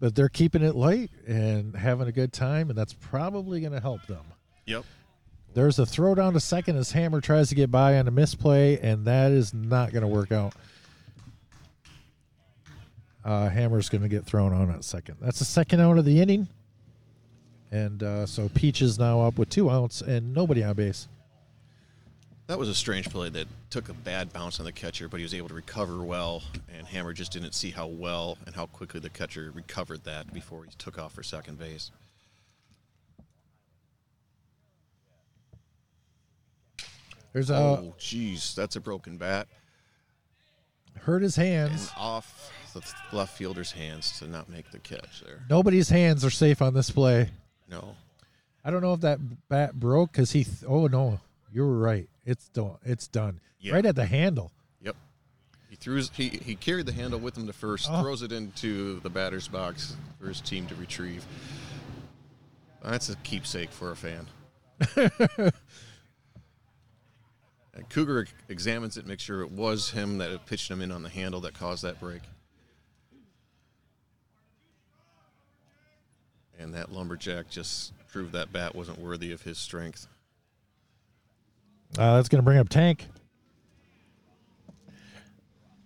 But 0.00 0.14
they're 0.14 0.28
keeping 0.28 0.62
it 0.62 0.74
light 0.74 1.10
and 1.26 1.74
having 1.74 2.08
a 2.08 2.12
good 2.12 2.32
time, 2.32 2.70
and 2.70 2.78
that's 2.78 2.94
probably 2.94 3.60
going 3.60 3.72
to 3.72 3.80
help 3.80 4.06
them. 4.06 4.24
Yep. 4.66 4.84
There's 5.54 5.78
a 5.78 5.86
throw 5.86 6.14
down 6.14 6.34
to 6.34 6.40
second 6.40 6.76
as 6.76 6.92
Hammer 6.92 7.20
tries 7.20 7.48
to 7.48 7.54
get 7.54 7.70
by 7.70 7.98
on 7.98 8.06
a 8.06 8.10
misplay, 8.10 8.78
and 8.78 9.06
that 9.06 9.32
is 9.32 9.52
not 9.52 9.92
going 9.92 10.02
to 10.02 10.08
work 10.08 10.30
out. 10.30 10.54
Uh, 13.28 13.50
Hammer's 13.50 13.90
going 13.90 14.00
to 14.00 14.08
get 14.08 14.24
thrown 14.24 14.54
on 14.54 14.70
at 14.70 14.82
second. 14.82 15.16
That's 15.20 15.38
the 15.38 15.44
second 15.44 15.80
out 15.80 15.98
of 15.98 16.06
the 16.06 16.18
inning. 16.18 16.48
And 17.70 18.02
uh, 18.02 18.24
so 18.24 18.48
Peach 18.54 18.80
is 18.80 18.98
now 18.98 19.20
up 19.20 19.36
with 19.36 19.50
two 19.50 19.68
outs 19.68 20.00
and 20.00 20.32
nobody 20.32 20.64
on 20.64 20.72
base. 20.72 21.08
That 22.46 22.58
was 22.58 22.70
a 22.70 22.74
strange 22.74 23.10
play 23.10 23.28
that 23.28 23.46
took 23.68 23.90
a 23.90 23.92
bad 23.92 24.32
bounce 24.32 24.60
on 24.60 24.64
the 24.64 24.72
catcher, 24.72 25.10
but 25.10 25.18
he 25.18 25.24
was 25.24 25.34
able 25.34 25.48
to 25.48 25.54
recover 25.54 26.02
well. 26.02 26.42
And 26.74 26.86
Hammer 26.86 27.12
just 27.12 27.30
didn't 27.30 27.52
see 27.52 27.70
how 27.70 27.86
well 27.86 28.38
and 28.46 28.54
how 28.54 28.64
quickly 28.64 28.98
the 28.98 29.10
catcher 29.10 29.52
recovered 29.54 30.04
that 30.04 30.32
before 30.32 30.64
he 30.64 30.70
took 30.78 30.98
off 30.98 31.12
for 31.12 31.22
second 31.22 31.58
base. 31.58 31.90
There's 37.34 37.50
a 37.50 37.56
oh, 37.56 37.94
jeez, 37.98 38.54
that's 38.54 38.76
a 38.76 38.80
broken 38.80 39.18
bat. 39.18 39.48
hurt 41.00 41.20
his 41.20 41.36
And 41.36 41.46
hands. 41.68 41.92
off 41.94 42.50
the 42.80 43.16
left 43.16 43.36
fielder's 43.36 43.72
hands 43.72 44.18
to 44.18 44.26
not 44.26 44.48
make 44.48 44.70
the 44.70 44.78
catch 44.78 45.22
there. 45.24 45.42
Nobody's 45.48 45.88
hands 45.88 46.24
are 46.24 46.30
safe 46.30 46.60
on 46.62 46.74
this 46.74 46.90
play. 46.90 47.30
No. 47.70 47.94
I 48.64 48.70
don't 48.70 48.82
know 48.82 48.92
if 48.94 49.00
that 49.00 49.18
bat 49.48 49.74
broke 49.78 50.12
because 50.12 50.32
he. 50.32 50.44
Th- 50.44 50.64
oh 50.66 50.86
no, 50.86 51.20
you 51.52 51.62
were 51.62 51.78
right. 51.78 52.08
It's 52.26 52.48
done. 52.48 52.76
It's 52.84 53.06
done. 53.08 53.40
Yeah. 53.60 53.74
Right 53.74 53.86
at 53.86 53.94
the 53.96 54.04
handle. 54.06 54.52
Yep. 54.82 54.96
He 55.70 55.76
threw 55.76 55.96
his, 55.96 56.10
he, 56.14 56.28
he 56.28 56.54
carried 56.54 56.86
the 56.86 56.92
handle 56.92 57.18
with 57.18 57.36
him 57.36 57.46
to 57.46 57.52
first, 57.52 57.88
Oh. 57.90 58.02
throws 58.02 58.22
it 58.22 58.32
into 58.32 59.00
the 59.00 59.10
batter's 59.10 59.48
box 59.48 59.96
for 60.20 60.28
his 60.28 60.40
team 60.40 60.66
to 60.66 60.74
retrieve. 60.74 61.24
That's 62.82 63.08
a 63.08 63.16
keepsake 63.16 63.70
for 63.70 63.90
a 63.90 63.96
fan. 63.96 64.26
and 67.74 67.88
Cougar 67.88 68.26
examines 68.48 68.96
it, 68.96 69.06
makes 69.06 69.22
sure 69.22 69.42
it 69.42 69.50
was 69.50 69.90
him 69.90 70.18
that 70.18 70.46
pitched 70.46 70.70
him 70.70 70.80
in 70.82 70.90
on 70.92 71.02
the 71.02 71.08
handle 71.08 71.40
that 71.40 71.54
caused 71.54 71.82
that 71.84 72.00
break. 72.00 72.22
And 76.58 76.74
that 76.74 76.92
lumberjack 76.92 77.48
just 77.48 77.92
proved 78.08 78.32
that 78.32 78.52
bat 78.52 78.74
wasn't 78.74 78.98
worthy 78.98 79.32
of 79.32 79.42
his 79.42 79.58
strength. 79.58 80.08
Uh, 81.96 82.16
that's 82.16 82.28
going 82.28 82.40
to 82.40 82.44
bring 82.44 82.58
up 82.58 82.68
Tank. 82.68 83.06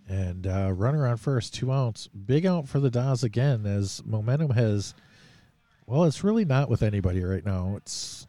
And 0.09 0.47
uh, 0.47 0.71
runner 0.73 1.07
on 1.07 1.17
first, 1.17 1.53
two 1.53 1.71
outs. 1.71 2.07
Big 2.07 2.45
out 2.45 2.67
for 2.67 2.79
the 2.79 2.89
Dahs 2.89 3.23
again 3.23 3.65
as 3.65 4.03
momentum 4.05 4.51
has. 4.51 4.93
Well, 5.85 6.03
it's 6.05 6.23
really 6.23 6.45
not 6.45 6.69
with 6.69 6.83
anybody 6.83 7.23
right 7.23 7.45
now. 7.45 7.75
It's, 7.77 8.27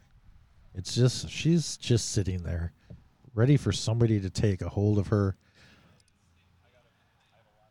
it's 0.74 0.94
just 0.94 1.30
she's 1.30 1.76
just 1.76 2.12
sitting 2.12 2.42
there, 2.42 2.72
ready 3.34 3.56
for 3.56 3.72
somebody 3.72 4.20
to 4.20 4.30
take 4.30 4.60
a 4.60 4.68
hold 4.68 4.98
of 4.98 5.08
her. 5.08 5.36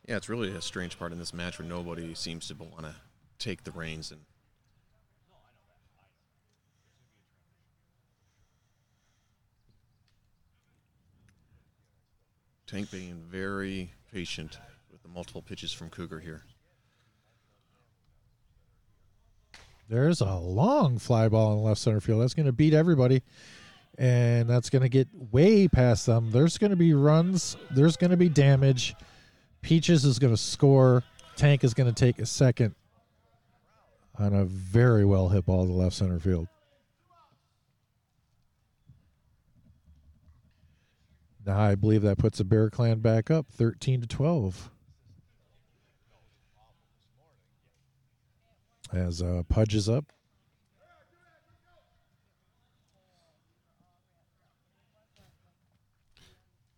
Yeah, 0.07 0.17
it's 0.17 0.29
really 0.29 0.51
a 0.51 0.61
strange 0.61 0.99
part 0.99 1.11
in 1.11 1.17
this 1.17 1.33
match 1.33 1.59
where 1.59 1.67
nobody 1.67 2.13
seems 2.13 2.47
to 2.49 2.55
want 2.55 2.81
to 2.81 2.95
take 3.39 3.63
the 3.63 3.71
reins 3.71 4.11
and 4.11 4.21
Tank 12.73 12.89
being 12.89 13.21
very 13.29 13.91
patient 14.11 14.57
with 14.91 15.03
the 15.03 15.07
multiple 15.07 15.43
pitches 15.43 15.71
from 15.71 15.91
Cougar 15.91 16.19
here. 16.21 16.41
There's 19.87 20.21
a 20.21 20.33
long 20.37 20.97
fly 20.97 21.29
ball 21.29 21.53
in 21.53 21.59
left 21.61 21.79
center 21.79 21.99
field. 21.99 22.23
That's 22.23 22.33
going 22.33 22.47
to 22.47 22.51
beat 22.51 22.73
everybody. 22.73 23.21
And 23.99 24.49
that's 24.49 24.71
going 24.71 24.81
to 24.81 24.89
get 24.89 25.07
way 25.13 25.67
past 25.67 26.07
them. 26.07 26.31
There's 26.31 26.57
going 26.57 26.71
to 26.71 26.75
be 26.75 26.95
runs. 26.95 27.57
There's 27.69 27.95
going 27.95 28.09
to 28.09 28.17
be 28.17 28.27
damage. 28.27 28.95
Peaches 29.61 30.03
is 30.03 30.17
going 30.17 30.33
to 30.33 30.41
score. 30.41 31.03
Tank 31.35 31.63
is 31.63 31.75
going 31.75 31.93
to 31.93 31.95
take 31.95 32.17
a 32.17 32.25
second 32.25 32.73
on 34.17 34.33
a 34.33 34.45
very 34.45 35.05
well 35.05 35.29
hit 35.29 35.45
ball 35.45 35.67
to 35.67 35.71
left 35.71 35.95
center 35.95 36.19
field. 36.19 36.47
Now 41.45 41.59
I 41.59 41.75
believe 41.75 42.01
that 42.03 42.17
puts 42.17 42.37
the 42.37 42.45
Bear 42.45 42.69
Clan 42.69 42.99
back 42.99 43.29
up 43.29 43.47
13 43.51 44.01
to 44.01 44.07
12. 44.07 44.69
As 48.93 49.21
uh, 49.21 49.43
Pudge 49.49 49.75
is 49.75 49.89
up. 49.89 50.05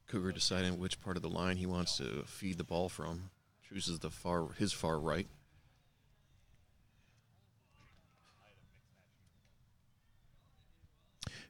Cougar 0.08 0.32
deciding 0.32 0.80
which 0.80 1.02
part 1.02 1.18
of 1.18 1.24
the 1.24 1.30
line 1.30 1.58
he 1.58 1.66
wants 1.66 1.98
to 1.98 2.24
feed 2.26 2.58
the 2.58 2.64
ball 2.64 2.90
from. 2.90 3.32
Chooses 3.68 4.00
the 4.00 4.10
far 4.10 4.54
his 4.54 4.72
far 4.72 5.00
right. 5.00 5.28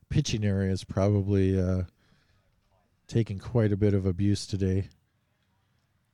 pitching 0.09 0.45
area 0.45 0.71
is 0.71 0.83
probably 0.83 1.59
uh, 1.59 1.83
taking 3.07 3.39
quite 3.39 3.71
a 3.71 3.77
bit 3.77 3.93
of 3.93 4.05
abuse 4.05 4.45
today. 4.47 4.89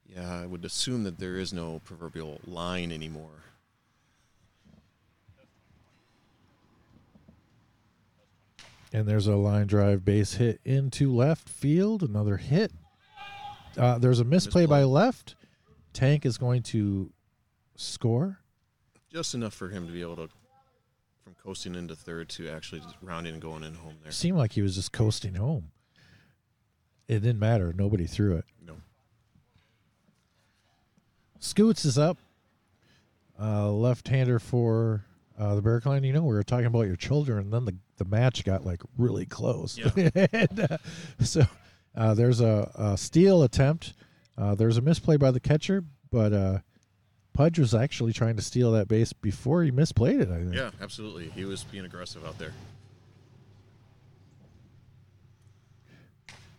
Yeah, 0.06 0.42
I 0.42 0.46
would 0.46 0.66
assume 0.66 1.04
that 1.04 1.20
there 1.20 1.38
is 1.38 1.54
no 1.54 1.80
proverbial 1.86 2.40
line 2.46 2.92
anymore. 2.92 3.44
And 8.94 9.08
there's 9.08 9.28
a 9.28 9.38
line 9.38 9.68
drive 9.68 10.04
base 10.04 10.34
hit 10.34 10.60
into 10.66 11.14
left 11.14 11.48
field. 11.48 12.04
Another 12.04 12.36
hit. 12.36 12.74
Uh, 13.78 13.98
there's 13.98 14.20
a 14.20 14.26
misplay 14.26 14.66
by 14.66 14.84
left. 14.84 15.36
Tank 15.94 16.26
is 16.26 16.38
going 16.38 16.64
to 16.64 17.14
score. 17.78 18.40
Just 19.10 19.34
enough 19.34 19.54
for 19.54 19.70
him 19.70 19.88
to 19.88 19.94
be 19.94 20.02
able 20.02 20.18
to, 20.18 20.30
from 21.24 21.36
coasting 21.42 21.76
into 21.76 21.96
third 21.96 22.28
to 22.30 22.50
actually 22.50 22.82
just 22.82 22.96
rounding 23.02 23.34
and 23.34 23.42
going 23.42 23.64
in 23.64 23.76
home 23.76 23.96
there. 24.04 24.12
Seemed 24.12 24.38
like 24.38 24.52
he 24.54 24.62
was 24.62 24.76
just 24.76 24.92
coasting 24.92 25.36
home. 25.36 25.72
It 27.12 27.20
didn't 27.20 27.40
matter. 27.40 27.74
Nobody 27.78 28.08
threw 28.08 28.38
it. 28.38 28.46
No. 28.66 28.78
Scoots 31.40 31.84
is 31.84 31.98
up. 31.98 32.18
Uh, 33.38 33.70
left-hander 33.70 34.40
for 34.40 35.04
uh, 35.38 35.56
the 35.56 35.62
Bear 35.62 35.82
Clan. 35.82 36.06
You 36.06 36.14
know, 36.14 36.22
we 36.22 36.34
were 36.34 36.42
talking 36.42 36.68
about 36.68 36.84
your 36.84 36.96
children, 36.96 37.40
and 37.40 37.52
then 37.52 37.66
the, 37.66 37.76
the 37.98 38.06
match 38.06 38.46
got 38.46 38.66
like 38.66 38.80
really 38.98 39.26
close. 39.26 39.78
Yeah. 39.78 40.10
and, 40.32 40.60
uh, 40.72 40.78
so 41.20 41.44
uh, 41.98 42.14
there's 42.14 42.40
a, 42.40 42.72
a 42.76 42.98
steal 42.98 43.44
attempt. 43.44 43.92
Uh, 44.38 44.56
there's 44.56 44.78
a 44.78 44.82
misplay 44.82 45.18
by 45.18 45.32
the 45.32 45.42
catcher, 45.42 45.84
but 46.12 46.32
uh, 46.32 46.60
Pudge 47.34 47.60
was 47.60 47.76
actually 47.76 48.14
trying 48.14 48.38
to 48.38 48.42
steal 48.42 48.72
that 48.72 48.88
base 48.88 49.12
before 49.12 49.64
he 49.64 49.72
misplayed 49.72 50.22
it. 50.22 50.30
I 50.30 50.38
think. 50.38 50.54
Yeah, 50.54 50.72
absolutely. 50.80 51.28
He 51.36 51.44
was 51.44 51.66
being 51.66 51.84
aggressive 51.84 52.26
out 52.26 52.40
there. 52.40 52.54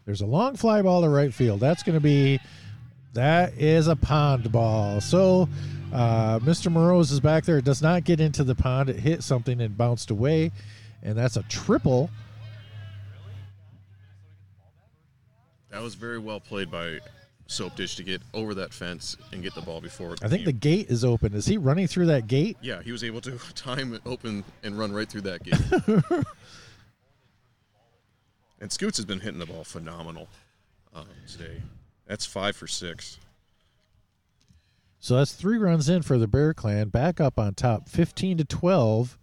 There's 0.05 0.21
a 0.21 0.27
long 0.27 0.57
fly 0.57 0.83
ball 0.83 1.03
to 1.03 1.09
right 1.09 1.33
field. 1.33 1.61
That's 1.61 1.83
going 1.83 1.95
to 1.95 2.01
be 2.01 2.41
that 3.15 3.55
is 3.59 3.89
a 3.89 3.97
pond 3.97 4.51
ball. 4.51 5.01
So 5.01 5.49
uh, 5.93 6.39
Mr. 6.41 6.73
Morose 6.73 7.11
is 7.11 7.21
back 7.21 7.45
there. 7.45 7.59
It 7.59 7.65
does 7.65 7.83
not 7.83 8.05
get 8.05 8.21
into 8.21 8.45
the 8.45 8.55
pond. 8.55 8.89
It 8.89 8.97
hit 8.97 9.23
something 9.23 9.61
and 9.61 9.77
bounced 9.77 10.11
away, 10.11 10.51
and 11.03 11.17
that's 11.17 11.37
a 11.37 11.43
triple. 11.45 12.11
That 15.71 15.83
was 15.83 15.95
very 15.95 16.19
well 16.19 16.41
played 16.41 16.71
by 16.71 17.01
Soap 17.47 17.77
Dish 17.77 17.97
to 17.97 18.03
get 18.03 18.23
over 18.35 18.55
that 18.55 18.73
fence 18.73 19.17
and 19.33 19.43
get 19.43 19.55
the 19.55 19.61
ball 19.61 19.81
before. 19.81 20.17
I 20.23 20.29
think 20.29 20.45
the 20.45 20.53
gate 20.53 20.89
is 20.91 21.05
open. 21.05 21.35
Is 21.35 21.47
he 21.47 21.59
running 21.59 21.87
through 21.87 22.07
that 22.07 22.27
gate? 22.27 22.57
Yeah, 22.61 22.83
he 22.83 22.93
was 22.93 23.05
able 23.05 23.21
to 23.23 23.39
time 23.55 23.95
it 23.95 24.03
open 24.07 24.45
and 24.63 24.79
run 24.79 24.93
right 24.93 25.09
through 25.09 25.23
that 25.23 25.43
gate. 25.43 26.25
and 28.63 28.73
Scoots 28.73 28.97
has 28.97 29.05
been 29.05 29.21
hitting 29.21 29.41
the 29.41 29.47
ball 29.47 29.65
phenomenal 29.65 30.29
uh, 30.95 31.03
today. 31.27 31.61
That's 32.07 32.25
five 32.25 32.57
for 32.57 32.69
six. 32.69 33.19
So 35.01 35.17
that's 35.17 35.33
three 35.33 35.59
runs 35.59 35.89
in 35.89 36.03
for 36.03 36.17
the 36.17 36.29
Bear 36.29 36.55
Clan. 36.55 36.89
Back 36.89 37.21
up 37.21 37.39
on 37.39 37.55
top, 37.55 37.89
fifteen 37.89 38.39
to 38.39 38.45
twelve, 38.45 39.19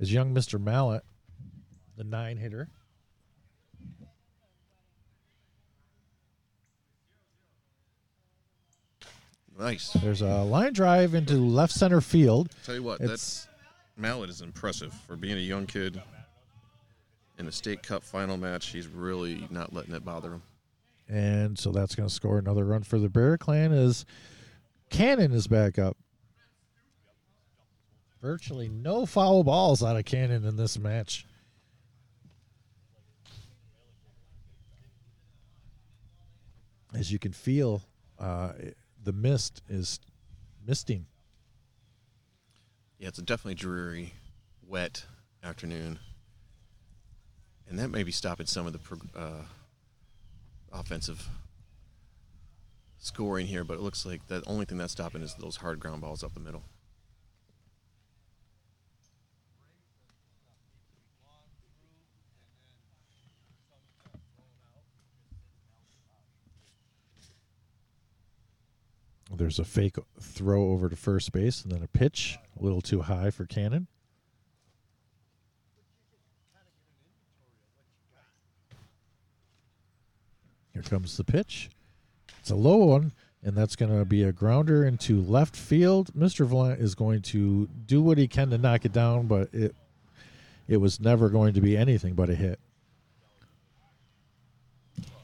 as 0.00 0.12
young 0.12 0.32
Mister 0.32 0.56
Mallet, 0.58 1.02
the 1.96 2.04
nine 2.04 2.36
hitter. 2.36 2.68
Nice. 9.58 9.90
There's 9.94 10.20
a 10.20 10.42
line 10.42 10.74
drive 10.74 11.14
into 11.14 11.34
left 11.34 11.72
center 11.72 12.02
field. 12.02 12.50
Tell 12.64 12.74
you 12.74 12.82
what, 12.82 13.00
It's 13.00 13.44
that 13.44 14.00
Mallet 14.00 14.30
is 14.30 14.42
impressive 14.42 14.92
for 15.06 15.16
being 15.16 15.38
a 15.38 15.40
young 15.40 15.66
kid 15.66 16.00
in 17.38 17.46
a 17.46 17.52
state 17.52 17.82
cup 17.82 18.02
final 18.02 18.36
match. 18.36 18.68
He's 18.68 18.88
really 18.88 19.46
not 19.50 19.72
letting 19.72 19.94
it 19.94 20.04
bother 20.04 20.32
him. 20.32 20.42
And 21.08 21.58
so 21.58 21.70
that's 21.70 21.94
going 21.94 22.08
to 22.08 22.14
score 22.14 22.38
another 22.38 22.64
run 22.64 22.82
for 22.82 22.98
the 22.98 23.08
Bear 23.08 23.38
Clan 23.38 23.72
as 23.72 24.04
Cannon 24.90 25.32
is 25.32 25.46
back 25.46 25.78
up. 25.78 25.96
Virtually 28.20 28.68
no 28.68 29.06
foul 29.06 29.44
balls 29.44 29.84
out 29.84 29.96
of 29.96 30.04
Cannon 30.04 30.44
in 30.44 30.56
this 30.56 30.78
match. 30.78 31.26
As 36.94 37.12
you 37.12 37.18
can 37.18 37.32
feel, 37.32 37.82
uh, 38.18 38.52
the 39.04 39.12
mist 39.12 39.62
is 39.68 40.00
misting. 40.66 41.06
Yeah, 42.98 43.08
it's 43.08 43.18
a 43.18 43.22
definitely 43.22 43.54
dreary, 43.54 44.14
wet 44.66 45.04
afternoon, 45.44 45.98
and 47.68 47.78
that 47.78 47.88
may 47.88 48.02
be 48.02 48.12
stopping 48.12 48.46
some 48.46 48.66
of 48.66 48.72
the 48.72 49.18
uh, 49.18 49.42
offensive 50.72 51.28
scoring 52.98 53.46
here. 53.46 53.64
But 53.64 53.74
it 53.74 53.80
looks 53.80 54.06
like 54.06 54.26
the 54.28 54.42
only 54.46 54.64
thing 54.64 54.78
that's 54.78 54.92
stopping 54.92 55.22
is 55.22 55.34
those 55.34 55.56
hard 55.56 55.80
ground 55.80 56.00
balls 56.00 56.22
up 56.22 56.34
the 56.34 56.40
middle. 56.40 56.62
There's 69.36 69.58
a 69.58 69.64
fake 69.64 69.96
throw 70.18 70.70
over 70.70 70.88
to 70.88 70.96
first 70.96 71.30
base 71.30 71.62
and 71.62 71.70
then 71.70 71.82
a 71.82 71.88
pitch, 71.88 72.38
a 72.58 72.64
little 72.64 72.80
too 72.80 73.02
high 73.02 73.30
for 73.30 73.44
Cannon. 73.44 73.86
Here 80.76 80.82
comes 80.82 81.16
the 81.16 81.24
pitch. 81.24 81.70
It's 82.38 82.50
a 82.50 82.54
low 82.54 82.76
one, 82.76 83.14
and 83.42 83.56
that's 83.56 83.76
going 83.76 83.98
to 83.98 84.04
be 84.04 84.24
a 84.24 84.30
grounder 84.30 84.84
into 84.84 85.22
left 85.22 85.56
field. 85.56 86.12
Mr. 86.12 86.44
Vallant 86.44 86.82
is 86.82 86.94
going 86.94 87.22
to 87.22 87.66
do 87.86 88.02
what 88.02 88.18
he 88.18 88.28
can 88.28 88.50
to 88.50 88.58
knock 88.58 88.84
it 88.84 88.92
down, 88.92 89.26
but 89.26 89.48
it 89.54 89.74
it 90.68 90.76
was 90.76 91.00
never 91.00 91.30
going 91.30 91.54
to 91.54 91.62
be 91.62 91.78
anything 91.78 92.12
but 92.12 92.28
a 92.28 92.34
hit. 92.34 92.60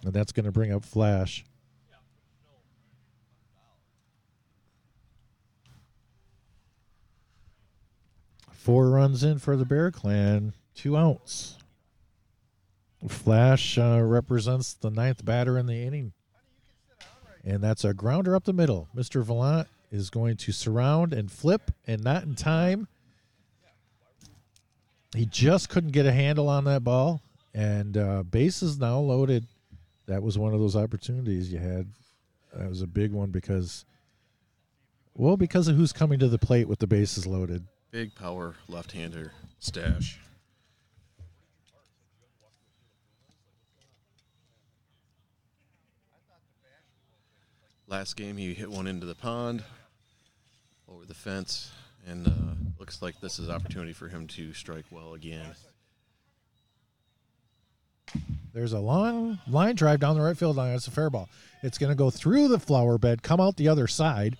And 0.03 0.15
that's 0.15 0.33
going 0.33 0.47
to 0.47 0.53
bring 0.53 0.73
up 0.73 0.87
Flash. 0.87 1.45
Four 8.53 8.89
runs 8.89 9.23
in 9.23 9.39
for 9.39 9.59
the 9.59 9.67
Bear 9.67 9.91
Clan, 9.91 10.55
two 10.75 10.97
outs. 10.97 11.59
Flash 13.09 13.79
uh, 13.79 14.01
represents 14.03 14.75
the 14.75 14.91
ninth 14.91 15.25
batter 15.25 15.59
in 15.59 15.67
the 15.67 15.83
inning. 15.83 16.13
And 17.45 17.63
that's 17.63 17.85
a 17.85 17.93
grounder 17.93 18.37
up 18.37 18.45
the 18.45 18.53
middle. 18.53 18.89
Mr. 18.95 19.25
Vallant 19.25 19.67
is 19.91 20.11
going 20.11 20.37
to 20.39 20.53
surround 20.53 21.13
and 21.13 21.31
flip, 21.31 21.71
and 21.87 22.03
not 22.03 22.23
in 22.23 22.35
time. 22.35 22.89
He 25.15 25.27
just 25.27 25.69
couldn't 25.69 25.91
get 25.91 26.07
a 26.07 26.13
handle 26.13 26.49
on 26.49 26.65
that 26.65 26.85
ball, 26.85 27.21
and 27.53 27.97
uh, 27.97 28.23
base 28.23 28.63
is 28.63 28.79
now 28.79 28.99
loaded. 28.99 29.47
That 30.07 30.23
was 30.23 30.39
one 30.39 30.55
of 30.55 30.61
those 30.61 30.77
opportunities 30.77 31.53
you 31.53 31.59
had. 31.59 31.89
That 32.55 32.69
was 32.69 32.81
a 32.81 32.87
big 32.87 33.13
one 33.13 33.31
because, 33.31 33.85
well, 35.15 35.37
because 35.37 35.69
of 35.69 35.77
who's 35.77 35.93
coming 35.93 36.19
to 36.21 36.29
the 36.29 36.39
plate 36.39 36.69
with 36.69 36.79
the 36.79 36.87
bases 36.87 37.27
loaded. 37.27 37.65
Big 37.91 38.15
power 38.15 38.55
left-hander 38.69 39.33
stash. 39.59 40.19
Last 47.93 48.17
game, 48.17 48.39
he 48.39 48.55
hit 48.55 48.71
one 48.71 48.87
into 48.87 49.05
the 49.05 49.15
pond, 49.15 49.63
over 50.89 51.05
the 51.05 51.13
fence, 51.13 51.71
and 52.09 52.27
uh, 52.27 52.31
looks 52.79 53.03
like 53.03 53.21
this 53.21 53.39
is 53.39 53.51
opportunity 53.51 53.93
for 53.93 54.09
him 54.09 54.27
to 54.29 54.55
strike 54.55 54.87
well 54.91 55.13
again. 55.13 55.55
There's 58.55 58.73
a 58.73 58.79
long 58.79 59.41
line 59.47 59.75
drive 59.75 60.01
down 60.01 60.17
the 60.17 60.23
right 60.23 60.39
field 60.39 60.57
line. 60.57 60.75
It's 60.75 60.87
a 60.87 60.91
fair 60.91 61.11
ball. 61.11 61.29
It's 61.63 61.77
going 61.77 61.91
to 61.91 61.95
go 61.95 62.09
through 62.09 62.49
the 62.49 62.59
flower 62.59 62.97
bed, 62.97 63.23
come 63.23 63.43
out 63.43 63.59
the 63.59 63.69
other 63.69 63.87
side. 63.87 64.39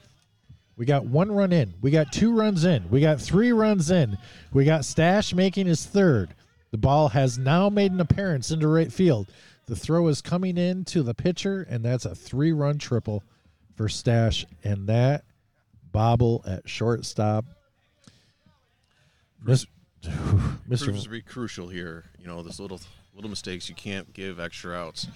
We 0.79 0.87
got 0.87 1.05
one 1.05 1.31
run 1.31 1.53
in. 1.53 1.75
We 1.83 1.91
got 1.91 2.11
two 2.11 2.35
runs 2.35 2.65
in. 2.65 2.89
We 2.89 3.03
got 3.03 3.21
three 3.21 3.53
runs 3.53 3.91
in. 3.91 4.17
We 4.55 4.65
got 4.65 4.87
Stash 4.87 5.35
making 5.35 5.67
his 5.67 5.85
third. 5.85 6.35
The 6.71 6.79
ball 6.79 7.09
has 7.09 7.37
now 7.37 7.69
made 7.69 7.93
an 7.93 8.01
appearance 8.01 8.51
into 8.51 8.67
right 8.67 8.91
field. 8.91 9.27
The 9.67 9.77
throw 9.77 10.09
is 10.09 10.23
coming 10.23 10.57
in 10.57 10.87
to 10.87 11.03
the 11.03 11.13
pitcher, 11.13 11.67
and 11.69 11.85
that's 11.85 12.07
a 12.07 12.15
three 12.15 12.53
run 12.53 12.79
triple 12.79 13.23
for 13.75 13.89
Stash. 13.89 14.45
And 14.65 14.87
that 14.89 15.25
bobble 15.93 16.43
at 16.47 16.69
shortstop. 16.69 17.45
Proves 19.45 19.67
Mr. 20.69 21.03
to 21.03 21.09
be 21.09 21.23
crucial 21.23 21.69
here. 21.69 22.05
You 22.19 22.27
know, 22.27 22.43
this 22.43 22.59
little 22.59 22.81
little 23.15 23.31
mistakes 23.31 23.69
you 23.69 23.75
can't 23.75 24.13
give 24.15 24.41
extra 24.41 24.75
outs, 24.75 25.07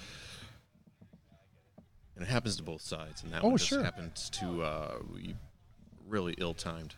and 2.14 2.22
it 2.24 2.28
happens 2.28 2.56
to 2.56 2.62
both 2.62 2.82
sides. 2.82 3.22
And 3.22 3.32
that 3.32 3.42
Oh, 3.42 3.48
one 3.48 3.56
just 3.56 3.68
sure. 3.68 3.82
happens 3.82 4.28
to 4.30 4.62
uh, 4.62 4.98
really 6.06 6.34
ill-timed. 6.38 6.94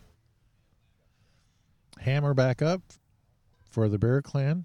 Hammer 2.00 2.34
back 2.34 2.60
up 2.62 2.82
for 3.70 3.88
the 3.88 3.98
Bear 3.98 4.20
Clan. 4.22 4.64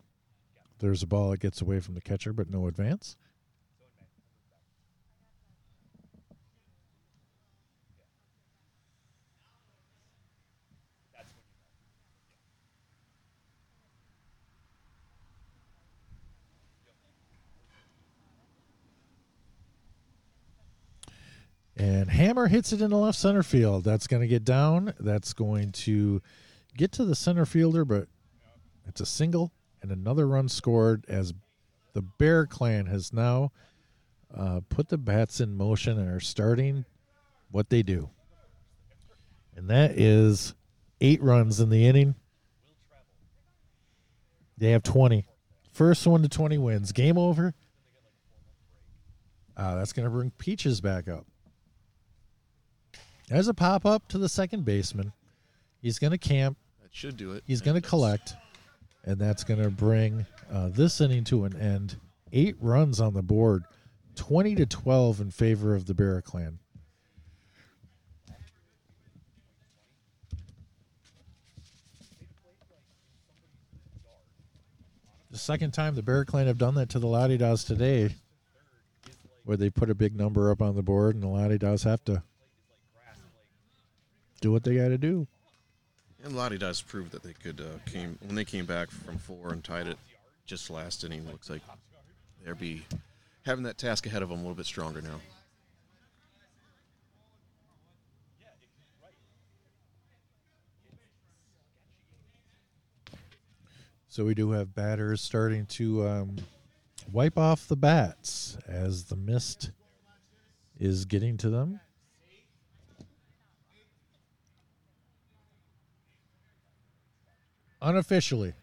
There's 0.80 1.04
a 1.04 1.08
ball 1.08 1.32
that 1.32 1.40
gets 1.40 1.62
away 1.62 1.80
from 1.80 1.94
the 1.96 2.02
catcher, 2.02 2.34
but 2.34 2.50
no 2.50 2.68
advance. 2.68 3.16
And 21.76 22.10
Hammer 22.10 22.48
hits 22.48 22.72
it 22.72 22.82
in 22.82 22.92
the 22.92 22.98
left 22.98 23.18
center 23.18 23.44
field. 23.44 23.84
That's 23.84 24.08
going 24.08 24.22
to 24.22 24.28
get 24.28 24.44
down. 24.44 24.94
That's 25.00 25.34
going 25.34 25.72
to 25.72 26.22
get 26.78 26.92
to 26.94 27.06
the 27.06 27.16
center 27.16 27.46
fielder, 27.46 27.84
but 27.84 28.08
it's 28.88 29.02
a 29.02 29.06
single 29.06 29.52
and 29.82 29.92
another 29.92 30.28
run 30.28 30.50
scored 30.50 31.06
as 31.08 31.34
the 31.94 32.02
Bear 32.02 32.46
Clan 32.46 32.86
has 32.88 33.14
now 33.14 33.52
uh, 34.36 34.62
put 34.70 34.90
the 34.90 34.98
bats 34.98 35.40
in 35.40 35.56
motion 35.56 36.00
and 36.00 36.10
are 36.10 36.20
starting 36.20 36.86
what 37.52 37.70
they 37.70 37.84
do. 37.84 38.10
And 39.56 39.70
that 39.70 39.92
is 39.92 40.56
eight 41.02 41.22
runs 41.22 41.60
in 41.60 41.70
the 41.70 41.86
inning. 41.86 42.16
They 44.58 44.72
have 44.72 44.84
20. 44.84 45.28
First 45.72 46.08
one 46.08 46.22
to 46.24 46.30
20 46.30 46.58
wins. 46.58 46.92
Game 46.92 47.18
over. 47.18 47.54
Uh, 49.56 49.76
that's 49.76 49.94
going 49.94 50.06
to 50.06 50.10
bring 50.10 50.32
Peaches 50.32 50.82
back 50.82 51.08
up. 51.08 51.28
There's 53.28 53.48
a 53.48 53.54
pop 53.54 53.86
up 53.86 54.08
to 54.10 54.18
the 54.18 54.30
second 54.30 54.66
baseman. 54.66 55.14
He's 55.82 56.00
going 56.00 56.12
to 56.12 56.18
camp. 56.18 56.58
That 56.82 56.94
should 56.94 57.18
do 57.18 57.32
it. 57.32 57.44
He's 57.48 57.62
going 57.62 57.82
to 57.82 57.88
collect. 57.88 58.36
And 59.06 59.18
that's 59.18 59.44
going 59.44 59.62
to 59.62 59.70
bring 59.70 60.26
uh, 60.52 60.70
this 60.70 61.02
inning 61.02 61.24
to 61.26 61.46
an 61.46 61.56
end. 61.60 61.98
Eight 62.32 62.56
runs 62.60 63.00
on 63.00 63.14
the 63.14 63.22
board, 63.22 63.64
20 64.16 64.56
to 64.56 64.66
12 64.66 65.22
in 65.22 65.32
favor 65.32 65.76
of 65.76 65.86
the 65.86 65.94
Bear 65.94 66.22
Clan. 66.22 66.60
The 75.32 75.40
second 75.40 75.72
time 75.72 75.96
the 75.96 76.04
Bear 76.04 76.26
Clan 76.26 76.48
have 76.48 76.60
done 76.60 76.76
that 76.76 76.90
to 76.90 77.00
the 77.00 77.08
La 77.08 77.28
De 77.28 77.38
Dahs 77.38 77.66
today, 77.66 78.16
where 79.46 79.58
they 79.58 79.70
put 79.70 79.90
a 79.90 79.96
big 79.96 80.16
number 80.16 80.52
up 80.52 80.62
on 80.62 80.76
the 80.76 80.84
board 80.84 81.16
and 81.16 81.24
the 81.24 81.28
La 81.28 81.48
De 81.48 81.58
Dahs 81.58 81.84
have 81.84 82.06
to 82.06 82.22
do 84.44 84.52
what 84.52 84.64
they 84.64 84.76
got 84.76 84.90
to 84.90 84.98
do. 84.98 85.26
And 86.24 86.36
La 86.36 86.50
De 86.50 86.58
Dahs 86.58 86.82
prove 86.86 87.12
that 87.12 87.24
they 87.24 87.34
could 87.34 87.62
uh, 87.62 87.80
came 87.90 88.20
when 88.26 88.36
they 88.36 88.46
came 88.46 88.66
back 88.66 88.92
from 88.92 89.18
four 89.18 89.54
and 89.54 89.64
tied 89.64 89.88
it 89.88 89.98
just 90.46 90.70
last 90.70 91.04
inning. 91.04 91.26
Looks 91.26 91.50
like 91.50 91.62
they'll 92.46 92.56
be 92.56 92.86
having 93.46 93.64
that 93.64 93.78
task 93.78 94.06
ahead 94.06 94.22
of 94.22 94.30
them 94.30 94.40
a 94.40 94.42
little 94.42 94.56
bit 94.56 94.66
stronger 94.66 95.02
now. 95.02 95.20
So 104.10 104.26
we 104.26 104.36
do 104.36 104.52
have 104.52 104.76
batters 104.76 105.22
starting 105.22 105.66
to 105.68 106.08
um, 106.08 106.36
wipe 107.12 107.38
off 107.38 107.68
the 107.68 107.76
bats 107.76 108.58
as 108.68 109.06
the 109.06 109.16
mist 109.16 109.72
is 110.80 111.06
getting 111.06 111.38
to 111.38 111.50
them. 111.50 111.80
Unofficially. 117.84 118.54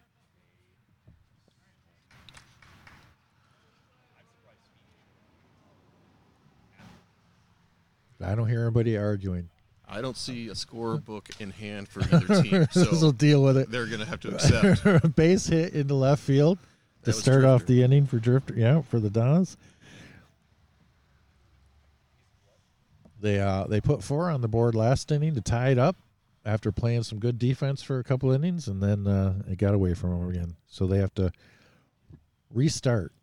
I 8.23 8.35
don't 8.35 8.47
hear 8.47 8.63
anybody 8.63 8.97
arguing. 8.97 9.49
I 9.87 10.01
don't 10.01 10.17
see 10.17 10.47
a 10.47 10.53
scorebook 10.53 11.39
in 11.39 11.51
hand 11.51 11.87
for 11.87 12.01
either 12.01 12.41
team, 12.43 12.67
so 12.71 12.83
so 12.83 13.05
will 13.05 13.11
deal 13.11 13.43
with 13.43 13.57
it. 13.57 13.69
they're 13.69 13.85
going 13.85 13.99
to 13.99 14.05
have 14.05 14.19
to 14.21 14.33
accept. 14.33 15.15
base 15.15 15.47
hit 15.47 15.73
into 15.73 15.93
left 15.93 16.23
field 16.23 16.57
to 17.03 17.13
start 17.13 17.43
off 17.43 17.65
the 17.65 17.83
inning 17.83 18.07
for 18.07 18.17
Drifter. 18.17 18.55
Yeah, 18.55 18.81
for 18.81 18.99
the 18.99 19.09
Dahs. 19.09 19.55
They 23.19 23.39
uh 23.39 23.65
they 23.65 23.81
put 23.81 24.03
four 24.03 24.31
on 24.31 24.41
the 24.41 24.47
board 24.47 24.73
last 24.73 25.11
inning 25.11 25.35
to 25.35 25.41
tie 25.41 25.69
it 25.69 25.77
up 25.77 25.95
after 26.45 26.71
playing 26.71 27.03
some 27.03 27.19
good 27.19 27.37
defense 27.37 27.81
for 27.83 27.99
a 27.99 28.03
couple 28.03 28.31
innings, 28.31 28.67
and 28.67 28.81
then 28.81 29.07
uh, 29.07 29.41
it 29.47 29.57
got 29.57 29.73
away 29.73 29.93
from 29.93 30.11
them 30.11 30.29
again. 30.29 30.55
So 30.67 30.87
they 30.87 30.97
have 30.97 31.13
to 31.15 31.31
restart. 32.49 33.13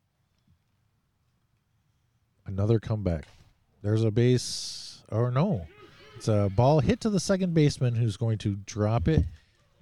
Another 2.46 2.78
comeback. 2.78 3.26
There's 3.82 4.04
a 4.04 4.10
base, 4.10 5.02
or 5.10 5.30
no, 5.30 5.66
it's 6.16 6.28
a 6.28 6.50
ball 6.54 6.80
hit 6.80 7.00
to 7.02 7.10
the 7.10 7.20
second 7.20 7.54
baseman 7.54 7.94
who's 7.94 8.16
going 8.16 8.38
to 8.38 8.56
drop 8.66 9.06
it 9.06 9.24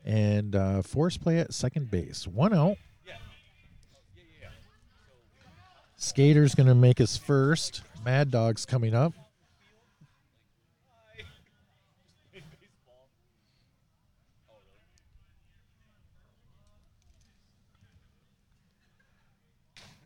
and 0.04 0.54
uh, 0.54 0.82
force 0.82 1.16
play 1.16 1.38
at 1.38 1.54
second 1.54 1.90
base. 1.90 2.26
One 2.26 2.52
out. 2.52 2.76
Skater's 5.96 6.54
going 6.54 6.68
to 6.68 6.74
make 6.74 6.98
his 6.98 7.16
first. 7.16 7.82
Mad 8.04 8.30
Dog's 8.30 8.66
coming 8.66 8.94
up. 8.94 9.14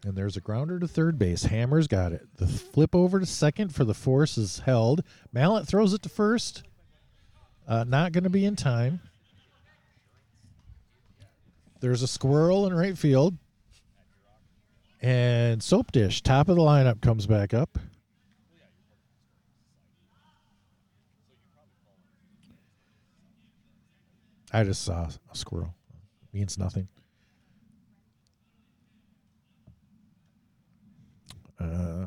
And 0.05 0.17
there's 0.17 0.37
a 0.37 0.41
grounder 0.41 0.79
to 0.79 0.89
third 0.89 1.19
base. 1.19 1.45
Hammer's 1.45 1.87
got 1.87 2.13
it. 2.13 2.27
The 2.37 2.47
flip 2.47 2.95
over 2.95 3.21
to 3.21 3.27
second 3.27 3.75
for 3.75 3.85
the 3.85 3.95
force 3.95 4.39
is 4.39 4.61
held. 4.61 5.03
Mallet 5.33 5.67
throws 5.67 5.93
it 5.93 6.03
to 6.03 6.09
first. 6.09 6.63
Uh, 7.69 7.85
not 7.85 8.13
going 8.13 8.25
to 8.25 8.31
be 8.31 8.47
in 8.47 8.57
time. 8.57 9.01
There's 11.81 12.03
a 12.03 12.07
squirrel 12.07 12.67
in 12.67 12.75
right 12.75 12.97
field. 12.97 13.37
And 15.03 15.63
Soap 15.63 15.93
Dish, 15.93 16.23
top 16.23 16.49
of 16.49 16.57
the 16.57 16.63
lineup, 16.63 17.01
comes 17.01 17.27
back 17.27 17.55
up. 17.55 17.79
I 24.53 24.65
just 24.65 24.83
saw 24.83 25.09
a 25.31 25.37
squirrel. 25.37 25.75
Means 26.33 26.59
nothing. 26.59 26.89
Uh, 31.61 32.07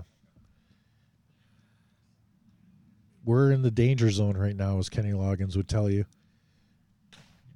we're 3.23 3.51
in 3.51 3.61
the 3.61 3.71
danger 3.71 4.09
zone 4.09 4.35
right 4.35 4.55
now, 4.55 4.79
as 4.79 4.89
Kenny 4.89 5.11
Loggins 5.11 5.55
would 5.55 5.69
tell 5.69 5.89
you. 5.89 6.05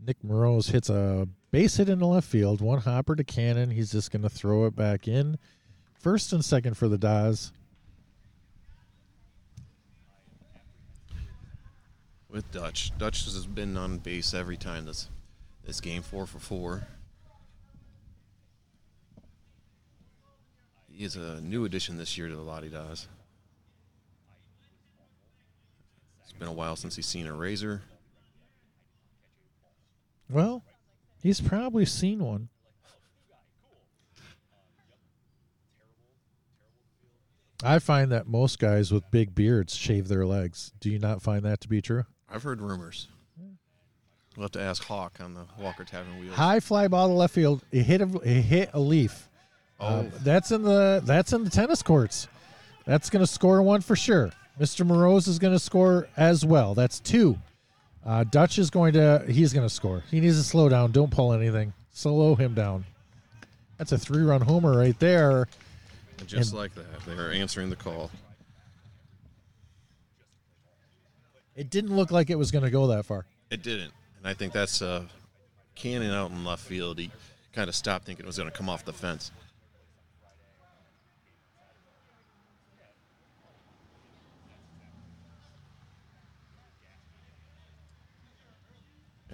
Nick 0.05 0.23
Morose 0.23 0.69
hits 0.69 0.89
a 0.89 1.27
base 1.51 1.77
hit 1.77 1.89
in 1.89 1.99
the 1.99 2.07
left 2.07 2.27
field, 2.27 2.61
one 2.61 2.79
hopper 2.79 3.15
to 3.15 3.23
Cannon. 3.23 3.71
He's 3.71 3.91
just 3.91 4.11
going 4.11 4.21
to 4.21 4.29
throw 4.29 4.65
it 4.65 4.75
back 4.75 5.07
in. 5.07 5.37
First 5.99 6.31
and 6.31 6.45
second 6.45 6.77
for 6.77 6.87
the 6.87 6.97
Dahs. 6.97 7.51
with 12.37 12.51
Dutch. 12.51 12.95
Dutch 12.97 13.25
has 13.25 13.47
been 13.47 13.75
on 13.77 13.97
base 13.97 14.33
every 14.33 14.57
time 14.57 14.85
this 14.85 15.09
this 15.65 15.81
game, 15.81 16.03
four 16.03 16.25
for 16.25 16.39
four. 16.39 16.87
He 20.97 21.03
is 21.03 21.15
a 21.15 21.39
new 21.41 21.63
addition 21.63 21.97
this 21.97 22.17
year 22.17 22.27
to 22.27 22.35
the 22.35 22.41
La 22.41 22.59
De 22.59 22.69
Dahs. 22.69 23.05
It's 26.23 26.31
been 26.39 26.47
a 26.47 26.51
while 26.51 26.75
since 26.75 26.95
he's 26.95 27.05
seen 27.05 27.27
a 27.27 27.33
razor. 27.33 27.83
Well, 30.27 30.63
he's 31.21 31.39
probably 31.39 31.85
seen 31.85 32.23
one. 32.23 32.49
I 37.63 37.77
find 37.77 38.11
that 38.11 38.25
most 38.25 38.57
guys 38.57 38.91
with 38.91 39.03
big 39.11 39.35
beards 39.35 39.75
shave 39.75 40.07
their 40.07 40.25
legs. 40.25 40.71
Do 40.79 40.89
you 40.89 40.97
not 40.97 41.21
find 41.21 41.45
that 41.45 41.61
to 41.61 41.67
be 41.67 41.79
true? 41.79 42.05
I've 42.27 42.41
heard 42.41 42.59
rumors. 42.59 43.07
We'll 44.35 44.45
have 44.45 44.51
to 44.53 44.61
ask 44.61 44.83
Hawk 44.83 45.19
on 45.19 45.35
the 45.35 45.45
Walker 45.59 45.83
Tavern 45.83 46.19
Wheels. 46.19 46.33
High 46.35 46.59
fly 46.59 46.87
ball 46.87 47.07
to 47.09 47.13
left 47.13 47.35
field. 47.35 47.63
It 47.71 47.83
hit 47.83 48.01
a, 48.01 48.19
it 48.23 48.41
hit 48.41 48.71
a 48.73 48.79
leaf. 48.79 49.29
Oh, 49.79 49.99
Um, 49.99 50.11
that's 50.23 50.51
in 50.51 50.63
the 50.63 51.01
that's 51.05 51.33
in 51.33 51.43
the 51.43 51.49
tennis 51.49 51.83
courts. 51.83 52.27
That's 52.85 53.09
going 53.09 53.23
to 53.23 53.31
score 53.31 53.61
one 53.61 53.81
for 53.81 53.95
sure. 53.95 54.31
Mr. 54.59 54.85
Morose 54.85 55.27
is 55.27 55.37
going 55.39 55.53
to 55.53 55.59
score 55.59 56.07
as 56.17 56.45
well. 56.45 56.73
That's 56.73 56.99
two. 56.99 57.37
Uh, 58.05 58.23
Dutch 58.23 58.57
is 58.57 58.69
going 58.69 58.93
to 58.93 59.23
he's 59.27 59.53
going 59.53 59.67
to 59.67 59.73
score. 59.73 60.03
He 60.09 60.19
needs 60.19 60.37
to 60.37 60.43
slow 60.43 60.69
down. 60.69 60.91
Don't 60.91 61.11
pull 61.11 61.33
anything. 61.33 61.73
Slow 61.91 62.35
him 62.35 62.53
down. 62.53 62.85
That's 63.77 63.91
a 63.91 63.97
three-run 63.97 64.41
homer 64.41 64.75
right 64.77 64.97
there. 64.99 65.47
and 66.17 66.27
just 66.27 66.51
and- 66.51 66.59
like 66.59 66.73
that, 66.75 66.85
they're 67.05 67.31
answering 67.31 67.69
the 67.69 67.75
call. 67.75 68.09
It 71.55 71.69
didn't 71.69 71.95
look 71.95 72.11
like 72.11 72.29
it 72.29 72.35
was 72.37 72.51
going 72.51 72.63
to 72.63 72.69
go 72.69 72.87
that 72.87 73.05
far. 73.05 73.25
It 73.49 73.63
didn't, 73.63 73.91
and 74.19 74.27
I 74.27 74.33
think 74.33 74.53
that's 74.53 74.81
uh, 74.81 75.03
Cannon 75.75 76.11
out 76.11 76.29
in 76.31 76.45
left 76.45 76.63
field. 76.63 76.99
He 76.99 77.09
kind 77.53 77.67
of 77.67 77.75
stopped 77.75 78.05
thinking 78.05 78.25
it 78.25 78.27
was 78.27 78.37
going 78.37 78.49
to 78.49 78.55
come 78.55 78.69
off 78.69 78.85
the 78.85 78.93
fence. 78.93 79.31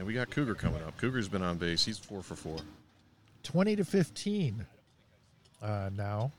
And 0.04 0.08
we 0.10 0.16
got 0.16 0.30
Cougar 0.32 0.56
coming 0.56 0.84
up. 0.84 0.98
Cougar's 0.98 1.30
been 1.30 1.44
on 1.44 1.56
base. 1.56 1.86
He's 1.86 1.98
four 1.98 2.22
for 2.22 2.36
four. 2.36 2.58
20 3.44 3.78
to 3.78 3.86
15 3.86 4.66
uh, 5.62 5.90
now 5.96 6.30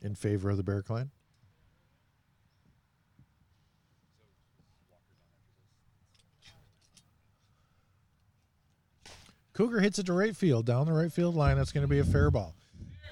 in 0.00 0.14
favor 0.14 0.48
of 0.50 0.58
the 0.58 0.62
Bear 0.62 0.80
Clan. 0.80 1.10
Cougar 9.52 9.80
hits 9.80 9.98
it 9.98 10.06
to 10.06 10.12
right 10.12 10.36
field, 10.36 10.66
down 10.66 10.86
the 10.86 10.92
right 10.92 11.10
field 11.10 11.34
line. 11.34 11.56
That's 11.56 11.72
going 11.72 11.82
to 11.82 11.88
be 11.88 11.98
a 11.98 12.04
fair 12.04 12.30
ball. 12.30 12.54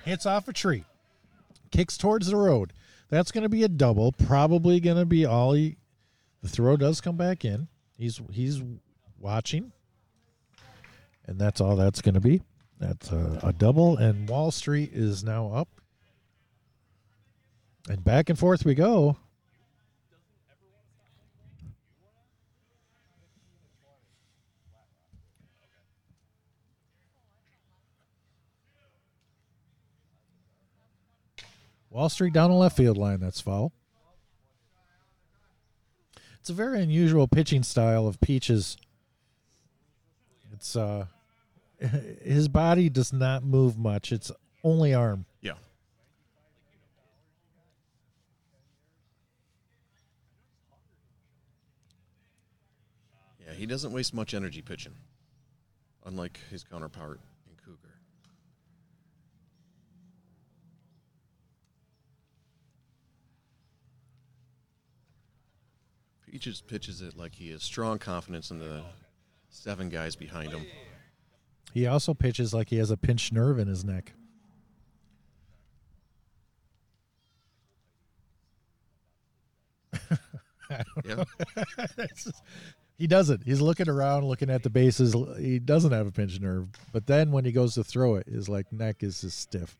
Hits 0.04 0.26
off 0.26 0.46
a 0.46 0.52
tree, 0.52 0.84
kicks 1.72 1.98
towards 1.98 2.28
the 2.28 2.36
road. 2.36 2.72
That's 3.08 3.32
going 3.32 3.42
to 3.42 3.48
be 3.48 3.64
a 3.64 3.68
double. 3.68 4.12
Probably 4.12 4.78
going 4.78 4.96
to 4.96 5.04
be 5.06 5.26
all 5.26 5.54
he. 5.54 5.76
The 6.40 6.48
throw 6.48 6.76
does 6.76 7.00
come 7.00 7.16
back 7.16 7.44
in. 7.44 7.66
He's 7.98 8.20
he's 8.30 8.62
watching, 9.18 9.72
and 11.26 11.36
that's 11.36 11.60
all 11.60 11.74
that's 11.74 12.00
going 12.00 12.14
to 12.14 12.20
be. 12.20 12.42
That's 12.78 13.10
a, 13.10 13.40
a 13.42 13.52
double, 13.52 13.96
and 13.96 14.28
Wall 14.28 14.52
Street 14.52 14.90
is 14.92 15.24
now 15.24 15.50
up, 15.52 15.68
and 17.88 18.04
back 18.04 18.30
and 18.30 18.38
forth 18.38 18.64
we 18.64 18.76
go. 18.76 19.16
Wall 31.90 32.08
Street 32.08 32.32
down 32.32 32.50
the 32.50 32.56
left 32.56 32.76
field 32.76 32.96
line. 32.96 33.18
That's 33.18 33.40
foul. 33.40 33.72
It's 36.48 36.52
a 36.54 36.64
very 36.64 36.80
unusual 36.80 37.28
pitching 37.28 37.62
style 37.62 38.06
of 38.06 38.22
Peaches. 38.22 38.78
It's 40.54 40.76
uh 40.76 41.04
his 42.22 42.48
body 42.48 42.88
does 42.88 43.12
not 43.12 43.44
move 43.44 43.76
much. 43.76 44.12
It's 44.12 44.32
only 44.64 44.94
arm. 44.94 45.26
Yeah. 45.42 45.52
Yeah, 53.46 53.52
he 53.52 53.66
doesn't 53.66 53.92
waste 53.92 54.14
much 54.14 54.32
energy 54.32 54.62
pitching, 54.62 54.94
unlike 56.06 56.40
his 56.50 56.64
counterpart 56.64 57.20
in 57.46 57.56
Cougar. 57.62 57.98
Peaches 66.30 66.60
pitches 66.60 67.00
it 67.00 67.16
like 67.16 67.34
he 67.34 67.50
has 67.50 67.62
strong 67.62 67.98
confidence 67.98 68.50
in 68.50 68.58
the 68.58 68.82
seven 69.48 69.88
guys 69.88 70.14
behind 70.14 70.52
him. 70.52 70.66
He 71.72 71.86
also 71.86 72.12
pitches 72.12 72.52
like 72.52 72.68
he 72.68 72.76
has 72.76 72.90
a 72.90 72.96
pinched 72.96 73.32
nerve 73.32 73.58
in 73.58 73.68
his 73.68 73.84
neck. 73.84 74.12
Yeah, 81.02 81.24
He 82.98 83.06
doesn't. 83.06 83.42
He's 83.44 83.62
looking 83.62 83.88
around, 83.88 84.24
looking 84.26 84.50
at 84.50 84.62
the 84.62 84.68
bases. 84.68 85.14
He 85.38 85.58
doesn't 85.58 85.92
have 85.92 86.06
a 86.06 86.10
pinched 86.10 86.42
nerve, 86.42 86.68
but 86.92 87.06
then 87.06 87.32
when 87.32 87.46
he 87.46 87.52
goes 87.52 87.72
to 87.74 87.84
throw 87.84 88.16
it, 88.16 88.26
his 88.28 88.50
like 88.50 88.70
neck 88.70 89.02
is 89.02 89.22
just 89.22 89.38
stiff. 89.38 89.78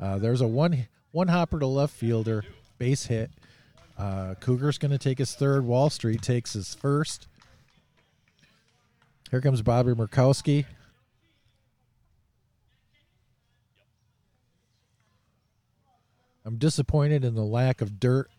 Uh, 0.00 0.18
there's 0.18 0.40
a 0.40 0.46
one 0.48 0.88
one 1.12 1.28
hopper 1.28 1.60
to 1.60 1.66
left 1.66 1.94
fielder, 1.94 2.44
base 2.76 3.06
hit. 3.06 3.30
Uh, 3.98 4.34
Cougar's 4.40 4.78
going 4.78 4.90
to 4.90 4.98
take 4.98 5.18
his 5.18 5.34
third. 5.34 5.64
Wall 5.64 5.88
Street 5.90 6.22
takes 6.22 6.52
his 6.52 6.74
first. 6.74 7.28
Here 9.30 9.40
comes 9.40 9.62
Bobby 9.62 9.92
Murkowski. 9.92 10.66
I'm 16.44 16.58
disappointed 16.58 17.24
in 17.24 17.34
the 17.34 17.42
lack 17.44 17.80
of 17.80 17.98
dirt 17.98 18.30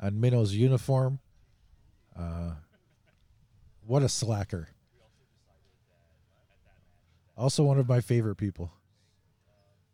on 0.00 0.20
Minnow's 0.20 0.54
uniform. 0.54 1.20
Uh, 2.18 2.52
what 3.86 4.02
a 4.02 4.08
slacker. 4.08 4.68
Also, 7.36 7.62
one 7.62 7.78
of 7.78 7.88
my 7.88 8.00
favorite 8.00 8.36
people. 8.36 8.72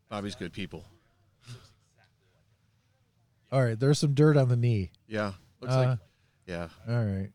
Bobby's 0.09 0.35
good 0.35 0.53
people. 0.53 0.85
All 3.51 3.62
right, 3.65 3.79
there's 3.79 3.99
some 3.99 4.15
dirt 4.15 4.37
on 4.37 4.49
the 4.49 4.57
knee. 4.57 4.91
Yeah, 5.07 5.33
looks 5.61 5.75
Uh, 5.75 5.79
like. 5.85 5.99
Yeah, 6.47 6.69
All 6.89 7.05
right. 7.05 7.31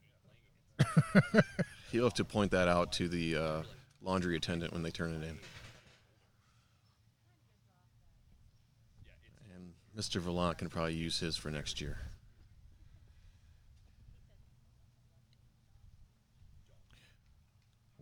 he'll 1.92 2.04
have 2.06 2.14
to 2.16 2.26
point 2.26 2.52
that 2.52 2.68
out 2.68 2.92
to 2.94 3.08
the 3.08 3.36
uh, 3.38 3.64
laundry 4.02 4.36
attendant 4.36 4.74
when 4.74 4.82
they 4.84 4.90
turn 4.92 5.12
it 5.12 5.24
in. 5.24 5.38
And 9.56 9.74
Mr. 9.98 10.20
Vallant 10.20 10.58
can 10.58 10.70
probably 10.70 10.96
use 10.96 11.20
his 11.20 11.38
for 11.38 11.50
next 11.52 11.80
year. 11.80 11.98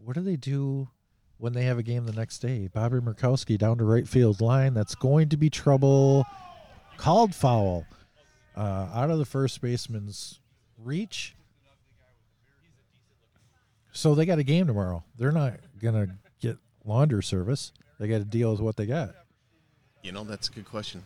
What 0.04 0.16
do 0.16 0.22
they 0.22 0.36
do 0.36 0.90
when 1.38 1.54
they 1.54 1.64
have 1.64 1.78
a 1.78 1.84
game 1.84 2.06
the 2.06 2.12
next 2.14 2.40
day? 2.40 2.68
Bobby 2.68 2.98
Murkowski 3.00 3.58
down 3.58 3.78
to 3.78 3.84
right 3.84 4.08
field 4.08 4.42
line. 4.42 4.74
That's 4.74 4.96
going 4.96 5.30
to 5.30 5.38
be 5.38 5.50
trouble. 5.50 6.26
Called 6.98 7.36
foul. 7.36 7.86
Uh, 8.56 8.90
out 8.94 9.10
of 9.10 9.18
the 9.18 9.26
first 9.26 9.62
baseman's 9.62 10.40
reach. 10.78 11.36
So 13.94 14.16
they 14.16 14.26
got 14.26 14.40
a 14.40 14.44
game 14.44 14.68
tomorrow. 14.68 15.04
They're 15.18 15.32
not 15.32 15.54
going 15.82 15.94
to 15.94 16.10
get 16.42 16.58
launder 16.86 17.22
service. 17.22 17.72
They 18.00 18.08
got 18.08 18.20
to 18.20 18.26
deal 18.26 18.52
with 18.52 18.60
what 18.62 18.78
they 18.78 18.86
got. 18.86 19.16
You 20.04 20.12
know, 20.12 20.24
that's 20.24 20.50
a 20.50 20.52
good 20.52 20.66
question. 20.66 21.04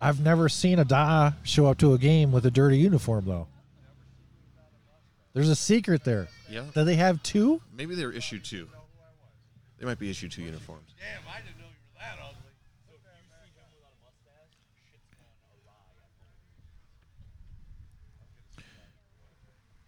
I've 0.00 0.20
never 0.20 0.48
seen 0.48 0.78
a 0.78 0.84
Dah 0.84 1.32
show 1.42 1.66
up 1.66 1.78
to 1.78 1.92
a 1.92 1.98
game 1.98 2.30
with 2.30 2.46
a 2.46 2.50
dirty 2.50 2.78
uniform, 2.78 3.24
though. 3.26 3.48
There's 5.34 5.48
a 5.48 5.56
secret 5.56 6.04
there. 6.04 6.28
Yeah, 6.48 6.64
Do 6.74 6.84
they 6.84 6.94
have 6.94 7.22
two? 7.22 7.60
maybe 7.76 7.94
they're 7.94 8.12
issue 8.12 8.38
two. 8.38 8.68
They 9.78 9.86
might 9.86 9.98
be 9.98 10.08
issue 10.10 10.28
two 10.28 10.42
uniforms. 10.42 10.94
Damn, 10.98 11.22
I 11.32 11.38
didn't 11.40 11.58
know 11.58 11.66
you 11.66 11.70
were 11.94 12.00
that 12.00 12.18
ugly. 12.24 12.34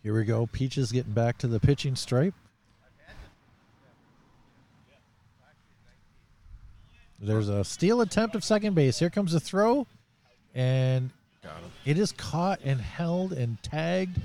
Here 0.02 0.14
we 0.14 0.24
go. 0.24 0.46
Peaches 0.46 0.92
getting 0.92 1.12
back 1.12 1.36
to 1.38 1.46
the 1.46 1.60
pitching 1.60 1.94
stripe. 1.94 2.34
There's 7.22 7.50
a 7.50 7.64
steal 7.64 8.00
attempt 8.00 8.34
of 8.34 8.42
second 8.42 8.74
base. 8.74 8.98
Here 8.98 9.10
comes 9.10 9.34
a 9.34 9.40
throw, 9.40 9.86
and 10.54 11.10
it 11.84 11.98
is 11.98 12.12
caught 12.12 12.60
and 12.64 12.80
held 12.80 13.34
and 13.34 13.62
tagged 13.62 14.18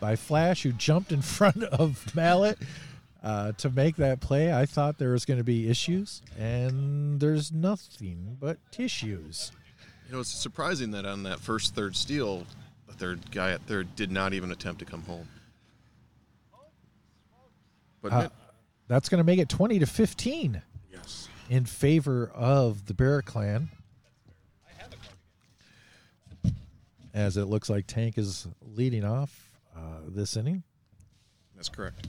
by 0.00 0.16
Flash, 0.16 0.62
who 0.62 0.72
jumped 0.72 1.12
in 1.12 1.20
front 1.22 1.62
of 1.64 2.14
Mallet 2.14 2.58
uh, 3.22 3.52
to 3.52 3.68
make 3.68 3.96
that 3.96 4.20
play. 4.20 4.54
I 4.54 4.64
thought 4.64 4.96
there 4.96 5.10
was 5.10 5.26
going 5.26 5.36
to 5.38 5.44
be 5.44 5.68
issues, 5.68 6.22
and 6.38 7.20
there's 7.20 7.52
nothing 7.52 8.38
but 8.40 8.56
tissues. 8.72 9.52
You 10.06 10.14
know, 10.14 10.20
it's 10.20 10.30
surprising 10.30 10.92
that 10.92 11.04
on 11.04 11.24
that 11.24 11.40
first 11.40 11.74
third 11.74 11.94
steal, 11.94 12.46
the 12.90 12.96
third 12.96 13.30
guy 13.30 13.52
at 13.52 13.62
third 13.62 13.94
did 13.96 14.10
not 14.10 14.32
even 14.34 14.50
attempt 14.50 14.80
to 14.80 14.84
come 14.84 15.02
home. 15.02 15.28
But 18.02 18.12
Uh, 18.12 18.28
that's 18.88 19.08
going 19.08 19.18
to 19.18 19.24
make 19.24 19.38
it 19.38 19.48
20 19.48 19.78
to 19.78 19.86
15. 19.86 20.62
yes, 20.92 21.28
in 21.48 21.64
favor 21.66 22.30
of 22.34 22.86
the 22.86 22.94
Bear 22.94 23.22
Clan. 23.22 23.68
As 27.12 27.36
it 27.36 27.46
looks 27.46 27.68
like 27.68 27.86
Tank 27.88 28.16
is 28.18 28.46
leading 28.62 29.04
off 29.04 29.50
uh, 29.76 29.80
this 30.08 30.36
inning. 30.36 30.62
that's 31.56 31.68
correct. 31.68 32.06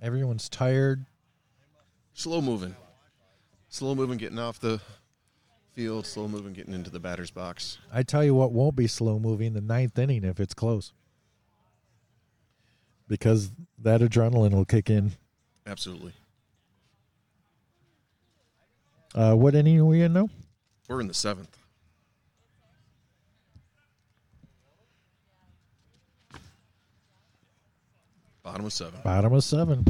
Everyone's 0.00 0.48
tired. 0.48 1.06
Slow 2.14 2.40
moving, 2.40 2.74
slow 3.76 3.94
moving, 3.94 4.16
getting 4.16 4.38
off 4.38 4.58
the 4.58 4.80
field. 5.72 6.06
Slow 6.06 6.26
moving, 6.26 6.54
getting 6.54 6.72
into 6.72 6.90
the 6.90 6.98
batter's 6.98 7.30
box. 7.30 7.78
I 7.92 8.02
tell 8.02 8.24
you 8.24 8.34
what 8.34 8.52
won't 8.52 8.74
be 8.74 8.86
slow 8.86 9.18
moving 9.18 9.52
the 9.52 9.60
ninth 9.60 9.98
inning 9.98 10.24
if 10.24 10.40
it's 10.40 10.54
close. 10.54 10.92
Because 13.06 13.52
that 13.78 14.00
adrenaline 14.00 14.52
will 14.52 14.64
kick 14.64 14.88
in. 14.88 15.12
Absolutely. 15.66 16.12
Uh, 19.14 19.34
what 19.34 19.54
inning 19.54 19.78
are 19.78 19.84
we 19.84 20.02
in 20.02 20.12
now? 20.12 20.28
We're 20.88 21.00
in 21.00 21.08
the 21.08 21.14
seventh. 21.14 21.56
Bottom 28.42 28.64
of 28.64 28.72
seven. 28.72 29.00
Bottom 29.04 29.32
of 29.32 29.44
seven. 29.44 29.84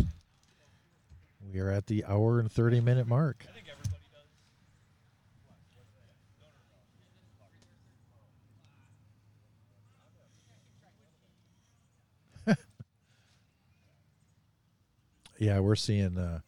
We 1.56 1.62
are 1.62 1.70
at 1.70 1.86
the 1.86 2.04
hour 2.04 2.38
and 2.38 2.52
30 2.52 2.82
minute 2.82 3.06
mark. 3.06 3.46
yeah, 15.38 15.60
we're 15.60 15.76
seeing 15.76 16.18
uh, 16.18 16.40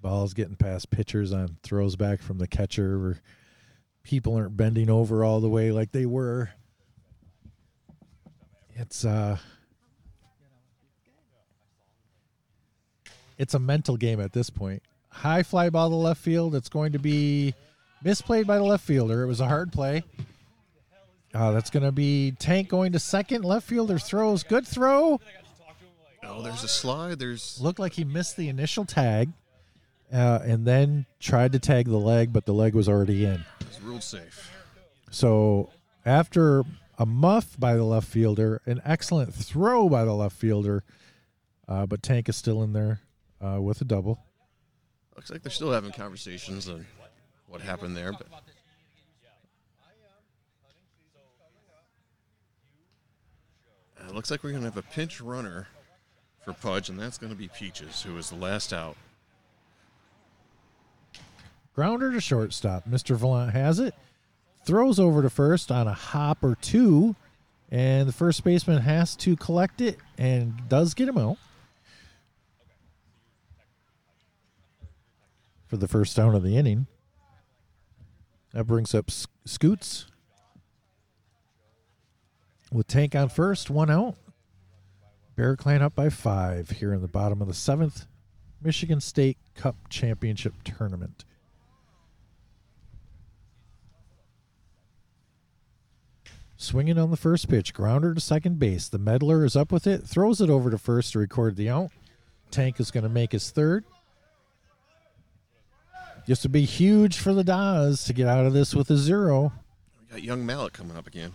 balls 0.00 0.32
getting 0.32 0.54
past 0.54 0.90
pitchers 0.90 1.32
on 1.32 1.56
throws 1.64 1.96
back 1.96 2.22
from 2.22 2.38
the 2.38 2.46
catcher 2.46 3.00
where 3.00 3.20
people 4.04 4.36
aren't 4.36 4.56
bending 4.56 4.88
over 4.88 5.24
all 5.24 5.40
the 5.40 5.50
way 5.50 5.72
like 5.72 5.90
they 5.90 6.06
were. 6.06 6.50
It's 8.76 9.04
uh 9.04 9.38
it's 13.38 13.54
a 13.54 13.58
mental 13.58 13.96
game 13.96 14.20
at 14.20 14.32
this 14.32 14.50
point. 14.50 14.82
high 15.10 15.42
fly 15.42 15.70
ball 15.70 15.88
to 15.88 15.96
left 15.96 16.20
field. 16.20 16.54
It's 16.54 16.68
going 16.68 16.92
to 16.92 16.98
be 16.98 17.54
misplayed 18.04 18.46
by 18.46 18.58
the 18.58 18.64
left 18.64 18.84
fielder. 18.84 19.22
It 19.22 19.26
was 19.26 19.40
a 19.40 19.46
hard 19.48 19.72
play. 19.72 20.02
Uh, 21.34 21.52
that's 21.52 21.70
going 21.70 21.84
to 21.84 21.92
be 21.92 22.32
Tank 22.38 22.68
going 22.68 22.92
to 22.92 22.98
second. 22.98 23.44
Left 23.44 23.66
fielder 23.66 23.98
throws. 23.98 24.42
Good 24.42 24.66
throw. 24.66 25.20
Oh, 26.24 26.42
there's 26.42 26.64
a 26.64 26.68
slide. 26.68 27.18
There's 27.18 27.60
Looked 27.60 27.78
like 27.78 27.92
he 27.92 28.04
missed 28.04 28.36
the 28.36 28.48
initial 28.48 28.84
tag 28.84 29.30
uh, 30.12 30.40
and 30.42 30.66
then 30.66 31.06
tried 31.20 31.52
to 31.52 31.58
tag 31.58 31.86
the 31.86 31.98
leg, 31.98 32.32
but 32.32 32.44
the 32.44 32.52
leg 32.52 32.74
was 32.74 32.88
already 32.88 33.24
in. 33.24 33.44
it's 33.60 33.80
ruled 33.80 34.02
safe. 34.02 34.50
So 35.10 35.70
after 36.04 36.64
a 36.98 37.06
muff 37.06 37.58
by 37.58 37.74
the 37.74 37.84
left 37.84 38.08
fielder, 38.08 38.60
an 38.66 38.80
excellent 38.84 39.32
throw 39.32 39.88
by 39.88 40.04
the 40.04 40.14
left 40.14 40.36
fielder, 40.36 40.82
uh, 41.68 41.86
but 41.86 42.02
Tank 42.02 42.28
is 42.28 42.36
still 42.36 42.62
in 42.62 42.72
there 42.72 43.00
uh, 43.44 43.60
with 43.60 43.80
a 43.80 43.84
double. 43.84 44.18
Looks 45.16 45.30
like 45.30 45.42
they're 45.42 45.50
still 45.50 45.72
having 45.72 45.92
conversations 45.92 46.68
on 46.68 46.86
what 47.48 47.60
happened 47.60 47.96
there, 47.96 48.12
but 48.12 48.26
Uh, 54.00 54.12
looks 54.12 54.30
like 54.30 54.44
we're 54.44 54.50
going 54.50 54.62
to 54.62 54.68
have 54.68 54.76
a 54.76 54.82
pinch 54.82 55.20
runner 55.20 55.66
for 56.44 56.52
Pudge, 56.52 56.88
and 56.88 56.98
that's 56.98 57.18
going 57.18 57.32
to 57.32 57.38
be 57.38 57.48
Peaches, 57.48 58.02
who 58.02 58.16
is 58.16 58.30
the 58.30 58.36
last 58.36 58.72
out. 58.72 58.96
Grounder 61.74 62.12
to 62.12 62.20
shortstop. 62.20 62.88
Mr. 62.88 63.16
Vallant 63.16 63.52
has 63.52 63.78
it. 63.78 63.94
Throws 64.64 64.98
over 64.98 65.22
to 65.22 65.30
first 65.30 65.70
on 65.70 65.86
a 65.86 65.92
hop 65.92 66.42
or 66.42 66.56
two. 66.56 67.14
And 67.70 68.08
the 68.08 68.12
first 68.12 68.42
baseman 68.44 68.80
has 68.80 69.14
to 69.16 69.36
collect 69.36 69.80
it 69.80 69.98
and 70.16 70.68
does 70.68 70.94
get 70.94 71.08
him 71.08 71.18
out. 71.18 71.36
For 75.68 75.76
the 75.76 75.86
first 75.86 76.16
down 76.16 76.34
of 76.34 76.42
the 76.42 76.56
inning. 76.56 76.86
That 78.52 78.64
brings 78.64 78.94
up 78.94 79.10
Scoots. 79.44 80.06
With 82.72 82.86
Tank 82.86 83.14
on 83.14 83.28
first, 83.28 83.68
one 83.68 83.90
out. 83.90 84.16
Bear 85.36 85.56
Clan 85.56 85.82
up 85.82 85.94
by 85.94 86.08
five 86.08 86.70
here 86.70 86.92
in 86.94 87.02
the 87.02 87.08
bottom 87.08 87.42
of 87.42 87.48
the 87.48 87.54
seventh 87.54 88.06
Michigan 88.62 89.00
State 89.00 89.36
Cup 89.54 89.76
Championship 89.90 90.54
Tournament. 90.64 91.26
Swinging 96.56 96.98
on 96.98 97.10
the 97.10 97.16
first 97.16 97.48
pitch, 97.48 97.72
grounder 97.72 98.14
to 98.14 98.20
second 98.20 98.58
base. 98.58 98.88
The 98.88 98.98
meddler 98.98 99.44
is 99.44 99.54
up 99.54 99.70
with 99.70 99.86
it, 99.86 100.04
throws 100.04 100.40
it 100.40 100.50
over 100.50 100.70
to 100.70 100.78
first 100.78 101.12
to 101.12 101.18
record 101.18 101.56
the 101.56 101.68
out. 101.68 101.90
Tank 102.50 102.80
is 102.80 102.90
going 102.90 103.04
to 103.04 103.10
make 103.10 103.32
his 103.32 103.50
third. 103.50 103.84
This 106.28 106.42
would 106.42 106.52
be 106.52 106.66
huge 106.66 107.16
for 107.16 107.32
the 107.32 107.42
Dahs 107.42 108.04
to 108.04 108.12
get 108.12 108.28
out 108.28 108.44
of 108.44 108.52
this 108.52 108.74
with 108.74 108.90
a 108.90 108.98
zero. 108.98 109.50
We 109.98 110.06
got 110.10 110.22
young 110.22 110.44
Mallet 110.44 110.74
coming 110.74 110.94
up 110.94 111.06
again. 111.06 111.32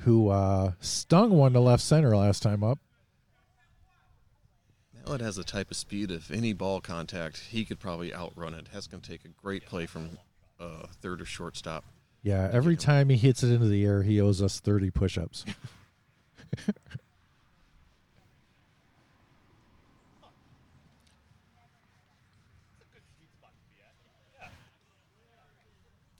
Who 0.00 0.30
uh, 0.30 0.72
stung 0.80 1.30
one 1.30 1.52
to 1.52 1.60
left 1.60 1.84
center 1.84 2.16
last 2.16 2.42
time 2.42 2.64
up. 2.64 2.80
Mallet 4.92 5.20
has 5.20 5.36
the 5.36 5.44
type 5.44 5.70
of 5.70 5.76
speed, 5.76 6.10
if 6.10 6.32
any 6.32 6.52
ball 6.52 6.80
contact, 6.80 7.38
he 7.50 7.64
could 7.64 7.78
probably 7.78 8.12
outrun 8.12 8.54
it. 8.54 8.66
That's 8.72 8.88
going 8.88 9.02
to 9.02 9.08
take 9.08 9.24
a 9.24 9.28
great 9.28 9.64
play 9.64 9.86
from 9.86 10.18
uh, 10.58 10.88
third 11.00 11.20
or 11.20 11.24
shortstop. 11.24 11.84
Yeah, 12.24 12.50
every 12.52 12.76
time 12.76 13.08
he 13.08 13.16
hits 13.16 13.44
it 13.44 13.52
into 13.52 13.68
the 13.68 13.84
air, 13.84 14.02
he 14.02 14.20
owes 14.20 14.42
us 14.42 14.58
30 14.58 14.90
push 14.90 15.16
ups. 15.16 15.44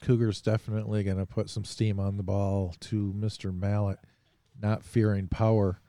Cougars 0.09 0.40
definitely 0.40 1.05
going 1.05 1.18
to 1.18 1.26
put 1.26 1.51
some 1.51 1.66
steam 1.66 2.01
on 2.01 2.16
the 2.16 2.22
ball 2.22 2.74
to 2.80 3.12
Mr. 3.14 3.55
Mallet, 3.55 3.98
not 4.59 4.82
fearing 4.82 5.28
power. 5.28 5.82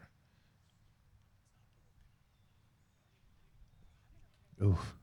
Oof. 4.61 4.93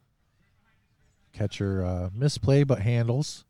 Catcher 1.33 1.83
uh, 1.83 2.11
misplay 2.13 2.63
but 2.63 2.81
handles 2.81 3.47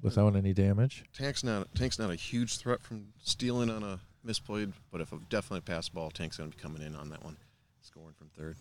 without 0.00 0.36
any 0.36 0.52
damage. 0.52 1.02
Tank's 1.12 1.42
not 1.42 1.74
Tank's 1.74 1.98
not 1.98 2.12
a 2.12 2.14
huge 2.14 2.58
threat 2.58 2.84
from 2.84 3.08
stealing 3.20 3.68
on 3.68 3.82
a 3.82 3.98
misplayed, 4.24 4.74
but 4.92 5.00
if 5.00 5.12
a 5.12 5.18
definitely 5.28 5.62
pass 5.62 5.88
ball, 5.88 6.08
Tank's 6.08 6.36
going 6.36 6.52
to 6.52 6.56
be 6.56 6.62
coming 6.62 6.82
in 6.82 6.94
on 6.94 7.08
that 7.08 7.24
one, 7.24 7.36
scoring 7.82 8.14
from 8.16 8.28
third. 8.28 8.56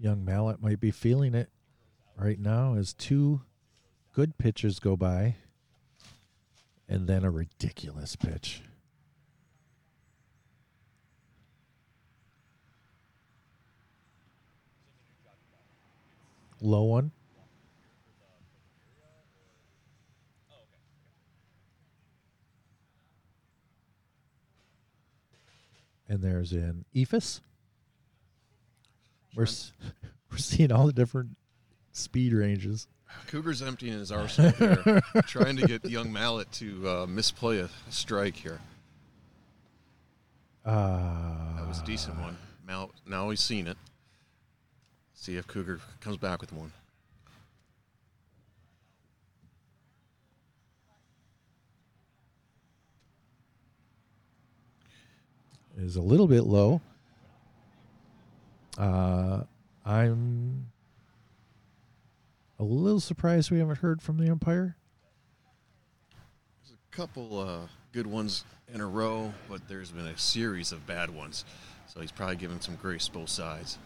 Young 0.00 0.24
Mallet 0.24 0.62
might 0.62 0.80
be 0.80 0.90
feeling 0.92 1.34
it 1.34 1.50
right 2.16 2.38
now 2.38 2.74
as 2.74 2.92
two 2.92 3.42
good 4.14 4.38
pitches 4.38 4.78
go 4.78 4.96
by 4.96 5.36
and 6.88 7.06
then 7.08 7.24
a 7.24 7.30
ridiculous 7.30 8.16
pitch. 8.16 8.62
Low 16.60 16.84
one. 16.84 17.12
And 26.08 26.22
there's 26.22 26.52
an 26.52 26.84
Eephus. 26.94 27.40
We're 29.34 29.46
we're 30.30 30.38
seeing 30.38 30.72
all 30.72 30.86
the 30.86 30.92
different 30.92 31.36
speed 31.92 32.32
ranges. 32.32 32.86
Cougar's 33.26 33.62
emptying 33.62 33.94
his 33.98 34.12
arsenal 34.12 34.50
here, 34.52 35.00
trying 35.26 35.56
to 35.56 35.66
get 35.66 35.84
young 35.86 36.12
Mallet 36.12 36.50
to 36.52 36.88
uh, 36.88 37.06
misplay 37.06 37.58
a 37.60 37.70
strike 37.88 38.36
here. 38.36 38.60
Uh, 40.64 41.56
That 41.56 41.66
was 41.66 41.80
a 41.80 41.84
decent 41.84 42.18
one. 42.20 42.36
Mal, 42.66 42.90
now 43.06 43.30
he's 43.30 43.40
seen 43.40 43.66
it. 43.66 43.78
See 45.14 45.36
if 45.36 45.46
Cougar 45.46 45.80
comes 46.00 46.18
back 46.18 46.42
with 46.42 46.52
one. 46.52 46.72
is 55.76 55.96
a 55.96 56.02
little 56.02 56.26
bit 56.26 56.42
low. 56.42 56.80
Uh, 58.78 59.42
I'm 59.84 60.66
a 62.58 62.64
little 62.64 63.00
surprised 63.00 63.50
we 63.50 63.58
haven't 63.58 63.78
heard 63.78 64.00
from 64.00 64.18
the 64.18 64.30
umpire. 64.30 64.76
There's 66.62 66.76
a 66.76 66.96
couple 66.96 67.40
uh, 67.40 67.66
good 67.92 68.06
ones 68.06 68.44
in 68.72 68.80
a 68.80 68.86
row, 68.86 69.32
but 69.48 69.66
there's 69.68 69.90
been 69.90 70.06
a 70.06 70.16
series 70.16 70.70
of 70.72 70.86
bad 70.86 71.10
ones. 71.10 71.44
So 71.86 72.00
he's 72.00 72.12
probably 72.12 72.36
given 72.36 72.60
some 72.60 72.76
grace 72.76 73.08
both 73.08 73.30
sides. 73.30 73.78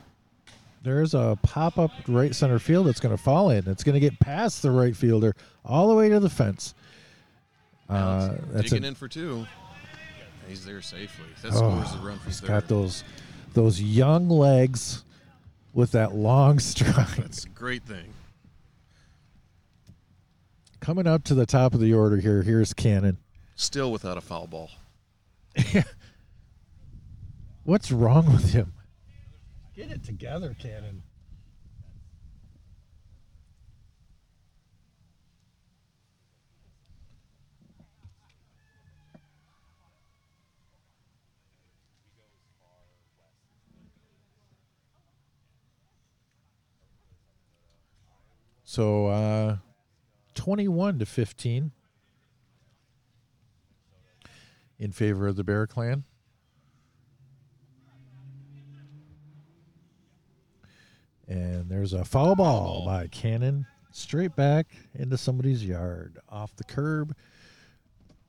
There's 0.83 1.15
a 1.15 1.39
pop 1.43 1.79
up 1.79 1.93
right 2.09 2.35
center 2.35 2.59
field 2.59 2.89
that's 2.89 3.01
going 3.01 3.17
to 3.17 3.23
fall 3.23 3.51
in. 3.51 3.69
It's 3.69 3.85
going 3.85 3.95
to 3.95 4.01
get 4.01 4.19
past 4.19 4.63
the 4.63 4.73
right 4.73 4.97
fielder 4.97 5.35
all 5.65 5.89
the 5.89 5.95
way 5.95 6.09
to 6.09 6.19
the 6.19 6.29
fence. 6.29 6.75
Uh, 7.89 8.35
that's 8.51 8.71
digging 8.71 8.85
a, 8.85 8.89
in 8.89 8.95
for 8.95 9.07
two. 9.07 9.47
He's 10.49 10.65
there 10.65 10.83
safely. 10.83 11.27
That 11.43 11.53
oh, 11.55 11.57
scores 11.57 11.93
the 11.93 12.07
run 12.07 12.19
for 12.19 12.27
he's 12.27 12.41
third. 12.41 12.49
got 12.49 12.69
those 12.69 13.05
those 13.55 13.81
young 13.81 14.29
legs 14.29 15.05
with 15.73 15.93
that 15.93 16.15
long 16.15 16.59
stride. 16.61 17.07
That's 17.17 17.45
a 17.45 17.49
great 17.49 17.85
thing. 17.85 18.13
Coming 20.81 21.07
up 21.07 21.23
to 21.25 21.35
the 21.35 21.47
top 21.47 21.75
of 21.75 21.81
the 21.81 21.95
order 21.95 22.17
here. 22.17 22.43
Here's 22.43 22.73
Cannon. 22.75 23.19
Still 23.55 23.93
without 23.93 24.19
a 24.19 24.21
foul 24.21 24.49
ball. 24.49 24.71
What's 27.65 27.93
wrong 27.93 28.27
with 28.33 28.53
him? 28.53 28.73
Get 29.77 29.91
it 29.91 30.05
together, 30.05 30.57
Cannon. 30.59 31.03
So, 48.73 49.09
uh, 49.09 49.57
21 50.33 51.01
to 51.01 51.05
15 51.05 51.73
in 54.79 54.93
favor 54.93 55.29
of 55.29 55.37
the 55.37 55.45
Bear 55.45 55.67
Clan. 55.67 56.05
And 61.29 61.69
there's 61.69 61.93
a 61.93 62.03
foul 62.03 62.35
ball 62.35 62.87
by 62.87 63.09
Cannon 63.09 63.67
straight 63.91 64.35
back 64.37 64.69
into 64.95 65.19
somebody's 65.19 65.63
yard 65.63 66.19
off 66.31 66.57
the 66.57 66.65
curb. 66.65 67.15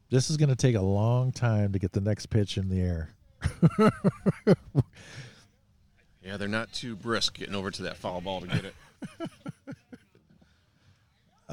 This 0.10 0.30
is 0.30 0.36
going 0.36 0.50
to 0.50 0.58
take 0.58 0.76
a 0.76 0.82
long 0.82 1.32
time 1.32 1.72
to 1.72 1.80
get 1.80 1.94
the 1.94 2.02
next 2.02 2.26
pitch 2.26 2.58
in 2.58 2.68
the 2.68 2.82
air. 2.82 3.16
Yeah, 6.26 6.38
they're 6.38 6.48
not 6.48 6.72
too 6.72 6.96
brisk 6.96 7.38
getting 7.38 7.54
over 7.54 7.70
to 7.70 7.82
that 7.84 7.98
foul 7.98 8.22
ball 8.22 8.40
to 8.42 8.48
get 8.48 8.64
it. 8.64 8.76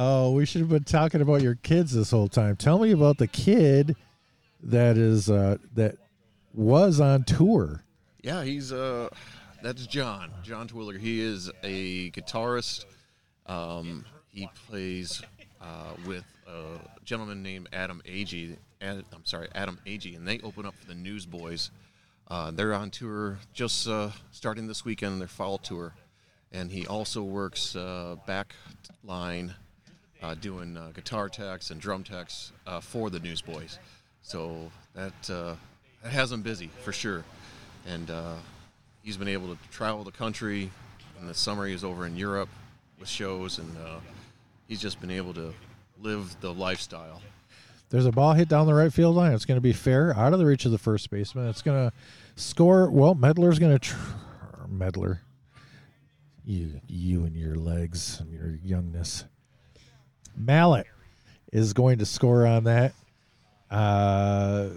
Oh, 0.02 0.30
we 0.30 0.46
should 0.46 0.62
have 0.62 0.70
been 0.70 0.84
talking 0.84 1.20
about 1.20 1.42
your 1.42 1.56
kids 1.56 1.92
this 1.92 2.10
whole 2.10 2.26
time. 2.26 2.56
Tell 2.56 2.78
me 2.78 2.92
about 2.92 3.18
the 3.18 3.26
kid 3.26 3.96
that 4.62 4.96
is 4.96 5.28
uh, 5.28 5.58
that 5.74 5.98
was 6.54 7.00
on 7.00 7.24
tour. 7.24 7.82
Yeah, 8.22 8.42
he's 8.42 8.72
uh, 8.72 9.10
that's 9.62 9.86
John, 9.86 10.30
John 10.42 10.68
Twiller. 10.68 10.96
He 10.96 11.20
is 11.20 11.50
a 11.62 12.10
guitarist. 12.12 12.86
Um, 13.44 14.06
he 14.30 14.48
plays 14.66 15.20
uh, 15.60 15.92
with 16.06 16.24
a 16.46 16.78
gentleman 17.04 17.42
named 17.42 17.68
Adam 17.70 18.00
Agee. 18.06 18.56
Ad, 18.80 19.04
I'm 19.12 19.26
sorry, 19.26 19.48
Adam 19.54 19.78
Agee, 19.84 20.16
and 20.16 20.26
they 20.26 20.40
open 20.40 20.64
up 20.64 20.74
for 20.76 20.86
the 20.86 20.94
Newsboys. 20.94 21.70
Uh, 22.26 22.50
they're 22.50 22.72
on 22.72 22.88
tour 22.88 23.38
just 23.52 23.86
uh, 23.86 24.12
starting 24.32 24.66
this 24.66 24.82
weekend, 24.82 25.20
their 25.20 25.28
fall 25.28 25.58
tour, 25.58 25.92
and 26.52 26.72
he 26.72 26.86
also 26.86 27.22
works 27.22 27.76
uh, 27.76 28.16
back 28.26 28.54
line, 29.04 29.54
uh, 30.22 30.34
doing 30.34 30.76
uh, 30.76 30.90
guitar 30.94 31.28
techs 31.28 31.70
and 31.70 31.80
drum 31.80 32.04
techs 32.04 32.52
uh, 32.66 32.80
for 32.80 33.10
the 33.10 33.20
Newsboys. 33.20 33.78
So 34.22 34.70
that 34.94 35.30
uh, 35.30 35.54
that 36.02 36.12
has 36.12 36.32
him 36.32 36.42
busy 36.42 36.70
for 36.82 36.92
sure, 36.92 37.24
and 37.86 38.10
uh, 38.10 38.34
he's 39.02 39.16
been 39.16 39.28
able 39.28 39.54
to 39.54 39.58
travel 39.70 40.04
the 40.04 40.12
country. 40.12 40.70
In 41.20 41.26
the 41.26 41.34
summer, 41.34 41.66
he 41.66 41.72
was 41.72 41.84
over 41.84 42.06
in 42.06 42.16
Europe 42.16 42.48
with 42.98 43.08
shows, 43.08 43.58
and 43.58 43.76
uh, 43.78 44.00
he's 44.68 44.80
just 44.80 45.00
been 45.00 45.10
able 45.10 45.34
to 45.34 45.52
live 46.00 46.34
the 46.40 46.52
lifestyle. 46.52 47.20
There's 47.90 48.06
a 48.06 48.12
ball 48.12 48.34
hit 48.34 48.48
down 48.48 48.66
the 48.66 48.74
right 48.74 48.92
field 48.92 49.16
line. 49.16 49.32
It's 49.32 49.44
going 49.44 49.56
to 49.56 49.62
be 49.62 49.72
fair, 49.72 50.16
out 50.16 50.32
of 50.32 50.38
the 50.38 50.46
reach 50.46 50.64
of 50.64 50.70
the 50.70 50.78
first 50.78 51.10
baseman. 51.10 51.48
It's 51.48 51.60
going 51.60 51.90
to 51.90 51.96
score. 52.40 52.88
Well, 52.88 53.14
Medler's 53.14 53.58
going 53.58 53.72
to 53.72 53.78
tr- 53.78 53.96
Medler. 54.68 55.22
You, 56.44 56.80
you 56.86 57.24
and 57.24 57.36
your 57.36 57.56
legs 57.56 58.20
and 58.20 58.32
your 58.32 58.58
youngness. 58.64 59.24
Mallet 60.36 60.86
is 61.52 61.72
going 61.72 61.98
to 61.98 62.06
score 62.06 62.46
on 62.46 62.64
that. 62.64 62.94
Uh, 63.70 64.68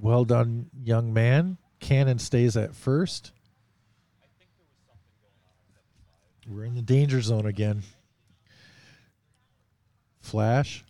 well 0.00 0.24
done, 0.24 0.70
young 0.84 1.12
man. 1.12 1.58
Cannon 1.80 2.18
stays 2.18 2.56
at 2.56 2.74
first. 2.74 3.32
We're 6.48 6.64
in 6.64 6.74
the 6.74 6.82
danger 6.82 7.20
zone 7.20 7.46
again. 7.46 7.82
Flash. 10.20 10.84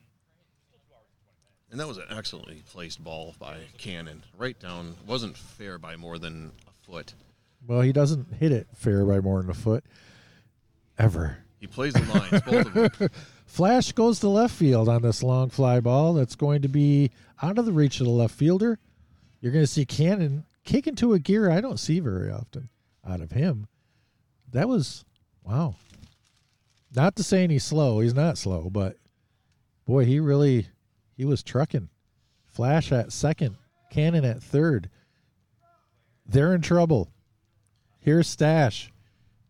And 1.71 1.79
that 1.79 1.87
was 1.87 1.99
an 1.99 2.05
excellently 2.11 2.63
placed 2.73 3.03
ball 3.03 3.35
by 3.39 3.59
Cannon, 3.79 4.25
right 4.37 4.59
down. 4.59 4.97
wasn't 5.07 5.37
fair 5.37 5.79
by 5.79 5.97
more 5.97 6.19
than 6.19 6.51
a 6.67 6.87
foot. 6.87 7.15
Well, 7.67 7.83
he 7.83 7.93
doesn't 7.93 8.33
hit 8.35 8.51
it 8.51 8.67
fair 8.75 9.05
by 9.05 9.21
more 9.21 9.41
than 9.41 9.51
a 9.51 9.55
foot. 9.55 9.85
Ever. 10.99 11.39
He 11.61 11.67
plays 11.67 11.93
the 11.93 12.01
lines, 12.01 12.43
both 12.43 12.67
of 12.77 12.99
them. 12.99 13.09
Flash 13.51 13.91
goes 13.91 14.21
to 14.21 14.29
left 14.29 14.55
field 14.55 14.89
on 14.89 15.03
this 15.03 15.25
long 15.25 15.51
fly 15.51 15.81
ball 15.81 16.15
that's 16.15 16.37
going 16.37 16.63
to 16.63 16.69
be 16.69 17.11
out 17.43 17.59
of 17.59 17.67
the 17.67 17.73
reach 17.73 17.99
of 17.99 18.07
the 18.07 18.13
left 18.13 18.33
fielder. 18.33 18.79
You're 19.41 19.51
going 19.51 19.65
to 19.65 19.71
see 19.71 19.85
Cannon 19.85 20.45
kick 20.65 20.87
into 20.87 21.15
a 21.15 21.19
gear 21.19 21.51
I 21.51 21.61
don't 21.61 21.81
see 21.81 21.99
very 21.99 22.31
often 22.31 22.69
out 23.05 23.21
of 23.21 23.33
him. 23.33 23.67
That 24.53 24.69
was, 24.69 25.05
wow. 25.43 25.75
Not 26.95 27.17
to 27.17 27.25
say 27.25 27.49
he's 27.49 27.65
slow. 27.65 27.99
He's 27.99 28.15
not 28.15 28.39
slow, 28.39 28.71
but 28.71 28.97
boy, 29.85 30.05
he 30.05 30.21
really, 30.21 30.69
he 31.17 31.25
was 31.25 31.43
trucking. 31.43 31.89
Flash 32.47 32.93
at 32.93 33.11
second, 33.11 33.57
Cannon 33.91 34.25
at 34.25 34.45
third. 34.45 34.89
They're 36.25 36.55
in 36.55 36.61
trouble. 36.61 37.11
Here's 37.99 38.29
Stash. 38.29 38.93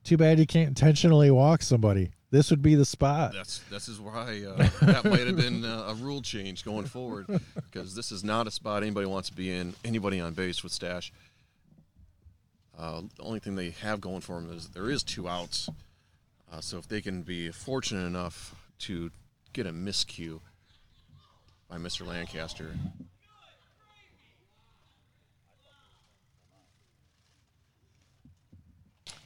Too 0.04 0.16
bad 0.16 0.38
you 0.38 0.46
can't 0.46 0.68
intentionally 0.68 1.30
walk 1.30 1.60
somebody. 1.60 2.12
This 2.30 2.50
would 2.50 2.62
be 2.62 2.76
the 2.76 2.84
spot. 2.84 3.32
That's 3.34 3.58
this 3.70 3.88
is 3.88 3.98
why 3.98 4.44
uh, 4.48 4.68
that 4.82 5.04
might 5.04 5.26
have 5.26 5.36
been 5.36 5.64
uh, 5.64 5.86
a 5.88 5.94
rule 5.94 6.22
change 6.22 6.64
going 6.64 6.86
forward 6.86 7.26
because 7.54 7.94
this 7.96 8.12
is 8.12 8.22
not 8.22 8.46
a 8.46 8.52
spot 8.52 8.82
anybody 8.82 9.06
wants 9.06 9.30
to 9.30 9.36
be 9.36 9.50
in. 9.50 9.74
Anybody 9.84 10.20
on 10.20 10.32
base 10.34 10.62
with 10.62 10.72
stash. 10.72 11.12
Uh, 12.78 13.02
the 13.16 13.22
only 13.22 13.40
thing 13.40 13.56
they 13.56 13.70
have 13.70 14.00
going 14.00 14.20
for 14.20 14.40
them 14.40 14.56
is 14.56 14.68
there 14.68 14.88
is 14.90 15.02
two 15.02 15.28
outs. 15.28 15.68
Uh, 16.52 16.60
so 16.60 16.78
if 16.78 16.86
they 16.88 17.00
can 17.00 17.22
be 17.22 17.50
fortunate 17.50 18.06
enough 18.06 18.54
to 18.78 19.10
get 19.52 19.66
a 19.66 19.72
miscue 19.72 20.40
by 21.68 21.76
Mr. 21.76 22.06
Lancaster, 22.06 22.74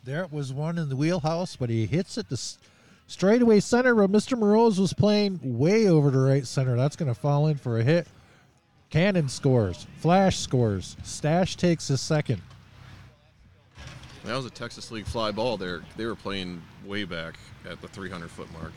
There 0.05 0.27
was 0.31 0.53
one 0.53 0.77
in 0.77 0.91
the 0.91 0.97
wheelhouse, 0.97 1.57
but 1.57 1.71
he 1.71 1.87
hits 1.87 2.19
it 2.19 2.29
to 2.29 2.37
straightaway 3.07 3.61
center. 3.61 3.95
But 3.95 4.11
Mr. 4.11 4.39
Moroz 4.39 4.79
was 4.79 4.93
playing 4.93 5.41
way 5.43 5.89
over 5.89 6.11
to 6.11 6.19
right 6.19 6.47
center. 6.47 6.77
That's 6.77 6.97
going 6.97 7.13
to 7.13 7.19
fall 7.19 7.47
in 7.49 7.57
for 7.57 7.79
a 7.79 7.83
hit. 7.83 8.07
Cannon 8.91 9.29
scores. 9.29 9.87
Flash 9.99 10.39
scores. 10.39 10.97
Stash 11.03 11.57
takes 11.57 11.89
his 11.89 12.01
second. 12.01 12.41
that 14.25 14.37
was 14.37 14.47
a 14.47 14.51
Texas 14.51 14.91
League 14.91 15.07
fly 15.07 15.31
ball. 15.33 15.57
There, 15.57 15.83
they 15.97 16.07
were 16.07 16.15
playing 16.15 16.63
way 16.85 17.05
back 17.05 17.35
at 17.69 17.81
the 17.81 17.89
300 17.89 18.31
foot 18.31 18.53
mark, 18.53 18.73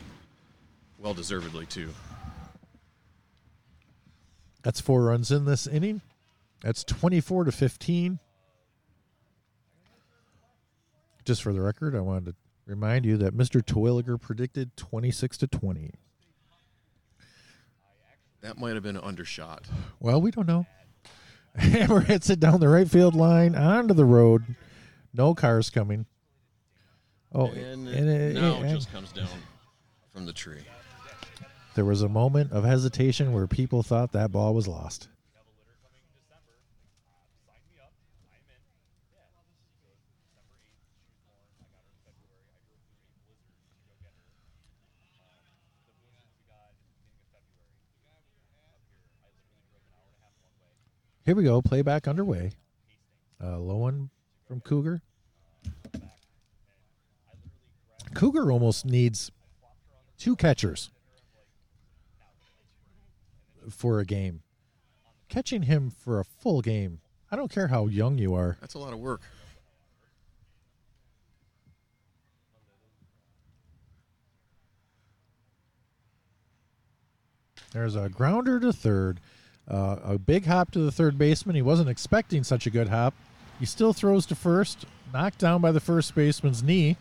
well 0.98 1.14
deservedly 1.14 1.66
too. 1.66 1.90
That's 4.62 4.80
four 4.80 5.04
runs 5.04 5.30
in 5.30 5.44
this 5.44 5.66
inning. 5.66 6.00
That's 6.62 6.82
24 6.82 7.44
to 7.44 7.52
15. 7.52 8.18
Just 11.24 11.42
for 11.42 11.52
the 11.52 11.60
record, 11.60 11.94
I 11.94 12.00
wanted 12.00 12.26
to 12.26 12.34
remind 12.68 13.04
you 13.06 13.16
that 13.16 13.36
Mr. 13.36 13.60
Terwilliger 13.62 14.20
predicted 14.20 14.76
26 14.76 15.38
to 15.38 15.46
20. 15.48 15.94
That 18.42 18.56
might 18.58 18.74
have 18.74 18.82
been 18.84 18.96
an 18.96 19.02
undershot. 19.02 19.66
Well, 19.98 20.20
we 20.20 20.30
don't 20.30 20.46
know. 20.46 20.66
Hammer 21.56 22.00
hits 22.00 22.30
it 22.30 22.38
down 22.38 22.60
the 22.60 22.68
right 22.68 22.88
field 22.88 23.16
line 23.16 23.56
onto 23.56 23.94
the 23.94 24.04
road. 24.04 24.44
No 25.12 25.34
cars 25.34 25.70
coming. 25.70 26.06
Oh, 27.34 27.46
And, 27.48 27.88
and 27.88 28.08
it- 28.08 28.34
now 28.34 28.56
and- 28.58 28.66
it 28.70 28.74
just 28.74 28.92
comes 28.92 29.10
down 29.12 29.26
from 30.12 30.26
the 30.26 30.32
tree. 30.32 30.62
there 31.74 31.84
was 31.84 32.02
a 32.02 32.08
moment 32.08 32.52
of 32.52 32.64
hesitation 32.64 33.32
where 33.32 33.46
people 33.46 33.82
thought 33.82 34.12
that 34.12 34.30
ball 34.30 34.54
was 34.54 34.68
lost. 34.68 35.08
Here 51.28 51.36
we 51.36 51.44
go. 51.44 51.60
Playback 51.60 52.08
underway. 52.08 52.52
Uh, 53.38 53.58
low 53.58 53.76
one 53.76 54.08
from 54.46 54.62
Cougar. 54.62 55.02
Cougar 58.14 58.50
almost 58.50 58.86
needs 58.86 59.30
two 60.16 60.34
catchers 60.36 60.90
for 63.68 63.98
a 64.00 64.06
game. 64.06 64.40
Catching 65.28 65.64
him 65.64 65.90
for 65.90 66.18
a 66.18 66.24
full 66.24 66.62
game. 66.62 67.00
I 67.30 67.36
don't 67.36 67.52
care 67.52 67.66
how 67.66 67.88
young 67.88 68.16
you 68.16 68.32
are. 68.32 68.56
That's 68.62 68.72
a 68.72 68.78
lot 68.78 68.94
of 68.94 68.98
work. 68.98 69.20
There's 77.72 77.96
a 77.96 78.08
grounder 78.08 78.58
to 78.60 78.72
third, 78.72 79.20
uh, 79.70 79.96
a 80.02 80.18
big 80.18 80.46
hop 80.46 80.70
to 80.72 80.78
the 80.78 80.92
third 80.92 81.18
baseman. 81.18 81.56
He 81.56 81.62
wasn't 81.62 81.88
expecting 81.88 82.44
such 82.44 82.66
a 82.66 82.70
good 82.70 82.88
hop. 82.88 83.14
He 83.58 83.66
still 83.66 83.92
throws 83.92 84.24
to 84.26 84.34
first, 84.34 84.86
knocked 85.12 85.38
down 85.38 85.60
by 85.60 85.72
the 85.72 85.80
first 85.80 86.14
baseman's 86.14 86.62
knee. 86.62 86.96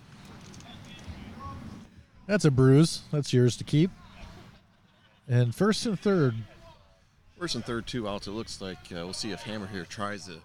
That's 2.25 2.45
a 2.45 2.51
bruise. 2.51 3.03
That's 3.11 3.31
yours 3.31 3.55
to 3.57 3.63
keep. 3.63 3.91
And 5.29 5.53
first 5.53 5.85
and 5.85 5.99
third, 5.99 6.35
First 7.37 7.53
and 7.53 7.63
third, 7.63 7.85
two 7.85 8.07
outs. 8.07 8.25
It 8.25 8.31
looks 8.31 8.61
like 8.61 8.79
uh, 8.91 9.05
we'll 9.05 9.13
see 9.13 9.31
if 9.31 9.43
Hammer 9.43 9.67
here 9.67 9.85
tries 9.85 10.25
to 10.25 10.37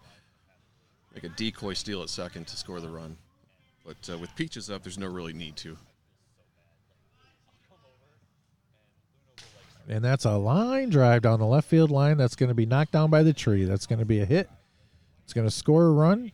make 1.14 1.24
a 1.24 1.30
decoy 1.30 1.72
steal 1.72 2.02
at 2.02 2.10
second 2.10 2.46
to 2.48 2.56
score 2.56 2.80
the 2.80 2.88
run. 2.88 3.16
But 3.86 4.12
uh, 4.12 4.18
with 4.18 4.34
Peaches 4.36 4.68
up, 4.68 4.82
there's 4.82 4.98
no 4.98 5.06
really 5.06 5.32
need 5.32 5.56
to. 5.56 5.78
And 9.88 10.04
that's 10.04 10.24
a 10.24 10.36
line 10.36 10.90
drive 10.90 11.22
down 11.22 11.38
the 11.38 11.46
left 11.46 11.68
field 11.68 11.90
line. 11.90 12.16
That's 12.16 12.36
going 12.36 12.48
to 12.48 12.54
be 12.54 12.66
knocked 12.66 12.92
down 12.92 13.10
by 13.10 13.22
the 13.22 13.32
tree. 13.32 13.64
That's 13.64 13.86
going 13.86 13.98
to 13.98 14.04
be 14.04 14.20
a 14.20 14.24
hit. 14.24 14.48
It's 15.24 15.32
going 15.32 15.46
to 15.46 15.50
score 15.50 15.86
a 15.86 15.92
run. 15.92 16.32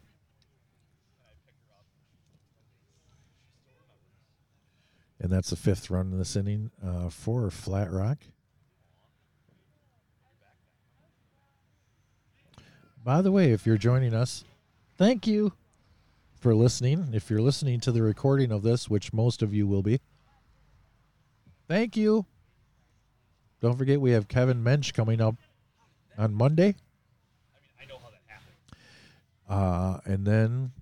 And 5.20 5.32
that's 5.32 5.50
the 5.50 5.56
fifth 5.56 5.90
run 5.90 6.12
in 6.12 6.18
this 6.18 6.36
inning 6.36 6.70
uh, 6.84 7.08
for 7.08 7.50
Flat 7.50 7.90
Rock. 7.90 8.18
By 13.04 13.22
the 13.22 13.32
way, 13.32 13.52
if 13.52 13.66
you're 13.66 13.78
joining 13.78 14.14
us, 14.14 14.44
thank 14.96 15.26
you 15.26 15.52
for 16.38 16.54
listening. 16.54 17.08
If 17.12 17.30
you're 17.30 17.40
listening 17.40 17.80
to 17.80 17.92
the 17.92 18.02
recording 18.02 18.52
of 18.52 18.62
this, 18.62 18.88
which 18.88 19.12
most 19.12 19.42
of 19.42 19.52
you 19.52 19.66
will 19.66 19.82
be, 19.82 20.00
thank 21.66 21.96
you. 21.96 22.26
Don't 23.60 23.76
forget, 23.76 24.01
we 24.01 24.12
have 24.12 24.28
Kevin 24.28 24.62
Mensch 24.62 24.93
coming 24.93 25.20
up 25.20 25.36
on 26.16 26.35
Monday. 26.35 26.76
I 27.80 27.86
know 27.86 27.98
how 27.98 28.10
that 28.10 28.22
happened. 28.26 28.56
Uh, 29.48 30.01
and 30.05 30.26
then, 30.26 30.72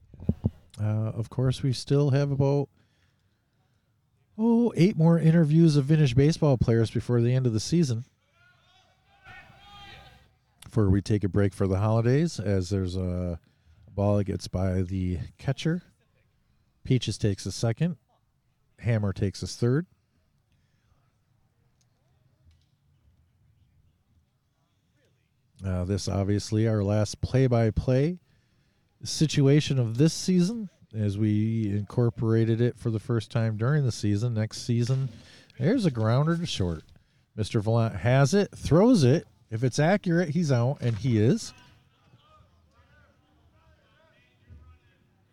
uh, 0.83 1.13
of 1.17 1.31
course, 1.31 1.63
we 1.63 1.73
still 1.73 2.11
have 2.11 2.31
about 2.31 2.69
oh 4.39 4.73
eight 4.77 4.97
more 4.97 5.19
interviews 5.19 5.77
of 5.77 5.87
vintage 5.87 6.15
baseball 6.15 6.59
players 6.59 6.91
before 6.91 7.23
the 7.23 7.35
end 7.35 7.47
of 7.47 7.53
the 7.53 7.61
season. 7.61 8.05
Before 10.65 10.91
we 10.91 11.01
take 11.01 11.25
a 11.25 11.29
break 11.29 11.55
for 11.55 11.67
the 11.67 11.79
holidays, 11.79 12.39
as 12.39 12.69
there's 12.69 12.97
a 12.97 13.39
ball 13.97 14.19
that 14.19 14.25
gets 14.25 14.47
by 14.47 14.83
the 14.83 15.19
catcher. 15.39 15.83
Peaches 16.85 17.17
takes 17.17 17.47
a 17.47 17.53
second. 17.53 17.97
Hammer 18.81 19.13
takes 19.15 19.43
a 19.43 19.47
third. 19.47 19.87
Uh, 25.65 25.85
this 25.85 26.09
obviously 26.09 26.69
our 26.69 26.83
last 26.83 27.21
play-by-play 27.21 28.19
situation 29.05 29.79
of 29.79 29.99
this 29.99 30.13
season 30.13 30.69
as 30.95 31.19
we 31.19 31.71
incorporated 31.71 32.61
it 32.61 32.79
for 32.79 32.91
the 32.91 32.99
first 32.99 33.31
time 33.31 33.57
during 33.57 33.85
the 33.85 33.93
season. 33.93 34.35
Next 34.35 34.65
season, 34.65 35.09
there's 35.59 35.87
a 35.87 35.91
grounder 35.91 36.37
to 36.37 36.47
short. 36.47 36.85
Mr. 37.37 37.61
Vallant 37.61 37.97
has 37.97 38.35
it, 38.35 38.51
throws 38.57 39.05
it. 39.05 39.27
If 39.51 39.63
it's 39.63 39.79
accurate, 39.79 40.31
he's 40.31 40.51
out, 40.51 40.79
and 40.81 40.97
he 40.97 41.19
is. 41.19 41.53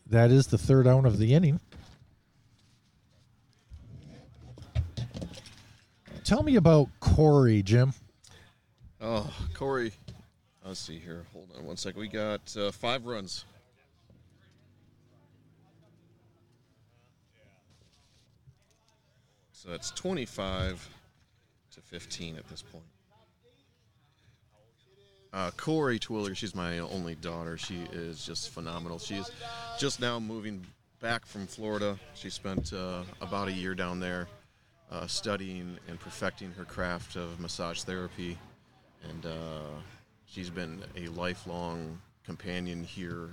That 0.08 0.30
is 0.30 0.48
the 0.48 0.58
third 0.58 0.88
out 0.88 1.06
of 1.06 1.18
the 1.18 1.34
inning. 1.34 1.60
Tell 6.24 6.44
me 6.44 6.56
about 6.56 6.90
Corey, 7.00 7.64
Jim. 7.64 7.94
Oh, 9.02 9.34
Corey. 9.54 9.92
Let's 10.66 10.80
see 10.80 10.98
here. 10.98 11.26
Hold 11.34 11.50
on 11.58 11.66
one 11.66 11.76
second. 11.76 12.00
We 12.00 12.08
got 12.08 12.56
uh, 12.56 12.72
five 12.72 13.06
runs. 13.06 13.44
So 19.52 19.70
that's 19.70 19.92
25 19.92 20.90
to 21.72 21.82
15 21.82 22.38
at 22.38 22.48
this 22.48 22.62
point. 22.62 22.84
Uh, 25.34 25.52
Corey 25.58 26.00
Twiller, 26.00 26.36
she's 26.36 26.54
my 26.54 26.80
only 26.80 27.16
daughter. 27.16 27.58
She 27.58 27.80
is 27.92 28.26
just 28.26 28.52
phenomenal. 28.52 29.00
She's 29.00 29.32
just 29.80 30.00
now 30.00 30.20
moving 30.20 30.66
back 31.02 31.26
from 31.26 31.48
Florida. 31.48 31.98
She 32.14 32.30
spent 32.30 32.72
uh, 32.72 33.04
about 33.20 33.48
a 33.48 33.52
year 33.52 33.74
down 33.74 34.00
there 34.00 34.28
uh, 34.92 35.08
studying 35.08 35.78
and 35.90 36.00
perfecting 36.00 36.52
her 36.52 36.66
craft 36.66 37.16
of 37.16 37.40
massage 37.40 37.82
therapy. 37.82 38.38
And 39.10 39.26
uh, 39.26 39.82
she's 40.34 40.50
been 40.50 40.84
a 40.98 41.08
lifelong 41.10 42.02
companion 42.26 42.84
here 42.84 43.30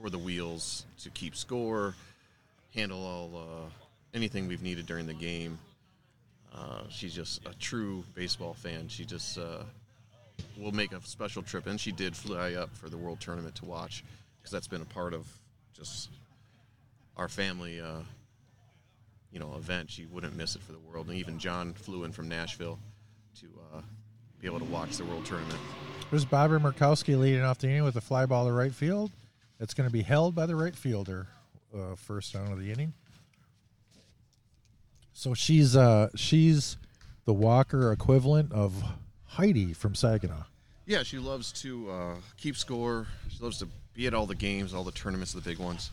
for 0.00 0.08
the 0.08 0.18
wheels 0.18 0.86
to 1.02 1.10
keep 1.10 1.36
score, 1.36 1.94
handle 2.74 3.04
all 3.04 3.30
uh, 3.36 3.70
anything 4.14 4.48
we've 4.48 4.62
needed 4.62 4.86
during 4.86 5.06
the 5.06 5.14
game. 5.14 5.58
Uh, 6.54 6.82
she's 6.88 7.14
just 7.14 7.44
a 7.46 7.52
true 7.58 8.02
baseball 8.14 8.54
fan. 8.54 8.88
She 8.88 9.04
just 9.04 9.36
uh, 9.36 9.62
will 10.56 10.72
make 10.72 10.92
a 10.92 11.02
special 11.02 11.42
trip, 11.42 11.66
and 11.66 11.78
she 11.78 11.92
did 11.92 12.16
fly 12.16 12.54
up 12.54 12.74
for 12.74 12.88
the 12.88 12.96
World 12.96 13.20
Tournament 13.20 13.54
to 13.56 13.66
watch 13.66 14.02
because 14.38 14.50
that's 14.50 14.68
been 14.68 14.82
a 14.82 14.86
part 14.86 15.12
of 15.12 15.26
just 15.74 16.08
our 17.18 17.28
family, 17.28 17.80
uh, 17.80 18.00
you 19.30 19.38
know, 19.38 19.54
event. 19.56 19.90
She 19.90 20.06
wouldn't 20.06 20.34
miss 20.34 20.56
it 20.56 20.62
for 20.62 20.72
the 20.72 20.78
world, 20.78 21.08
and 21.08 21.18
even 21.18 21.38
John 21.38 21.74
flew 21.74 22.04
in 22.04 22.12
from 22.12 22.28
Nashville 22.28 22.78
to 23.40 23.46
uh, 23.74 23.80
be 24.40 24.46
able 24.46 24.60
to 24.60 24.64
watch 24.64 24.96
the 24.96 25.04
World 25.04 25.26
Tournament. 25.26 25.60
There's 26.10 26.24
Bobby 26.24 26.54
Murkowski 26.54 27.18
leading 27.18 27.42
off 27.42 27.58
the 27.58 27.68
inning 27.68 27.84
with 27.84 27.96
a 27.96 28.00
fly 28.00 28.24
ball 28.24 28.46
to 28.46 28.52
right 28.52 28.72
field. 28.72 29.10
It's 29.60 29.74
going 29.74 29.88
to 29.88 29.92
be 29.92 30.02
held 30.02 30.34
by 30.34 30.46
the 30.46 30.56
right 30.56 30.74
fielder, 30.74 31.26
uh, 31.74 31.96
first 31.96 32.32
down 32.32 32.50
of 32.50 32.58
the 32.58 32.72
inning. 32.72 32.94
So 35.12 35.34
she's 35.34 35.76
uh, 35.76 36.08
she's 36.14 36.78
the 37.26 37.34
Walker 37.34 37.92
equivalent 37.92 38.52
of 38.52 38.82
Heidi 39.24 39.74
from 39.74 39.94
Saginaw. 39.94 40.44
Yeah, 40.86 41.02
she 41.02 41.18
loves 41.18 41.52
to 41.60 41.90
uh, 41.90 42.14
keep 42.38 42.56
score. 42.56 43.06
She 43.28 43.42
loves 43.42 43.58
to 43.58 43.68
be 43.92 44.06
at 44.06 44.14
all 44.14 44.24
the 44.24 44.34
games, 44.34 44.72
all 44.72 44.84
the 44.84 44.92
tournaments, 44.92 45.34
the 45.34 45.42
big 45.42 45.58
ones. 45.58 45.90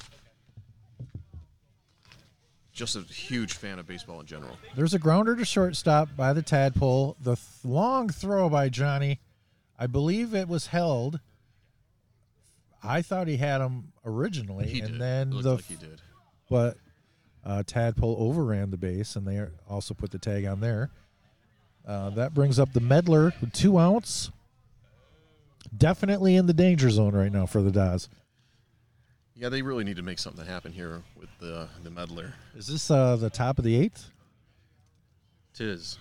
Just 2.71 2.95
a 2.95 3.01
huge 3.01 3.53
fan 3.53 3.79
of 3.79 3.87
baseball 3.87 4.21
in 4.21 4.25
general. 4.25 4.57
There's 4.75 4.93
a 4.93 4.99
grounder 4.99 5.35
to 5.35 5.43
shortstop 5.43 6.15
by 6.15 6.31
the 6.31 6.41
tadpole. 6.41 7.17
The 7.21 7.35
th- 7.35 7.47
long 7.65 8.09
throw 8.09 8.47
by 8.47 8.69
Johnny, 8.69 9.19
I 9.77 9.87
believe 9.87 10.33
it 10.33 10.47
was 10.47 10.67
held. 10.67 11.19
I 12.83 13.01
thought 13.01 13.27
he 13.27 13.37
had 13.37 13.61
him 13.61 13.91
originally, 14.05 14.67
He 14.67 14.79
and 14.79 14.91
did. 14.93 15.01
then 15.01 15.29
the 15.31 15.55
like 15.55 15.65
he 15.65 15.75
did. 15.75 16.01
but 16.49 16.77
uh, 17.43 17.63
Tadpole 17.65 18.15
overran 18.19 18.71
the 18.71 18.77
base, 18.77 19.15
and 19.15 19.27
they 19.27 19.43
also 19.67 19.93
put 19.93 20.11
the 20.11 20.19
tag 20.19 20.45
on 20.45 20.59
there. 20.59 20.91
Uh, 21.85 22.09
that 22.11 22.33
brings 22.33 22.57
up 22.59 22.73
the 22.73 22.79
Medler, 22.79 23.33
with 23.41 23.53
two 23.53 23.77
ounce. 23.77 24.31
Definitely 25.75 26.35
in 26.35 26.45
the 26.45 26.53
danger 26.53 26.89
zone 26.89 27.13
right 27.15 27.31
now 27.31 27.45
for 27.45 27.61
the 27.61 27.71
Dahs. 27.71 28.07
Yeah, 29.35 29.49
they 29.49 29.61
really 29.61 29.83
need 29.83 29.97
to 29.97 30.01
make 30.01 30.17
something 30.19 30.45
happen 30.45 30.71
here 30.71 31.01
with 31.19 31.29
the 31.39 31.67
the 31.83 31.91
meddler. 31.91 32.33
Is 32.55 32.67
this 32.67 32.89
uh, 32.89 33.15
the 33.17 33.29
top 33.29 33.57
of 33.57 33.65
the 33.65 33.75
eighth? 33.75 34.09
Tis. 35.53 35.97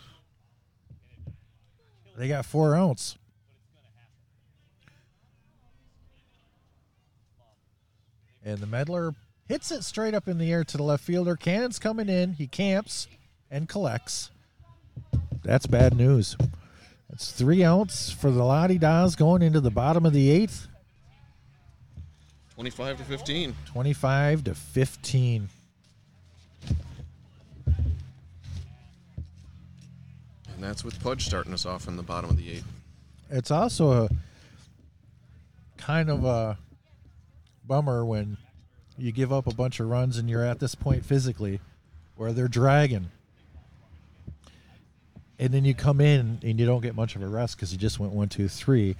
They 2.16 2.28
got 2.28 2.44
four 2.46 2.76
ounce. 2.76 3.16
And 8.44 8.58
the 8.58 8.66
Medler 8.66 9.14
hits 9.48 9.70
it 9.70 9.84
straight 9.84 10.14
up 10.14 10.28
in 10.28 10.38
the 10.38 10.52
air 10.52 10.64
to 10.64 10.76
the 10.76 10.82
left 10.82 11.02
fielder. 11.02 11.34
Cannon's 11.34 11.78
coming 11.78 12.08
in. 12.08 12.34
He 12.34 12.46
camps 12.46 13.08
and 13.50 13.68
collects. 13.68 14.30
That's 15.42 15.66
bad 15.66 15.96
news. 15.96 16.36
It's 17.12 17.32
three 17.32 17.64
outs 17.64 18.10
for 18.10 18.30
the 18.30 18.42
La 18.42 18.66
De 18.66 18.78
Dahs 18.78 19.16
going 19.16 19.42
into 19.42 19.60
the 19.60 19.70
bottom 19.70 20.04
of 20.04 20.12
the 20.12 20.30
eighth. 20.30 20.66
25 22.54 22.98
to 22.98 23.04
15. 23.04 23.56
25 23.66 24.44
to 24.44 24.54
15. 24.54 25.48
And 30.54 30.62
that's 30.62 30.84
with 30.84 31.02
Pudge 31.02 31.26
starting 31.26 31.52
us 31.52 31.66
off 31.66 31.88
in 31.88 31.96
the 31.96 32.02
bottom 32.02 32.30
of 32.30 32.36
the 32.36 32.50
eighth. 32.50 32.66
It's 33.30 33.50
also 33.50 34.04
a 34.04 34.08
kind 35.76 36.10
of 36.10 36.24
a 36.24 36.56
bummer 37.66 38.04
when 38.04 38.36
you 38.96 39.12
give 39.12 39.32
up 39.32 39.46
a 39.46 39.54
bunch 39.54 39.80
of 39.80 39.88
runs 39.88 40.18
and 40.18 40.28
you're 40.30 40.44
at 40.44 40.60
this 40.60 40.74
point 40.74 41.04
physically 41.04 41.60
where 42.16 42.32
they're 42.32 42.48
dragging. 42.48 43.10
And 45.38 45.52
then 45.52 45.64
you 45.64 45.74
come 45.74 46.00
in 46.00 46.38
and 46.42 46.60
you 46.60 46.66
don't 46.66 46.80
get 46.80 46.94
much 46.94 47.16
of 47.16 47.22
a 47.22 47.26
rest 47.26 47.56
because 47.56 47.72
you 47.72 47.78
just 47.78 47.98
went 47.98 48.12
one, 48.12 48.28
two, 48.28 48.48
three. 48.48 48.96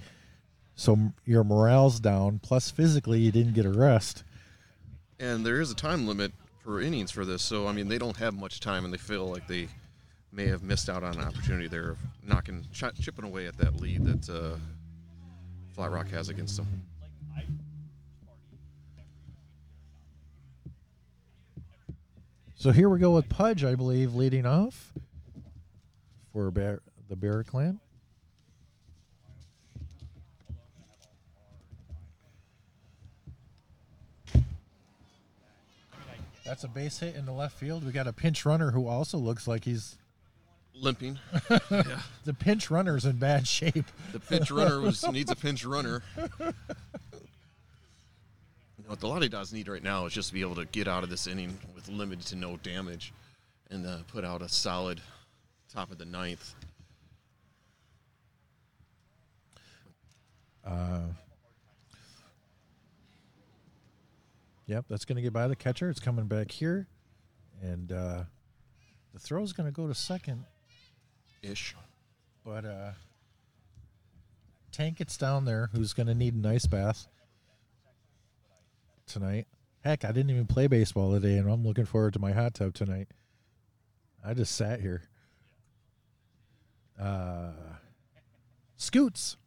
So 0.75 0.97
your 1.25 1.45
morale's 1.45 1.99
down. 2.01 2.39
Plus, 2.43 2.69
physically, 2.69 3.19
you 3.19 3.31
didn't 3.31 3.53
get 3.53 3.65
a 3.65 3.71
rest. 3.71 4.23
And 5.19 5.45
there 5.45 5.61
is 5.61 5.71
a 5.71 5.75
time 5.75 6.05
limit 6.05 6.33
for 6.65 6.81
innings 6.81 7.11
for 7.11 7.23
this, 7.23 7.41
so 7.43 7.67
I 7.67 7.71
mean 7.71 7.87
they 7.87 7.99
don't 7.99 8.17
have 8.17 8.33
much 8.33 8.59
time, 8.59 8.83
and 8.83 8.93
they 8.93 8.97
feel 8.97 9.27
like 9.27 9.47
they 9.47 9.69
may 10.31 10.47
have 10.47 10.63
missed 10.63 10.89
out 10.89 11.03
on 11.03 11.13
an 11.13 11.21
opportunity. 11.21 11.67
They're 11.67 11.95
knocking, 12.23 12.65
ch- 12.73 12.99
chipping 12.99 13.23
away 13.23 13.45
at 13.45 13.55
that 13.59 13.79
lead 13.79 14.03
that 14.05 14.29
uh, 14.29 14.57
Flat 15.73 15.91
Rock 15.91 16.09
has 16.09 16.27
against 16.27 16.57
them. 16.57 16.67
So 22.65 22.71
here 22.71 22.89
we 22.89 22.97
go 22.97 23.11
with 23.11 23.29
Pudge, 23.29 23.63
I 23.63 23.75
believe, 23.75 24.15
leading 24.15 24.47
off 24.47 24.91
for 26.33 26.49
Bear, 26.49 26.81
the 27.07 27.15
Bear 27.15 27.43
Clan. 27.43 27.79
That's 36.43 36.63
a 36.63 36.67
base 36.67 36.97
hit 36.97 37.13
in 37.15 37.27
the 37.27 37.31
left 37.31 37.55
field. 37.55 37.85
We 37.85 37.91
got 37.91 38.07
a 38.07 38.13
pinch 38.13 38.47
runner 38.47 38.71
who 38.71 38.87
also 38.87 39.19
looks 39.19 39.47
like 39.47 39.65
he's 39.65 39.99
Limping. 40.73 41.19
the 42.25 42.33
pinch 42.37 42.71
runner's 42.71 43.05
in 43.05 43.17
bad 43.17 43.47
shape. 43.47 43.85
The 44.11 44.19
pinch 44.19 44.49
runner 44.49 44.81
was, 44.81 45.07
needs 45.11 45.31
a 45.31 45.35
pinch 45.35 45.63
runner. 45.63 46.01
What 48.87 48.99
the 48.99 49.07
La 49.07 49.19
De 49.19 49.29
Dahs 49.29 49.51
need 49.51 49.67
right 49.67 49.83
now 49.83 50.05
is 50.05 50.13
just 50.13 50.29
to 50.29 50.33
be 50.33 50.41
able 50.41 50.55
to 50.55 50.65
get 50.65 50.87
out 50.87 51.03
of 51.03 51.09
this 51.09 51.27
inning 51.27 51.57
with 51.73 51.89
limited 51.89 52.25
to 52.27 52.35
no 52.35 52.57
damage. 52.57 53.13
and 53.71 53.85
uh, 53.85 53.97
put 54.07 54.23
out 54.23 54.41
a 54.41 54.49
solid 54.49 55.01
top 55.73 55.91
of 55.91 55.97
the 55.97 56.05
ninth. 56.05 56.53
Yep, 64.67 64.85
that's 64.89 65.05
going 65.05 65.15
to 65.17 65.21
get 65.21 65.33
by 65.33 65.47
the 65.47 65.55
catcher. 65.55 65.89
It's 65.89 65.99
coming 65.99 66.25
back 66.25 66.49
here, 66.49 66.87
and 67.61 67.91
uh, 67.91 68.23
the 69.13 69.19
throw's 69.19 69.53
going 69.53 69.67
to 69.67 69.71
go 69.71 69.87
to 69.87 69.93
second. 69.93 70.43
Ish. 71.43 71.75
But 72.43 72.65
uh, 72.65 72.91
Tank 74.71 74.97
gets 74.97 75.17
down 75.17 75.45
there, 75.45 75.69
who's 75.71 75.93
going 75.93 76.07
to 76.07 76.15
need 76.15 76.33
an 76.33 76.45
ice 76.45 76.65
bath 76.65 77.07
tonight. 79.05 79.47
Heck, 79.83 80.03
I 80.03 80.11
didn't 80.11 80.31
even 80.31 80.47
play 80.47 80.67
baseball 80.67 81.11
today, 81.13 81.37
and 81.37 81.49
I'm 81.49 81.65
looking 81.65 81.85
forward 81.85 82.13
to 82.13 82.19
my 82.19 82.31
hot 82.31 82.55
tub 82.55 82.73
tonight. 82.73 83.07
I 84.25 84.33
just 84.33 84.55
sat 84.55 84.79
here. 84.81 85.03
Uh, 86.99 87.51
Scoots. 88.77 89.37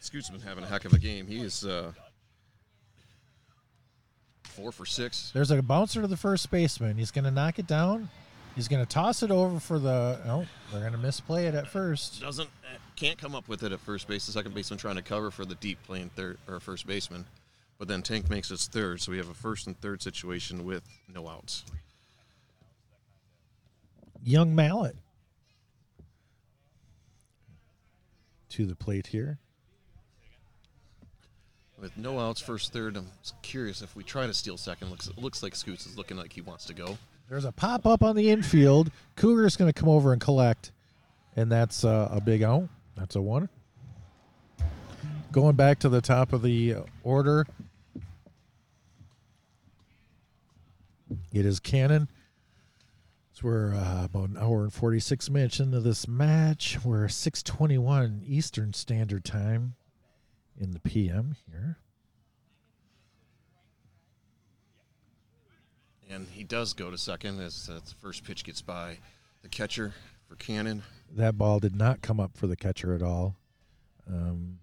Scoot's 0.00 0.28
been 0.28 0.40
having 0.40 0.64
a 0.64 0.66
heck 0.66 0.84
of 0.84 0.92
a 0.92 0.98
game. 0.98 1.26
He 1.26 1.40
is 1.40 1.64
uh, 1.64 1.92
four 4.42 4.70
for 4.70 4.84
six. 4.84 5.30
There's 5.32 5.50
a 5.50 5.62
bouncer 5.62 6.02
to 6.02 6.06
the 6.06 6.16
first 6.16 6.50
baseman. 6.50 6.98
He's 6.98 7.10
going 7.10 7.24
to 7.24 7.30
knock 7.30 7.58
it 7.58 7.66
down. 7.66 8.10
He's 8.54 8.68
going 8.68 8.84
to 8.84 8.88
toss 8.88 9.22
it 9.22 9.30
over 9.30 9.58
for 9.58 9.78
the. 9.78 10.20
Oh, 10.26 10.46
they're 10.70 10.80
going 10.80 10.92
to 10.92 10.98
misplay 10.98 11.46
it 11.46 11.54
at 11.54 11.66
first. 11.66 12.20
Doesn't 12.20 12.48
uh, 12.64 12.78
can't 12.94 13.18
come 13.18 13.34
up 13.34 13.48
with 13.48 13.62
it 13.64 13.72
at 13.72 13.80
first 13.80 14.06
base. 14.06 14.26
The 14.26 14.32
second 14.32 14.54
baseman 14.54 14.78
trying 14.78 14.96
to 14.96 15.02
cover 15.02 15.30
for 15.30 15.44
the 15.44 15.56
deep 15.56 15.78
playing 15.84 16.10
third 16.10 16.38
or 16.46 16.60
first 16.60 16.86
baseman, 16.86 17.26
but 17.78 17.88
then 17.88 18.02
Tank 18.02 18.30
makes 18.30 18.50
his 18.50 18.66
third, 18.66 19.00
so 19.00 19.10
we 19.10 19.18
have 19.18 19.28
a 19.28 19.34
first 19.34 19.66
and 19.66 19.78
third 19.80 20.02
situation 20.02 20.64
with 20.64 20.84
no 21.12 21.28
outs. 21.28 21.64
Young 24.22 24.54
Mallet 24.54 24.96
to 28.50 28.66
the 28.66 28.76
plate 28.76 29.08
here. 29.08 29.38
With 31.80 31.96
no 31.96 32.20
outs, 32.20 32.40
first, 32.40 32.72
third, 32.72 32.96
I'm 32.96 33.10
curious 33.42 33.82
if 33.82 33.96
we 33.96 34.04
try 34.04 34.28
to 34.28 34.32
steal 34.32 34.56
second. 34.56 34.90
Looks 34.90 35.08
it 35.08 35.18
looks 35.18 35.42
like 35.42 35.56
Scoots 35.56 35.86
is 35.86 35.98
looking 35.98 36.16
like 36.16 36.32
he 36.32 36.40
wants 36.40 36.64
to 36.66 36.72
go. 36.72 36.96
There's 37.28 37.44
a 37.44 37.52
pop 37.52 37.86
up 37.86 38.02
on 38.02 38.16
the 38.16 38.30
infield. 38.30 38.90
Cougar's 39.16 39.56
going 39.56 39.72
to 39.72 39.78
come 39.78 39.88
over 39.88 40.12
and 40.12 40.20
collect, 40.20 40.72
and 41.34 41.50
that's 41.50 41.84
uh, 41.84 42.08
a 42.12 42.20
big 42.20 42.42
out. 42.42 42.68
That's 42.96 43.16
a 43.16 43.22
one. 43.22 43.48
Going 45.32 45.56
back 45.56 45.80
to 45.80 45.88
the 45.88 46.00
top 46.00 46.32
of 46.32 46.42
the 46.42 46.76
order, 47.02 47.46
it 51.32 51.46
is 51.46 51.60
Cannon. 51.60 52.08
So 53.32 53.40
we're 53.48 53.74
uh, 53.74 54.04
about 54.04 54.28
an 54.28 54.36
hour 54.38 54.62
and 54.62 54.72
46 54.72 55.28
minutes 55.30 55.58
into 55.58 55.80
this 55.80 56.06
match. 56.06 56.78
We're 56.84 57.08
6:21 57.08 58.20
Eastern 58.24 58.72
Standard 58.74 59.24
Time 59.24 59.74
in 60.56 60.70
the 60.70 60.78
PM 60.78 61.34
here. 61.50 61.78
And 66.14 66.28
he 66.28 66.44
does 66.44 66.74
go 66.74 66.92
to 66.92 66.96
second 66.96 67.40
as 67.40 67.68
uh, 67.68 67.80
the 67.84 67.94
first 68.00 68.22
pitch 68.22 68.44
gets 68.44 68.62
by 68.62 68.98
the 69.42 69.48
catcher 69.48 69.92
for 70.28 70.36
Cannon. 70.36 70.84
that 71.10 71.36
ball 71.36 71.58
did 71.58 71.74
not 71.74 72.02
come 72.02 72.20
up 72.20 72.36
for 72.36 72.46
the 72.46 72.54
catcher 72.54 72.94
at 72.94 73.02
all. 73.02 73.34
Um, 74.08 74.60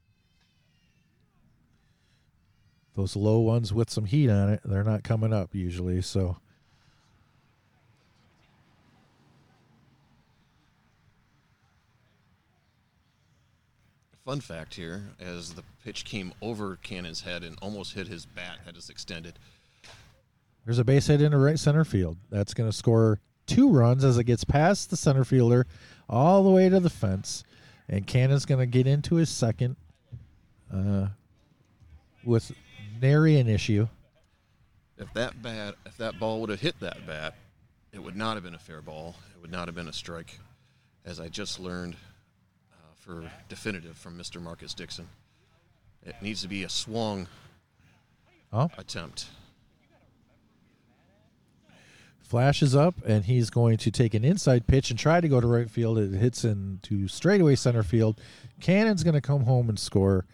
those 2.95 3.18
low 3.18 3.40
ones 3.40 3.73
with 3.73 3.90
some 3.90 4.06
heat 4.06 4.30
on 4.30 4.49
it, 4.49 4.61
they're 4.64 4.86
not 4.86 5.03
coming 5.03 5.34
up 5.34 5.53
usually. 5.53 6.02
So 6.02 6.38
Fun 14.23 14.40
fact 14.40 14.76
here: 14.76 15.10
as 15.19 15.56
the 15.56 15.64
pitch 15.84 16.06
came 16.06 16.32
over 16.41 16.78
Cannon's 16.78 17.22
head 17.22 17.44
and 17.44 17.57
almost 17.61 17.94
hit 17.94 18.07
his 18.07 18.26
bat 18.26 18.60
that 18.65 18.78
is 18.78 18.90
extended, 18.90 19.40
there's 20.66 20.80
a 20.80 20.84
base 20.84 21.08
hit 21.08 21.22
into 21.22 21.38
right 21.38 21.58
center 21.60 21.84
field. 21.84 22.18
That's 22.30 22.54
going 22.54 22.70
to 22.70 22.76
score 22.76 23.20
two 23.48 23.70
runs 23.72 24.04
as 24.04 24.18
it 24.18 24.26
gets 24.26 24.44
past 24.44 24.90
the 24.90 24.98
center 24.98 25.24
fielder 25.24 25.66
all 26.08 26.44
the 26.44 26.50
way 26.50 26.70
to 26.70 26.80
the 26.80 26.90
fence. 26.90 27.44
And 27.90 28.06
Cannon's 28.08 28.46
going 28.46 28.60
to 28.60 28.66
get 28.66 28.88
into 28.88 29.16
his 29.16 29.30
second 29.30 29.76
uh, 30.74 31.08
with 32.24 32.52
nary 33.02 33.38
an 33.40 33.48
issue. 33.50 33.88
if 34.98 35.12
that 35.14 35.42
bat, 35.42 35.76
if 35.86 35.98
that 35.98 36.20
ball 36.20 36.40
would 36.42 36.50
have 36.50 36.62
hit 36.62 36.80
that 36.80 37.06
bat, 37.06 37.36
it 37.92 38.00
would 38.00 38.16
not 38.16 38.36
have 38.36 38.44
been 38.44 38.56
a 38.56 38.60
fair 38.60 38.82
ball. 38.82 39.16
It 39.36 39.42
would 39.42 39.52
not 39.52 39.68
have 39.68 39.76
been 39.76 39.90
a 39.90 39.94
strike, 39.94 40.40
as 41.04 41.20
I 41.20 41.28
just 41.28 41.60
learned 41.60 41.96
uh, 42.72 42.76
for 42.96 43.30
definitive 43.50 43.98
from 43.98 44.18
Mr. 44.18 44.42
Marcus 44.42 44.74
Dixon. 44.74 45.10
It 46.06 46.16
needs 46.22 46.42
to 46.44 46.48
be 46.48 46.64
a 46.64 46.70
swung 46.70 47.28
Oh, 48.54 48.70
attempt. 48.78 49.26
Flashes 52.32 52.74
up 52.74 52.95
and 53.06 53.26
he's 53.26 53.49
going 53.49 53.76
to 53.76 53.91
take 53.91 54.14
an 54.14 54.24
inside 54.24 54.66
pitch 54.66 54.90
and 54.90 54.98
try 54.98 55.20
to 55.20 55.28
go 55.28 55.41
to 55.41 55.48
right 55.48 55.70
field. 55.70 55.98
It 55.98 56.14
hits 56.14 56.45
into 56.45 57.10
straightaway 57.10 57.56
center 57.56 57.84
field. 57.84 58.22
Cannon's 58.62 59.03
going 59.03 59.16
to 59.16 59.22
come 59.22 59.44
home 59.44 59.68
and 59.68 59.78
score. 59.78 60.26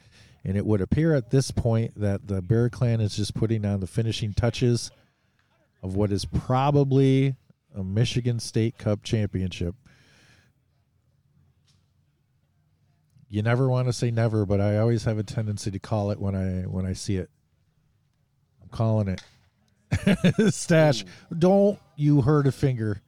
And 0.45 0.55
it 0.55 0.63
would 0.63 0.79
appear 0.79 1.15
at 1.15 1.31
this 1.31 1.49
point 1.49 1.99
that 1.99 2.27
the 2.27 2.43
Bear 2.43 2.69
Clan 2.69 3.01
is 3.01 3.15
just 3.15 3.33
putting 3.33 3.65
on 3.65 3.79
the 3.79 3.87
finishing 3.87 4.31
touches 4.31 4.91
of 5.81 5.95
what 5.95 6.11
is 6.11 6.23
probably 6.23 7.35
a 7.75 7.83
Michigan 7.83 8.39
State 8.39 8.77
Cup 8.77 9.01
championship. 9.01 9.73
You 13.27 13.41
never 13.41 13.67
want 13.67 13.87
to 13.87 13.93
say 13.93 14.11
never, 14.11 14.45
but 14.45 14.61
I 14.61 14.77
always 14.77 15.03
have 15.05 15.17
a 15.17 15.23
tendency 15.23 15.71
to 15.71 15.79
call 15.79 16.11
it 16.11 16.19
when 16.19 16.35
I 16.35 16.67
when 16.67 16.85
I 16.85 16.93
see 16.93 17.17
it. 17.17 17.31
I'm 18.61 18.69
calling 18.69 19.07
it. 19.07 19.21
Stash. 20.49 21.05
Don't 21.37 21.79
you 21.95 22.21
hurt 22.21 22.47
a 22.47 22.51
finger. 22.51 23.01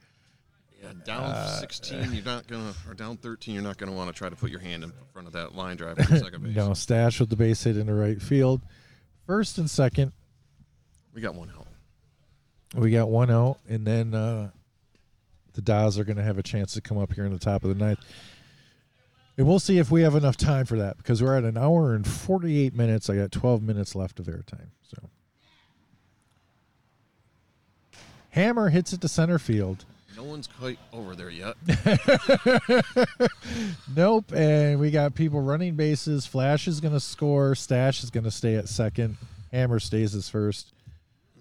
Yeah, 0.81 0.93
down 1.05 1.57
16, 1.59 2.13
you're 2.13 2.23
not 2.23 2.47
gonna, 2.47 2.73
or 2.87 2.93
down 2.93 3.17
13, 3.17 3.53
you're 3.53 3.63
not 3.63 3.77
gonna 3.77 3.91
want 3.91 4.09
to 4.09 4.17
try 4.17 4.29
to 4.29 4.35
put 4.35 4.49
your 4.49 4.61
hand 4.61 4.83
in 4.83 4.93
front 5.11 5.27
of 5.27 5.33
that 5.33 5.53
line 5.55 5.75
drive 5.75 5.97
second 6.07 6.41
base. 6.43 6.55
No, 6.55 6.73
Stash 6.73 7.19
with 7.19 7.29
the 7.29 7.35
base 7.35 7.63
hit 7.63 7.75
in 7.77 7.87
the 7.87 7.93
right 7.93 8.21
field. 8.21 8.61
First 9.27 9.57
and 9.57 9.69
second, 9.69 10.13
We 11.13 11.21
got 11.21 11.35
one 11.35 11.51
out. 11.55 11.67
we 12.75 12.91
got 12.91 13.09
one 13.09 13.29
out, 13.29 13.57
and 13.67 13.85
then 13.85 14.13
uh, 14.15 14.51
the 15.53 15.61
Dahs 15.61 15.99
are 15.99 16.03
going 16.05 16.17
to 16.17 16.23
have 16.23 16.37
a 16.37 16.43
chance 16.43 16.73
to 16.75 16.81
come 16.81 16.97
up 16.97 17.13
here 17.13 17.25
in 17.25 17.33
the 17.33 17.39
top 17.39 17.63
of 17.63 17.69
the 17.69 17.75
ninth. 17.75 17.99
And 19.37 19.45
we'll 19.47 19.59
see 19.59 19.77
if 19.77 19.91
we 19.91 20.01
have 20.01 20.15
enough 20.15 20.37
time 20.37 20.65
for 20.65 20.77
that 20.79 20.97
because 20.97 21.21
we're 21.21 21.35
at 21.37 21.43
an 21.43 21.57
hour 21.57 21.93
and 21.93 22.05
48 22.07 22.73
minutes. 22.73 23.09
I 23.09 23.15
got 23.17 23.31
12 23.31 23.61
minutes 23.61 23.95
left 23.95 24.19
of 24.19 24.25
airtime. 24.27 24.69
So, 24.83 25.09
Hammer 28.39 28.69
hits 28.69 28.93
it 28.93 29.01
to 29.01 29.09
center 29.09 29.37
field. 29.37 29.83
No 30.15 30.23
one's 30.23 30.47
quite 30.47 30.79
over 30.93 31.13
there 31.13 31.29
yet. 31.29 31.55
Nope. 33.95 34.31
And 34.31 34.79
we 34.79 34.91
got 34.91 35.13
people 35.13 35.41
running 35.41 35.75
bases. 35.75 36.25
Flash 36.25 36.67
is 36.67 36.79
going 36.79 36.93
to 36.93 36.99
score. 37.01 37.53
Stash 37.55 38.01
is 38.03 38.09
going 38.09 38.23
to 38.23 38.31
stay 38.31 38.55
at 38.55 38.69
second. 38.69 39.17
Hammer 39.51 39.79
stays 39.79 40.15
as 40.15 40.29
first. 40.29 40.71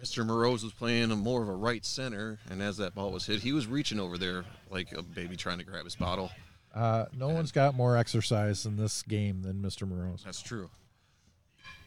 Mr. 0.02 0.26
Morose 0.26 0.64
was 0.64 0.72
playing 0.72 1.10
a 1.12 1.16
more 1.16 1.42
of 1.42 1.48
a 1.48 1.54
right 1.54 1.84
center, 1.84 2.38
and 2.50 2.62
as 2.62 2.76
that 2.78 2.94
ball 2.94 3.12
was 3.12 3.26
hit, 3.26 3.40
he 3.40 3.52
was 3.52 3.66
reaching 3.66 4.00
over 4.00 4.18
there 4.18 4.44
like 4.70 4.92
a 4.92 5.02
baby 5.02 5.36
trying 5.36 5.58
to 5.58 5.64
grab 5.64 5.84
his 5.84 5.94
bottle. 5.94 6.30
Uh, 6.74 7.06
no 7.16 7.28
one's 7.28 7.52
got 7.52 7.74
more 7.74 7.96
exercise 7.96 8.66
in 8.66 8.76
this 8.76 9.02
game 9.02 9.42
than 9.42 9.62
Mr. 9.62 9.88
Morose. 9.88 10.22
That's 10.24 10.42
true. 10.42 10.70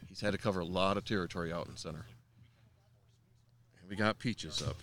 He's 0.07 0.21
had 0.21 0.31
to 0.31 0.38
cover 0.38 0.59
a 0.61 0.65
lot 0.65 0.95
of 0.97 1.05
territory 1.05 1.51
out 1.51 1.67
in 1.67 1.75
center. 1.75 2.05
And 3.81 3.89
we 3.89 3.95
got 3.95 4.19
Peaches 4.19 4.61
up. 4.61 4.77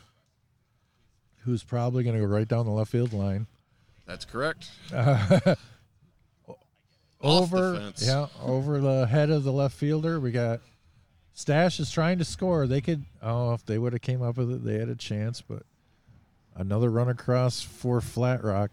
Who's 1.49 1.65
probably 1.65 2.05
going 2.05 2.15
to 2.15 2.21
go 2.21 2.27
right 2.27 2.47
down 2.47 2.67
the 2.67 2.73
left 2.73 2.91
field 2.91 3.15
line. 3.15 3.47
That's 4.05 4.27
correct. 4.27 4.71
over 7.23 7.73
the 7.73 7.81
fence. 7.81 8.07
yeah 8.07 8.27
over 8.43 8.83
the 8.83 9.07
head 9.07 9.31
of 9.31 9.45
the 9.45 9.53
left 9.53 9.75
fielder 9.75 10.21
we 10.21 10.31
got 10.31 10.61
stash 11.33 11.81
is 11.81 11.91
trying 11.91 12.19
to 12.19 12.25
score 12.25 12.67
they 12.67 12.81
could 12.83 13.05
oh 13.23 13.55
if 13.55 13.65
they 13.67 13.77
would 13.79 13.93
have 13.93 14.03
came 14.03 14.23
up 14.23 14.37
with 14.37 14.53
it 14.53 14.63
they 14.65 14.79
had 14.79 14.89
a 14.89 14.95
chance 14.95 15.41
but 15.41 15.63
another 16.55 16.91
run 16.91 17.09
across 17.09 17.61
for 17.61 18.01
flat 18.01 18.45
rock 18.45 18.71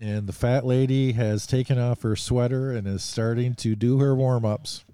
and 0.00 0.26
the 0.26 0.32
fat 0.32 0.64
lady 0.64 1.12
has 1.12 1.46
taken 1.46 1.78
off 1.78 2.00
her 2.02 2.16
sweater 2.16 2.70
and 2.72 2.86
is 2.86 3.02
starting 3.02 3.54
to 3.54 3.74
do 3.76 3.98
her 3.98 4.14
warm-ups 4.14 4.84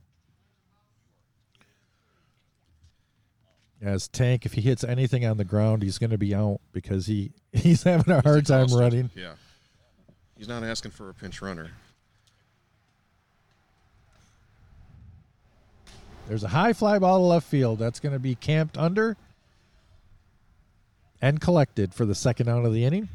as 3.83 4.09
tank 4.09 4.45
if 4.45 4.53
he 4.53 4.61
hits 4.61 4.85
anything 4.85 5.25
on 5.25 5.37
the 5.39 5.45
ground 5.45 5.83
he's 5.83 5.97
going 5.99 6.11
to 6.11 6.19
be 6.19 6.35
out 6.35 6.61
because 6.73 7.07
he 7.07 7.33
he's 7.53 7.83
having 7.83 8.13
a 8.13 8.21
hard 8.23 8.45
time 8.47 8.67
running 8.69 9.11
Yeah. 9.15 9.33
He's 10.37 10.49
not 10.49 10.63
asking 10.65 10.93
for 10.93 11.11
a 11.11 11.15
pinch 11.15 11.43
runner. 11.43 11.71
There's 16.29 16.45
a 16.45 16.49
high 16.49 16.73
fly 16.73 16.99
ball 16.99 17.19
to 17.19 17.25
left 17.25 17.47
field. 17.47 17.79
That's 17.79 18.01
going 18.01 18.15
to 18.15 18.19
be 18.19 18.37
camped 18.37 18.79
under. 18.79 19.19
and 21.21 21.41
collected 21.41 21.93
for 21.93 22.07
the 22.07 22.15
second 22.15 22.49
out 22.49 22.65
of 22.65 22.73
the 22.73 22.87
inning. 22.87 23.09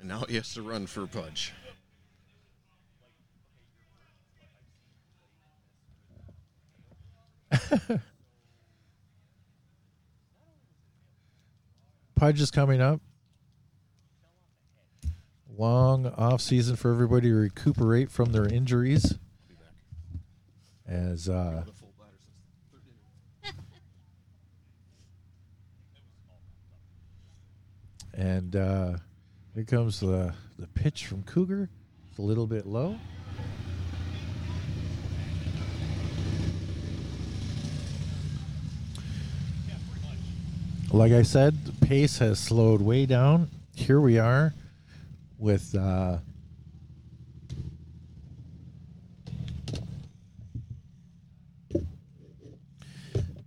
And 0.00 0.08
now 0.08 0.24
he 0.28 0.34
has 0.34 0.52
to 0.54 0.62
run 0.62 0.86
for 0.86 1.04
a 1.04 1.06
Pudge. 1.06 1.52
Pudge 12.14 12.40
is 12.40 12.50
coming 12.50 12.80
up. 12.80 13.00
Long 15.56 16.06
off 16.06 16.40
season 16.40 16.74
for 16.76 16.90
everybody 16.90 17.28
to 17.28 17.34
recuperate 17.34 18.10
from 18.10 18.32
their 18.32 18.46
injuries. 18.46 19.14
As 20.86 21.28
uh, 21.28 21.64
and 28.14 28.56
uh, 28.56 28.94
here 29.54 29.64
comes 29.64 30.00
the 30.00 30.34
the 30.58 30.66
pitch 30.68 31.06
from 31.06 31.22
Cougar. 31.22 31.70
It's 32.10 32.18
a 32.18 32.22
little 32.22 32.46
bit 32.46 32.66
low. 32.66 32.98
Like 40.94 41.10
I 41.10 41.22
said, 41.22 41.56
pace 41.80 42.18
has 42.18 42.38
slowed 42.38 42.80
way 42.80 43.04
down. 43.04 43.50
Here 43.74 44.00
we 44.00 44.16
are 44.20 44.54
with 45.40 45.74
uh, 45.74 46.18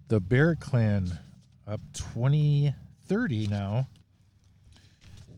the 0.09 0.19
Bear 0.19 0.55
Clan 0.55 1.19
up 1.65 1.79
20 1.93 2.75
30 3.05 3.47
now. 3.47 3.87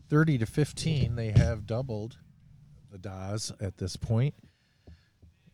30 0.08 0.38
to 0.38 0.46
15. 0.46 1.14
They 1.14 1.30
have 1.30 1.64
doubled 1.64 2.16
the 2.90 2.98
Dahs 2.98 3.52
at 3.62 3.76
this 3.78 3.94
point. 3.94 4.34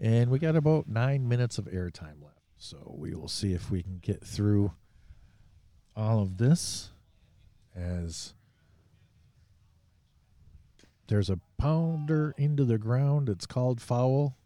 And 0.01 0.31
we 0.31 0.39
got 0.39 0.57
about 0.57 0.89
nine 0.89 1.29
minutes 1.29 1.59
of 1.59 1.67
airtime 1.67 2.23
left. 2.23 2.41
So 2.57 2.95
we 2.97 3.15
will 3.15 3.29
see 3.29 3.53
if 3.53 3.71
we 3.71 3.83
can 3.83 3.99
get 3.99 4.25
through 4.25 4.73
all 5.97 6.21
of 6.21 6.37
this 6.37 6.91
as 7.75 8.35
there's 11.09 11.31
a 11.31 11.41
pounder 11.57 12.35
into 12.37 12.65
the 12.65 12.79
ground. 12.79 13.29
It's 13.29 13.47
called 13.47 13.81
foul. 13.81 14.37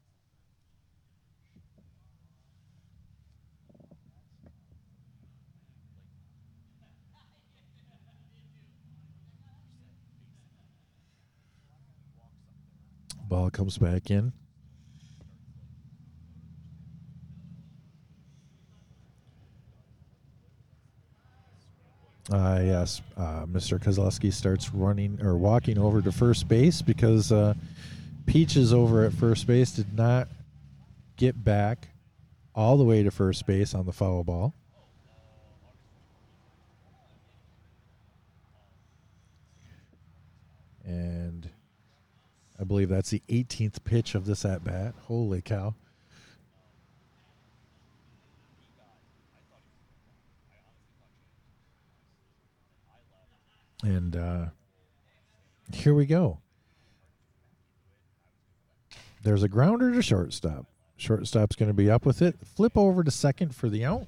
Ball 13.28 13.50
comes 13.50 13.78
back 13.78 14.10
in. 14.10 14.32
Uh, 22.30 22.60
yes, 22.62 23.02
uh, 23.16 23.46
Mr. 23.46 23.78
Kozlowski 23.78 24.32
starts 24.32 24.72
running 24.72 25.20
or 25.22 25.36
walking 25.36 25.78
over 25.78 26.02
to 26.02 26.12
first 26.12 26.48
base 26.48 26.82
because 26.82 27.32
uh, 27.32 27.54
Peaches 28.30 28.72
over 28.72 29.04
at 29.04 29.12
first 29.12 29.46
base 29.48 29.72
did 29.72 29.96
not 29.96 30.28
get 31.16 31.42
back 31.42 31.88
all 32.54 32.76
the 32.76 32.84
way 32.84 33.02
to 33.02 33.10
first 33.10 33.44
base 33.44 33.74
on 33.74 33.86
the 33.86 33.92
foul 33.92 34.22
ball. 34.22 34.54
And 40.84 41.50
I 42.60 42.62
believe 42.62 42.88
that's 42.88 43.10
the 43.10 43.22
18th 43.28 43.82
pitch 43.82 44.14
of 44.14 44.26
this 44.26 44.44
at 44.44 44.62
bat. 44.62 44.94
Holy 45.06 45.42
cow. 45.42 45.74
And 53.82 54.16
uh, 54.16 54.46
here 55.72 55.94
we 55.94 56.06
go. 56.06 56.38
There's 59.22 59.42
a 59.42 59.48
grounder 59.48 59.92
to 59.92 60.02
shortstop. 60.02 60.66
Shortstop's 60.96 61.56
going 61.56 61.70
to 61.70 61.74
be 61.74 61.90
up 61.90 62.04
with 62.04 62.20
it. 62.22 62.36
Flip 62.44 62.76
over 62.76 63.02
to 63.02 63.10
second 63.10 63.54
for 63.54 63.68
the 63.68 63.84
out. 63.84 64.06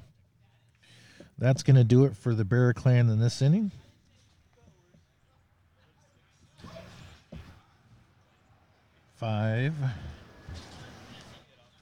That's 1.38 1.62
going 1.62 1.76
to 1.76 1.84
do 1.84 2.04
it 2.04 2.16
for 2.16 2.34
the 2.34 2.44
Bear 2.44 2.72
Clan 2.72 3.08
in 3.08 3.18
this 3.18 3.40
inning. 3.40 3.72
Five. 9.16 9.74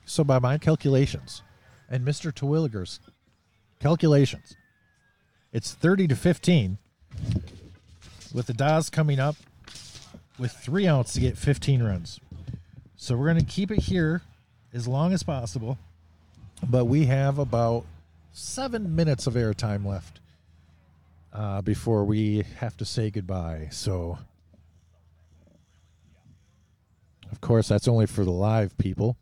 So, 0.05 0.25
by 0.25 0.39
my 0.39 0.59
calculations 0.59 1.43
and 1.89 2.07
Mr. 2.07 2.35
Terwilliger's 2.35 3.01
calculations, 3.81 4.57
it's 5.53 5.73
30 5.73 6.09
to 6.09 6.17
15 6.17 6.79
with 8.33 8.47
the 8.47 8.55
Dahs 8.55 8.91
coming 8.91 9.19
up 9.19 9.37
with 10.39 10.53
three 10.53 10.87
outs 10.87 11.13
to 11.15 11.21
get 11.21 11.37
15 11.37 11.83
runs. 11.83 12.21
So 12.97 13.17
we're 13.17 13.27
going 13.33 13.45
to 13.45 13.53
keep 13.53 13.71
it 13.71 13.81
here 13.81 14.23
as 14.73 14.87
long 14.87 15.13
as 15.13 15.23
possible, 15.23 15.79
but 16.69 16.85
we 16.85 17.07
have 17.07 17.39
about 17.39 17.85
seven 18.33 18.95
minutes 18.95 19.27
of 19.27 19.35
airtime 19.35 19.85
left 19.85 20.21
uh, 21.33 21.63
before 21.63 22.05
we 22.05 22.45
have 22.59 22.77
to 22.79 22.85
say 22.85 23.11
goodbye. 23.11 23.69
So, 23.71 24.19
of 27.31 27.41
course, 27.41 27.69
that's 27.69 27.89
only 27.89 28.07
for 28.07 28.25
the 28.25 28.31
live 28.31 28.77
people, 28.79 29.17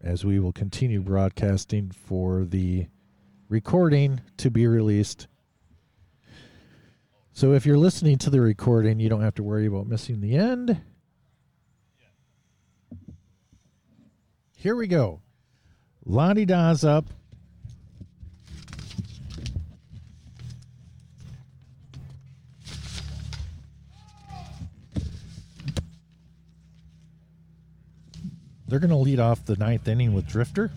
as 0.00 0.24
we 0.24 0.38
will 0.38 0.52
continue 0.52 1.00
broadcasting 1.00 1.90
for 1.90 2.44
the 2.44 2.86
recording 3.48 4.20
to 4.38 4.50
be 4.50 4.66
released 4.66 5.26
so 7.32 7.52
if 7.52 7.66
you're 7.66 7.78
listening 7.78 8.18
to 8.18 8.30
the 8.30 8.40
recording, 8.40 9.00
you 9.00 9.08
don't 9.08 9.22
have 9.22 9.34
to 9.36 9.42
worry 9.42 9.66
about 9.66 9.86
missing 9.86 10.20
the 10.20 10.36
end. 10.36 10.80
Here 14.56 14.76
we 14.76 14.86
go. 14.86 15.20
La 16.04 16.32
De 16.32 16.44
Dahs 16.44 16.84
up. 16.84 17.06
They're 28.68 28.78
going 28.78 28.88
to 28.88 28.96
lead 28.96 29.20
off 29.20 29.44
the 29.44 29.56
ninth 29.56 29.86
inning 29.86 30.14
with 30.14 30.26
Drifter. 30.26 30.70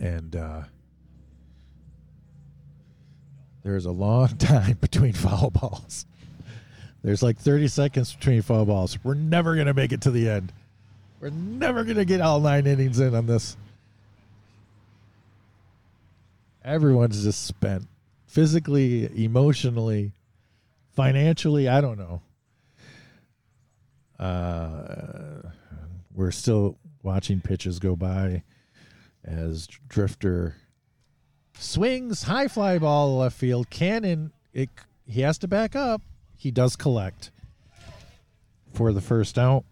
And 0.00 0.34
uh, 0.34 0.62
there's 3.62 3.84
a 3.84 3.90
long 3.90 4.28
time 4.38 4.78
between 4.80 5.12
foul 5.12 5.50
balls. 5.50 6.06
There's 7.02 7.22
like 7.22 7.38
30 7.38 7.68
seconds 7.68 8.14
between 8.14 8.42
foul 8.42 8.66
balls. 8.66 8.98
We're 9.04 9.14
never 9.14 9.54
going 9.54 9.66
to 9.66 9.74
make 9.74 9.92
it 9.92 10.02
to 10.02 10.10
the 10.10 10.28
end. 10.28 10.52
We're 11.20 11.30
never 11.30 11.84
going 11.84 11.96
to 11.96 12.04
get 12.04 12.20
all 12.20 12.40
nine 12.40 12.66
innings 12.66 12.98
in 12.98 13.14
on 13.14 13.26
this. 13.26 13.56
Everyone's 16.64 17.22
just 17.22 17.46
spent 17.46 17.86
physically, 18.26 19.24
emotionally, 19.24 20.12
financially. 20.94 21.68
I 21.68 21.80
don't 21.80 21.98
know. 21.98 22.22
Uh, 24.18 25.50
we're 26.14 26.30
still 26.30 26.76
watching 27.02 27.40
pitches 27.40 27.78
go 27.78 27.96
by 27.96 28.42
as 29.30 29.68
Drifter 29.88 30.56
swings 31.56 32.24
high 32.24 32.48
fly 32.48 32.78
ball 32.78 33.18
left 33.18 33.36
field. 33.36 33.70
Cannon, 33.70 34.32
it 34.52 34.68
he 35.06 35.20
has 35.20 35.38
to 35.38 35.48
back 35.48 35.76
up. 35.76 36.02
He 36.36 36.50
does 36.50 36.76
collect 36.76 37.30
for 38.72 38.92
the 38.92 39.00
first 39.00 39.38
out. 39.38 39.64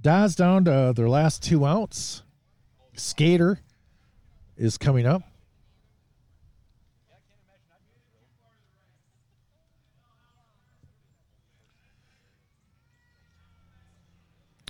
Dahs 0.00 0.34
down 0.34 0.64
to 0.64 0.92
their 0.94 1.08
last 1.08 1.42
two 1.42 1.64
outs. 1.64 2.22
Skater 2.94 3.60
is 4.56 4.78
coming 4.78 5.06
up. 5.06 5.22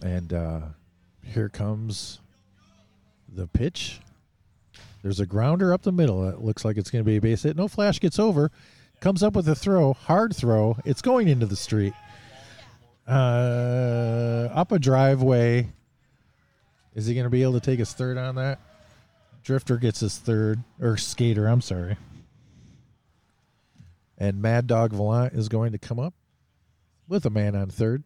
And 0.03 0.33
uh, 0.33 0.61
here 1.23 1.49
comes 1.49 2.21
the 3.33 3.47
pitch. 3.47 4.01
There's 5.03 5.21
a 5.21 5.27
grounder 5.27 5.73
up 5.73 5.83
the 5.83 5.93
middle. 5.93 6.29
It 6.29 6.41
looks 6.41 6.65
like 6.65 6.77
it's 6.77 6.91
going 6.91 7.05
to 7.05 7.09
be 7.09 7.17
a 7.17 7.21
base 7.21 7.43
hit. 7.43 7.57
No 7.57 7.69
flash 7.69 8.01
gets 8.01 8.19
over. 8.19 8.51
Comes 9.01 9.23
up 9.23 9.35
with 9.35 9.49
a 9.49 9.55
throw. 9.55 9.95
Hard 9.95 10.37
throw. 10.37 10.77
It's 10.85 11.01
going 11.01 11.29
into 11.29 11.47
the 11.47 11.57
street. 11.57 11.95
Uh, 13.09 14.49
up 14.53 14.73
a 14.73 14.79
driveway. 14.79 15.71
Is 16.95 17.07
he 17.07 17.15
going 17.15 17.25
to 17.25 17.31
be 17.31 17.43
able 17.43 17.55
to 17.55 17.61
take 17.61 17.79
his 17.79 17.93
third 17.93 18.19
on 18.19 18.35
that? 18.35 18.61
Drifter 19.43 19.79
gets 19.79 20.01
his 20.01 20.19
third, 20.19 20.63
or 20.81 20.97
skater, 20.99 21.47
I'm 21.47 21.63
sorry. 21.63 21.97
And 24.19 24.43
Mad 24.43 24.67
Dog 24.67 24.93
Volant 24.93 25.35
is 25.35 25.49
going 25.49 25.73
to 25.73 25.79
come 25.79 25.99
up 25.99 26.13
with 27.09 27.25
a 27.25 27.31
man 27.31 27.57
on 27.57 27.71
third. 27.71 28.05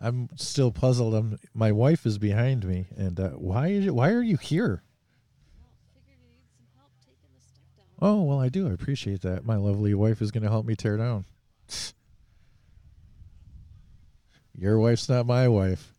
I'm 0.00 0.28
still 0.36 0.70
puzzled. 0.70 1.14
I'm, 1.14 1.38
my 1.54 1.72
wife 1.72 2.06
is 2.06 2.18
behind 2.18 2.64
me, 2.64 2.86
and 2.96 3.18
uh, 3.18 3.30
why 3.30 3.68
is 3.68 3.86
it, 3.86 3.94
why 3.94 4.10
are 4.10 4.22
you 4.22 4.36
here? 4.36 4.82
Figured 5.92 6.18
you 6.22 6.28
need 6.28 6.46
some 6.56 6.66
help 6.76 6.92
taking 7.00 7.28
the 7.34 7.44
stuff 7.44 7.76
down. 7.76 7.96
Oh 8.00 8.22
well, 8.22 8.40
I 8.40 8.48
do. 8.48 8.68
I 8.68 8.72
appreciate 8.72 9.22
that. 9.22 9.44
My 9.44 9.56
lovely 9.56 9.94
wife 9.94 10.22
is 10.22 10.30
going 10.30 10.44
to 10.44 10.50
help 10.50 10.66
me 10.66 10.76
tear 10.76 10.96
down. 10.96 11.24
Your 14.54 14.78
wife's 14.78 15.08
not 15.08 15.26
my 15.26 15.48
wife, 15.48 15.94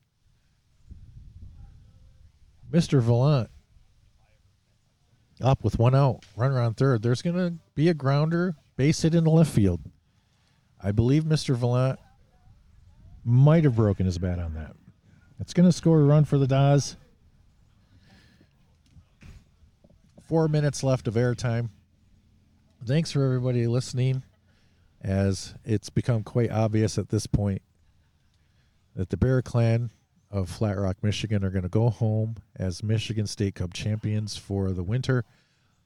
Mister 2.72 3.02
Volant. 3.02 3.50
Up 5.42 5.64
with 5.64 5.80
one 5.80 5.96
out, 5.96 6.26
runner 6.36 6.60
on 6.60 6.74
third. 6.74 7.02
There's 7.02 7.22
going 7.22 7.38
to 7.38 7.54
be 7.74 7.88
a 7.88 7.94
grounder, 7.94 8.56
base 8.76 9.02
hit 9.02 9.16
in 9.16 9.24
the 9.24 9.30
left 9.30 9.52
field. 9.52 9.80
I 10.82 10.92
believe 10.92 11.26
Mister 11.26 11.56
Volant 11.56 11.98
might 13.24 13.64
have 13.64 13.76
broken 13.76 14.06
his 14.06 14.18
bat 14.18 14.40
on 14.40 14.54
that. 14.54 14.76
It's 15.40 15.54
going 15.54 15.68
to 15.68 15.74
score 15.74 16.00
a 16.00 16.04
run 16.04 16.26
for 16.26 16.38
the 16.38 16.48
Dahs. 16.48 16.96
Four 20.22 20.48
minutes 20.48 20.84
left 20.84 21.08
of 21.08 21.16
airtime. 21.16 21.70
Thanks 22.86 23.12
for 23.12 23.24
everybody 23.24 23.68
listening, 23.68 24.24
as 25.02 25.56
it's 25.66 25.90
become 25.90 26.24
quite 26.24 26.52
obvious 26.52 26.98
at 26.98 27.10
this 27.10 27.28
point 27.28 27.62
that 28.96 29.10
the 29.10 29.18
Bear 29.18 29.42
Clan 29.42 29.92
of 30.32 30.50
Flat 30.50 30.78
Rock, 30.78 30.98
Michigan 31.02 31.44
are 31.44 31.50
going 31.50 31.64
to 31.64 31.70
go 31.70 31.90
home 31.90 32.36
as 32.56 32.84
Michigan 32.84 33.28
State 33.28 33.56
Cup 33.56 33.74
champions 33.74 34.38
for 34.38 34.72
the 34.72 34.84
winter 34.84 35.26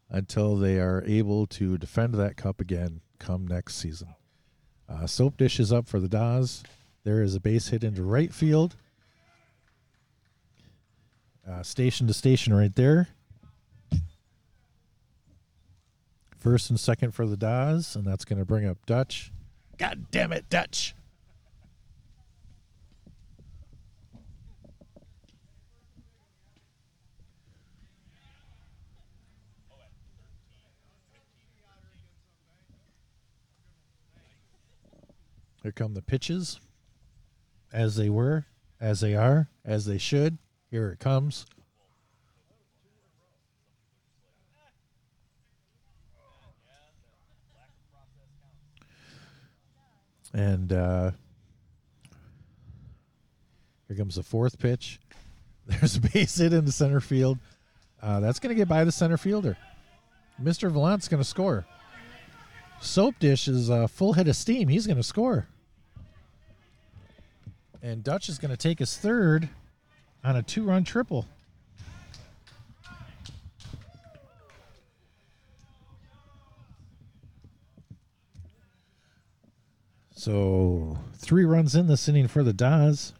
until 0.09 0.55
they 0.55 0.79
are 0.79 1.03
able 1.05 1.47
to 1.47 1.77
defend 1.77 2.13
that 2.15 2.37
cup 2.37 2.59
again 2.59 3.01
come 3.19 3.47
next 3.47 3.75
season. 3.75 4.09
Uh, 4.89 5.07
soap 5.07 5.37
dish 5.37 5.59
is 5.59 5.71
up 5.71 5.87
for 5.87 5.99
the 5.99 6.09
Dahs. 6.09 6.63
There 7.03 7.21
is 7.21 7.35
a 7.35 7.39
base 7.39 7.67
hit 7.67 7.83
into 7.83 8.03
right 8.03 8.33
field. 8.33 8.75
Uh, 11.47 11.61
station 11.61 12.07
to 12.07 12.13
station 12.13 12.53
right 12.53 12.73
there. 12.73 13.09
First 16.39 16.69
and 16.69 16.79
second 16.79 17.11
for 17.11 17.25
the 17.25 17.37
Dahs, 17.37 17.95
and 17.95 18.05
that's 18.05 18.25
going 18.25 18.39
to 18.39 18.45
bring 18.45 18.65
up 18.65 18.85
Dutch. 18.85 19.31
God 19.77 20.05
damn 20.11 20.31
it, 20.31 20.49
Dutch. 20.49 20.95
Here 35.61 35.71
come 35.71 35.93
the 35.93 36.01
pitches. 36.01 36.59
As 37.73 37.95
they 37.95 38.09
were, 38.09 38.45
as 38.79 39.01
they 39.01 39.15
are, 39.15 39.49
as 39.65 39.85
they 39.85 39.97
should. 39.97 40.37
Here 40.69 40.89
it 40.89 40.99
comes. 40.99 41.45
And 50.33 50.71
uh, 50.73 51.11
here 53.87 53.97
comes 53.97 54.15
the 54.15 54.23
fourth 54.23 54.57
pitch. 54.57 54.99
There's 55.67 55.97
a 55.97 56.01
base 56.01 56.37
hit 56.37 56.53
in 56.53 56.65
the 56.65 56.71
center 56.71 56.99
field. 56.99 57.39
Uh, 58.01 58.19
that's 58.19 58.39
going 58.39 58.49
to 58.49 58.59
get 58.59 58.67
by 58.67 58.83
the 58.83 58.91
center 58.91 59.17
fielder. 59.17 59.57
Mr. 60.41 60.71
Vallant's 60.71 61.07
going 61.07 61.21
to 61.21 61.27
score. 61.27 61.65
Soap 62.81 63.15
Dish 63.19 63.47
is 63.47 63.69
uh, 63.69 63.87
full 63.87 64.13
head 64.13 64.27
of 64.27 64.35
steam. 64.35 64.67
He's 64.67 64.85
going 64.85 64.97
to 64.97 65.03
score. 65.03 65.47
And 67.83 68.01
Dutch 68.01 68.29
is 68.29 68.39
going 68.39 68.49
to 68.49 68.57
take 68.57 68.79
his 68.79 68.95
third 68.95 69.49
on 70.23 70.37
a 70.37 70.41
two 70.41 70.63
run 70.63 70.85
triple. 70.85 71.27
So 80.15 80.97
three 81.15 81.43
runs 81.43 81.75
in 81.75 81.87
this 81.87 82.07
inning 82.07 82.29
for 82.29 82.41
the 82.41 82.53
Dahs, 82.53 83.11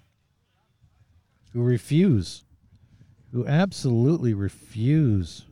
who 1.52 1.62
refuse, 1.62 2.46
who 3.34 3.46
absolutely 3.46 4.34
refuse 4.34 5.44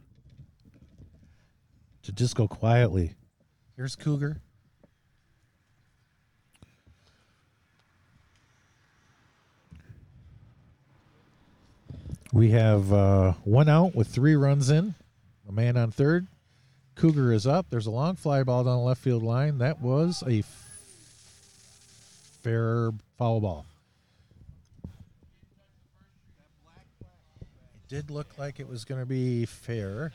to 2.03 2.13
just 2.13 2.37
go 2.37 2.47
quietly. 2.47 3.15
Here's 3.75 3.97
Cougar. 3.97 4.41
We 12.33 12.51
have 12.51 12.93
uh, 12.93 13.33
one 13.43 13.67
out 13.67 13.93
with 13.93 14.07
three 14.07 14.35
runs 14.35 14.69
in, 14.69 14.95
a 15.49 15.51
man 15.51 15.75
on 15.75 15.91
third. 15.91 16.27
Cougar 16.95 17.33
is 17.33 17.45
up. 17.45 17.65
There's 17.69 17.87
a 17.87 17.91
long 17.91 18.15
fly 18.15 18.43
ball 18.43 18.63
down 18.63 18.77
the 18.77 18.83
left 18.83 19.01
field 19.01 19.23
line. 19.23 19.57
That 19.57 19.81
was 19.81 20.23
a 20.25 20.39
f- 20.39 20.69
fair 22.41 22.91
foul 23.17 23.41
ball. 23.41 23.65
It 27.01 27.89
did 27.89 28.09
look 28.09 28.37
like 28.37 28.61
it 28.61 28.69
was 28.69 28.85
going 28.85 29.01
to 29.01 29.05
be 29.05 29.45
fair. 29.45 30.13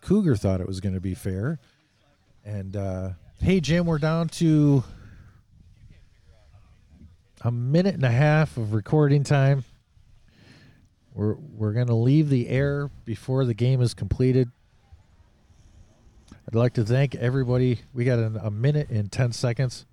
Cougar 0.00 0.34
thought 0.36 0.60
it 0.60 0.66
was 0.66 0.80
going 0.80 0.94
to 0.94 1.00
be 1.00 1.14
fair. 1.14 1.60
And 2.44 2.76
uh, 2.76 3.10
hey, 3.40 3.60
Jim, 3.60 3.86
we're 3.86 3.98
down 3.98 4.28
to 4.30 4.82
a 7.42 7.52
minute 7.52 7.94
and 7.94 8.04
a 8.04 8.10
half 8.10 8.56
of 8.56 8.72
recording 8.72 9.22
time. 9.22 9.64
We're 11.14 11.34
we're 11.34 11.72
going 11.72 11.88
to 11.88 11.94
leave 11.94 12.28
the 12.28 12.48
air 12.48 12.90
before 13.04 13.44
the 13.44 13.54
game 13.54 13.80
is 13.80 13.94
completed. 13.94 14.50
I'd 16.48 16.54
like 16.54 16.74
to 16.74 16.84
thank 16.84 17.14
everybody. 17.14 17.80
We 17.92 18.04
got 18.04 18.18
an, 18.18 18.36
a 18.36 18.50
minute 18.50 18.90
and 18.90 19.10
10 19.10 19.32
seconds. 19.32 19.86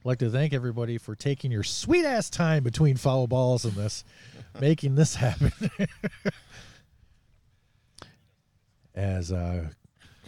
I'd 0.00 0.06
like 0.06 0.18
to 0.18 0.30
thank 0.30 0.52
everybody 0.52 0.98
for 0.98 1.14
taking 1.14 1.50
your 1.52 1.62
sweet 1.62 2.04
ass 2.04 2.28
time 2.28 2.64
between 2.64 2.96
foul 2.96 3.26
balls 3.26 3.64
and 3.64 3.74
this, 3.74 4.04
making 4.60 4.94
this 4.94 5.14
happen. 5.14 5.52
As 8.94 9.32
uh, 9.32 9.68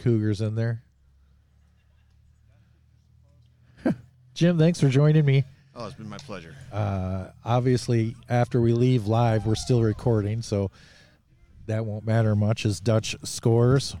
Cougars 0.01 0.41
in 0.41 0.55
there. 0.55 0.81
Jim, 4.33 4.57
thanks 4.57 4.79
for 4.79 4.89
joining 4.89 5.25
me. 5.25 5.43
Oh, 5.75 5.85
it's 5.85 5.95
been 5.95 6.09
my 6.09 6.17
pleasure. 6.17 6.55
Uh, 6.71 7.27
obviously, 7.43 8.15
after 8.29 8.61
we 8.61 8.71
leave 8.73 9.07
live, 9.07 9.45
we're 9.45 9.55
still 9.55 9.81
recording, 9.81 10.41
so 10.41 10.71
that 11.67 11.85
won't 11.85 12.05
matter 12.05 12.35
much 12.35 12.65
as 12.65 12.79
Dutch 12.79 13.15
scores 13.23 13.95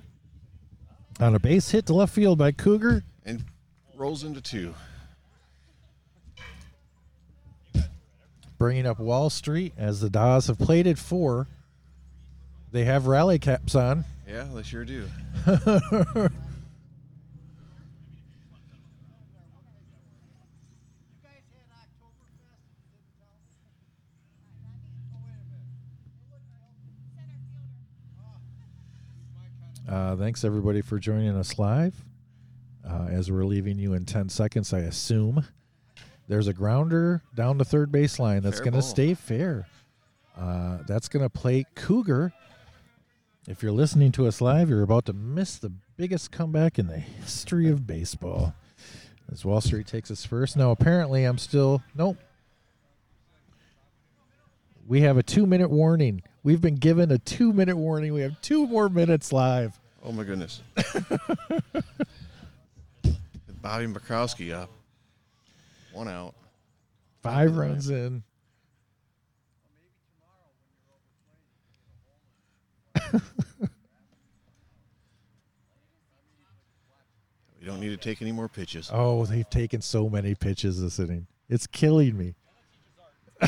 on 1.19 1.35
a 1.35 1.39
base 1.39 1.71
hit 1.71 1.85
to 1.87 1.93
left 1.93 2.13
field 2.13 2.37
by 2.37 2.51
Cougar. 2.51 3.03
And 3.25 3.43
rolls 3.97 4.23
into 4.23 4.41
two. 4.41 4.73
bringing 8.57 8.85
up 8.85 8.99
Wall 8.99 9.29
Street 9.29 9.73
as 9.77 9.99
the 9.99 10.09
Dahs 10.09 10.47
have 10.47 10.57
played 10.57 10.87
at 10.87 10.97
four. 10.97 11.47
They 12.71 12.85
have 12.85 13.07
rally 13.07 13.39
caps 13.39 13.75
on. 13.75 14.05
Yeah, 14.27 14.47
they 14.53 14.63
sure 14.63 14.85
do. 14.85 15.07
Uh, 29.87 30.15
thanks 30.15 30.43
everybody 30.43 30.81
for 30.81 30.97
joining 30.97 31.35
us 31.35 31.59
live. 31.59 31.93
Uh, 32.87 33.07
as 33.09 33.31
we're 33.31 33.45
leaving 33.45 33.77
you 33.77 33.93
in 33.93 34.05
10 34.05 34.29
seconds, 34.29 34.73
I 34.73 34.79
assume. 34.79 35.45
There's 36.27 36.47
a 36.47 36.53
grounder 36.53 37.21
down 37.35 37.59
the 37.59 37.65
third 37.65 37.91
baseline 37.91 38.41
that's 38.41 38.59
going 38.59 38.73
to 38.73 38.81
stay 38.81 39.13
fair. 39.13 39.67
Uh, 40.35 40.79
that's 40.87 41.07
going 41.07 41.23
to 41.23 41.29
play 41.29 41.65
Cougar. 41.75 42.33
If 43.47 43.61
you're 43.61 43.71
listening 43.71 44.11
to 44.13 44.25
us 44.25 44.41
live, 44.41 44.69
you're 44.69 44.81
about 44.81 45.05
to 45.05 45.13
miss 45.13 45.57
the 45.57 45.71
biggest 45.97 46.31
comeback 46.31 46.79
in 46.79 46.87
the 46.87 46.97
history 46.97 47.69
of 47.69 47.85
baseball. 47.85 48.55
As 49.31 49.45
Wall 49.45 49.61
Street 49.61 49.85
takes 49.85 50.09
us 50.09 50.25
first. 50.25 50.57
Now, 50.57 50.71
apparently, 50.71 51.25
I'm 51.25 51.37
still. 51.37 51.83
Nope. 51.95 52.17
We 54.87 55.01
have 55.01 55.17
a 55.17 55.23
two 55.23 55.45
minute 55.45 55.69
warning. 55.69 56.23
We've 56.45 56.61
been 56.61 56.75
given 56.75 57.11
a 57.11 57.17
two 57.17 57.51
minute 57.51 57.75
warning. 57.75 58.13
We 58.13 58.21
have 58.21 58.39
two 58.39 58.67
more 58.67 58.87
minutes 58.87 59.33
live. 59.33 59.79
Oh 60.03 60.11
my 60.11 60.23
goodness. 60.23 60.61
Bobby 63.63 63.87
Murkowski 63.87 64.53
up. 64.53 64.69
One 65.91 66.07
out. 66.07 66.35
Five 67.23 67.57
runs 67.57 67.89
in. 67.89 68.21
We 77.59 77.65
don't 77.65 77.79
need 77.79 77.89
to 77.89 77.97
take 77.97 78.21
any 78.21 78.31
more 78.31 78.47
pitches. 78.47 78.91
Oh, 78.93 79.25
they've 79.25 79.49
taken 79.49 79.81
so 79.81 80.07
many 80.07 80.35
pitches 80.35 80.79
this 80.79 80.99
inning. 80.99 81.25
It's 81.49 81.65
killing 81.65 82.15
me. 82.15 82.35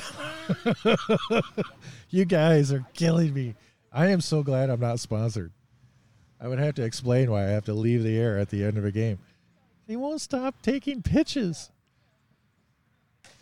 you 2.10 2.26
guys 2.26 2.72
are 2.72 2.86
killing 2.94 3.34
me. 3.34 3.56
I 3.92 4.08
am 4.08 4.22
so 4.22 4.44
glad 4.44 4.70
I'm 4.70 4.80
not 4.80 5.00
sponsored. 5.00 5.52
I 6.40 6.48
would 6.48 6.60
have 6.60 6.76
to 6.76 6.84
explain 6.84 7.32
why 7.32 7.44
I 7.44 7.50
have 7.50 7.66
to 7.66 7.74
leave 7.74 8.04
the 8.04 8.18
air 8.18 8.38
at 8.38 8.50
the 8.50 8.64
end 8.64 8.78
of 8.78 8.86
a 8.86 8.92
game. 8.92 9.20
He 9.88 9.96
won't 9.96 10.22
stop 10.22 10.62
taking 10.62 11.02
pitches. 11.02 11.72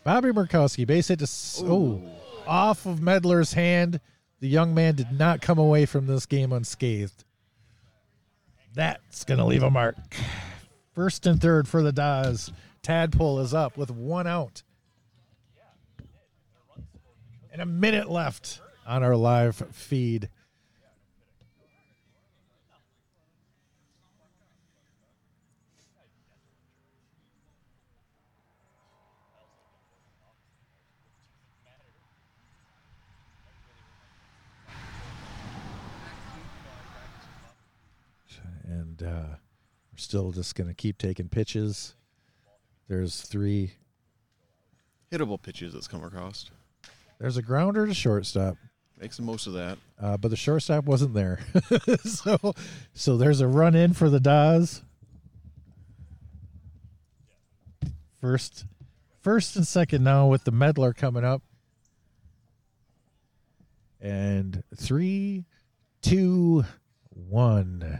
Bobby 0.03 0.30
Murkowski, 0.30 0.86
base 0.86 1.07
hit 1.07 1.19
to 1.19 1.27
oh, 1.65 2.02
off 2.48 2.86
of 2.86 2.99
Medler's 2.99 3.53
hand. 3.53 3.99
The 4.40 4.48
young 4.48 4.76
man 4.76 4.95
did 4.95 5.11
not 5.11 5.41
come 5.41 5.57
away 5.57 5.86
from 5.86 6.06
this 6.06 6.26
game 6.26 6.53
unscathed. 6.53 7.23
That's 8.76 9.23
going 9.23 9.40
to 9.40 9.45
leave 9.45 9.64
a 9.64 9.72
mark. 9.72 9.95
First 10.94 11.26
and 11.26 11.41
third 11.41 11.68
for 11.68 11.82
the 11.82 11.91
Dahs. 11.91 12.52
Tadpole 12.84 13.40
is 13.40 13.53
up 13.53 13.77
with 13.77 13.90
one 13.90 14.27
out. 14.27 14.61
And 17.56 17.61
a 17.61 17.65
minute 17.65 18.11
left 18.11 18.60
on 18.86 19.02
our 19.02 19.15
live 19.15 19.56
feed. 19.72 20.27
And 38.65 39.02
uh, 39.02 39.06
we're 39.07 39.38
still 39.95 40.34
just 40.34 40.56
going 40.56 40.68
to 40.68 40.73
keep 40.73 40.98
taking 40.98 41.30
pitches. 41.30 41.95
There's 42.90 43.22
three. 43.22 43.76
Hittable 45.10 45.41
pitches 45.41 45.72
that's 45.72 45.88
come 45.88 46.03
across. 46.03 46.52
There's 47.19 47.37
a 47.37 47.41
grounder 47.41 47.87
to 47.87 47.93
shortstop. 47.93 48.57
Makes 48.99 49.17
the 49.17 49.23
most 49.23 49.47
of 49.47 49.53
that. 49.53 49.77
uh, 49.99 50.17
but 50.17 50.29
the 50.29 50.37
shortstop 50.37 50.85
wasn't 50.85 51.13
there. 51.13 51.39
so, 52.03 52.53
so 52.93 53.17
there's 53.17 53.41
a 53.41 53.47
run 53.47 53.75
in 53.75 53.93
for 53.93 54.09
the 54.09 54.19
Dahs. 54.19 54.83
First, 58.21 58.65
first 59.21 59.55
and 59.55 59.67
second 59.67 60.03
now 60.03 60.27
with 60.27 60.45
the 60.45 60.51
Medler 60.51 60.93
coming 60.93 61.23
up, 61.23 61.43
and 64.01 64.63
three, 64.75 65.45
two, 66.01 66.63
one. 67.09 67.99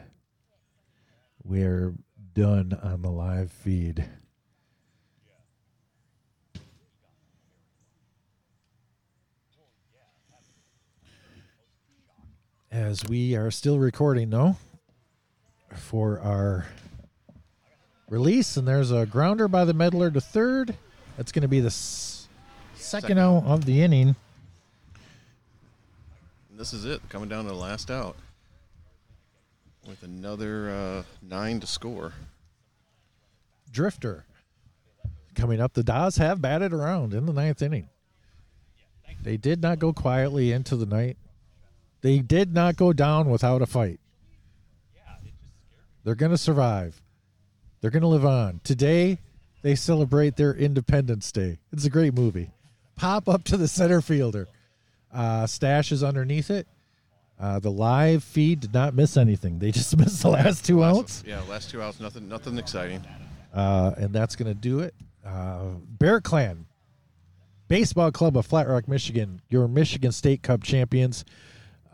We're 1.44 1.94
done 2.34 2.78
on 2.82 3.02
the 3.04 3.12
live 3.12 3.52
feed. 3.52 4.06
As 12.76 13.06
we 13.08 13.38
are 13.38 13.52
still 13.52 13.80
recording 13.80 14.30
though 14.32 14.58
for 15.76 16.20
our 16.20 16.66
release 18.10 18.58
and 18.58 18.68
there's 18.68 18.92
a 18.92 19.06
grounder 19.06 19.48
by 19.48 19.64
the 19.64 19.74
meddler 19.74 20.12
to 20.12 20.20
third 20.20 20.76
that's 21.16 21.32
going 21.32 21.44
to 21.44 21.48
be 21.48 21.62
the 21.62 21.68
s- 21.68 22.28
second, 22.76 23.08
Second. 23.08 23.18
out 23.20 23.44
of 23.46 23.64
the 23.64 23.82
inning 23.82 24.18
And 26.50 26.60
this 26.60 26.74
is 26.74 26.84
it. 26.84 27.02
Coming 27.08 27.30
down 27.30 27.46
to 27.46 27.50
the 27.52 27.56
last 27.56 27.90
out. 27.90 28.18
With 29.88 30.04
another 30.04 30.70
uh, 30.70 31.04
nine 31.22 31.62
to 31.62 31.68
score. 31.68 32.12
drifter 33.72 34.26
coming 35.34 35.62
up 35.62 35.74
the 35.76 35.84
Dahs 35.84 36.18
have 36.18 36.42
batted 36.42 36.74
around 36.74 37.14
in 37.14 37.26
the 37.26 37.34
ninth 37.34 37.62
inning 37.62 37.88
they 39.24 39.38
did 39.38 39.62
not 39.62 39.80
go 39.80 39.94
quietly 39.94 40.52
into 40.52 40.76
the 40.76 40.86
night 40.86 41.16
they 42.06 42.20
did 42.20 42.54
not 42.54 42.76
go 42.76 42.94
down 42.94 43.28
without 43.32 43.64
a 43.64 43.66
fight 43.66 44.00
they're 46.04 46.16
going 46.16 46.32
to 46.32 46.38
survive 46.38 47.02
they're 47.82 47.92
going 47.92 48.02
to 48.02 48.08
live 48.08 48.26
on 48.26 48.60
today 48.64 49.20
they 49.64 49.76
celebrate 49.76 50.36
their 50.36 50.54
independence 50.54 51.32
day 51.32 51.58
it's 51.72 51.86
a 51.86 51.90
great 51.90 52.14
movie 52.14 52.52
pop 52.96 53.28
up 53.28 53.44
to 53.44 53.58
the 53.58 53.68
center 53.68 54.02
fielder 54.02 54.48
uh, 55.14 55.46
stash 55.48 55.92
is 55.92 56.04
underneath 56.04 56.50
it 56.52 56.68
uh, 57.40 57.60
the 57.60 57.72
live 57.72 58.24
feed 58.24 58.60
did 58.62 58.74
not 58.74 58.94
miss 58.94 59.18
anything 59.18 59.60
they 59.60 59.72
just 59.72 59.98
missed 59.98 60.22
the 60.22 60.30
last 60.30 60.64
two 60.66 60.84
outs 60.84 61.24
Yeah, 61.26 61.42
last 61.50 61.70
two 61.70 61.82
outs. 61.82 62.00
Nothing. 62.00 62.30
Nothing 62.30 62.58
exciting. 62.58 63.02
uh, 63.54 63.92
and 63.98 64.14
that's 64.14 64.36
going 64.36 64.48
to 64.48 64.54
do 64.60 64.80
it. 64.80 64.94
Uh, 65.26 65.72
Bear 66.00 66.22
Clan 66.22 66.66
Baseball 67.68 68.12
Club 68.12 68.38
of 68.38 68.46
Flat 68.46 68.68
Rock, 68.68 68.88
Michigan, 68.88 69.42
your 69.50 69.68
Michigan 69.68 70.12
State 70.12 70.44
Cup 70.44 70.62
champions. 70.64 71.26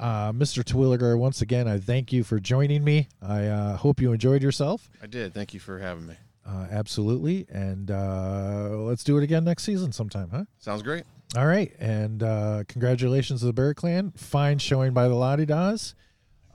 Uh, 0.02 0.32
Mr. 0.32 0.64
Terwilliger, 0.64 1.15
once 1.15 1.44
again, 1.44 1.68
I 1.68 1.78
thank 1.78 2.11
you 2.11 2.23
for 2.23 2.40
joining 2.40 2.84
me. 2.84 3.07
I 3.22 3.45
uh, 3.45 3.78
hope 3.78 4.02
you 4.02 4.11
enjoyed 4.11 4.41
yourself. 4.41 4.90
I 5.02 5.06
did. 5.06 5.32
Thank 5.32 5.53
you 5.53 5.60
for 5.60 5.78
having 5.78 6.07
me. 6.07 6.15
Uh, 6.44 6.65
absolutely. 6.72 7.45
And 7.52 7.91
uh, 7.91 8.69
let's 8.72 9.03
do 9.03 9.18
it 9.19 9.23
again 9.23 9.44
next 9.44 9.64
season 9.64 9.91
sometime, 9.91 10.30
huh? 10.32 10.45
Sounds 10.57 10.82
great. 10.82 11.03
All 11.38 11.45
right. 11.45 11.72
And 11.80 12.23
uh, 12.23 12.64
congratulations 12.68 13.41
to 13.41 13.45
the 13.45 13.53
Bear 13.53 13.76
Clan. 13.76 14.11
Fine 14.18 14.57
showing 14.57 14.91
by 14.91 15.07
the 15.07 15.14
La 15.14 15.36
De 15.36 15.45
Dahs. 15.45 15.94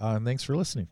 Uh, 0.01 0.14
and 0.16 0.27
thanks 0.27 0.43
for 0.43 0.56
listening. 0.56 0.89